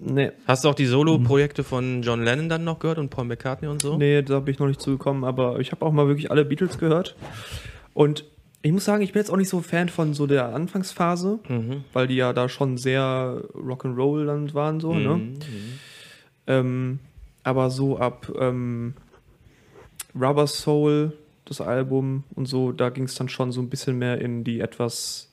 Nee, 0.06 0.32
Hast 0.46 0.64
du 0.64 0.68
auch 0.68 0.74
die 0.74 0.86
Solo-Projekte 0.86 1.64
von 1.64 2.02
John 2.02 2.22
Lennon 2.22 2.48
dann 2.48 2.62
noch 2.64 2.78
gehört 2.78 2.98
und 2.98 3.08
Paul 3.08 3.24
McCartney 3.24 3.68
und 3.68 3.80
so? 3.82 3.96
nee, 3.96 4.20
da 4.22 4.40
bin 4.40 4.52
ich 4.54 4.60
noch 4.60 4.66
nicht 4.66 4.80
zugekommen, 4.80 5.24
aber 5.24 5.58
ich 5.60 5.72
habe 5.72 5.84
auch 5.84 5.92
mal 5.92 6.06
wirklich 6.06 6.30
alle 6.30 6.44
Beatles 6.44 6.78
gehört. 6.78 7.16
Und 7.94 8.24
ich 8.64 8.72
muss 8.72 8.86
sagen, 8.86 9.02
ich 9.02 9.12
bin 9.12 9.20
jetzt 9.20 9.30
auch 9.30 9.36
nicht 9.36 9.50
so 9.50 9.60
Fan 9.60 9.90
von 9.90 10.14
so 10.14 10.26
der 10.26 10.54
Anfangsphase, 10.54 11.38
Mhm. 11.48 11.84
weil 11.92 12.06
die 12.06 12.16
ja 12.16 12.32
da 12.32 12.48
schon 12.48 12.78
sehr 12.78 13.42
Rock'n'Roll 13.54 14.24
dann 14.24 14.52
waren, 14.54 14.80
so, 14.80 14.94
ne? 14.94 15.16
Mhm. 15.16 15.34
Ähm, 16.46 16.98
aber 17.42 17.68
so 17.70 17.98
ab 17.98 18.32
ähm, 18.38 18.94
Rubber 20.18 20.46
Soul, 20.46 21.12
das 21.44 21.60
Album 21.60 22.24
und 22.34 22.46
so, 22.46 22.72
da 22.72 22.88
ging 22.88 23.04
es 23.04 23.14
dann 23.16 23.28
schon 23.28 23.52
so 23.52 23.60
ein 23.60 23.68
bisschen 23.68 23.98
mehr 23.98 24.18
in 24.20 24.44
die 24.44 24.60
etwas 24.60 25.30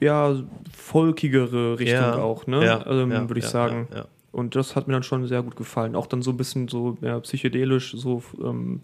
ja, 0.00 0.36
folkigere 0.72 1.78
Richtung 1.78 1.96
Ja, 1.96 2.16
auch, 2.16 2.46
ne? 2.46 2.64
Ja, 2.66 2.86
ähm, 2.86 3.10
ja, 3.10 3.28
Würde 3.30 3.38
ich 3.40 3.46
sagen. 3.46 3.88
Und 4.32 4.56
das 4.56 4.76
hat 4.76 4.88
mir 4.88 4.92
dann 4.94 5.04
schon 5.04 5.26
sehr 5.26 5.42
gut 5.42 5.56
gefallen. 5.56 5.94
Auch 5.94 6.06
dann 6.08 6.20
so 6.20 6.32
ein 6.32 6.36
bisschen 6.36 6.68
so 6.68 6.98
ja, 7.00 7.18
psychedelisch, 7.20 7.94
so 7.96 8.22
ähm, 8.42 8.82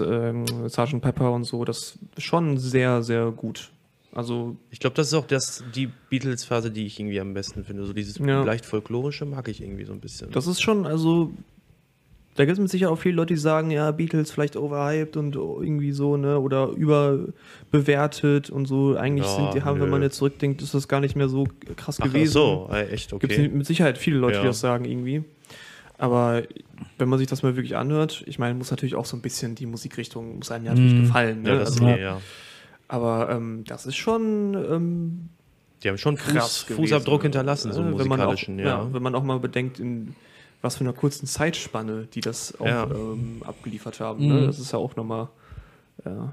ähm, 0.00 0.44
Sgt. 0.68 1.00
Pepper 1.00 1.32
und 1.32 1.44
so. 1.44 1.64
Das 1.64 1.98
ist 2.16 2.22
schon 2.24 2.58
sehr, 2.58 3.02
sehr 3.02 3.30
gut. 3.30 3.70
Also, 4.12 4.56
Ich 4.70 4.78
glaube, 4.78 4.94
das 4.94 5.08
ist 5.08 5.14
auch 5.14 5.26
das, 5.26 5.64
die 5.74 5.88
Beatles-Phase, 6.08 6.70
die 6.70 6.86
ich 6.86 7.00
irgendwie 7.00 7.18
am 7.20 7.34
besten 7.34 7.64
finde. 7.64 7.84
So 7.84 7.92
dieses 7.92 8.18
Ja. 8.18 8.44
leicht 8.44 8.64
folklorische 8.64 9.24
mag 9.24 9.48
ich 9.48 9.60
irgendwie 9.60 9.84
so 9.84 9.92
ein 9.92 10.00
bisschen. 10.00 10.30
das 10.30 10.46
ist 10.46 10.62
schon, 10.62 10.86
also, 10.86 11.32
da 12.36 12.44
gibt 12.44 12.56
es 12.56 12.60
mit 12.60 12.70
Sicherheit 12.70 12.92
auch 12.92 12.98
viele 13.00 13.16
Leute, 13.16 13.34
die 13.34 13.40
sagen, 13.40 13.70
ja, 13.72 13.90
Beatles 13.90 14.30
vielleicht 14.30 14.56
overhyped 14.56 15.16
und 15.16 15.34
irgendwie 15.34 15.90
so, 15.92 16.16
ne, 16.16 16.38
oder 16.38 16.68
überbewertet 17.72 18.50
und 18.50 18.66
so. 18.66 18.96
Eigentlich 18.96 19.26
Ja, 19.26 19.36
sind 19.36 19.54
die, 19.54 19.62
haben, 19.62 19.78
wenn 19.80 19.86
nö. 19.86 19.92
man 19.92 20.02
jetzt 20.02 20.16
zurückdenkt, 20.16 20.62
ist 20.62 20.74
das 20.74 20.86
gar 20.88 21.00
nicht 21.00 21.16
mehr 21.16 21.28
so 21.28 21.46
krass 21.76 21.98
Ach, 22.00 22.04
gewesen. 22.06 22.30
ach 22.30 22.32
so, 22.32 22.68
äh, 22.72 22.88
echt, 22.90 23.10
Gibt 23.18 23.32
es 23.32 23.38
okay. 23.38 23.48
mit 23.48 23.66
Sicherheit 23.66 23.98
viele 23.98 24.18
Leute, 24.18 24.38
die 24.38 24.44
Ja. 24.44 24.48
das 24.50 24.60
sagen 24.60 24.84
irgendwie. 24.84 25.24
Aber 25.98 26.42
wenn 26.98 27.08
man 27.08 27.18
sich 27.18 27.28
das 27.28 27.42
mal 27.42 27.54
wirklich 27.56 27.76
anhört, 27.76 28.24
ich 28.26 28.38
meine, 28.38 28.54
muss 28.54 28.70
natürlich 28.70 28.94
auch 28.96 29.06
so 29.06 29.16
ein 29.16 29.20
bisschen 29.22 29.54
die 29.54 29.66
Musikrichtung, 29.66 30.38
muss 30.38 30.50
einem 30.50 30.64
ja 30.64 30.72
natürlich 30.74 30.94
Mhm. 30.94 31.02
gefallen. 31.02 31.42
Ne? 31.42 31.50
Ja, 31.50 31.58
das 31.58 31.68
also, 31.72 31.84
nee, 31.84 32.00
ja. 32.00 32.20
aber 32.88 33.30
ähm, 33.30 33.64
das 33.66 33.86
ist 33.86 33.96
schon 33.96 34.54
ähm, 34.54 35.28
Die 35.82 35.88
haben 35.88 35.98
schon 35.98 36.16
krass 36.16 36.62
Fuß, 36.62 36.76
Fußabdruck 36.76 37.22
hinterlassen, 37.22 37.72
so 37.72 37.80
Äh, 37.82 37.84
wenn 37.98 38.08
man 38.08 38.20
auch, 38.20 38.26
musikalischen, 38.30 38.58
ja. 38.58 38.92
Wenn 38.92 39.02
man 39.02 39.14
auch 39.14 39.22
mal 39.22 39.38
bedenkt, 39.38 39.78
in 39.78 40.14
was 40.62 40.76
für 40.76 40.80
einer 40.84 40.94
kurzen 40.94 41.26
Zeitspanne 41.26 42.08
die 42.12 42.20
das 42.22 42.58
auch 42.58 42.66
Ja. 42.66 42.84
ähm, 42.90 43.42
abgeliefert 43.44 44.00
haben. 44.00 44.24
Mhm. 44.26 44.32
Ne? 44.34 44.46
Das 44.46 44.58
ist 44.58 44.72
ja 44.72 44.78
auch 44.78 44.96
nochmal, 44.96 45.28
ja, 46.04 46.32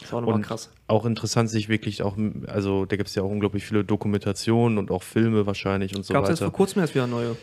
das 0.00 0.08
ist 0.08 0.12
auch 0.12 0.20
nochmal 0.20 0.40
krass. 0.42 0.70
Auch 0.88 1.06
interessant, 1.06 1.48
sich 1.48 1.68
wirklich 1.70 2.02
auch, 2.02 2.18
also 2.48 2.84
da 2.84 2.96
gibt 2.96 3.08
es 3.08 3.14
ja 3.14 3.22
auch 3.22 3.30
unglaublich 3.30 3.64
viele 3.64 3.84
Dokumentationen 3.84 4.76
und 4.76 4.90
auch 4.90 5.02
Filme 5.04 5.46
wahrscheinlich 5.46 5.96
und 5.96 6.04
so 6.04 6.12
Gab 6.12 6.24
es 6.24 6.30
jetzt 6.30 6.40
weiter. 6.40 6.50
vor 6.50 6.56
kurzem 6.56 6.80
erst 6.82 6.94
wieder 6.94 7.06
neue. 7.06 7.36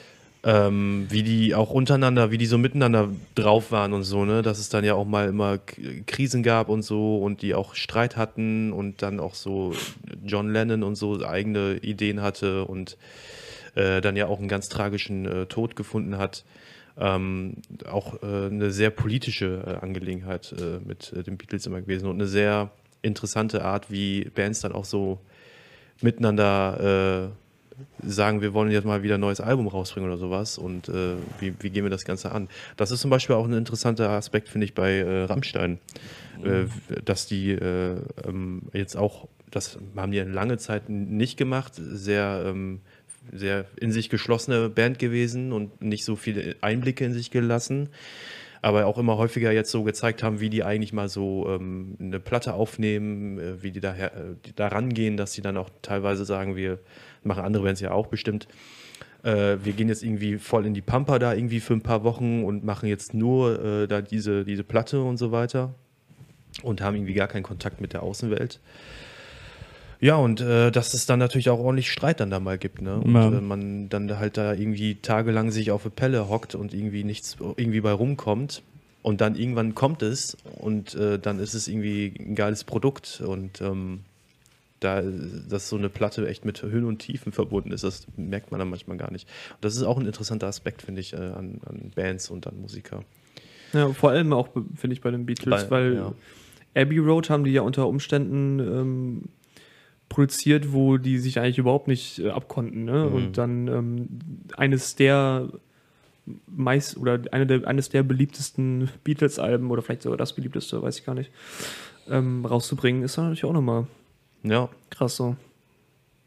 Ähm, 0.43 1.05
wie 1.09 1.21
die 1.21 1.53
auch 1.53 1.69
untereinander, 1.69 2.31
wie 2.31 2.37
die 2.37 2.47
so 2.47 2.57
miteinander 2.57 3.09
drauf 3.35 3.71
waren 3.71 3.93
und 3.93 4.03
so, 4.03 4.25
ne, 4.25 4.41
dass 4.41 4.57
es 4.57 4.69
dann 4.69 4.83
ja 4.83 4.95
auch 4.95 5.05
mal 5.05 5.27
immer 5.27 5.59
Krisen 6.07 6.41
gab 6.41 6.69
und 6.69 6.81
so 6.81 7.17
und 7.17 7.43
die 7.43 7.53
auch 7.53 7.75
Streit 7.75 8.17
hatten 8.17 8.73
und 8.73 9.03
dann 9.03 9.19
auch 9.19 9.35
so 9.35 9.73
John 10.25 10.51
Lennon 10.51 10.83
und 10.83 10.95
so 10.95 11.23
eigene 11.23 11.77
Ideen 11.77 12.21
hatte 12.21 12.65
und 12.65 12.97
äh, 13.75 14.01
dann 14.01 14.15
ja 14.15 14.27
auch 14.27 14.39
einen 14.39 14.47
ganz 14.47 14.67
tragischen 14.67 15.25
äh, 15.25 15.45
Tod 15.45 15.75
gefunden 15.75 16.17
hat. 16.17 16.43
Ähm, 16.97 17.57
auch 17.89 18.21
äh, 18.21 18.47
eine 18.47 18.71
sehr 18.71 18.89
politische 18.89 19.63
äh, 19.65 19.83
Angelegenheit 19.83 20.53
äh, 20.59 20.79
mit 20.85 21.13
äh, 21.13 21.23
den 21.23 21.37
Beatles 21.37 21.65
immer 21.65 21.81
gewesen 21.81 22.07
und 22.07 22.15
eine 22.15 22.27
sehr 22.27 22.71
interessante 23.01 23.63
Art, 23.63 23.89
wie 23.89 24.25
Bands 24.25 24.59
dann 24.61 24.73
auch 24.73 24.85
so 24.85 25.19
miteinander 26.01 27.29
äh, 27.31 27.40
sagen, 28.03 28.41
wir 28.41 28.53
wollen 28.53 28.71
jetzt 28.71 28.85
mal 28.85 29.03
wieder 29.03 29.15
ein 29.15 29.21
neues 29.21 29.41
Album 29.41 29.67
rausbringen 29.67 30.09
oder 30.09 30.17
sowas 30.17 30.57
und 30.57 30.89
äh, 30.89 31.15
wie, 31.39 31.53
wie 31.59 31.69
gehen 31.69 31.83
wir 31.83 31.89
das 31.89 32.05
Ganze 32.05 32.31
an? 32.31 32.47
Das 32.77 32.91
ist 32.91 33.01
zum 33.01 33.09
Beispiel 33.09 33.35
auch 33.35 33.45
ein 33.45 33.53
interessanter 33.53 34.09
Aspekt, 34.09 34.49
finde 34.49 34.65
ich, 34.65 34.73
bei 34.73 34.97
äh, 34.97 35.23
Rammstein, 35.23 35.79
äh, 36.43 36.65
dass 37.03 37.25
die 37.25 37.51
äh, 37.51 37.97
ähm, 38.25 38.63
jetzt 38.73 38.95
auch, 38.95 39.27
das 39.49 39.77
haben 39.95 40.11
die 40.11 40.19
lange 40.19 40.57
Zeit 40.57 40.89
nicht 40.89 41.37
gemacht, 41.37 41.73
sehr, 41.75 42.43
ähm, 42.45 42.81
sehr 43.31 43.65
in 43.79 43.91
sich 43.91 44.09
geschlossene 44.09 44.69
Band 44.69 44.99
gewesen 44.99 45.51
und 45.51 45.81
nicht 45.81 46.05
so 46.05 46.15
viele 46.15 46.55
Einblicke 46.61 47.05
in 47.05 47.13
sich 47.13 47.31
gelassen 47.31 47.89
aber 48.61 48.85
auch 48.85 48.97
immer 48.97 49.17
häufiger 49.17 49.51
jetzt 49.51 49.71
so 49.71 49.83
gezeigt 49.83 50.23
haben, 50.23 50.39
wie 50.39 50.49
die 50.49 50.63
eigentlich 50.63 50.93
mal 50.93 51.09
so 51.09 51.47
ähm, 51.49 51.97
eine 51.99 52.19
Platte 52.19 52.53
aufnehmen, 52.53 53.39
äh, 53.39 53.63
wie 53.63 53.71
die 53.71 53.79
da, 53.79 53.93
her, 53.93 54.15
äh, 54.15 54.35
die 54.45 54.55
da 54.55 54.67
rangehen, 54.67 55.17
dass 55.17 55.33
sie 55.33 55.41
dann 55.41 55.57
auch 55.57 55.69
teilweise 55.81 56.25
sagen, 56.25 56.55
wir 56.55 56.79
machen 57.23 57.43
andere 57.43 57.63
Bands 57.63 57.81
ja 57.81 57.91
auch 57.91 58.07
bestimmt. 58.07 58.47
Äh, 59.23 59.57
wir 59.63 59.73
gehen 59.73 59.87
jetzt 59.89 60.03
irgendwie 60.03 60.37
voll 60.37 60.65
in 60.65 60.73
die 60.73 60.81
Pampa 60.81 61.19
da 61.19 61.33
irgendwie 61.33 61.59
für 61.59 61.73
ein 61.73 61.81
paar 61.81 62.03
Wochen 62.03 62.43
und 62.43 62.63
machen 62.63 62.89
jetzt 62.89 63.13
nur 63.13 63.63
äh, 63.63 63.87
da 63.87 64.01
diese, 64.01 64.43
diese 64.45 64.63
Platte 64.63 65.01
und 65.01 65.17
so 65.17 65.31
weiter 65.31 65.73
und 66.63 66.81
haben 66.81 66.95
irgendwie 66.95 67.13
gar 67.13 67.27
keinen 67.27 67.43
Kontakt 67.43 67.81
mit 67.81 67.93
der 67.93 68.03
Außenwelt. 68.03 68.59
Ja, 69.99 70.15
und 70.15 70.41
äh, 70.41 70.71
dass 70.71 70.95
es 70.95 71.05
dann 71.05 71.19
natürlich 71.19 71.51
auch 71.51 71.59
ordentlich 71.59 71.91
Streit 71.91 72.19
dann 72.19 72.31
da 72.31 72.39
mal 72.39 72.57
gibt, 72.57 72.81
ne? 72.81 72.95
Und 72.99 73.13
Ja. 73.13 73.27
äh, 73.27 73.41
man 73.41 73.87
dann 73.89 74.17
halt 74.17 74.35
da 74.35 74.53
irgendwie 74.53 74.95
tagelang 74.95 75.51
sich 75.51 75.69
auf 75.69 75.83
eine 75.83 75.91
Pelle 75.91 76.27
hockt 76.27 76.55
und 76.55 76.73
irgendwie 76.73 77.03
nichts 77.03 77.37
irgendwie 77.57 77.81
bei 77.81 77.91
rumkommt. 77.91 78.63
Und 79.03 79.21
dann 79.21 79.35
irgendwann 79.35 79.73
kommt 79.75 80.01
es 80.03 80.37
und 80.59 80.93
äh, 80.95 81.17
dann 81.19 81.39
ist 81.39 81.53
es 81.55 81.67
irgendwie 81.67 82.13
ein 82.19 82.35
geiles 82.35 82.63
Produkt 82.63 83.21
und 83.25 83.59
ähm, 83.61 84.01
da, 84.81 85.01
dass 85.01 85.69
so 85.69 85.77
eine 85.77 85.89
Platte 85.89 86.27
echt 86.27 86.43
mit 86.43 86.61
Höhen 86.61 86.83
und 86.85 86.99
Tiefen 86.99 87.31
verbunden 87.31 87.71
ist, 87.71 87.83
das 87.83 88.07
merkt 88.17 88.51
man 88.51 88.59
dann 88.59 88.69
manchmal 88.69 88.97
gar 88.97 89.11
nicht. 89.11 89.29
Und 89.53 89.63
das 89.63 89.75
ist 89.75 89.83
auch 89.83 89.97
ein 89.97 90.05
interessanter 90.05 90.47
Aspekt, 90.47 90.81
finde 90.81 90.99
ich, 91.01 91.13
äh, 91.13 91.17
an, 91.17 91.61
an 91.65 91.91
Bands 91.95 92.29
und 92.29 92.47
an 92.47 92.59
Musiker. 92.59 93.03
Ja, 93.73 93.93
vor 93.93 94.09
allem 94.09 94.33
auch, 94.33 94.49
finde 94.75 94.93
ich, 94.93 95.01
bei 95.01 95.11
den 95.11 95.25
Beatles, 95.25 95.69
Bei- 95.69 95.71
weil 95.71 95.95
ja. 95.95 96.13
Abbey 96.75 96.97
Road 96.97 97.29
haben 97.29 97.43
die 97.43 97.51
ja 97.51 97.61
unter 97.61 97.87
Umständen 97.87 98.59
ähm, 98.59 99.21
produziert, 100.09 100.73
wo 100.73 100.97
die 100.97 101.19
sich 101.19 101.39
eigentlich 101.39 101.57
überhaupt 101.57 101.87
nicht 101.87 102.19
äh, 102.19 102.29
abkonnten. 102.31 102.83
Ne? 102.83 103.05
Mhm. 103.07 103.13
Und 103.15 103.37
dann 103.37 103.67
ähm, 103.67 104.07
eines 104.57 104.95
der 104.95 105.49
meist 106.47 106.97
oder 106.97 107.19
eine 107.31 107.45
der, 107.47 107.67
eines 107.67 107.89
der 107.89 108.03
beliebtesten 108.03 108.89
Beatles-Alben 109.03 109.69
oder 109.71 109.81
vielleicht 109.81 110.03
sogar 110.03 110.17
das 110.17 110.33
beliebteste, 110.33 110.81
weiß 110.81 110.99
ich 110.99 111.05
gar 111.05 111.15
nicht, 111.15 111.31
ähm, 112.09 112.45
rauszubringen, 112.45 113.03
ist 113.03 113.17
dann 113.17 113.25
natürlich 113.25 113.45
auch 113.45 113.53
nochmal 113.53 113.87
Ja, 114.43 114.69
krass 114.89 115.15
so. 115.15 115.35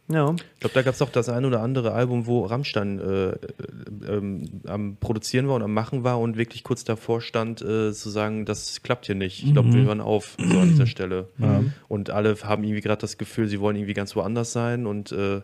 Ja. 0.08 0.34
Ich 0.34 0.60
glaube, 0.60 0.74
da 0.74 0.82
gab 0.82 0.94
es 0.94 1.00
auch 1.00 1.08
das 1.08 1.30
ein 1.30 1.46
oder 1.46 1.62
andere 1.62 1.92
Album, 1.92 2.26
wo 2.26 2.44
Rammstein 2.44 2.98
äh, 2.98 3.28
äh, 3.30 3.36
ähm, 4.06 4.60
am 4.66 4.96
Produzieren 4.96 5.48
war 5.48 5.54
und 5.54 5.62
am 5.62 5.72
Machen 5.72 6.04
war 6.04 6.20
und 6.20 6.36
wirklich 6.36 6.62
kurz 6.62 6.84
davor 6.84 7.22
stand, 7.22 7.62
äh, 7.62 7.92
zu 7.92 8.10
sagen, 8.10 8.44
das 8.44 8.82
klappt 8.82 9.06
hier 9.06 9.14
nicht. 9.14 9.44
Ich 9.44 9.52
glaube, 9.54 9.72
wir 9.72 9.84
hören 9.84 10.02
auf 10.02 10.36
so 10.38 10.58
an 10.58 10.68
dieser 10.68 10.86
Stelle. 10.86 11.28
Und 11.88 12.10
alle 12.10 12.36
haben 12.42 12.64
irgendwie 12.64 12.82
gerade 12.82 13.00
das 13.00 13.16
Gefühl, 13.16 13.48
sie 13.48 13.60
wollen 13.60 13.76
irgendwie 13.76 13.94
ganz 13.94 14.14
woanders 14.14 14.52
sein 14.52 14.86
und 14.86 15.12
äh, 15.12 15.40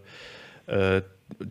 äh, 0.66 1.02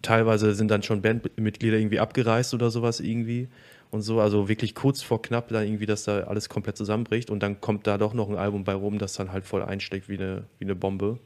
teilweise 0.02 0.54
sind 0.54 0.70
dann 0.70 0.84
schon 0.84 1.02
Bandmitglieder 1.02 1.78
irgendwie 1.78 2.00
abgereist 2.00 2.54
oder 2.54 2.70
sowas 2.70 3.00
irgendwie 3.00 3.48
und 3.92 4.02
so, 4.02 4.20
also 4.20 4.48
wirklich 4.48 4.76
kurz 4.76 5.02
vor 5.02 5.22
knapp 5.22 5.48
dann 5.50 5.66
irgendwie, 5.66 5.86
dass 5.86 6.04
da 6.04 6.22
alles 6.22 6.50
komplett 6.50 6.78
zusammenbricht 6.78 7.30
und 7.30 7.42
dann 7.42 7.60
kommt 7.60 7.88
da 7.88 7.98
doch 7.98 8.14
noch 8.14 8.30
ein 8.30 8.38
Album 8.38 8.64
bei 8.64 8.74
rum, 8.74 9.00
das 9.00 9.14
dann 9.14 9.32
halt 9.32 9.46
voll 9.46 9.64
einsteckt 9.64 10.10
wie 10.10 10.18
eine, 10.18 10.46
wie 10.60 10.66
eine 10.66 10.76
Bombe. 10.76 11.18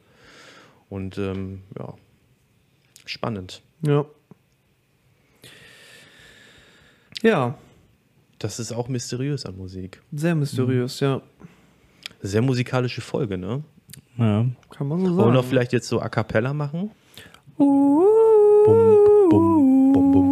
Und 0.89 1.18
ähm, 1.18 1.61
ja, 1.78 1.93
spannend. 3.05 3.61
Ja. 3.82 4.05
Ja. 7.22 7.57
Das 8.39 8.59
ist 8.59 8.74
auch 8.74 8.89
mysteriös 8.89 9.45
an 9.45 9.57
Musik. 9.57 10.01
Sehr 10.11 10.36
mysteriös, 10.36 10.99
mhm. 11.01 11.07
ja. 11.07 11.22
Sehr 12.22 12.41
musikalische 12.41 13.01
Folge, 13.01 13.38
ne? 13.38 13.64
Ja. 14.18 14.45
Kann 14.70 14.88
man 14.88 14.99
so 14.99 15.05
sagen. 15.05 15.18
Wollen 15.18 15.34
wir 15.34 15.43
vielleicht 15.43 15.74
jetzt 15.74 15.88
so 15.88 16.01
A 16.01 16.09
Cappella 16.09 16.53
machen? 16.53 16.91
Uh. 17.57 18.03
Bum, 18.66 19.30
bum, 19.30 19.93
bum, 19.93 20.32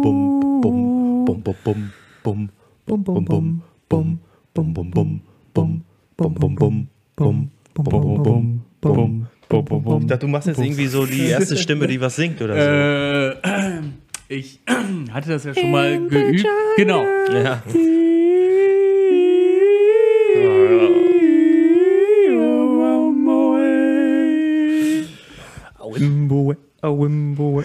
bum, 0.62 1.24
bum, 1.24 1.42
bum, 1.42 1.54
bum 1.64 1.92
bum, 2.22 2.48
Bum, 2.84 3.04
bum, 3.04 3.24
bum, 3.24 3.62
bum, 3.88 4.18
bum, 4.54 4.74
bum, 4.74 4.90
bum, 4.90 5.22
bum, 5.54 5.80
bum, 6.16 6.42
bum, 6.44 6.48
bum, 6.56 6.88
bum, 7.16 7.50
bum, 7.74 8.62
bum, 8.80 9.28
bum, 9.48 9.64
bum, 9.64 9.82
bum. 9.82 10.00
Ich 10.00 10.06
dachte, 10.06 10.26
du 10.26 10.28
machst 10.28 10.48
jetzt 10.48 10.58
irgendwie 10.58 10.86
so 10.86 11.06
die 11.06 11.26
erste 11.26 11.56
Stimme, 11.56 11.86
die 11.86 12.00
was 12.00 12.16
singt 12.16 12.42
oder 12.42 12.54
so. 12.54 13.48
Äh, 13.48 13.82
ich 14.28 14.60
hatte 15.12 15.28
das 15.28 15.44
ja 15.44 15.54
schon 15.54 15.70
mal 15.70 16.08
geübt. 16.08 16.44
Genau. 16.76 17.04
Ja. 17.32 17.62
Wimbo, 26.88 27.62
Wimbo, 27.62 27.64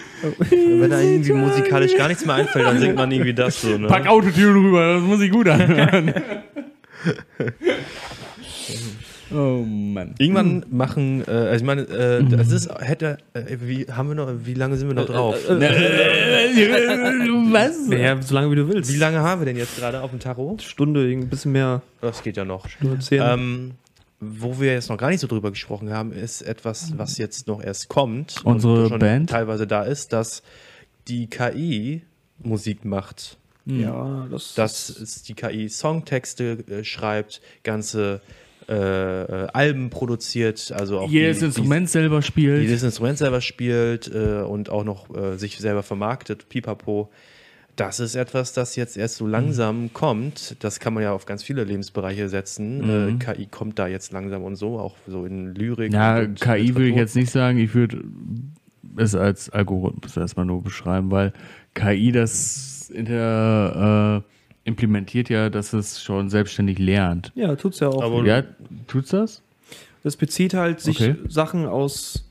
Wenn 0.80 0.90
da 0.90 1.00
irgendwie 1.00 1.32
musikalisch 1.32 1.96
gar 1.96 2.08
nichts 2.08 2.24
mehr 2.24 2.36
einfällt, 2.36 2.66
dann 2.66 2.78
singt 2.78 2.94
man 2.94 3.10
irgendwie 3.10 3.34
das 3.34 3.60
so, 3.60 3.76
ne? 3.76 3.88
Pack 3.88 4.06
Autotune 4.06 4.54
rüber, 4.54 4.94
das 4.94 5.02
muss 5.02 5.20
ich 5.20 5.30
gut 5.30 5.48
anhören. 5.48 6.14
oh 9.32 9.64
Mann. 9.66 10.14
Irgendwann 10.18 10.64
machen, 10.70 11.24
äh, 11.26 11.30
also 11.30 11.56
ich 11.56 11.62
meine, 11.64 11.82
äh, 11.82 12.22
das 12.24 12.52
ist, 12.52 12.70
hätte, 12.78 13.18
äh, 13.34 13.56
wie, 13.60 13.86
haben 13.86 14.08
wir 14.08 14.14
noch, 14.14 14.32
wie 14.44 14.54
lange 14.54 14.76
sind 14.76 14.86
wir 14.86 14.94
noch 14.94 15.06
drauf? 15.06 15.34
Was? 17.50 17.88
Ja, 17.90 18.22
so 18.22 18.34
lange 18.34 18.52
wie 18.52 18.56
du 18.56 18.68
willst. 18.68 18.92
Wie 18.92 18.98
lange 18.98 19.18
haben 19.18 19.40
wir 19.40 19.46
denn 19.46 19.56
jetzt 19.56 19.76
gerade 19.78 20.00
auf 20.00 20.10
dem 20.10 20.20
Tarot? 20.20 20.62
Stunde, 20.62 21.00
ein 21.10 21.28
bisschen 21.28 21.50
mehr. 21.52 21.82
Das 22.00 22.22
geht 22.22 22.36
ja 22.36 22.44
noch. 22.44 22.68
Stunde 22.68 23.00
zehn. 23.00 23.20
Ähm, 23.20 23.72
wo 24.20 24.60
wir 24.60 24.72
jetzt 24.72 24.88
noch 24.88 24.96
gar 24.96 25.10
nicht 25.10 25.20
so 25.20 25.26
drüber 25.26 25.50
gesprochen 25.50 25.90
haben, 25.90 26.12
ist 26.12 26.42
etwas, 26.42 26.92
was 26.96 27.18
jetzt 27.18 27.46
noch 27.46 27.62
erst 27.62 27.88
kommt. 27.88 28.44
Unsere 28.44 28.84
und 28.84 28.88
schon 28.88 28.98
Band? 28.98 29.30
teilweise 29.30 29.66
da 29.66 29.82
ist, 29.82 30.12
dass 30.12 30.42
die 31.06 31.28
KI 31.28 32.02
Musik 32.38 32.84
macht. 32.84 33.36
ja, 33.64 34.26
das, 34.30 34.54
Dass 34.54 35.22
die 35.26 35.34
KI 35.34 35.68
Songtexte 35.68 36.64
äh, 36.68 36.84
schreibt, 36.84 37.40
ganze 37.62 38.20
äh, 38.68 39.22
äh, 39.22 39.46
Alben 39.52 39.88
produziert, 39.90 40.72
also 40.72 41.00
auch 41.00 41.10
Jedes 41.10 41.38
die, 41.38 41.46
Instrument 41.46 41.88
selber 41.88 42.20
die, 42.20 42.26
spielt. 42.26 42.62
jedes 42.62 42.82
Instrument 42.82 43.16
selber 43.16 43.40
spielt 43.40 44.12
äh, 44.14 44.42
und 44.42 44.68
auch 44.68 44.84
noch 44.84 45.14
äh, 45.16 45.38
sich 45.38 45.58
selber 45.58 45.82
vermarktet, 45.82 46.48
pipapo. 46.48 47.10
Das 47.78 48.00
ist 48.00 48.16
etwas, 48.16 48.52
das 48.52 48.74
jetzt 48.74 48.96
erst 48.96 49.16
so 49.18 49.26
langsam 49.28 49.92
kommt. 49.92 50.56
Das 50.64 50.80
kann 50.80 50.94
man 50.94 51.04
ja 51.04 51.12
auf 51.12 51.26
ganz 51.26 51.44
viele 51.44 51.62
Lebensbereiche 51.62 52.28
setzen. 52.28 53.18
Äh, 53.20 53.24
KI 53.24 53.46
kommt 53.46 53.78
da 53.78 53.86
jetzt 53.86 54.10
langsam 54.12 54.42
und 54.42 54.56
so, 54.56 54.80
auch 54.80 54.96
so 55.06 55.24
in 55.24 55.54
Lyrik. 55.54 55.92
Ja, 55.92 56.18
und 56.18 56.40
KI 56.40 56.74
würde 56.74 56.88
ich 56.88 56.96
jetzt 56.96 57.14
nicht 57.14 57.30
sagen. 57.30 57.58
Ich 57.58 57.74
würde 57.74 58.02
es 58.96 59.14
als 59.14 59.48
Algorithmus 59.50 60.16
erstmal 60.16 60.44
nur 60.44 60.60
beschreiben, 60.62 61.12
weil 61.12 61.32
KI 61.74 62.10
das 62.10 62.90
inter, 62.92 64.24
äh, 64.24 64.68
implementiert 64.68 65.28
ja, 65.28 65.48
dass 65.48 65.72
es 65.72 66.02
schon 66.02 66.30
selbstständig 66.30 66.80
lernt. 66.80 67.30
ja, 67.36 67.54
tut's 67.54 67.78
ja 67.78 67.88
auch. 67.90 68.02
Aber- 68.02 68.24
Ja, 68.26 68.42
tut's 68.88 69.10
das? 69.10 69.40
das 70.02 70.16
bezieht 70.16 70.54
halt 70.54 70.80
sich 70.80 71.00
Okay. 71.00 71.14
Sachen 71.28 71.64
aus 71.66 72.27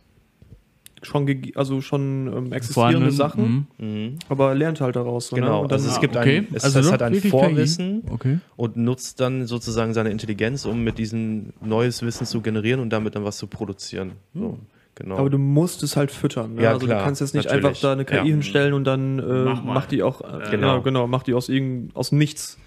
schon, 1.07 1.25
also 1.55 1.81
schon 1.81 2.27
ähm, 2.27 2.51
existierende 2.53 3.09
Vorhandenen- 3.09 3.11
Sachen, 3.11 3.67
Mhm. 3.77 4.19
aber 4.29 4.53
lernt 4.53 4.79
halt 4.81 4.95
daraus. 4.95 5.27
so, 5.29 5.35
ne? 5.35 5.41
Genau, 5.41 5.63
dann, 5.63 5.71
also 5.71 5.89
es 5.89 5.99
gibt 5.99 6.15
okay. 6.15 6.39
ein, 6.39 6.47
es, 6.53 6.63
Also 6.63 6.79
es 6.79 6.91
hat 6.91 7.01
ein 7.01 7.15
Vorwissen. 7.15 8.03
Okay. 8.11 8.39
und 8.55 8.77
nutzt 8.77 9.19
dann 9.19 9.47
sozusagen 9.47 9.93
seine 9.93 10.09
Intelligenz, 10.11 10.65
um 10.65 10.83
mit 10.83 10.97
diesem 10.99 11.53
neues 11.61 12.01
Wissen 12.03 12.25
zu 12.27 12.41
generieren 12.41 12.79
und 12.81 12.91
damit 12.91 13.15
dann 13.15 13.23
was 13.23 13.37
zu 13.37 13.47
produzieren. 13.47 14.11
So, 14.33 14.59
genau. 14.95 15.17
aber 15.17 15.29
du 15.29 15.37
musst 15.37 15.81
es 15.83 15.95
halt 15.97 16.11
füttern. 16.11 16.55
Ne? 16.55 16.63
Ja, 16.63 16.73
also 16.73 16.85
klar, 16.85 16.99
du 16.99 17.05
kannst 17.05 17.21
jetzt 17.21 17.33
nicht 17.33 17.45
natürlich. 17.45 17.65
einfach 17.65 17.81
da 17.81 17.93
eine 17.93 18.05
KI 18.05 18.15
Ja. 18.17 18.23
hinstellen 18.23 18.73
und 18.73 18.83
dann 18.83 19.19
äh, 19.19 19.23
Mach 19.45 19.63
macht 19.63 19.91
die 19.91 20.03
auch, 20.03 20.21
äh, 20.21 20.25
Genau. 20.27 20.49
genau. 20.51 20.81
genau, 20.81 21.07
macht 21.07 21.27
die 21.27 21.33
aus 21.33 21.49
irgend, 21.49 21.95
aus 21.95 22.11
nichts. 22.11 22.57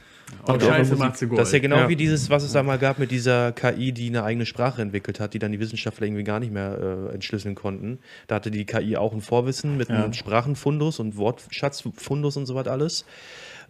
Die 0.46 0.50
auch 0.52 0.60
Scheiße, 0.60 0.96
macht 0.96 1.16
sie 1.18 1.26
gut. 1.26 1.38
Das 1.38 1.48
ist 1.48 1.52
ja 1.54 1.58
genau 1.58 1.76
Ja. 1.76 1.88
wie 1.88 1.96
dieses, 1.96 2.30
was 2.30 2.42
es 2.42 2.52
da 2.52 2.62
mal 2.62 2.78
gab 2.78 2.98
mit 2.98 3.10
dieser 3.10 3.52
KI, 3.52 3.92
die 3.92 4.08
eine 4.08 4.22
eigene 4.24 4.46
Sprache 4.46 4.80
entwickelt 4.82 5.20
hat, 5.20 5.34
die 5.34 5.38
dann 5.38 5.52
die 5.52 5.60
Wissenschaftler 5.60 6.06
irgendwie 6.06 6.24
gar 6.24 6.40
nicht 6.40 6.52
mehr 6.52 7.08
äh, 7.10 7.14
entschlüsseln 7.14 7.54
konnten. 7.54 7.98
Da 8.26 8.36
hatte 8.36 8.50
die 8.50 8.64
KI 8.64 8.96
auch 8.96 9.12
ein 9.12 9.20
Vorwissen 9.20 9.76
mit 9.76 9.88
Ja. 9.88 10.04
einem 10.04 10.12
Sprachenfundus 10.12 10.98
und 10.98 11.16
Wortschatzfundus 11.16 12.36
und 12.36 12.46
so 12.46 12.54
was 12.54 12.66
alles. 12.66 13.04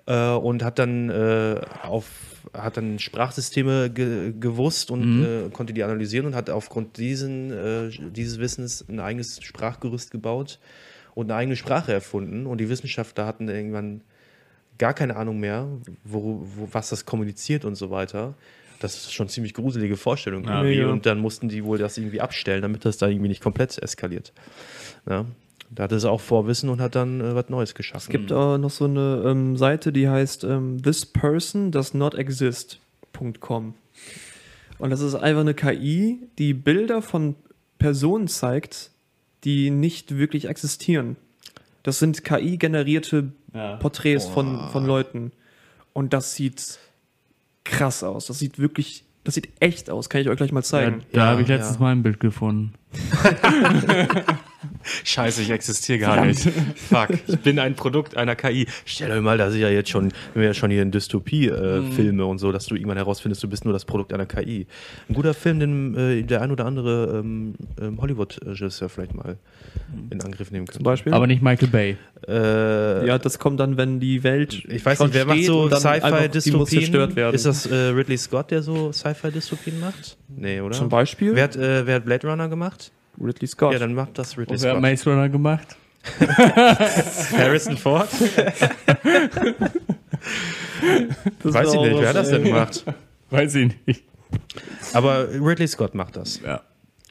Äh, 0.07 0.31
und 0.31 0.63
hat 0.63 0.79
dann 0.79 1.11
äh, 1.11 1.61
auf 1.83 2.07
hat 2.55 2.79
dann 2.79 2.99
Sprachsysteme 2.99 3.91
ge 3.91 4.33
gewusst 4.41 4.91
und 4.91 5.23
äh, 5.23 5.51
konnte 5.51 5.75
die 5.75 5.85
analysieren 5.85 6.27
und 6.27 6.35
hat 6.35 6.49
aufgrund 6.49 6.97
diesen, 6.97 7.53
äh, 7.53 7.91
dieses 8.13 8.39
Wissens 8.41 8.85
ein 8.89 8.99
eigenes 8.99 9.43
Sprachgerüst 9.43 10.11
gebaut 10.11 10.59
und 11.15 11.31
eine 11.31 11.39
eigene 11.39 11.55
Sprache 11.57 11.93
erfunden. 11.93 12.47
Und 12.47 12.59
die 12.59 12.69
Wissenschaftler 12.71 13.27
hatten 13.27 13.49
irgendwann 13.49 14.01
gar 14.81 14.95
keine 14.95 15.15
Ahnung 15.17 15.39
mehr, 15.39 15.69
wo, 16.05 16.43
wo, 16.43 16.69
was 16.73 16.89
das 16.89 17.05
kommuniziert 17.05 17.65
und 17.65 17.77
so 17.77 17.91
weiter. 17.91 18.35
Das 18.81 18.97
ist 18.97 19.13
schon 19.13 19.25
eine 19.25 19.31
ziemlich 19.31 19.53
gruselige 19.53 19.99
Vorstellung 19.99 20.45
Ja. 20.45 20.63
Mega. 20.63 20.91
Und 20.91 21.05
dann 21.05 21.19
mussten 21.19 21.51
die 21.51 21.63
wohl 21.65 21.77
das 21.77 21.99
irgendwie 21.99 22.23
abstellen, 22.23 22.63
damit 22.63 22.87
das 22.87 22.97
da 22.97 23.07
irgendwie 23.07 23.29
nicht 23.29 23.43
komplett 23.43 23.79
eskaliert. 23.79 24.33
Ja. 25.09 25.27
Da 25.69 25.85
hatte 25.85 26.01
sie 26.01 26.11
auch 26.11 26.21
Vorwissen 26.21 26.71
und 26.71 26.81
hat 26.81 26.95
dann 26.97 27.21
äh, 27.21 27.35
was 27.35 27.49
Neues 27.51 27.75
geschaffen. 27.75 28.07
Es 28.07 28.09
gibt 28.09 28.33
auch 28.33 28.57
noch 28.59 28.71
so 28.71 28.87
eine 28.87 29.23
ähm, 29.27 29.57
Seite, 29.57 29.93
die 29.93 30.09
heißt 30.09 30.45
ähm, 30.45 30.83
This 30.83 31.07
Person 31.07 31.71
Does 31.71 31.95
Not 31.95 32.15
Exist.com. 32.15 33.75
Und 34.79 34.91
das 34.91 35.01
ist 35.03 35.15
einfach 35.15 35.43
eine 35.43 35.55
KI, 35.55 36.21
die 36.39 36.55
Bilder 36.55 37.03
von 37.03 37.37
Personen 37.79 38.29
zeigt, 38.29 38.91
die 39.45 39.71
nicht 39.71 40.17
wirklich 40.17 40.49
existieren. 40.49 41.17
Das 41.83 41.99
sind 41.99 42.25
KI-generierte 42.25 43.33
Ja. 43.55 43.77
Porträts 43.77 44.27
von, 44.27 44.69
von 44.71 44.87
Leuten. 44.87 45.33
Und 45.93 46.13
das 46.13 46.35
sieht 46.35 46.79
krass 47.65 48.03
aus. 48.03 48.27
Das 48.27 48.39
sieht 48.39 48.59
wirklich, 48.59 49.05
das 49.25 49.35
sieht 49.35 49.49
echt 49.61 49.91
aus. 49.91 50.09
Kann 50.09 50.21
ich 50.21 50.29
euch 50.29 50.37
gleich 50.37 50.53
mal 50.53 50.61
Ja, 50.61 50.65
zeigen. 50.65 51.03
da 51.13 51.19
Ja, 51.19 51.27
habe 51.27 51.43
ich 51.43 51.49
letztens 51.49 51.77
ja. 51.77 51.83
mal 51.83 51.93
ein 51.93 52.03
Bild 52.03 52.21
gefunden. 52.21 52.75
Scheiße, 55.05 55.43
ich 55.43 55.51
existiere 55.51 55.99
gar 55.99 56.25
nicht. 56.25 56.41
Fuck, 56.75 57.11
ich 57.27 57.39
bin 57.41 57.59
ein 57.59 57.75
Produkt 57.75 58.17
einer 58.17 58.35
KI. 58.37 58.67
Stell 58.85 59.11
euch 59.11 59.21
mal, 59.21 59.39
dass 59.39 59.55
ich 59.55 59.61
ja 59.61 59.69
jetzt 59.69 59.91
schon, 59.91 60.13
wenn 60.35 60.43
wir 60.43 60.49
ja 60.49 60.55
schon 60.55 60.71
hier 60.71 60.83
in 60.83 60.91
Dystopie-Filme 60.91 62.25
und 62.25 62.39
so, 62.39 62.53
dass 62.53 62.67
du 62.67 62.75
irgendwann 62.75 62.97
herausfindest, 62.97 63.43
du 63.43 63.49
bist 63.49 63.65
nur 63.65 63.73
das 63.73 63.85
Produkt 63.85 64.13
einer 64.13 64.27
KI. 64.27 64.67
Ein 65.09 65.15
guter 65.15 65.35
Film, 65.35 65.61
den 65.61 65.97
äh, 65.97 66.23
der 66.23 66.43
ein 66.43 66.51
oder 66.51 66.65
andere 66.65 67.19
ähm, 67.19 67.55
ähm, 67.81 68.01
Hollywood-Regisseur 68.01 68.89
vielleicht 68.89 69.15
mal 69.15 69.39
in 70.11 70.21
Angriff 70.23 70.51
nehmen 70.51 70.67
Zum 70.67 70.75
könnte. 70.75 70.85
Beispiel. 70.85 71.13
Aber 71.13 71.27
nicht 71.27 71.43
Michael 71.43 71.69
Bay. 71.69 71.97
Äh, 72.27 73.07
ja, 73.07 73.19
das 73.19 73.39
kommt 73.39 73.61
dann, 73.61 73.77
wenn 73.77 74.01
die 74.01 74.23
Welt. 74.23 74.65
ich 74.69 74.85
weiß 74.85 75.01
nicht, 75.01 75.15
wer 75.15 75.27
macht 75.27 75.45
so 75.45 75.69
Sci-Fi-Dystopien? 75.69 77.17
werden. 77.17 77.35
Ist 77.35 77.47
das 77.47 77.67
äh, 77.67 77.75
Ridley 77.75 78.19
Scott, 78.19 78.51
der 78.51 78.63
so 78.63 78.93
Sci-Fi-Dystopien 78.93 79.81
macht? 79.81 80.17
Nee, 80.29 80.61
oder? 80.61 80.77
Zum 80.77 80.89
Beispiel? 80.89 81.35
Wer 81.35 81.45
hat, 81.45 81.57
äh, 81.57 81.87
wer 81.87 81.97
hat 81.97 82.05
Blade 82.05 82.27
Runner 82.29 82.49
gemacht? 82.49 82.93
Ridley 83.19 83.47
Scott. 83.47 83.73
Ja, 83.73 83.79
dann 83.79 83.95
macht 83.95 84.19
das 84.19 84.37
Ridley 84.37 84.55
Und 84.57 84.63
wer 84.63 84.71
hat 84.71 84.77
Scott. 84.77 84.83
Maze 84.83 85.11
Runner 85.11 85.29
gemacht? 85.29 85.77
Harrison 87.37 87.77
Ford? 87.77 88.09
Das 91.43 91.55
Weiß 91.55 91.75
ich 91.75 91.81
nicht, 91.81 91.99
wer 92.01 92.09
hat 92.09 92.17
das 92.17 92.31
denn 92.31 92.45
gemacht? 92.45 92.85
Weiß 93.31 93.55
ich 93.55 93.73
nicht. 93.87 94.05
Aber 94.93 95.29
Ridley 95.31 95.67
Scott 95.69 95.95
macht 95.95 96.17
das. 96.17 96.41
Ja. 96.43 96.63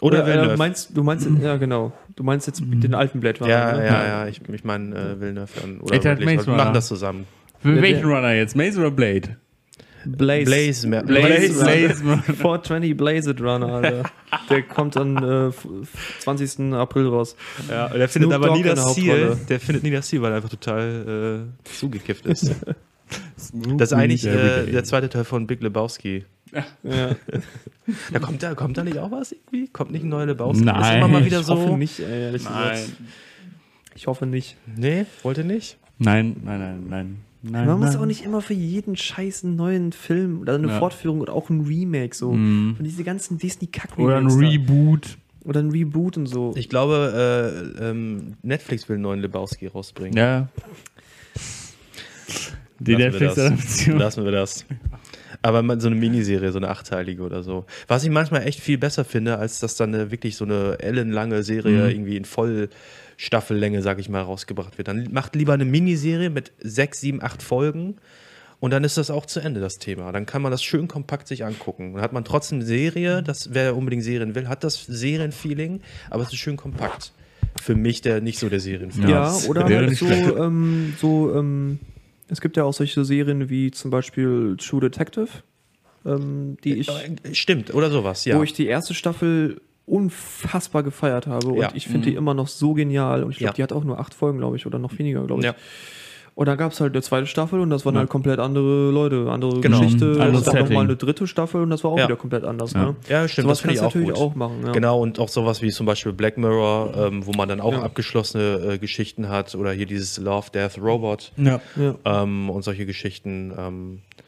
Oder, 0.02 0.26
Villeneuve. 0.26 0.54
äh, 0.54 0.58
meinst 0.58 0.96
du 0.96 1.04
meinst 1.04 1.28
ja 1.42 1.58
genau. 1.58 1.92
Du 2.16 2.24
meinst 2.24 2.48
jetzt 2.48 2.62
den 2.64 2.94
alten 2.94 3.20
Blade 3.20 3.40
Runner. 3.40 3.52
ja, 3.52 3.72
ne? 3.78 3.86
ja, 3.86 4.08
ja, 4.08 4.28
ich, 4.28 4.42
ich 4.48 4.64
meine 4.64 4.96
äh, 4.96 5.20
Villeneuve 5.20 5.52
dann. 5.60 5.82
Oder 5.82 5.96
hat 5.98 6.06
Ridley 6.06 6.26
Maze 6.26 6.38
Scott. 6.44 6.48
Runner. 6.48 6.64
machen 6.64 6.74
das 6.74 6.88
zusammen. 6.88 7.28
Für 7.62 7.82
welchen 7.82 8.06
Runner 8.06 8.34
jetzt? 8.34 8.56
Maze 8.56 8.80
oder 8.80 8.92
Blade? 8.92 9.38
Blaze. 10.06 10.46
Blaze, 10.46 10.88
Blaze, 10.88 11.06
Blaze. 11.06 12.04
Blaze. 12.04 12.24
420 12.36 12.94
Blaze 12.98 13.36
Runner, 13.40 13.68
Alter. 13.68 14.04
Der 14.50 14.64
kommt 14.64 14.96
am 14.98 15.18
äh, 15.18 15.48
f- 15.48 15.68
20. 16.20 16.74
April 16.74 17.08
raus. 17.08 17.36
Ja, 17.70 17.90
der 17.90 18.08
findet 18.10 18.32
Snoop 18.32 18.44
aber 18.46 18.56
nie 18.58 18.64
Dogg 18.64 18.76
das 18.76 18.94
Ziel. 18.96 19.38
Der 19.50 19.60
findet 19.60 19.84
nie 19.84 19.92
das 19.92 20.08
Ziel, 20.08 20.22
weil 20.22 20.32
er 20.32 20.38
einfach 20.38 20.50
total 20.50 21.48
äh, 21.66 21.70
zugekifft 21.70 22.26
ist. 22.26 22.52
Das 23.78 23.90
ist 23.92 23.94
eigentlich 23.94 24.24
äh, 24.28 24.68
der 24.68 24.84
zweite 24.84 25.10
Teil 25.10 25.24
von 25.24 25.48
Big 25.48 25.62
Lebowski. 25.64 26.26
Ja. 26.52 26.66
Da 28.14 28.20
kommt 28.20 28.44
da, 28.44 28.54
kommt 28.54 28.78
da 28.78 28.84
nicht 28.84 29.00
auch 29.00 29.10
was 29.10 29.32
irgendwie? 29.32 29.68
Kommt 29.70 29.90
nicht 29.92 30.04
ein 30.04 30.10
neuer 30.10 30.28
Lebowski? 30.28 30.64
Nein. 30.64 30.80
Ist 30.82 30.98
immer 30.98 31.08
mal 31.08 31.26
wieder 31.26 31.40
Ich 31.40 31.46
so. 31.48 31.56
hoffe 31.56 31.76
nicht, 31.76 32.00
ehrlich 32.00 32.44
Nein. 32.44 32.72
gesagt. 32.72 32.92
Ich 33.96 34.06
hoffe 34.06 34.28
nicht. 34.28 34.58
Nee, 34.76 35.08
wollte 35.24 35.44
nicht? 35.44 35.78
Nein, 35.98 36.36
nein, 36.46 36.60
nein, 36.60 36.84
nein. 36.88 37.18
Nein 37.42 37.66
Man 37.68 37.80
muss 37.80 37.92
nein. 37.94 37.98
auch 38.02 38.06
nicht 38.06 38.24
immer 38.26 38.42
für 38.42 38.54
jeden 38.54 38.96
scheiß 38.96 39.44
einen 39.44 39.56
neuen 39.56 39.92
Film 39.92 40.42
oder 40.42 40.56
eine 40.56 40.68
Ja. 40.68 40.80
Fortführung 40.80 41.22
oder 41.22 41.34
auch 41.34 41.50
ein 41.50 41.62
Remake 41.62 42.16
so. 42.16 42.32
Mhm. 42.34 42.76
Und 42.78 42.84
diese 42.86 43.04
ganzen 43.04 43.38
disney 43.38 43.68
kack 43.68 43.98
Oder 43.98 44.18
ein 44.18 44.28
Reboot. 44.28 45.18
Oder 45.46 45.62
ein 45.62 45.72
Reboot 45.72 46.18
und 46.18 46.28
so. 46.28 46.54
Ich 46.56 46.68
glaube, 46.70 47.74
äh, 47.80 47.90
ähm, 47.90 48.34
Netflix 48.44 48.88
will 48.90 48.96
einen 48.96 49.04
neuen 49.04 49.20
Lebowski 49.22 49.68
rausbringen. 49.68 50.18
Ja. 50.18 50.50
Die 52.80 52.94
Lassen 52.94 53.20
wir 53.20 53.28
das. 53.28 53.38
Netflix-Adaption. 53.38 53.98
Lassen 53.98 54.24
wir 54.26 54.32
das. 54.32 54.66
Aber 55.42 55.80
so 55.80 55.88
eine 55.88 55.96
Miniserie, 55.96 56.52
so 56.52 56.60
eine 56.60 56.70
achteilige 56.70 57.24
oder 57.24 57.44
so. 57.44 57.66
Was 57.88 58.04
ich 58.04 58.10
manchmal 58.10 58.46
echt 58.46 58.60
viel 58.60 58.78
besser 58.78 59.06
finde, 59.06 59.38
als 59.38 59.60
dass 59.60 59.76
dann 59.76 59.94
eine, 59.96 60.12
wirklich 60.12 60.36
so 60.36 60.46
eine 60.46 60.78
ellenlange 60.80 61.44
Serie 61.44 61.84
Mhm. 61.86 61.90
irgendwie 61.90 62.18
in 62.18 62.26
Vollstaffellänge, 63.20 63.82
sag 63.82 64.00
ich 64.00 64.08
mal, 64.08 64.22
rausgebracht 64.22 64.78
wird. 64.78 64.88
Dann 64.88 65.10
macht 65.12 65.36
lieber 65.36 65.54
eine 65.54 65.66
Miniserie 65.66 66.30
mit 66.30 66.54
sechs, 66.60 67.02
sieben, 67.02 67.22
acht 67.22 67.44
Folgen 67.44 67.98
und 68.62 68.72
dann 68.72 68.86
ist 68.86 68.98
das 68.98 69.12
auch 69.12 69.26
zu 69.26 69.42
Ende, 69.42 69.60
das 69.60 69.78
Thema. 69.78 70.12
Dann 70.14 70.26
kann 70.26 70.42
man 70.42 70.52
das 70.52 70.64
schön 70.64 70.88
kompakt 70.88 71.28
sich 71.28 71.44
angucken. 71.44 71.94
Dann 71.94 72.02
hat 72.02 72.14
man 72.14 72.24
trotzdem 72.24 72.60
eine 72.60 72.66
Serie, 72.66 73.22
das, 73.22 73.54
wer 73.54 73.76
unbedingt 73.76 74.04
Serien 74.04 74.36
will, 74.36 74.48
hat 74.48 74.64
das 74.64 74.86
Serienfeeling, 74.86 75.82
aber 76.10 76.24
es 76.24 76.30
ist 76.30 76.40
schön 76.40 76.56
kompakt. 76.56 77.12
Für 77.62 77.76
mich, 77.76 78.02
der 78.02 78.22
nicht 78.22 78.40
so 78.40 78.48
der 78.48 78.62
Serienfan 78.62 79.10
Ja, 79.10 79.28
ist. 79.36 79.50
oder 79.50 79.66
halt 79.66 79.98
so, 79.98 80.06
ähm, 80.06 80.94
so 80.98 81.36
ähm, 81.36 81.80
es 82.30 82.40
gibt 82.40 82.56
ja 82.56 82.64
auch 82.64 82.74
solche 82.74 83.04
Serien 83.04 83.50
wie 83.50 83.72
zum 83.72 83.92
Beispiel 83.92 84.56
True 84.58 84.80
Detective, 84.82 85.28
ähm, 86.06 86.56
die 86.64 86.76
ich, 86.76 86.88
Äh, 86.88 87.34
Stimmt, 87.34 87.74
oder 87.74 87.92
sowas, 87.92 88.24
ja. 88.24 88.38
wo 88.38 88.44
ich 88.44 88.54
die 88.54 88.68
erste 88.68 88.94
Staffel 88.94 89.60
unfassbar 89.90 90.84
gefeiert 90.84 91.28
habe 91.28 91.48
und 91.48 91.58
Ja. 91.62 91.70
ich 91.74 91.88
finde 91.88 92.10
die 92.10 92.16
immer 92.16 92.34
noch 92.34 92.48
so 92.48 92.74
genial 92.74 93.24
und 93.24 93.32
ich 93.32 93.38
glaube, 93.38 93.50
Ja. 93.52 93.54
die 93.56 93.64
hat 93.64 93.74
auch 93.74 93.84
nur 93.84 94.00
acht 94.00 94.14
Folgen, 94.14 94.38
glaube 94.38 94.56
ich, 94.56 94.66
oder 94.66 94.80
noch 94.80 94.98
weniger, 94.98 95.24
glaube 95.26 95.42
ich. 95.42 95.46
Ja. 95.48 95.56
Und 96.36 96.46
da 96.46 96.56
gab 96.56 96.72
es 96.72 96.80
halt 96.80 96.94
eine 96.94 97.02
zweite 97.02 97.28
Staffel 97.28 97.60
und 97.60 97.70
das 97.70 97.86
waren 97.86 97.96
Ja. 97.96 98.00
halt 98.00 98.10
komplett 98.10 98.40
andere 98.40 98.92
Leute, 98.92 99.30
andere 99.30 99.60
Genau. 99.60 99.80
Geschichte. 99.82 100.06
Anderes 100.22 100.48
es 100.48 100.54
gab 100.54 100.62
nochmal 100.70 100.86
eine 100.86 100.96
dritte 100.96 101.28
Staffel 101.28 101.62
und 101.62 101.70
das 101.70 101.84
war 101.84 101.92
auch 101.92 101.98
Ja. 101.98 102.06
wieder 102.06 102.16
komplett 102.16 102.46
anders. 102.46 102.72
Ja. 102.72 102.86
Ne? 102.86 102.96
Ja, 103.10 103.28
stimmt, 103.28 103.44
Sowas 103.48 103.58
das 103.58 103.64
kannst 103.64 103.76
ich 103.76 103.80
du 103.82 103.86
auch 103.88 103.94
natürlich 103.94 104.10
gut. 104.14 104.18
auch 104.32 104.36
machen. 104.36 104.56
Ja. 104.66 104.72
Genau, 104.72 105.02
und 105.02 105.20
auch 105.20 105.28
sowas 105.28 105.62
wie 105.62 105.70
zum 105.70 105.86
Beispiel 105.86 106.14
Black 106.14 106.38
Mirror, 106.38 106.94
ähm, 106.96 107.26
wo 107.26 107.34
man 107.34 107.50
dann 107.50 107.60
auch 107.60 107.74
Ja. 107.74 107.82
abgeschlossene 107.82 108.74
äh, 108.74 108.78
Geschichten 108.78 109.28
hat 109.28 109.54
oder 109.54 109.74
hier 109.74 109.86
dieses 109.86 110.18
Love, 110.18 110.48
Death, 110.54 110.78
Robot 110.82 111.34
Ja. 111.36 111.60
Ja. 111.76 111.96
ähm, 112.24 112.50
und 112.50 112.62
solche 112.64 112.86
Geschichten. 112.86 113.52
Ähm, 113.58 114.00
äh, 114.18 114.19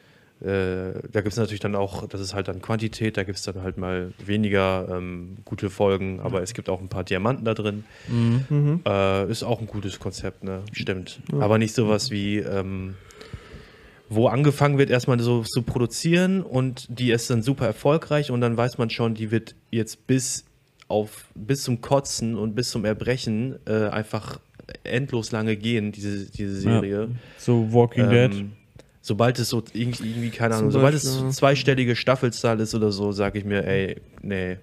da 0.42 1.20
gibt 1.20 1.28
es 1.28 1.36
natürlich 1.36 1.60
dann 1.60 1.76
auch, 1.76 2.06
das 2.08 2.20
ist 2.20 2.34
halt 2.34 2.48
dann 2.48 2.60
Quantität, 2.60 3.16
da 3.16 3.22
gibt 3.22 3.38
es 3.38 3.44
dann 3.44 3.62
halt 3.62 3.78
mal 3.78 4.12
weniger 4.24 4.88
ähm, 4.90 5.36
gute 5.44 5.70
Folgen, 5.70 6.20
aber 6.20 6.42
es 6.42 6.52
gibt 6.52 6.68
auch 6.68 6.80
ein 6.80 6.88
paar 6.88 7.04
Diamanten 7.04 7.44
da 7.44 7.54
drin. 7.54 7.84
Mhm. 8.08 8.80
Äh, 8.84 9.30
ist 9.30 9.44
auch 9.44 9.60
ein 9.60 9.68
gutes 9.68 10.00
Konzept, 10.00 10.42
ne? 10.42 10.62
Stimmt. 10.72 11.20
Aber 11.38 11.58
nicht 11.58 11.74
sowas 11.74 12.10
wie, 12.10 12.38
ähm, 12.38 12.94
wo 14.08 14.26
angefangen 14.26 14.78
wird, 14.78 14.90
erstmal 14.90 15.20
so 15.20 15.42
zu 15.42 15.62
produzieren 15.62 16.42
und 16.42 16.86
die 16.90 17.12
ist 17.12 17.30
dann 17.30 17.42
super 17.42 17.66
erfolgreich 17.66 18.30
und 18.30 18.40
dann 18.40 18.56
weiß 18.56 18.78
man 18.78 18.90
schon, 18.90 19.14
die 19.14 19.30
wird 19.30 19.54
jetzt 19.70 20.06
bis 20.06 20.44
auf 20.88 21.26
bis 21.34 21.62
zum 21.62 21.80
Kotzen 21.80 22.36
und 22.36 22.54
bis 22.54 22.70
zum 22.70 22.84
Erbrechen 22.84 23.58
äh, 23.66 23.88
einfach 23.88 24.40
endlos 24.84 25.32
lange 25.32 25.56
gehen, 25.56 25.92
diese, 25.92 26.30
diese 26.30 26.56
Serie. 26.56 27.10
So 27.38 27.72
Walking 27.72 28.10
Dead. 28.10 28.44
Ähm, 29.02 29.04
sobald 29.04 29.38
es 29.38 29.48
so 29.48 29.62
irgendwie, 29.72 30.08
irgendwie 30.10 30.30
keine 30.30 30.54
Ahnung, 30.54 30.70
Zum 30.70 30.80
sobald 30.80 30.94
Beispiel, 30.94 31.10
es 31.10 31.20
ja. 31.20 31.30
zweistellige 31.30 31.96
Staffelzahl 31.96 32.60
ist 32.60 32.74
oder 32.74 32.92
so, 32.92 33.12
sage 33.12 33.38
ich 33.38 33.44
mir, 33.44 33.66
ey, 33.66 33.96
nee, 34.22 34.58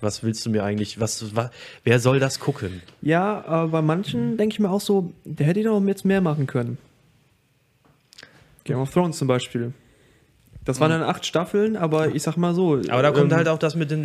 was 0.00 0.22
willst 0.22 0.44
du 0.44 0.50
mir 0.50 0.64
eigentlich, 0.64 1.00
was, 1.00 1.34
wa, 1.34 1.50
wer 1.84 1.98
soll 2.00 2.18
das 2.20 2.38
gucken? 2.40 2.82
Ja, 3.00 3.44
aber 3.46 3.68
bei 3.68 3.82
manchen 3.82 4.36
denke 4.36 4.52
ich 4.54 4.60
mir 4.60 4.70
auch 4.70 4.80
so, 4.80 5.12
der 5.24 5.46
hätte 5.46 5.62
doch 5.62 5.82
jetzt 5.86 6.04
mehr 6.04 6.20
machen 6.20 6.46
können. 6.46 6.76
Game 8.64 8.78
of 8.78 8.90
Thrones 8.92 9.18
zum 9.18 9.28
Beispiel. 9.28 9.72
Das 10.64 10.80
waren 10.80 10.90
dann 10.90 11.02
acht 11.02 11.26
Staffeln, 11.26 11.76
aber 11.76 12.14
ich 12.14 12.22
sag 12.22 12.38
mal 12.38 12.54
so. 12.54 12.76
Mhm. 12.76 12.88
Aber 12.88 13.02
da 13.02 13.10
kommt 13.12 13.30
ähm, 13.32 13.36
halt 13.36 13.48
auch 13.48 13.58
das 13.58 13.76
mit 13.76 13.90
dem, 13.90 14.00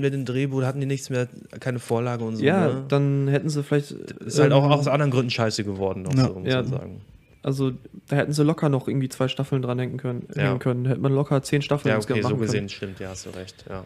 mit 0.00 0.12
dem 0.14 0.24
Drehbuch, 0.24 0.60
da 0.60 0.68
hatten 0.68 0.78
die 0.78 0.86
nichts 0.86 1.10
mehr, 1.10 1.26
keine 1.58 1.80
Vorlage 1.80 2.22
und 2.24 2.36
so. 2.36 2.44
Ja, 2.44 2.68
ne? 2.68 2.84
dann 2.88 3.26
hätten 3.26 3.48
sie 3.48 3.64
vielleicht. 3.64 3.90
ist 3.90 4.38
halt 4.38 4.52
ähm, 4.52 4.58
auch 4.58 4.70
aus 4.70 4.86
anderen 4.86 5.10
Gründen 5.10 5.30
scheiße 5.30 5.64
geworden, 5.64 6.02
noch 6.02 6.14
Ja. 6.14 6.28
so, 6.28 6.34
muss 6.38 6.48
Ja. 6.48 6.62
man 6.62 6.66
sagen. 6.70 7.00
Also, 7.44 7.72
da 8.08 8.16
hätten 8.16 8.32
sie 8.32 8.42
locker 8.42 8.70
noch 8.70 8.88
irgendwie 8.88 9.10
zwei 9.10 9.28
Staffeln 9.28 9.60
dran 9.60 9.76
denken 9.76 9.98
können. 9.98 10.26
Ja. 10.34 10.44
hängen 10.44 10.58
können. 10.58 10.86
Hätte 10.86 11.00
man 11.00 11.12
locker 11.12 11.42
zehn 11.42 11.60
Staffeln 11.62 11.92
Ja, 11.92 11.98
okay, 11.98 12.22
so 12.22 12.36
gesehen 12.36 12.60
können. 12.60 12.68
stimmt, 12.70 13.00
ja, 13.00 13.10
hast 13.10 13.26
du 13.26 13.30
recht. 13.30 13.64
Ja. 13.68 13.84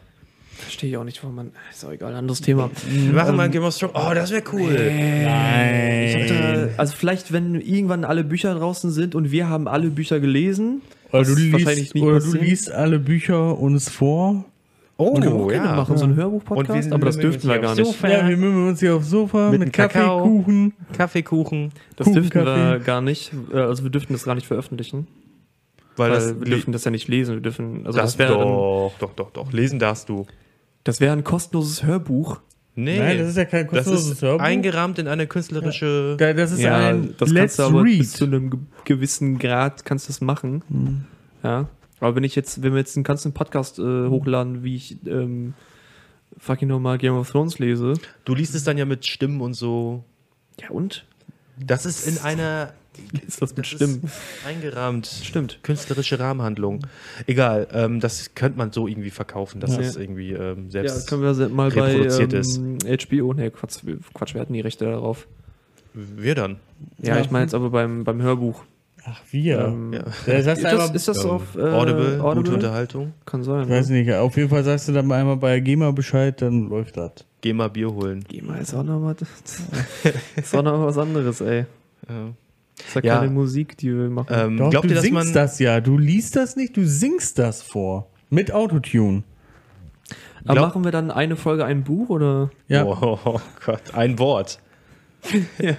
Verstehe 0.57 0.91
ich 0.91 0.97
auch 0.97 1.05
nicht, 1.05 1.23
warum 1.23 1.37
man. 1.37 1.53
Ist 1.71 1.85
auch 1.85 1.91
egal, 1.91 2.15
anderes 2.15 2.41
Thema. 2.41 2.71
Wir 2.89 3.13
machen 3.13 3.37
mal 3.37 3.51
Game 3.51 3.65
of 3.65 3.77
Thrones. 3.77 3.95
Oh, 3.97 4.15
das 4.15 4.31
wäre 4.31 4.43
cool. 4.53 4.73
Ich 4.73 6.15
hab 6.15 6.29
da, 6.29 6.69
also, 6.77 6.95
vielleicht, 6.97 7.33
wenn 7.33 7.61
irgendwann 7.61 8.05
alle 8.05 8.25
Bücher 8.25 8.55
draußen 8.55 8.91
sind 8.91 9.15
und 9.15 9.33
wir 9.33 9.49
haben 9.49 9.67
alle 9.69 9.91
Bücher 9.91 10.21
gelesen. 10.21 10.83
Oder 11.11 11.25
du, 11.25 11.35
liest, 11.35 11.97
oder 11.97 12.21
du 12.21 12.33
liest 12.37 12.71
alle 12.71 12.99
Bücher 12.99 13.59
uns 13.59 13.89
vor. 13.89 14.45
Oh, 15.01 15.15
können 15.15 15.33
wir 15.33 15.45
auch 15.45 15.49
gerne 15.49 15.77
machen, 15.77 15.97
so 15.97 16.05
ein 16.05 16.11
Und 16.11 16.17
Hörbuch-Podcast. 16.17 16.93
Aber 16.93 17.07
das 17.07 17.17
dürften 17.19 17.49
wir 17.49 17.59
gar 17.61 17.75
nicht. 17.77 17.87
Sofa. 17.87 18.09
Ja, 18.09 18.29
wir 18.29 18.37
mümmeln 18.37 18.69
uns 18.69 18.81
hier 18.81 18.97
aufs 18.97 19.09
Sofa 19.09 19.51
mit, 19.51 19.61
Mit. 19.61 19.73
Kaffeekuchen. 19.73 20.73
Kaffeekuchen. 20.93 21.73
Das 21.97 22.07
Kuchen, 22.07 22.15
dürften 22.23 22.45
wir 22.45 22.81
gar 22.81 23.01
nicht. 23.01 23.33
äh, 23.53 23.59
Also 23.59 23.85
wir 23.85 23.91
dürften 23.91 24.13
das 24.13 24.25
gar 24.25 24.35
nicht 24.35 24.49
veröffentlichen. 24.49 25.07
Weil, 25.97 26.11
Weil, 26.11 26.17
das, 26.19 26.41
wir 26.41 26.47
dürfen 26.47 26.73
das 26.73 26.85
ja 26.85 26.91
nicht 26.91 27.07
lesen. 27.09 27.35
Wir 27.37 27.41
dürfen, 27.43 27.87
also 27.87 27.97
das 27.99 28.13
das, 28.13 28.19
wäre 28.19 28.35
ein, 28.41 28.43
doch, 28.43 28.93
doch, 28.99 29.13
doch, 29.15 29.31
doch. 29.31 29.53
Lesen 29.53 29.79
darfst 29.79 30.09
du. 30.09 30.27
das 30.85 31.01
wäre 31.01 31.13
ein 31.13 31.23
kostenloses 31.25 31.85
Hörbuch. 31.85 32.41
Nee. 32.75 32.99
Nein, 32.99 33.19
das 33.19 33.29
ist 33.31 33.37
ja 33.37 33.45
kein 33.45 33.67
das 33.67 33.73
kostenloses 33.75 34.11
ist 34.13 34.23
Hörbuch. 34.23 34.45
eingerahmt 34.45 34.99
in 35.01 35.07
eine 35.09 35.27
künstlerische. 35.27 36.17
Ja, 36.21 36.33
Das 36.33 36.53
ist 36.53 36.65
ein 36.65 37.15
das 37.19 37.31
Let's 37.31 37.57
kannst 37.57 37.59
du 37.59 37.63
aber 37.77 37.85
Read. 37.85 37.99
bis 37.99 38.13
zu 38.13 38.25
einem 38.25 38.51
ge- 38.51 38.61
gewissen 38.85 39.39
Grad 39.39 39.85
kannst 39.85 40.07
du 40.07 40.11
das 40.11 40.21
machen. 40.21 40.63
Hm. 40.69 41.01
Ja. 41.43 41.69
Aber 42.01 42.15
wenn 42.17 42.25
ich 42.25 42.35
jetzt, 42.35 42.63
wenn 42.63 42.73
wir 42.73 42.79
jetzt 42.79 42.97
einen 42.97 43.05
ganzen 43.05 43.33
Podcast 43.33 43.79
äh, 43.79 44.09
hochladen, 44.09 44.63
wie 44.65 44.77
ich 44.77 44.97
ähm, 45.07 45.55
fucking 46.39 46.69
nochmal 46.69 46.99
Game 46.99 47.15
of 47.15 47.31
Thrones 47.31 47.59
lese. 47.59 47.95
Du 48.25 48.35
liest 48.35 48.55
es 48.55 48.65
dann 48.65 48.79
ja 48.79 48.85
mit 48.85 49.07
Stimmen 49.07 49.41
und 49.41 49.55
so. 49.55 50.05
Ja 50.61 50.71
und? 50.71 51.05
Das 51.59 51.87
ist 51.87 52.07
in 52.07 52.19
einer. 52.19 52.73
Ist 53.29 53.41
das 53.41 53.51
mit 53.51 53.59
Das 53.61 53.67
Stimmen? 53.69 54.03
ist 54.05 54.45
eingerahmt. 54.45 55.07
Stimmt. 55.07 55.61
Künstlerische 55.63 56.19
Rahmenhandlung. 56.19 56.85
Egal, 57.29 57.69
ähm, 57.73 58.01
das 58.01 58.35
könnte 58.35 58.59
man 58.59 58.73
so 58.73 58.89
irgendwie 58.89 59.11
verkaufen, 59.11 59.61
dass 59.61 59.71
Ja. 59.77 59.79
das 59.79 59.95
irgendwie 59.95 60.33
ähm, 60.33 60.65
Ja, 60.65 60.83
selbst. 60.83 61.09
können 61.09 61.23
wir 61.23 61.49
mal 61.49 61.71
bei 61.71 61.93
reproduziert 61.97 62.33
ähm, 62.35 62.79
HBO, 62.83 63.35
ne, 63.35 63.53
Quatsch, 63.53 63.85
wir- 63.85 63.99
Quatsch, 64.15 64.35
wir 64.35 64.41
hatten 64.41 64.53
die 64.53 64.61
Rechte 64.63 64.85
darauf. 64.87 65.29
wir 65.95 66.35
dann. 66.35 66.57
Ja, 67.01 67.15
Ja. 67.15 67.21
ich 67.21 67.31
meine 67.31 67.45
jetzt 67.45 67.55
aber 67.55 67.71
beim, 67.71 68.03
beim 68.03 68.21
Hörbuch. 68.21 68.65
Ach, 69.11 69.21
wir. 69.31 69.59
Ähm, 69.61 69.93
Ja. 69.93 70.03
Das 70.27 70.47
heißt 70.47 70.59
Ist 70.59 70.65
einmal, 70.67 70.87
das, 70.89 70.95
ist 70.97 71.09
das 71.09 71.25
Ähm, 71.25 71.31
auf 71.31 71.57
äh, 71.57 71.61
Audible, 71.63 72.05
gute 72.17 72.25
Audible? 72.25 72.55
Unterhaltung. 72.55 73.13
Kann 73.27 73.43
sein. 73.43 73.63
ich 73.65 73.69
weiß 73.71 73.89
ne? 73.91 73.99
nicht, 74.03 74.13
auf 74.15 74.37
jeden 74.37 74.51
Fall 74.51 74.65
sagst 74.65 74.89
du 74.89 74.93
dann 74.93 75.07
mal 75.07 75.21
einmal 75.21 75.37
bei 75.37 75.61
GEMA 75.61 75.91
Bescheid, 75.93 76.41
dann 76.43 76.69
läuft 76.69 76.97
das. 76.97 77.13
Geh 77.41 77.53
mal 77.53 77.69
Bier 77.69 77.93
holen. 77.93 78.25
Geh 78.29 78.43
mal, 78.43 78.59
ist 78.61 78.75
auch 78.75 78.83
noch 78.83 79.01
was, 79.03 79.17
ist 80.37 80.55
auch 80.57 80.63
noch 80.63 80.85
was 80.85 80.99
anderes, 80.99 81.41
ey. 81.41 81.67
Ja. 82.09 82.29
Ist 82.79 82.95
ja, 82.97 83.01
Ja. 83.03 83.19
keine 83.19 83.31
Musik, 83.31 83.77
die 83.77 83.93
wir 83.97 84.09
machen. 84.11 84.27
Ähm, 84.31 84.57
Doch, 84.57 84.71
glaubt 84.71 84.85
du 84.85 84.89
ihr, 84.91 84.95
dass 84.97 85.05
singst 85.05 85.15
man. 85.25 85.33
das 85.35 85.59
ja. 85.59 85.81
Du 85.81 85.99
liest 85.99 86.37
das 86.37 86.57
nicht, 86.57 86.77
du 86.77 86.85
singst 86.87 87.39
das 87.39 87.63
vor. 87.63 88.09
Mit 88.31 88.53
Autotune. 88.53 89.23
Aber 90.45 90.55
glaub- 90.55 90.69
machen 90.69 90.85
wir 90.85 90.93
dann 90.93 91.11
eine 91.11 91.37
Folge 91.37 91.65
ein 91.65 91.83
Buch 91.85 92.09
oder? 92.09 92.51
Ja. 92.69 92.85
Oh, 92.85 93.19
oh 93.25 93.41
Gott, 93.65 93.83
ein 93.95 94.19
Wort. 94.19 94.59
ja. 95.59 95.75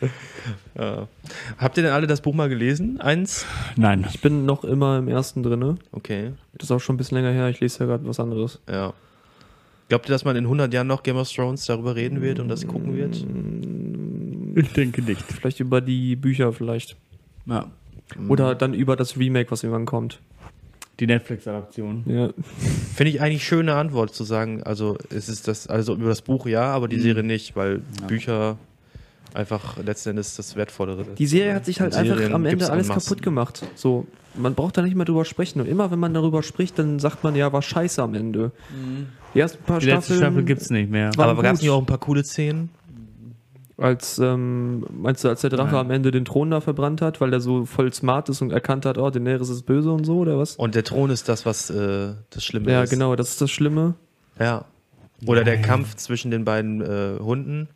Habt 1.58 1.76
ihr 1.76 1.82
denn 1.82 1.92
alle 1.92 2.06
das 2.06 2.20
Buch 2.20 2.34
mal 2.34 2.48
gelesen? 2.48 3.00
Eins? 3.00 3.46
Nein. 3.76 4.06
Ich 4.10 4.20
bin 4.20 4.44
noch 4.44 4.64
immer 4.64 4.98
im 4.98 5.08
ersten 5.08 5.42
drinne. 5.42 5.76
Okay, 5.92 6.32
Das 6.54 6.68
ist 6.68 6.70
auch 6.70 6.80
schon 6.80 6.94
ein 6.94 6.98
bisschen 6.98 7.16
länger 7.18 7.32
her. 7.32 7.48
Ich 7.48 7.60
lese 7.60 7.80
ja 7.80 7.86
gerade 7.86 8.06
was 8.06 8.20
anderes. 8.20 8.60
ja. 8.70 8.92
Glaubt 9.88 10.08
ihr, 10.08 10.12
dass 10.12 10.24
man 10.24 10.34
in 10.34 10.42
100 10.46 10.74
Jahren 10.74 10.88
noch 10.88 11.04
Game 11.04 11.16
of 11.16 11.30
Thrones 11.32 11.64
darüber 11.64 11.94
reden 11.94 12.20
wird 12.20 12.40
und 12.40 12.48
das 12.48 12.66
gucken 12.66 12.96
wird? 12.96 13.24
Ich 14.56 14.72
denke 14.72 15.00
nicht. 15.00 15.22
Vielleicht 15.22 15.60
über 15.60 15.80
die 15.80 16.16
Bücher 16.16 16.52
vielleicht. 16.52 16.96
Ja. 17.46 17.70
Oder 18.28 18.56
dann 18.56 18.74
über 18.74 18.96
das 18.96 19.16
Remake, 19.16 19.48
was 19.52 19.62
irgendwann 19.62 19.86
kommt. 19.86 20.18
Die 20.98 21.06
Netflix-Adaption. 21.06 22.02
Ja. 22.06 22.30
Finde 22.96 23.10
ich 23.10 23.20
eigentlich 23.20 23.44
schöne 23.44 23.74
Antwort 23.76 24.12
zu 24.12 24.24
sagen, 24.24 24.64
also 24.64 24.98
es 25.10 25.28
ist 25.28 25.46
das, 25.46 25.68
also 25.68 25.94
über 25.94 26.08
das 26.08 26.22
Buch 26.22 26.46
ja, 26.46 26.62
aber 26.64 26.88
die 26.88 26.98
Serie 26.98 27.22
nicht, 27.22 27.54
weil 27.54 27.80
Bücher 28.08 28.56
einfach 29.36 29.76
letzten 29.78 30.10
Endes 30.10 30.36
das 30.36 30.56
Wertvollere 30.56 31.02
ist. 31.02 31.18
Die 31.18 31.26
Serie 31.26 31.54
hat 31.54 31.64
sich 31.64 31.80
halt 31.80 31.92
Serien 31.94 32.12
einfach 32.14 32.34
am 32.34 32.44
gibt's 32.44 32.64
Ende 32.68 32.72
alles 32.72 32.88
kaputt 32.88 33.22
gemacht. 33.22 33.64
So, 33.74 34.06
man 34.34 34.54
braucht 34.54 34.76
da 34.76 34.82
nicht 34.82 34.96
mehr 34.96 35.04
drüber 35.04 35.24
sprechen. 35.24 35.60
Und 35.60 35.66
immer 35.66 35.90
wenn 35.90 35.98
man 35.98 36.12
darüber 36.14 36.42
spricht, 36.42 36.78
dann 36.78 36.98
sagt 36.98 37.22
man 37.24 37.36
ja, 37.36 37.52
war 37.52 37.62
scheiße 37.62 38.02
am 38.02 38.14
Ende. 38.14 38.52
Die 39.34 39.40
ersten 39.40 39.62
paar 39.64 39.78
Die 39.80 39.86
letzte 39.86 40.14
Staffeln. 40.14 40.18
Staffel 40.20 40.44
gibt's 40.44 40.70
nicht 40.70 40.90
mehr. 40.90 41.10
Aber 41.16 41.42
gab 41.42 41.54
es 41.54 41.62
nicht 41.62 41.70
auch 41.70 41.78
ein 41.78 41.86
paar 41.86 41.98
coole 41.98 42.24
Szenen? 42.24 42.70
Als, 43.78 44.18
ähm, 44.18 44.86
meinst 44.90 45.22
du, 45.22 45.28
als 45.28 45.42
der 45.42 45.50
Drache 45.50 45.72
Nein. 45.72 45.84
am 45.84 45.90
Ende 45.90 46.10
den 46.10 46.24
Thron 46.24 46.50
da 46.50 46.62
verbrannt 46.62 47.02
hat, 47.02 47.20
weil 47.20 47.30
der 47.30 47.40
so 47.40 47.66
voll 47.66 47.92
smart 47.92 48.30
ist 48.30 48.40
und 48.40 48.50
erkannt 48.50 48.86
hat, 48.86 48.96
oh, 48.96 49.10
Daenerys 49.10 49.50
ist 49.50 49.64
böse 49.66 49.92
und 49.92 50.04
so, 50.04 50.20
oder 50.20 50.38
was? 50.38 50.56
Und 50.56 50.74
der 50.74 50.82
Thron 50.82 51.10
ist 51.10 51.28
das, 51.28 51.44
was 51.44 51.68
äh, 51.68 52.14
das 52.30 52.42
Schlimme 52.42 52.72
Ja, 52.72 52.84
ist. 52.84 52.90
genau, 52.90 53.14
das 53.16 53.28
ist 53.32 53.40
das 53.42 53.50
Schlimme. 53.50 53.94
Ja. 54.40 54.64
Oder 55.26 55.44
der 55.44 55.60
Kampf 55.60 55.94
zwischen 55.96 56.30
den 56.30 56.46
beiden 56.46 56.80
äh, 56.80 57.18
Hunden. 57.20 57.68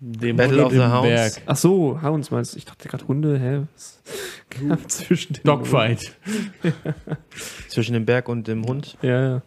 Dem 0.00 0.36
Battle 0.36 0.64
of 0.64 0.70
the 0.72 0.78
im 0.78 0.92
Hounds. 0.92 1.08
Berg. 1.08 1.42
Ach 1.46 1.56
so, 1.56 2.00
Hounds 2.00 2.30
meinst 2.30 2.54
du? 2.54 2.58
Ich 2.58 2.64
dachte 2.64 2.88
gerade 2.88 3.08
Hunde, 3.08 3.38
hä? 3.38 3.66
Was 3.74 4.00
kam 4.50 4.88
zwischen 4.88 5.32
den 5.34 5.42
Dogfight. 5.42 6.16
Zwischen 7.68 7.94
dem 7.94 8.06
Berg 8.06 8.28
und 8.28 8.46
dem 8.46 8.64
Hund. 8.64 8.96
Ja, 9.02 9.22
ja. 9.22 9.42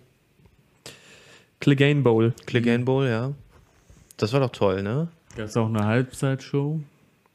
Clegane 1.62 2.02
Bowl. 2.02 2.34
Clegane 2.46 2.84
Bowl, 2.84 3.08
ja. 3.08 3.32
Das 4.18 4.34
war 4.34 4.42
doch 4.42 4.52
toll, 4.52 4.84
ne? 4.84 5.08
Gab's 5.38 5.56
auch 5.56 5.68
eine 5.68 5.86
Halbzeitshow 5.86 6.82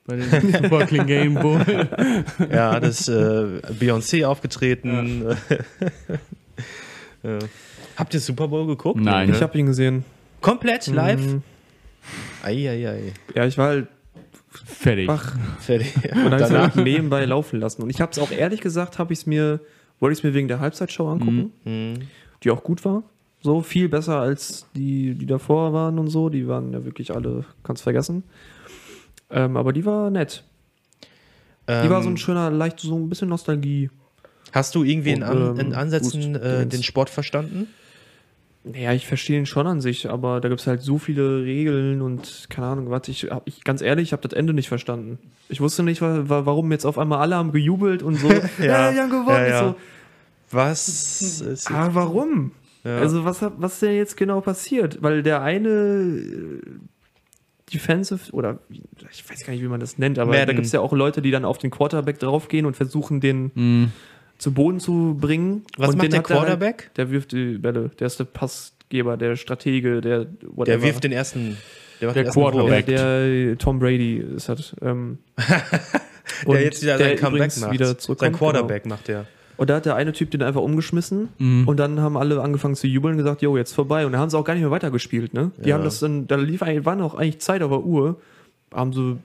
bei 0.06 0.16
den 0.16 0.30
Super 0.52 0.86
Clean 0.86 1.06
Game 1.06 1.34
Bowl. 1.34 1.64
Ja, 2.50 2.78
das 2.80 3.08
äh, 3.08 3.12
Beyoncé 3.80 4.26
aufgetreten. 4.26 5.36
ja. 7.22 7.38
Habt 7.96 8.12
ihr 8.12 8.20
Super 8.20 8.48
Bowl 8.48 8.66
geguckt? 8.66 9.00
Nein. 9.00 9.30
Ich 9.30 9.36
ne? 9.36 9.40
habe 9.40 9.58
ihn 9.58 9.66
gesehen. 9.66 10.04
Komplett 10.42 10.86
live? 10.88 11.20
Mhm. 11.20 11.42
Eieiei. 12.42 13.12
Ja, 13.34 13.44
ich 13.46 13.58
war 13.58 13.68
halt 13.68 13.88
Fertig. 14.50 15.08
wach. 15.08 15.34
Fertig. 15.60 15.94
Und 16.12 16.30
dann 16.30 16.32
habe 16.32 16.42
ich 16.42 16.48
Danach. 16.48 16.74
nebenbei 16.76 17.24
laufen 17.24 17.60
lassen. 17.60 17.82
Und 17.82 17.90
ich 17.90 18.00
habe 18.00 18.12
es 18.12 18.18
auch 18.18 18.30
ehrlich 18.30 18.60
gesagt, 18.60 18.98
habe 18.98 19.12
ich 19.12 19.20
es 19.20 19.26
mir, 19.26 19.60
wollte 20.00 20.12
ich 20.14 20.20
es 20.20 20.22
mir 20.24 20.34
wegen 20.34 20.48
der 20.48 20.60
Halbzeitshow 20.60 21.08
angucken, 21.08 21.52
Mhm. 21.64 21.94
die 22.42 22.50
auch 22.50 22.62
gut 22.62 22.84
war. 22.84 23.02
So 23.42 23.60
viel 23.62 23.88
besser 23.88 24.18
als 24.20 24.66
die, 24.74 25.14
die 25.14 25.26
davor 25.26 25.72
waren 25.72 25.98
und 25.98 26.08
so. 26.08 26.28
Die 26.30 26.48
waren 26.48 26.72
ja 26.72 26.84
wirklich 26.84 27.14
alle, 27.14 27.44
kannst 27.62 27.82
vergessen. 27.82 28.24
Ähm, 29.30 29.56
aber 29.56 29.72
die 29.72 29.84
war 29.84 30.10
nett. 30.10 30.42
Die 31.68 31.90
war 31.90 32.00
so 32.02 32.08
ein 32.08 32.12
Ähm, 32.12 32.16
schöner, 32.16 32.50
leicht 32.50 32.78
so 32.80 32.96
ein 32.96 33.08
bisschen 33.08 33.28
Nostalgie. 33.28 33.90
Hast 34.52 34.74
du 34.76 34.84
irgendwie 34.84 35.10
in, 35.10 35.22
An 35.24 35.36
und, 35.42 35.60
ähm, 35.60 35.66
in 35.66 35.74
Ansätzen 35.74 36.36
äh, 36.36 36.64
den 36.66 36.82
Sport 36.84 37.10
verstanden? 37.10 37.66
Naja, 38.72 38.92
ich 38.92 39.06
verstehe 39.06 39.38
ihn 39.38 39.46
schon 39.46 39.66
an 39.68 39.80
sich, 39.80 40.10
aber 40.10 40.40
da 40.40 40.48
gibt 40.48 40.60
es 40.60 40.66
halt 40.66 40.82
so 40.82 40.98
viele 40.98 41.44
Regeln 41.44 42.02
und 42.02 42.46
keine 42.50 42.66
Ahnung, 42.66 42.90
was 42.90 43.06
ich, 43.06 43.28
ich 43.44 43.62
ganz 43.62 43.80
ehrlich, 43.80 44.08
ich 44.08 44.12
habe 44.12 44.26
das 44.26 44.32
Ende 44.36 44.52
nicht 44.54 44.68
verstanden. 44.68 45.18
Ich 45.48 45.60
wusste 45.60 45.84
nicht, 45.84 46.02
wa 46.02 46.24
wa 46.28 46.46
warum 46.46 46.72
jetzt 46.72 46.84
auf 46.84 46.98
einmal 46.98 47.20
alle 47.20 47.36
haben 47.36 47.52
gejubelt 47.52 48.02
und 48.02 48.16
so. 48.16 48.28
ja, 48.60 48.90
die 48.90 48.98
haben 48.98 49.10
gewonnen. 49.10 49.28
ja, 49.28 49.46
ja. 49.46 49.68
So, 49.68 49.74
Was 50.50 50.88
ist. 51.42 51.70
ah, 51.70 51.90
warum? 51.92 52.50
Ja. 52.82 52.98
Also 52.98 53.24
was, 53.24 53.40
was 53.42 53.74
ist 53.74 53.82
denn 53.82 53.96
jetzt 53.96 54.16
genau 54.16 54.40
passiert? 54.40 55.02
Weil 55.02 55.22
der 55.22 55.42
eine 55.42 55.68
äh, 55.68 56.60
Defensive 57.72 58.32
oder 58.32 58.58
ich 59.10 59.28
weiß 59.28 59.44
gar 59.44 59.52
nicht, 59.52 59.62
wie 59.62 59.68
man 59.68 59.80
das 59.80 59.98
nennt, 59.98 60.18
aber 60.20 60.32
da 60.34 60.38
Madden. 60.40 60.56
gibt 60.56 60.66
es 60.66 60.72
ja 60.72 60.80
auch 60.80 60.92
Leute, 60.92 61.20
die 61.20 61.32
dann 61.32 61.44
auf 61.44 61.58
den 61.58 61.70
Quarterback 61.70 62.18
draufgehen 62.20 62.64
und 62.66 62.76
versuchen, 62.76 63.20
den 63.20 63.50
Mhm. 63.54 63.92
Zu 64.38 64.52
Boden 64.52 64.80
zu 64.80 65.16
bringen. 65.20 65.62
Was 65.76 65.90
und 65.90 65.96
macht 65.96 66.04
den 66.04 66.10
der 66.12 66.20
er 66.20 66.22
Quarterback? 66.24 66.82
Halt, 66.88 66.96
der 66.98 67.10
wirft 67.10 67.32
die 67.32 67.58
Bälle. 67.58 67.90
Der 67.98 68.06
ist 68.06 68.18
der 68.18 68.24
Passgeber, 68.24 69.16
der 69.16 69.36
Stratege, 69.36 70.00
der 70.00 70.26
whatever. 70.42 70.64
Der 70.64 70.82
wirft 70.82 71.04
den 71.04 71.12
ersten. 71.12 71.56
Der, 72.00 72.08
macht 72.08 72.16
Der 72.16 72.24
den 72.24 72.26
ersten. 72.26 72.40
Quarterback. 72.40 72.86
der, 72.86 73.28
der 73.28 73.58
Tom 73.58 73.78
Brady 73.78 74.16
ist 74.36 74.48
halt. 74.48 74.74
Ähm, 74.82 75.18
Der 76.46 76.60
jetzt 76.62 76.82
wieder 76.82 76.98
sein 76.98 77.16
Comeback 77.16 77.56
macht. 77.58 77.72
Wieder 77.72 77.86
sein 77.86 77.98
zurückkommt, 77.98 78.36
Quarterback 78.36 78.84
macht 78.86 79.06
der. 79.08 79.18
Genau. 79.20 79.28
Und 79.58 79.70
da 79.70 79.76
hat 79.76 79.86
der 79.86 79.94
eine 79.94 80.12
Typ 80.12 80.30
den 80.32 80.42
einfach 80.42 80.60
umgeschmissen 80.60 81.28
Mhm. 81.38 81.66
und 81.66 81.78
dann 81.78 82.00
haben 82.00 82.16
alle 82.16 82.42
angefangen 82.42 82.74
zu 82.74 82.86
jubeln 82.88 83.12
und 83.14 83.18
gesagt, 83.18 83.40
jo, 83.42 83.56
jetzt 83.56 83.72
vorbei. 83.72 84.04
Und 84.04 84.12
da 84.12 84.18
haben 84.18 84.28
sie 84.28 84.36
auch 84.36 84.44
gar 84.44 84.52
nicht 84.54 84.62
mehr 84.62 84.70
weitergespielt, 84.72 85.32
ne? 85.32 85.52
Die 85.64 85.70
Ja. 85.70 85.76
haben 85.76 85.84
das 85.84 86.00
dann, 86.00 86.26
da 86.26 86.34
lief 86.36 86.62
eigentlich, 86.62 86.84
war 86.84 86.94
noch 86.96 87.14
eigentlich 87.14 87.38
Zeit 87.38 87.62
auf 87.62 87.70
der 87.70 87.80
Uhr, 87.84 88.20
haben 88.74 88.92
sie 88.92 89.16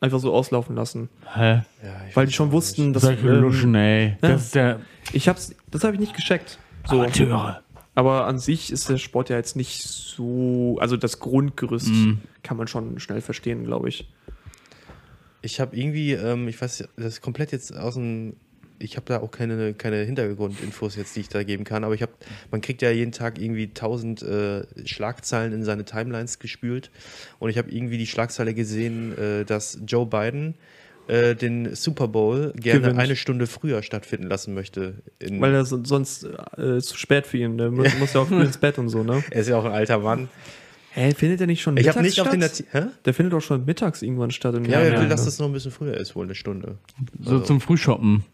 einfach 0.00 0.20
so 0.20 0.32
auslaufen 0.32 0.76
lassen. 0.76 1.08
Hä? 1.34 1.62
Ja, 1.82 2.00
Weil 2.14 2.26
die 2.26 2.32
schon 2.32 2.52
wussten, 2.52 2.92
dass. 2.92 3.02
Solche 3.02 3.28
ähm, 3.28 3.40
Luschen, 3.40 3.74
ey. 3.74 4.10
ja. 4.22 4.28
Das 4.28 4.44
ist 4.44 4.54
der 4.54 4.80
ich 5.12 5.28
hab's, 5.28 5.54
das 5.70 5.84
habe 5.84 5.94
ich 5.94 6.00
nicht 6.00 6.14
gescheckt. 6.14 6.58
So. 6.86 7.00
Amateure. 7.00 7.62
Aber 7.94 8.26
an 8.26 8.38
sich 8.38 8.70
ist 8.70 8.88
der 8.88 8.98
Sport 8.98 9.28
ja 9.30 9.36
jetzt 9.36 9.56
nicht 9.56 9.82
so, 9.82 10.76
also 10.80 10.96
das 10.96 11.18
Grundgerüst 11.18 11.88
Mhm. 11.88 12.20
kann 12.42 12.56
man 12.56 12.68
schon 12.68 13.00
schnell 13.00 13.20
verstehen, 13.20 13.64
glaube 13.64 13.88
ich. 13.88 14.08
Ich 15.42 15.60
habe 15.60 15.76
irgendwie, 15.76 16.12
ähm, 16.12 16.46
ich 16.48 16.60
weiß, 16.60 16.88
das 16.96 17.04
ist 17.06 17.20
komplett 17.22 17.52
jetzt 17.52 17.76
aus 17.76 17.94
dem. 17.94 18.34
Ich 18.78 18.96
habe 18.96 19.06
da 19.06 19.20
auch 19.20 19.30
keine, 19.30 19.74
keine 19.74 20.04
Hintergrundinfos 20.04 20.96
jetzt, 20.96 21.16
die 21.16 21.20
ich 21.20 21.28
da 21.28 21.42
geben 21.42 21.64
kann, 21.64 21.84
aber 21.84 21.94
ich 21.94 22.02
habe, 22.02 22.12
man 22.50 22.60
kriegt 22.60 22.82
ja 22.82 22.90
jeden 22.90 23.12
Tag 23.12 23.40
irgendwie 23.40 23.72
tausend 23.72 24.22
äh, 24.22 24.62
Schlagzeilen 24.84 25.52
in 25.52 25.64
seine 25.64 25.84
Timelines 25.84 26.38
gespült 26.38 26.90
und 27.38 27.50
ich 27.50 27.58
habe 27.58 27.70
irgendwie 27.70 27.98
die 27.98 28.06
Schlagzeile 28.06 28.54
gesehen, 28.54 29.16
äh, 29.18 29.44
dass 29.44 29.80
Joe 29.86 30.06
Biden 30.06 30.54
äh, 31.08 31.34
den 31.34 31.74
Super 31.74 32.06
Bowl 32.06 32.52
gerne 32.54 32.80
Gewinnt. 32.80 32.98
eine 32.98 33.16
Stunde 33.16 33.46
früher 33.46 33.82
stattfinden 33.82 34.28
lassen 34.28 34.54
möchte. 34.54 34.96
Weil 35.20 35.54
er 35.54 35.64
so, 35.64 35.82
sonst 35.82 36.24
äh, 36.56 36.80
zu 36.80 36.96
spät 36.96 37.26
für 37.26 37.38
ihn. 37.38 37.56
Der 37.56 37.70
muss, 37.70 37.98
muss 37.98 38.12
ja 38.12 38.20
auch 38.20 38.28
früh 38.28 38.42
ins 38.44 38.58
Bett 38.58 38.78
und 38.78 38.90
so, 38.90 39.02
ne? 39.02 39.24
er 39.30 39.40
ist 39.40 39.48
ja 39.48 39.56
auch 39.56 39.64
ein 39.64 39.72
alter 39.72 39.98
Mann. 39.98 40.28
Hä, 40.92 41.12
findet 41.14 41.40
er 41.40 41.46
nicht 41.46 41.60
schon 41.62 41.76
Ich 41.76 41.82
mittags 41.82 41.96
habe 41.96 42.06
nicht 42.06 42.20
auf 42.20 42.30
den 42.30 42.42
statt? 42.42 42.64
Hä? 42.72 42.82
Der 43.04 43.14
findet 43.14 43.32
doch 43.34 43.40
schon 43.40 43.64
mittags 43.64 44.02
irgendwann 44.02 44.30
statt. 44.30 44.54
Im 44.54 44.64
Ja, 44.64 44.80
Jahr, 44.80 44.82
er 44.94 45.00
will, 45.02 45.08
dass 45.08 45.24
das 45.26 45.38
noch 45.38 45.46
ein 45.46 45.52
bisschen 45.52 45.70
früher 45.70 45.96
ist, 45.96 46.16
wohl 46.16 46.24
eine 46.24 46.34
Stunde. 46.34 46.78
So 47.20 47.32
Also- 47.32 47.44
zum 47.44 47.60
Frühshoppen. 47.60 48.24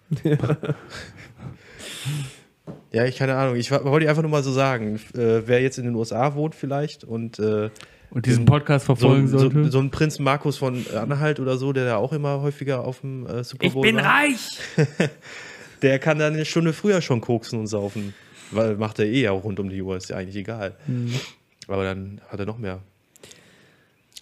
Ja, 2.93 3.05
ich 3.05 3.17
keine 3.17 3.35
Ahnung. 3.35 3.57
Ich 3.57 3.71
wollte 3.71 4.09
einfach 4.09 4.23
nur 4.23 4.31
mal 4.31 4.43
so 4.43 4.53
sagen, 4.53 4.97
äh, 5.15 5.43
wer 5.47 5.61
jetzt 5.61 5.79
in 5.79 5.85
den 5.85 5.95
USA 5.97 6.35
wohnt 6.35 6.55
vielleicht 6.55 7.03
und 7.05 7.39
äh, 7.41 7.71
Und 8.11 8.25
diesen 8.27 8.45
Podcast 8.45 8.87
so, 8.87 8.95
verfolgen 8.95 9.27
so, 9.29 9.39
sollte. 9.39 9.71
so 9.71 9.81
ein 9.81 9.91
Prinz 9.91 10.19
Markus 10.21 10.57
von 10.59 10.87
Anhalt 10.95 11.41
oder 11.41 11.57
so, 11.57 11.73
der 11.73 11.85
da 11.87 11.97
auch 11.97 12.13
immer 12.13 12.41
häufiger 12.41 12.85
auf 12.85 13.01
dem 13.01 13.27
äh, 13.27 13.43
Super 13.43 13.69
Bowl 13.71 13.95
war, 13.97 14.05
reich! 14.05 14.59
der 15.83 15.99
kann 15.99 16.19
dann 16.21 16.35
eine 16.35 16.45
Stunde 16.45 16.73
früher 16.73 17.03
schon 17.03 17.21
koksen 17.21 17.59
und 17.59 17.67
saufen. 17.67 18.15
Weil 18.53 18.77
macht 18.77 19.01
er 19.01 19.07
eh 19.07 19.23
ja 19.23 19.33
rund 19.33 19.59
um 19.59 19.69
die 19.71 19.83
Uhr, 19.83 19.97
ist 19.97 20.11
ja 20.11 20.17
eigentlich 20.17 20.37
egal. 20.37 20.77
Mhm. 20.87 21.13
Aber 21.69 21.85
dann 21.85 22.20
hat 22.28 22.39
er 22.41 22.47
noch 22.47 22.59
mehr 22.59 22.81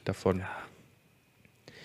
davon. 0.04 0.42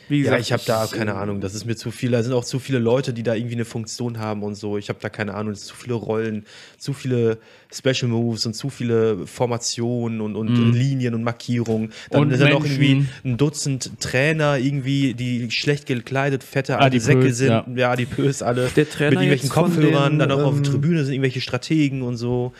Wie 0.09 0.19
Ja, 0.19 0.23
gesagt, 0.37 0.41
ich 0.43 0.51
habe 0.53 0.63
da 0.65 0.85
äh, 0.85 0.87
keine 0.87 1.15
Ahnung. 1.15 1.41
Das 1.41 1.53
ist 1.53 1.65
mir 1.65 1.75
zu 1.75 1.91
viel. 1.91 2.11
Da 2.11 2.23
sind 2.23 2.31
auch 2.31 2.45
zu 2.45 2.59
viele 2.59 2.79
Leute, 2.79 3.11
die 3.11 3.23
da 3.23 3.35
irgendwie 3.35 3.55
eine 3.55 3.65
Funktion 3.65 4.19
haben 4.19 4.41
und 4.41 4.55
so. 4.55 4.77
Ich 4.77 4.87
habe 4.87 4.99
da 5.01 5.09
keine 5.09 5.33
Ahnung. 5.33 5.51
Es 5.51 5.59
sind 5.65 5.67
zu 5.67 5.75
viele 5.75 5.95
Rollen, 5.95 6.45
zu 6.77 6.93
viele 6.93 7.39
Special 7.73 8.09
Moves 8.09 8.45
und 8.45 8.53
zu 8.53 8.69
viele 8.69 9.27
Formationen 9.27 10.21
und, 10.21 10.37
und 10.37 10.57
Mhm. 10.57 10.71
Linien 10.71 11.13
und 11.13 11.23
Markierungen. 11.23 11.91
Dann 12.09 12.21
Und 12.21 12.29
sind 12.29 12.39
da 12.39 12.49
noch 12.53 12.61
Menschen. 12.61 12.81
irgendwie 12.81 13.07
ein 13.25 13.35
Dutzend 13.37 13.99
Trainer 13.99 14.57
irgendwie, 14.57 15.13
die 15.13 15.51
schlecht 15.51 15.85
gekleidet, 15.87 16.41
fette 16.41 16.75
alte 16.77 16.85
Adipös, 16.85 17.05
Säcke 17.05 17.33
sind. 17.33 17.47
ja. 17.49 17.65
Ja, 17.75 17.91
adipös 17.91 18.41
alle. 18.41 18.69
Der 18.77 18.89
Trainer 18.89 19.09
mit 19.09 19.19
irgendwelchen 19.19 19.49
Kopfhörern. 19.49 20.13
den, 20.13 20.19
dann 20.19 20.31
auch 20.31 20.41
auf 20.45 20.55
ähm, 20.55 20.63
der 20.63 20.71
Tribüne 20.71 21.03
sind 21.03 21.15
irgendwelche 21.15 21.41
Strategen 21.41 22.01
und 22.01 22.15
so. 22.15 22.53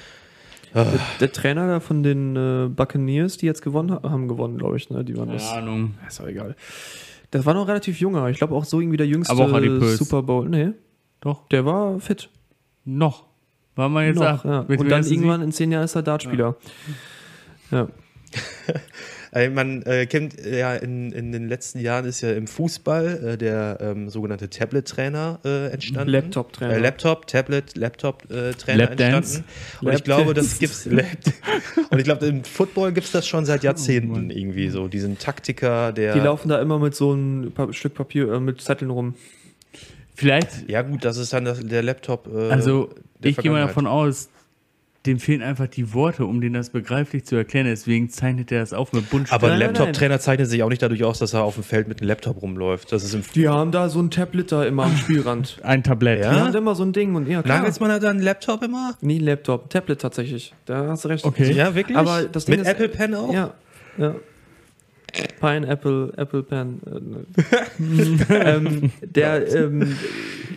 Der, 0.74 0.86
der 1.20 1.32
Trainer 1.32 1.68
da 1.68 1.80
von 1.80 2.04
den 2.04 2.36
äh, 2.36 2.68
Buccaneers, 2.70 3.38
die 3.38 3.46
jetzt 3.46 3.62
gewonnen 3.62 3.92
ha- 3.92 4.02
haben, 4.04 4.28
gewonnen, 4.28 4.58
glaube 4.58 4.78
ich, 4.78 4.90
ne? 4.90 5.04
Die 5.04 5.16
waren 5.18 5.28
Keine 5.28 5.40
das. 5.40 5.52
Ahnung. 5.52 5.96
Ist 6.08 6.22
auch 6.22 6.28
egal. 6.28 6.56
Das 7.32 7.46
war 7.46 7.54
noch 7.54 7.68
relativ 7.68 8.00
junger. 8.00 8.28
Ich 8.30 8.38
glaube 8.38 8.54
auch 8.56 8.64
so 8.66 8.80
irgendwie 8.80 8.98
der 8.98 9.08
jüngste 9.08 9.32
Aber 9.34 9.46
auch 9.46 9.54
adipös. 9.54 9.98
Super 9.98 10.24
Bowl. 10.24 10.48
Nee, 10.50 10.72
Doch. 11.22 11.48
der 11.50 11.66
war 11.66 12.00
fit. 12.00 12.30
Noch. 12.86 13.26
War 13.76 13.90
man 13.90 14.06
jetzt 14.06 14.18
Noch, 14.18 14.40
auch, 14.40 14.46
ja. 14.46 14.60
Und 14.62 14.90
dann 14.90 15.06
irgendwann 15.06 15.42
in 15.42 15.52
zehn 15.52 15.72
Jahren 15.72 15.84
ist 15.86 15.96
er 15.96 16.02
Dartspieler. 16.04 16.56
Ja. 17.72 17.84
Äh, 17.84 17.88
Man 19.32 19.84
äh, 19.84 20.06
kennt 20.06 20.40
äh, 20.40 20.60
ja 20.60 20.76
in, 20.76 21.12
in 21.12 21.32
den 21.32 21.50
letzten 21.50 21.80
Jahren 21.80 22.06
ist 22.06 22.22
ja 22.22 22.32
im 22.32 22.48
Fußball 22.48 23.34
äh, 23.34 23.38
der 23.38 23.78
ähm, 23.82 24.10
sogenannte 24.10 24.50
Tablet-Trainer 24.50 25.40
äh, 25.44 25.68
entstanden. 25.68 26.12
Laptop-Trainer. 26.12 26.74
Äh, 26.74 26.80
Laptop, 26.80 27.28
Tablet, 27.28 27.76
Laptop-Trainer 27.76 28.78
Lapdance. 28.78 29.38
entstanden. 29.38 29.46
Und 29.82 29.94
ich 29.94 30.04
glaube, 30.04 30.34
das 30.34 30.60
gibt's. 30.60 30.88
Und 31.90 31.98
ich 31.98 32.04
glaube, 32.04 32.26
im 32.26 32.44
Football 32.44 32.94
gibt 32.94 33.08
es 33.08 33.12
das 33.12 33.28
schon 33.28 33.46
seit 33.46 33.64
Jahrzehnten 33.64 34.30
irgendwie 34.30 34.70
so. 34.70 34.88
Diesen 34.88 35.18
Taktiker, 35.18 35.92
der. 35.92 36.14
Die 36.14 36.20
laufen 36.20 36.50
da 36.50 36.62
immer 36.62 36.80
mit 36.80 36.96
so 36.96 37.12
einem 37.12 37.52
pa 37.52 37.72
Stück 37.74 37.96
Papier, 37.96 38.32
äh, 38.32 38.40
mit 38.40 38.62
Zetteln 38.62 38.92
rum. 38.92 39.16
Vielleicht, 40.16 40.68
ja, 40.68 40.82
gut, 40.82 41.06
das 41.06 41.18
ist 41.18 41.32
dann 41.34 41.46
das, 41.46 41.60
der 41.60 41.84
Laptop. 41.84 42.28
Äh, 42.34 42.50
also 42.50 42.90
der 43.20 43.32
ich 43.32 43.38
gehe 43.38 43.52
mal 43.52 43.62
davon 43.62 43.86
aus, 43.86 44.30
dem 45.08 45.20
fehlen 45.20 45.42
einfach 45.42 45.68
die 45.68 45.94
Worte, 45.94 46.26
um 46.26 46.42
denen 46.42 46.54
das 46.54 46.70
begreiflich 46.70 47.26
zu 47.26 47.36
erklären. 47.36 47.66
Deswegen 47.66 48.10
zeichnet 48.10 48.52
er 48.52 48.60
das 48.60 48.74
auf 48.74 48.94
mit 48.94 49.10
Buntstift. 49.10 49.34
Aber 49.34 49.52
ein 49.52 49.60
Laptop-Trainer 49.60 50.20
zeichnet 50.20 50.48
sich 50.50 50.62
auch 50.64 50.70
nicht 50.70 50.82
dadurch 50.82 51.04
aus, 51.04 51.20
dass 51.20 51.34
er 51.34 51.44
auf 51.44 51.56
dem 51.56 51.64
Feld 51.64 51.88
mit 51.88 52.00
einem 52.02 52.10
Laptop 52.10 52.42
rumläuft. 52.42 52.92
Das 52.92 53.04
ist 53.04 53.14
im 53.14 53.24
Die 53.34 53.48
haben 53.48 53.72
da 53.72 53.90
so 53.90 54.00
ein 54.02 54.12
Tablet 54.12 54.52
da 54.52 54.64
immer 54.66 54.84
am 54.86 54.96
Spielrand. 54.98 55.58
ein 55.64 55.84
Tablett. 55.84 56.20
Ja? 56.22 56.34
Die 56.34 56.40
haben 56.42 56.56
immer 56.56 56.76
so 56.76 56.84
ein 56.84 56.94
Ding 56.94 57.16
und 57.16 57.28
ja, 57.28 57.42
klar. 57.42 57.58
Nagelsmann 57.60 57.92
hat 57.92 58.04
da 58.04 58.10
einen 58.10 58.22
Laptop 58.22 58.62
immer? 58.64 58.96
Nie 59.02 59.20
Laptop, 59.20 59.70
Tablet 59.70 60.00
tatsächlich. 60.02 60.54
Da 60.66 60.88
hast 60.88 61.06
du 61.06 61.10
recht. 61.10 61.26
Okay. 61.26 61.52
Ja, 61.54 61.74
wirklich? 61.74 61.98
Aber 61.98 62.24
das 62.24 62.46
Ding 62.46 62.58
mit 62.60 62.66
ist- 62.66 62.72
Apple 62.72 62.90
Pen 62.90 63.16
auch? 63.16 63.34
Ja, 63.34 63.54
ja. 63.98 64.16
Pineapple, 65.40 66.14
Apple 66.18 66.44
Pen. 66.44 66.82
Äh, 66.86 67.00
ne. 67.80 68.26
ähm, 68.30 68.92
der, 69.02 69.54
ähm, 69.56 69.96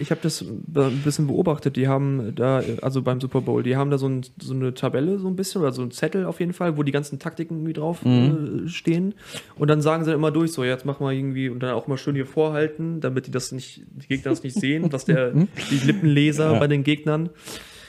ich 0.00 0.10
habe 0.10 0.20
das 0.22 0.40
ein 0.42 1.02
bisschen 1.04 1.26
beobachtet. 1.26 1.76
Die 1.76 1.86
haben 1.88 2.32
da, 2.34 2.62
also 2.80 3.02
beim 3.02 3.20
Super 3.20 3.42
Bowl, 3.42 3.62
die 3.62 3.76
haben 3.76 3.90
da 3.90 3.98
so, 3.98 4.08
ein, 4.08 4.22
so 4.40 4.54
eine 4.54 4.72
Tabelle 4.74 5.18
so 5.18 5.28
ein 5.28 5.36
bisschen 5.36 5.60
oder 5.60 5.72
so 5.72 5.82
ein 5.82 5.90
Zettel 5.90 6.24
auf 6.24 6.40
jeden 6.40 6.52
Fall, 6.52 6.76
wo 6.76 6.82
die 6.82 6.92
ganzen 6.92 7.18
Taktiken 7.18 7.56
irgendwie 7.56 7.74
drauf 7.74 8.04
äh, 8.04 8.68
stehen. 8.68 9.14
Und 9.56 9.68
dann 9.68 9.82
sagen 9.82 10.04
sie 10.04 10.12
immer 10.12 10.30
durch, 10.30 10.52
so 10.52 10.64
jetzt 10.64 10.86
machen 10.86 11.06
wir 11.06 11.12
irgendwie 11.12 11.48
und 11.48 11.60
dann 11.60 11.72
auch 11.74 11.86
mal 11.86 11.98
schön 11.98 12.14
hier 12.14 12.26
vorhalten, 12.26 13.00
damit 13.00 13.26
die 13.26 13.30
das 13.30 13.52
nicht, 13.52 13.82
die 13.90 14.08
Gegner 14.08 14.30
das 14.30 14.42
nicht 14.42 14.56
sehen, 14.58 14.88
dass 14.88 15.04
der 15.04 15.32
die 15.32 15.80
Lippenleser 15.84 16.58
bei 16.58 16.66
den 16.66 16.82
Gegnern. 16.82 17.28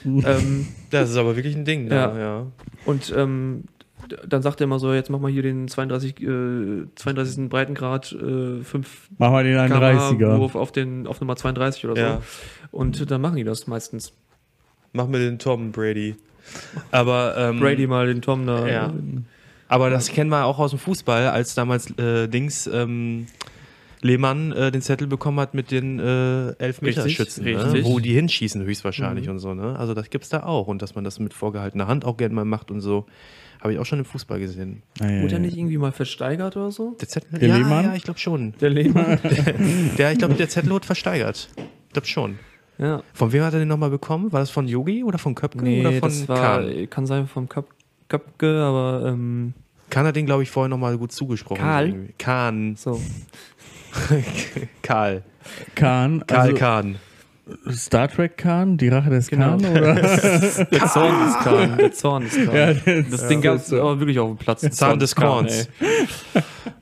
ähm, 0.05 0.67
Das 0.89 1.09
ist 1.09 1.15
aber 1.17 1.35
wirklich 1.35 1.55
ein 1.55 1.65
Ding. 1.65 1.85
ne? 1.85 1.95
Ja. 1.95 2.17
ja. 2.19 2.47
und 2.85 3.13
ähm, 3.15 3.63
dann 4.27 4.41
sagt 4.41 4.61
er 4.61 4.65
immer 4.65 4.79
so, 4.79 4.93
jetzt 4.93 5.09
mach 5.09 5.19
mal 5.19 5.31
hier 5.31 5.43
den 5.43 5.67
32, 5.67 6.21
äh, 6.21 6.85
32. 6.95 7.49
Breitengrad, 7.49 8.11
äh, 8.11 8.63
5 8.63 9.09
Mach 9.17 9.31
mal 9.31 9.43
den 9.43 9.57
31er. 9.57 10.37
Wurf 10.37 10.55
auf, 10.55 10.71
den, 10.71 11.07
auf 11.07 11.19
Nummer 11.21 11.35
32 11.35 11.85
oder 11.85 11.95
so. 11.95 12.01
Ja. 12.01 12.21
Und 12.71 13.09
dann 13.09 13.21
machen 13.21 13.35
die 13.35 13.43
das 13.43 13.67
meistens. 13.67 14.13
Mach 14.93 15.07
mir 15.07 15.19
den 15.19 15.39
Tom 15.39 15.71
Brady. 15.71 16.15
Aber, 16.91 17.35
ähm, 17.37 17.59
Brady 17.59 17.87
mal 17.87 18.07
den 18.07 18.21
Tom 18.21 18.45
da. 18.45 18.67
Ja. 18.67 18.93
aber 19.67 19.89
das 19.89 20.09
kennen 20.09 20.29
wir 20.29 20.45
auch 20.45 20.59
aus 20.59 20.71
dem 20.71 20.79
Fußball, 20.79 21.27
als 21.27 21.55
damals 21.55 21.91
äh, 21.97 22.27
Dings 22.27 22.67
ähm, 22.67 23.27
Lehmann 24.01 24.51
äh, 24.51 24.71
den 24.71 24.81
Zettel 24.81 25.07
bekommen 25.07 25.39
hat 25.39 25.53
mit 25.53 25.71
den 25.71 25.99
äh, 25.99 26.51
Elfmeterschützen, 26.53 27.43
Richtig, 27.43 27.63
ne? 27.63 27.73
richtig. 27.73 27.85
wo 27.85 27.99
die 27.99 28.13
hinschießen 28.13 28.63
höchstwahrscheinlich 28.63 29.29
und 29.29 29.39
so. 29.39 29.53
Ne? 29.53 29.77
Also 29.77 29.93
das 29.93 30.09
gibt's 30.09 30.29
da 30.29 30.43
auch 30.43 30.67
und 30.67 30.81
dass 30.81 30.95
man 30.95 31.03
das 31.03 31.19
mit 31.19 31.33
vorgehaltener 31.33 31.87
Hand 31.87 32.03
auch 32.03 32.17
gerne 32.17 32.33
mal 32.33 32.45
macht 32.45 32.71
und 32.71 32.81
so. 32.81 33.05
Habe 33.61 33.73
ich 33.73 33.79
auch 33.79 33.85
schon 33.85 33.99
im 33.99 34.05
Fußball 34.05 34.39
gesehen. 34.39 34.81
Wurde 34.99 35.33
er 35.35 35.39
nicht 35.39 35.55
irgendwie 35.55 35.77
mal 35.77 35.91
versteigert 35.91 36.57
oder 36.57 36.71
so? 36.71 36.97
Der 36.99 37.07
Zettel, 37.07 37.39
Der 37.39 37.47
ja, 37.47 37.57
Lehmann? 37.57 37.85
ja, 37.85 37.93
ich 37.95 38.03
glaube 38.03 38.19
schon. 38.19 38.53
Der 38.59 38.71
Lehmann? 38.71 39.19
Der, 39.97 40.11
ich 40.11 40.17
glaube, 40.17 40.33
der 40.33 40.49
Zettel 40.49 40.71
wurde 40.71 40.85
versteigert. 40.85 41.47
Ich 41.87 41.93
glaube 41.93 42.07
schon. 42.07 42.39
ja. 42.79 43.03
Von 43.13 43.31
wem 43.31 43.43
hat 43.43 43.53
er 43.53 43.59
den 43.59 43.67
nochmal 43.67 43.91
bekommen? 43.91 44.31
War 44.31 44.39
das 44.39 44.49
von 44.49 44.67
Yogi 44.67 45.03
oder 45.03 45.19
von 45.19 45.35
Köpke 45.35 45.63
Nee, 45.63 45.81
oder 45.81 45.91
von 45.99 46.09
das 46.09 46.27
war, 46.27 46.37
Kahn? 46.61 46.89
kann 46.89 47.05
sein 47.05 47.27
vom 47.27 47.47
Köp 47.47 47.67
Köpke, 48.09 48.61
aber 48.61 49.07
ähm, 49.09 49.53
Kahn 49.91 50.05
hat 50.07 50.15
den, 50.15 50.25
glaube 50.25 50.41
ich, 50.43 50.49
vorher 50.49 50.67
nochmal 50.69 50.97
gut 50.97 51.11
zugesprochen. 51.11 51.61
Karl? 51.61 52.09
Kahn. 52.17 52.75
so. 52.75 52.99
Karl. 54.81 55.23
Kahn, 55.75 56.23
Karl 56.27 56.39
also 56.41 56.53
Kahn. 56.55 56.95
Star 57.71 58.07
Trek 58.07 58.37
Kahn, 58.37 58.77
die 58.77 58.87
Rache 58.89 59.09
des 59.09 59.27
Genau. 59.27 59.57
Kahn, 59.57 59.65
oder? 59.65 59.95
Der 60.71 60.85
Zorn 60.87 61.27
ist 61.27 61.39
Kahn. 61.43 61.77
Der 61.77 61.91
Zorn 61.93 62.23
ist 62.25 62.35
Kahn. 62.45 62.55
Ja, 62.55 62.73
das- 62.73 63.09
das 63.09 63.27
Ding 63.27 63.41
gab 63.41 63.55
es 63.57 63.71
aber 63.73 63.99
wirklich 63.99 64.19
auf 64.19 64.29
dem 64.29 64.37
Platz. 64.37 64.61
Der 64.61 64.71
Zahn 64.71 64.99
des 64.99 65.11
ist 65.11 65.15
Kahn, 65.15 65.27
Korns. 65.47 65.69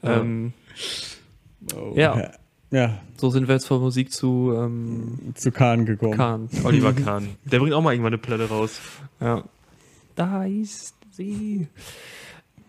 ähm, 0.03 0.53
ja, 1.95 2.31
ja, 2.71 2.99
so 3.17 3.29
sind 3.29 3.47
wir 3.47 3.55
jetzt 3.55 3.65
von 3.67 3.81
Musik 3.81 4.11
zu 4.11 4.53
ähm, 4.55 5.17
zu 5.35 5.51
Kahn 5.51 5.85
gekommen. 5.85 6.13
Kahn. 6.17 6.49
Oliver 6.63 6.93
Kahn. 6.93 7.29
Der 7.45 7.59
bringt 7.59 7.73
auch 7.73 7.81
mal 7.81 7.91
irgendwann 7.93 8.13
eine 8.13 8.17
Platte 8.19 8.47
raus. 8.47 8.79
Ja. 9.19 9.43
Da 10.15 10.43
ist 10.45 10.95
sie. 11.11 11.67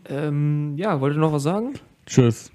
Ähm, 0.09 0.75
ja, 0.77 1.01
wollt 1.01 1.15
ihr 1.15 1.21
noch 1.21 1.33
was 1.33 1.43
sagen? 1.45 1.75
Tschüss. 2.07 2.51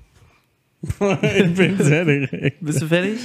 ich 1.21 1.53
bin 1.55 1.77
sehr 1.77 2.05
direkt. 2.05 2.63
Bist 2.63 2.81
du 2.81 2.87
fertig? 2.87 3.19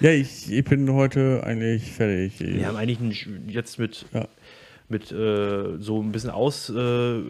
Ja, 0.00 0.10
ich, 0.10 0.50
ich 0.50 0.64
bin 0.64 0.92
heute 0.92 1.42
eigentlich 1.44 1.90
fertig. 1.92 2.40
Wir 2.40 2.66
haben 2.66 2.76
eigentlich 2.76 3.26
jetzt 3.48 3.78
mit, 3.78 4.06
Ja. 4.12 4.28
mit 4.88 5.10
äh, 5.12 5.78
so 5.78 6.00
ein 6.02 6.12
bisschen 6.12 6.30
ausgefranstes 6.30 6.76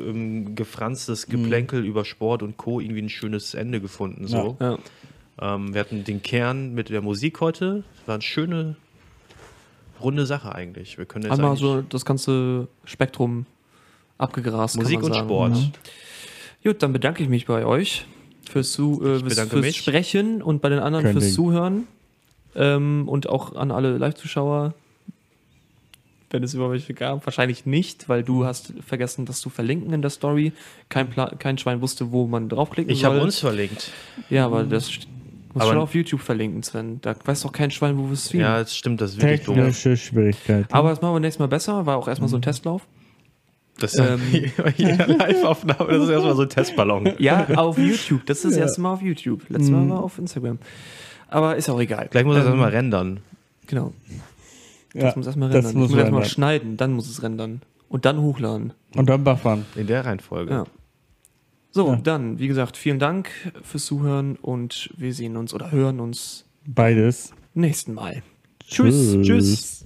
äh, 0.07 0.11
ähm, 0.11 0.55
gefranstes 0.55 1.27
Geplänkel 1.27 1.85
über 1.85 2.05
Sport 2.05 2.43
und 2.43 2.57
Co. 2.57 2.81
irgendwie 2.81 3.03
ein 3.03 3.09
schönes 3.09 3.55
Ende 3.55 3.81
gefunden. 3.81 4.27
So. 4.27 4.57
Ja. 4.61 4.79
Ähm, 5.41 5.73
wir 5.73 5.81
hatten 5.81 6.05
den 6.05 6.23
Kern 6.23 6.75
mit 6.75 6.89
der 6.89 7.01
Musik 7.01 7.41
heute. 7.41 7.85
War 8.07 8.15
eine 8.17 8.23
schöne, 8.23 8.77
runde 10.01 10.27
Sache 10.27 10.55
eigentlich. 10.55 10.99
Wir 10.99 11.05
können 11.07 11.25
jetzt 11.25 11.33
Einmal 11.33 11.51
eigentlich 11.51 11.61
so 11.61 11.83
das 11.83 12.05
ganze 12.05 12.69
Spektrum 12.85 13.47
abgegrast. 14.19 14.75
kann 14.77 14.83
Musik 14.83 15.03
und. 15.03 15.15
Sport. 15.15 15.57
Ja. 15.57 16.73
Gut, 16.73 16.83
dann 16.83 16.93
bedanke 16.93 17.23
ich 17.23 17.29
mich 17.29 17.47
bei 17.47 17.65
euch 17.65 18.05
fürs, 18.49 18.73
Zu 18.73 19.03
äh, 19.05 19.19
fürs, 19.21 19.41
fürs. 19.49 19.77
Sprechen 19.77 20.43
und 20.43 20.61
bei 20.63 20.69
den 20.69 20.79
anderen 20.79 21.05
Kein 21.05 21.13
fürs. 21.15 21.35
Zuhören. 21.35 21.87
Ähm, 22.55 23.09
und 23.09 23.29
auch 23.29 23.55
an 23.55 23.71
alle 23.71 23.97
Live-Zuschauer. 23.99 24.75
Wenn 26.31 26.43
es 26.43 26.53
über 26.53 26.71
welche 26.71 26.93
gab, 26.93 27.25
wahrscheinlich 27.25 27.65
nicht, 27.65 28.09
weil 28.11 28.23
du 28.23 28.45
hast 28.45 28.75
vergessen, 28.87 29.25
das 29.25 29.41
zu 29.41 29.49
verlinken 29.49 29.95
in 29.95 30.03
der 30.03 30.11
Story. 30.11 30.53
Kein, 30.91 31.09
Pla 31.09 31.31
kein 31.39 31.57
Schwein 31.57 31.81
wusste, 31.81 32.13
wo 32.13 32.27
man 32.27 32.51
draufklicken 32.51 32.93
Ich 32.93 33.01
soll. 33.01 33.13
habe 33.13 33.23
uns 33.23 33.39
verlinkt. 33.39 33.93
Ja, 34.29 34.45
aber 34.45 34.65
das 34.65 34.91
muss 35.55 35.67
schon 35.67 35.79
auf 35.79 35.95
YouTube 35.95 36.21
verlinken, 36.21 36.63
Sven. 36.63 37.01
Da 37.01 37.15
weiß 37.25 37.43
doch 37.43 37.53
kein 37.53 37.71
Schwein, 37.71 37.97
wo 37.97 38.05
wir 38.05 38.13
es 38.13 38.27
streamen. 38.27 38.47
Ja, 38.47 38.59
das 38.59 38.77
stimmt, 38.77 39.01
das 39.01 39.13
ist 39.13 39.23
wirklich 39.23 39.43
doof. 39.45 39.55
Technische 39.55 39.97
Schwierigkeiten. 39.97 40.69
Aber 40.71 40.91
das 40.91 41.01
machen 41.01 41.15
wir 41.15 41.21
nächstes 41.21 41.39
Mal 41.39 41.47
besser. 41.47 41.87
War 41.87 41.97
auch 41.97 42.09
erstmal 42.09 42.29
so 42.29 42.37
ein 42.37 42.43
Testlauf. 42.43 42.87
Das 43.79 43.95
ist 43.95 43.99
ja 44.01 44.15
Ähm. 44.15 44.21
jeder 44.77 45.07
Live-Aufnahme, 45.07 45.93
das 45.93 46.03
ist 46.05 46.11
erstmal 46.11 46.37
so 46.37 46.43
ein 46.43 46.49
Testballon. 46.49 47.13
Ja, 47.19 47.47
auf 47.57 47.79
YouTube. 47.79 48.27
Das 48.27 48.39
ist 48.39 48.45
das 48.53 48.57
erste 48.57 48.81
Mal 48.81 48.93
auf 48.95 49.03
YouTube. 49.03 49.43
Letztes 49.49 49.71
Mal 49.71 49.89
war 49.89 50.03
auf 50.03 50.19
Instagram. 50.19 50.59
Aber 51.29 51.57
ist 51.57 51.69
auch 51.69 51.81
egal. 51.81 52.09
Gleich 52.11 52.25
muss 52.25 52.37
er 52.37 52.45
das 52.45 52.53
Ähm, 52.53 52.59
mal 52.59 52.71
rendern. 52.71 53.21
Genau. 53.67 53.93
ja, 54.95 55.03
Das 55.05 55.17
muss 55.17 55.27
erstmal 55.27 55.49
das 55.51 55.57
rendern. 55.65 55.75
muss 55.81 55.91
ich 55.91 55.97
muss 55.97 56.01
erstmal 56.01 56.25
schneiden, 56.25 56.77
dann 56.77 56.93
muss 56.95 57.09
es 57.09 57.23
rendern. 57.23 57.63
Und 57.89 58.05
dann 58.05 58.21
hochladen. 58.21 58.73
Und 58.97 59.09
dann 59.09 59.25
buffern. 59.25 59.65
In 59.77 59.87
der 59.87 60.05
Reihenfolge. 60.07 60.51
Ja. 60.53 60.65
So, 61.71 61.89
Ja. 61.89 61.97
dann, 61.97 62.39
wie 62.39 62.49
gesagt, 62.49 62.77
vielen 62.77 62.99
Dank 62.99 63.29
fürs 63.63 63.85
Zuhören 63.85 64.37
und 64.37 64.91
wir 64.97 65.13
sehen 65.15 65.37
uns 65.37 65.53
oder 65.55 65.71
hören 65.71 66.01
uns 66.01 66.47
Beides. 66.67 67.33
nächsten 67.55 67.95
Mal. 67.95 68.23
Tschüss. 68.67 69.17
Tschüss. 69.23 69.85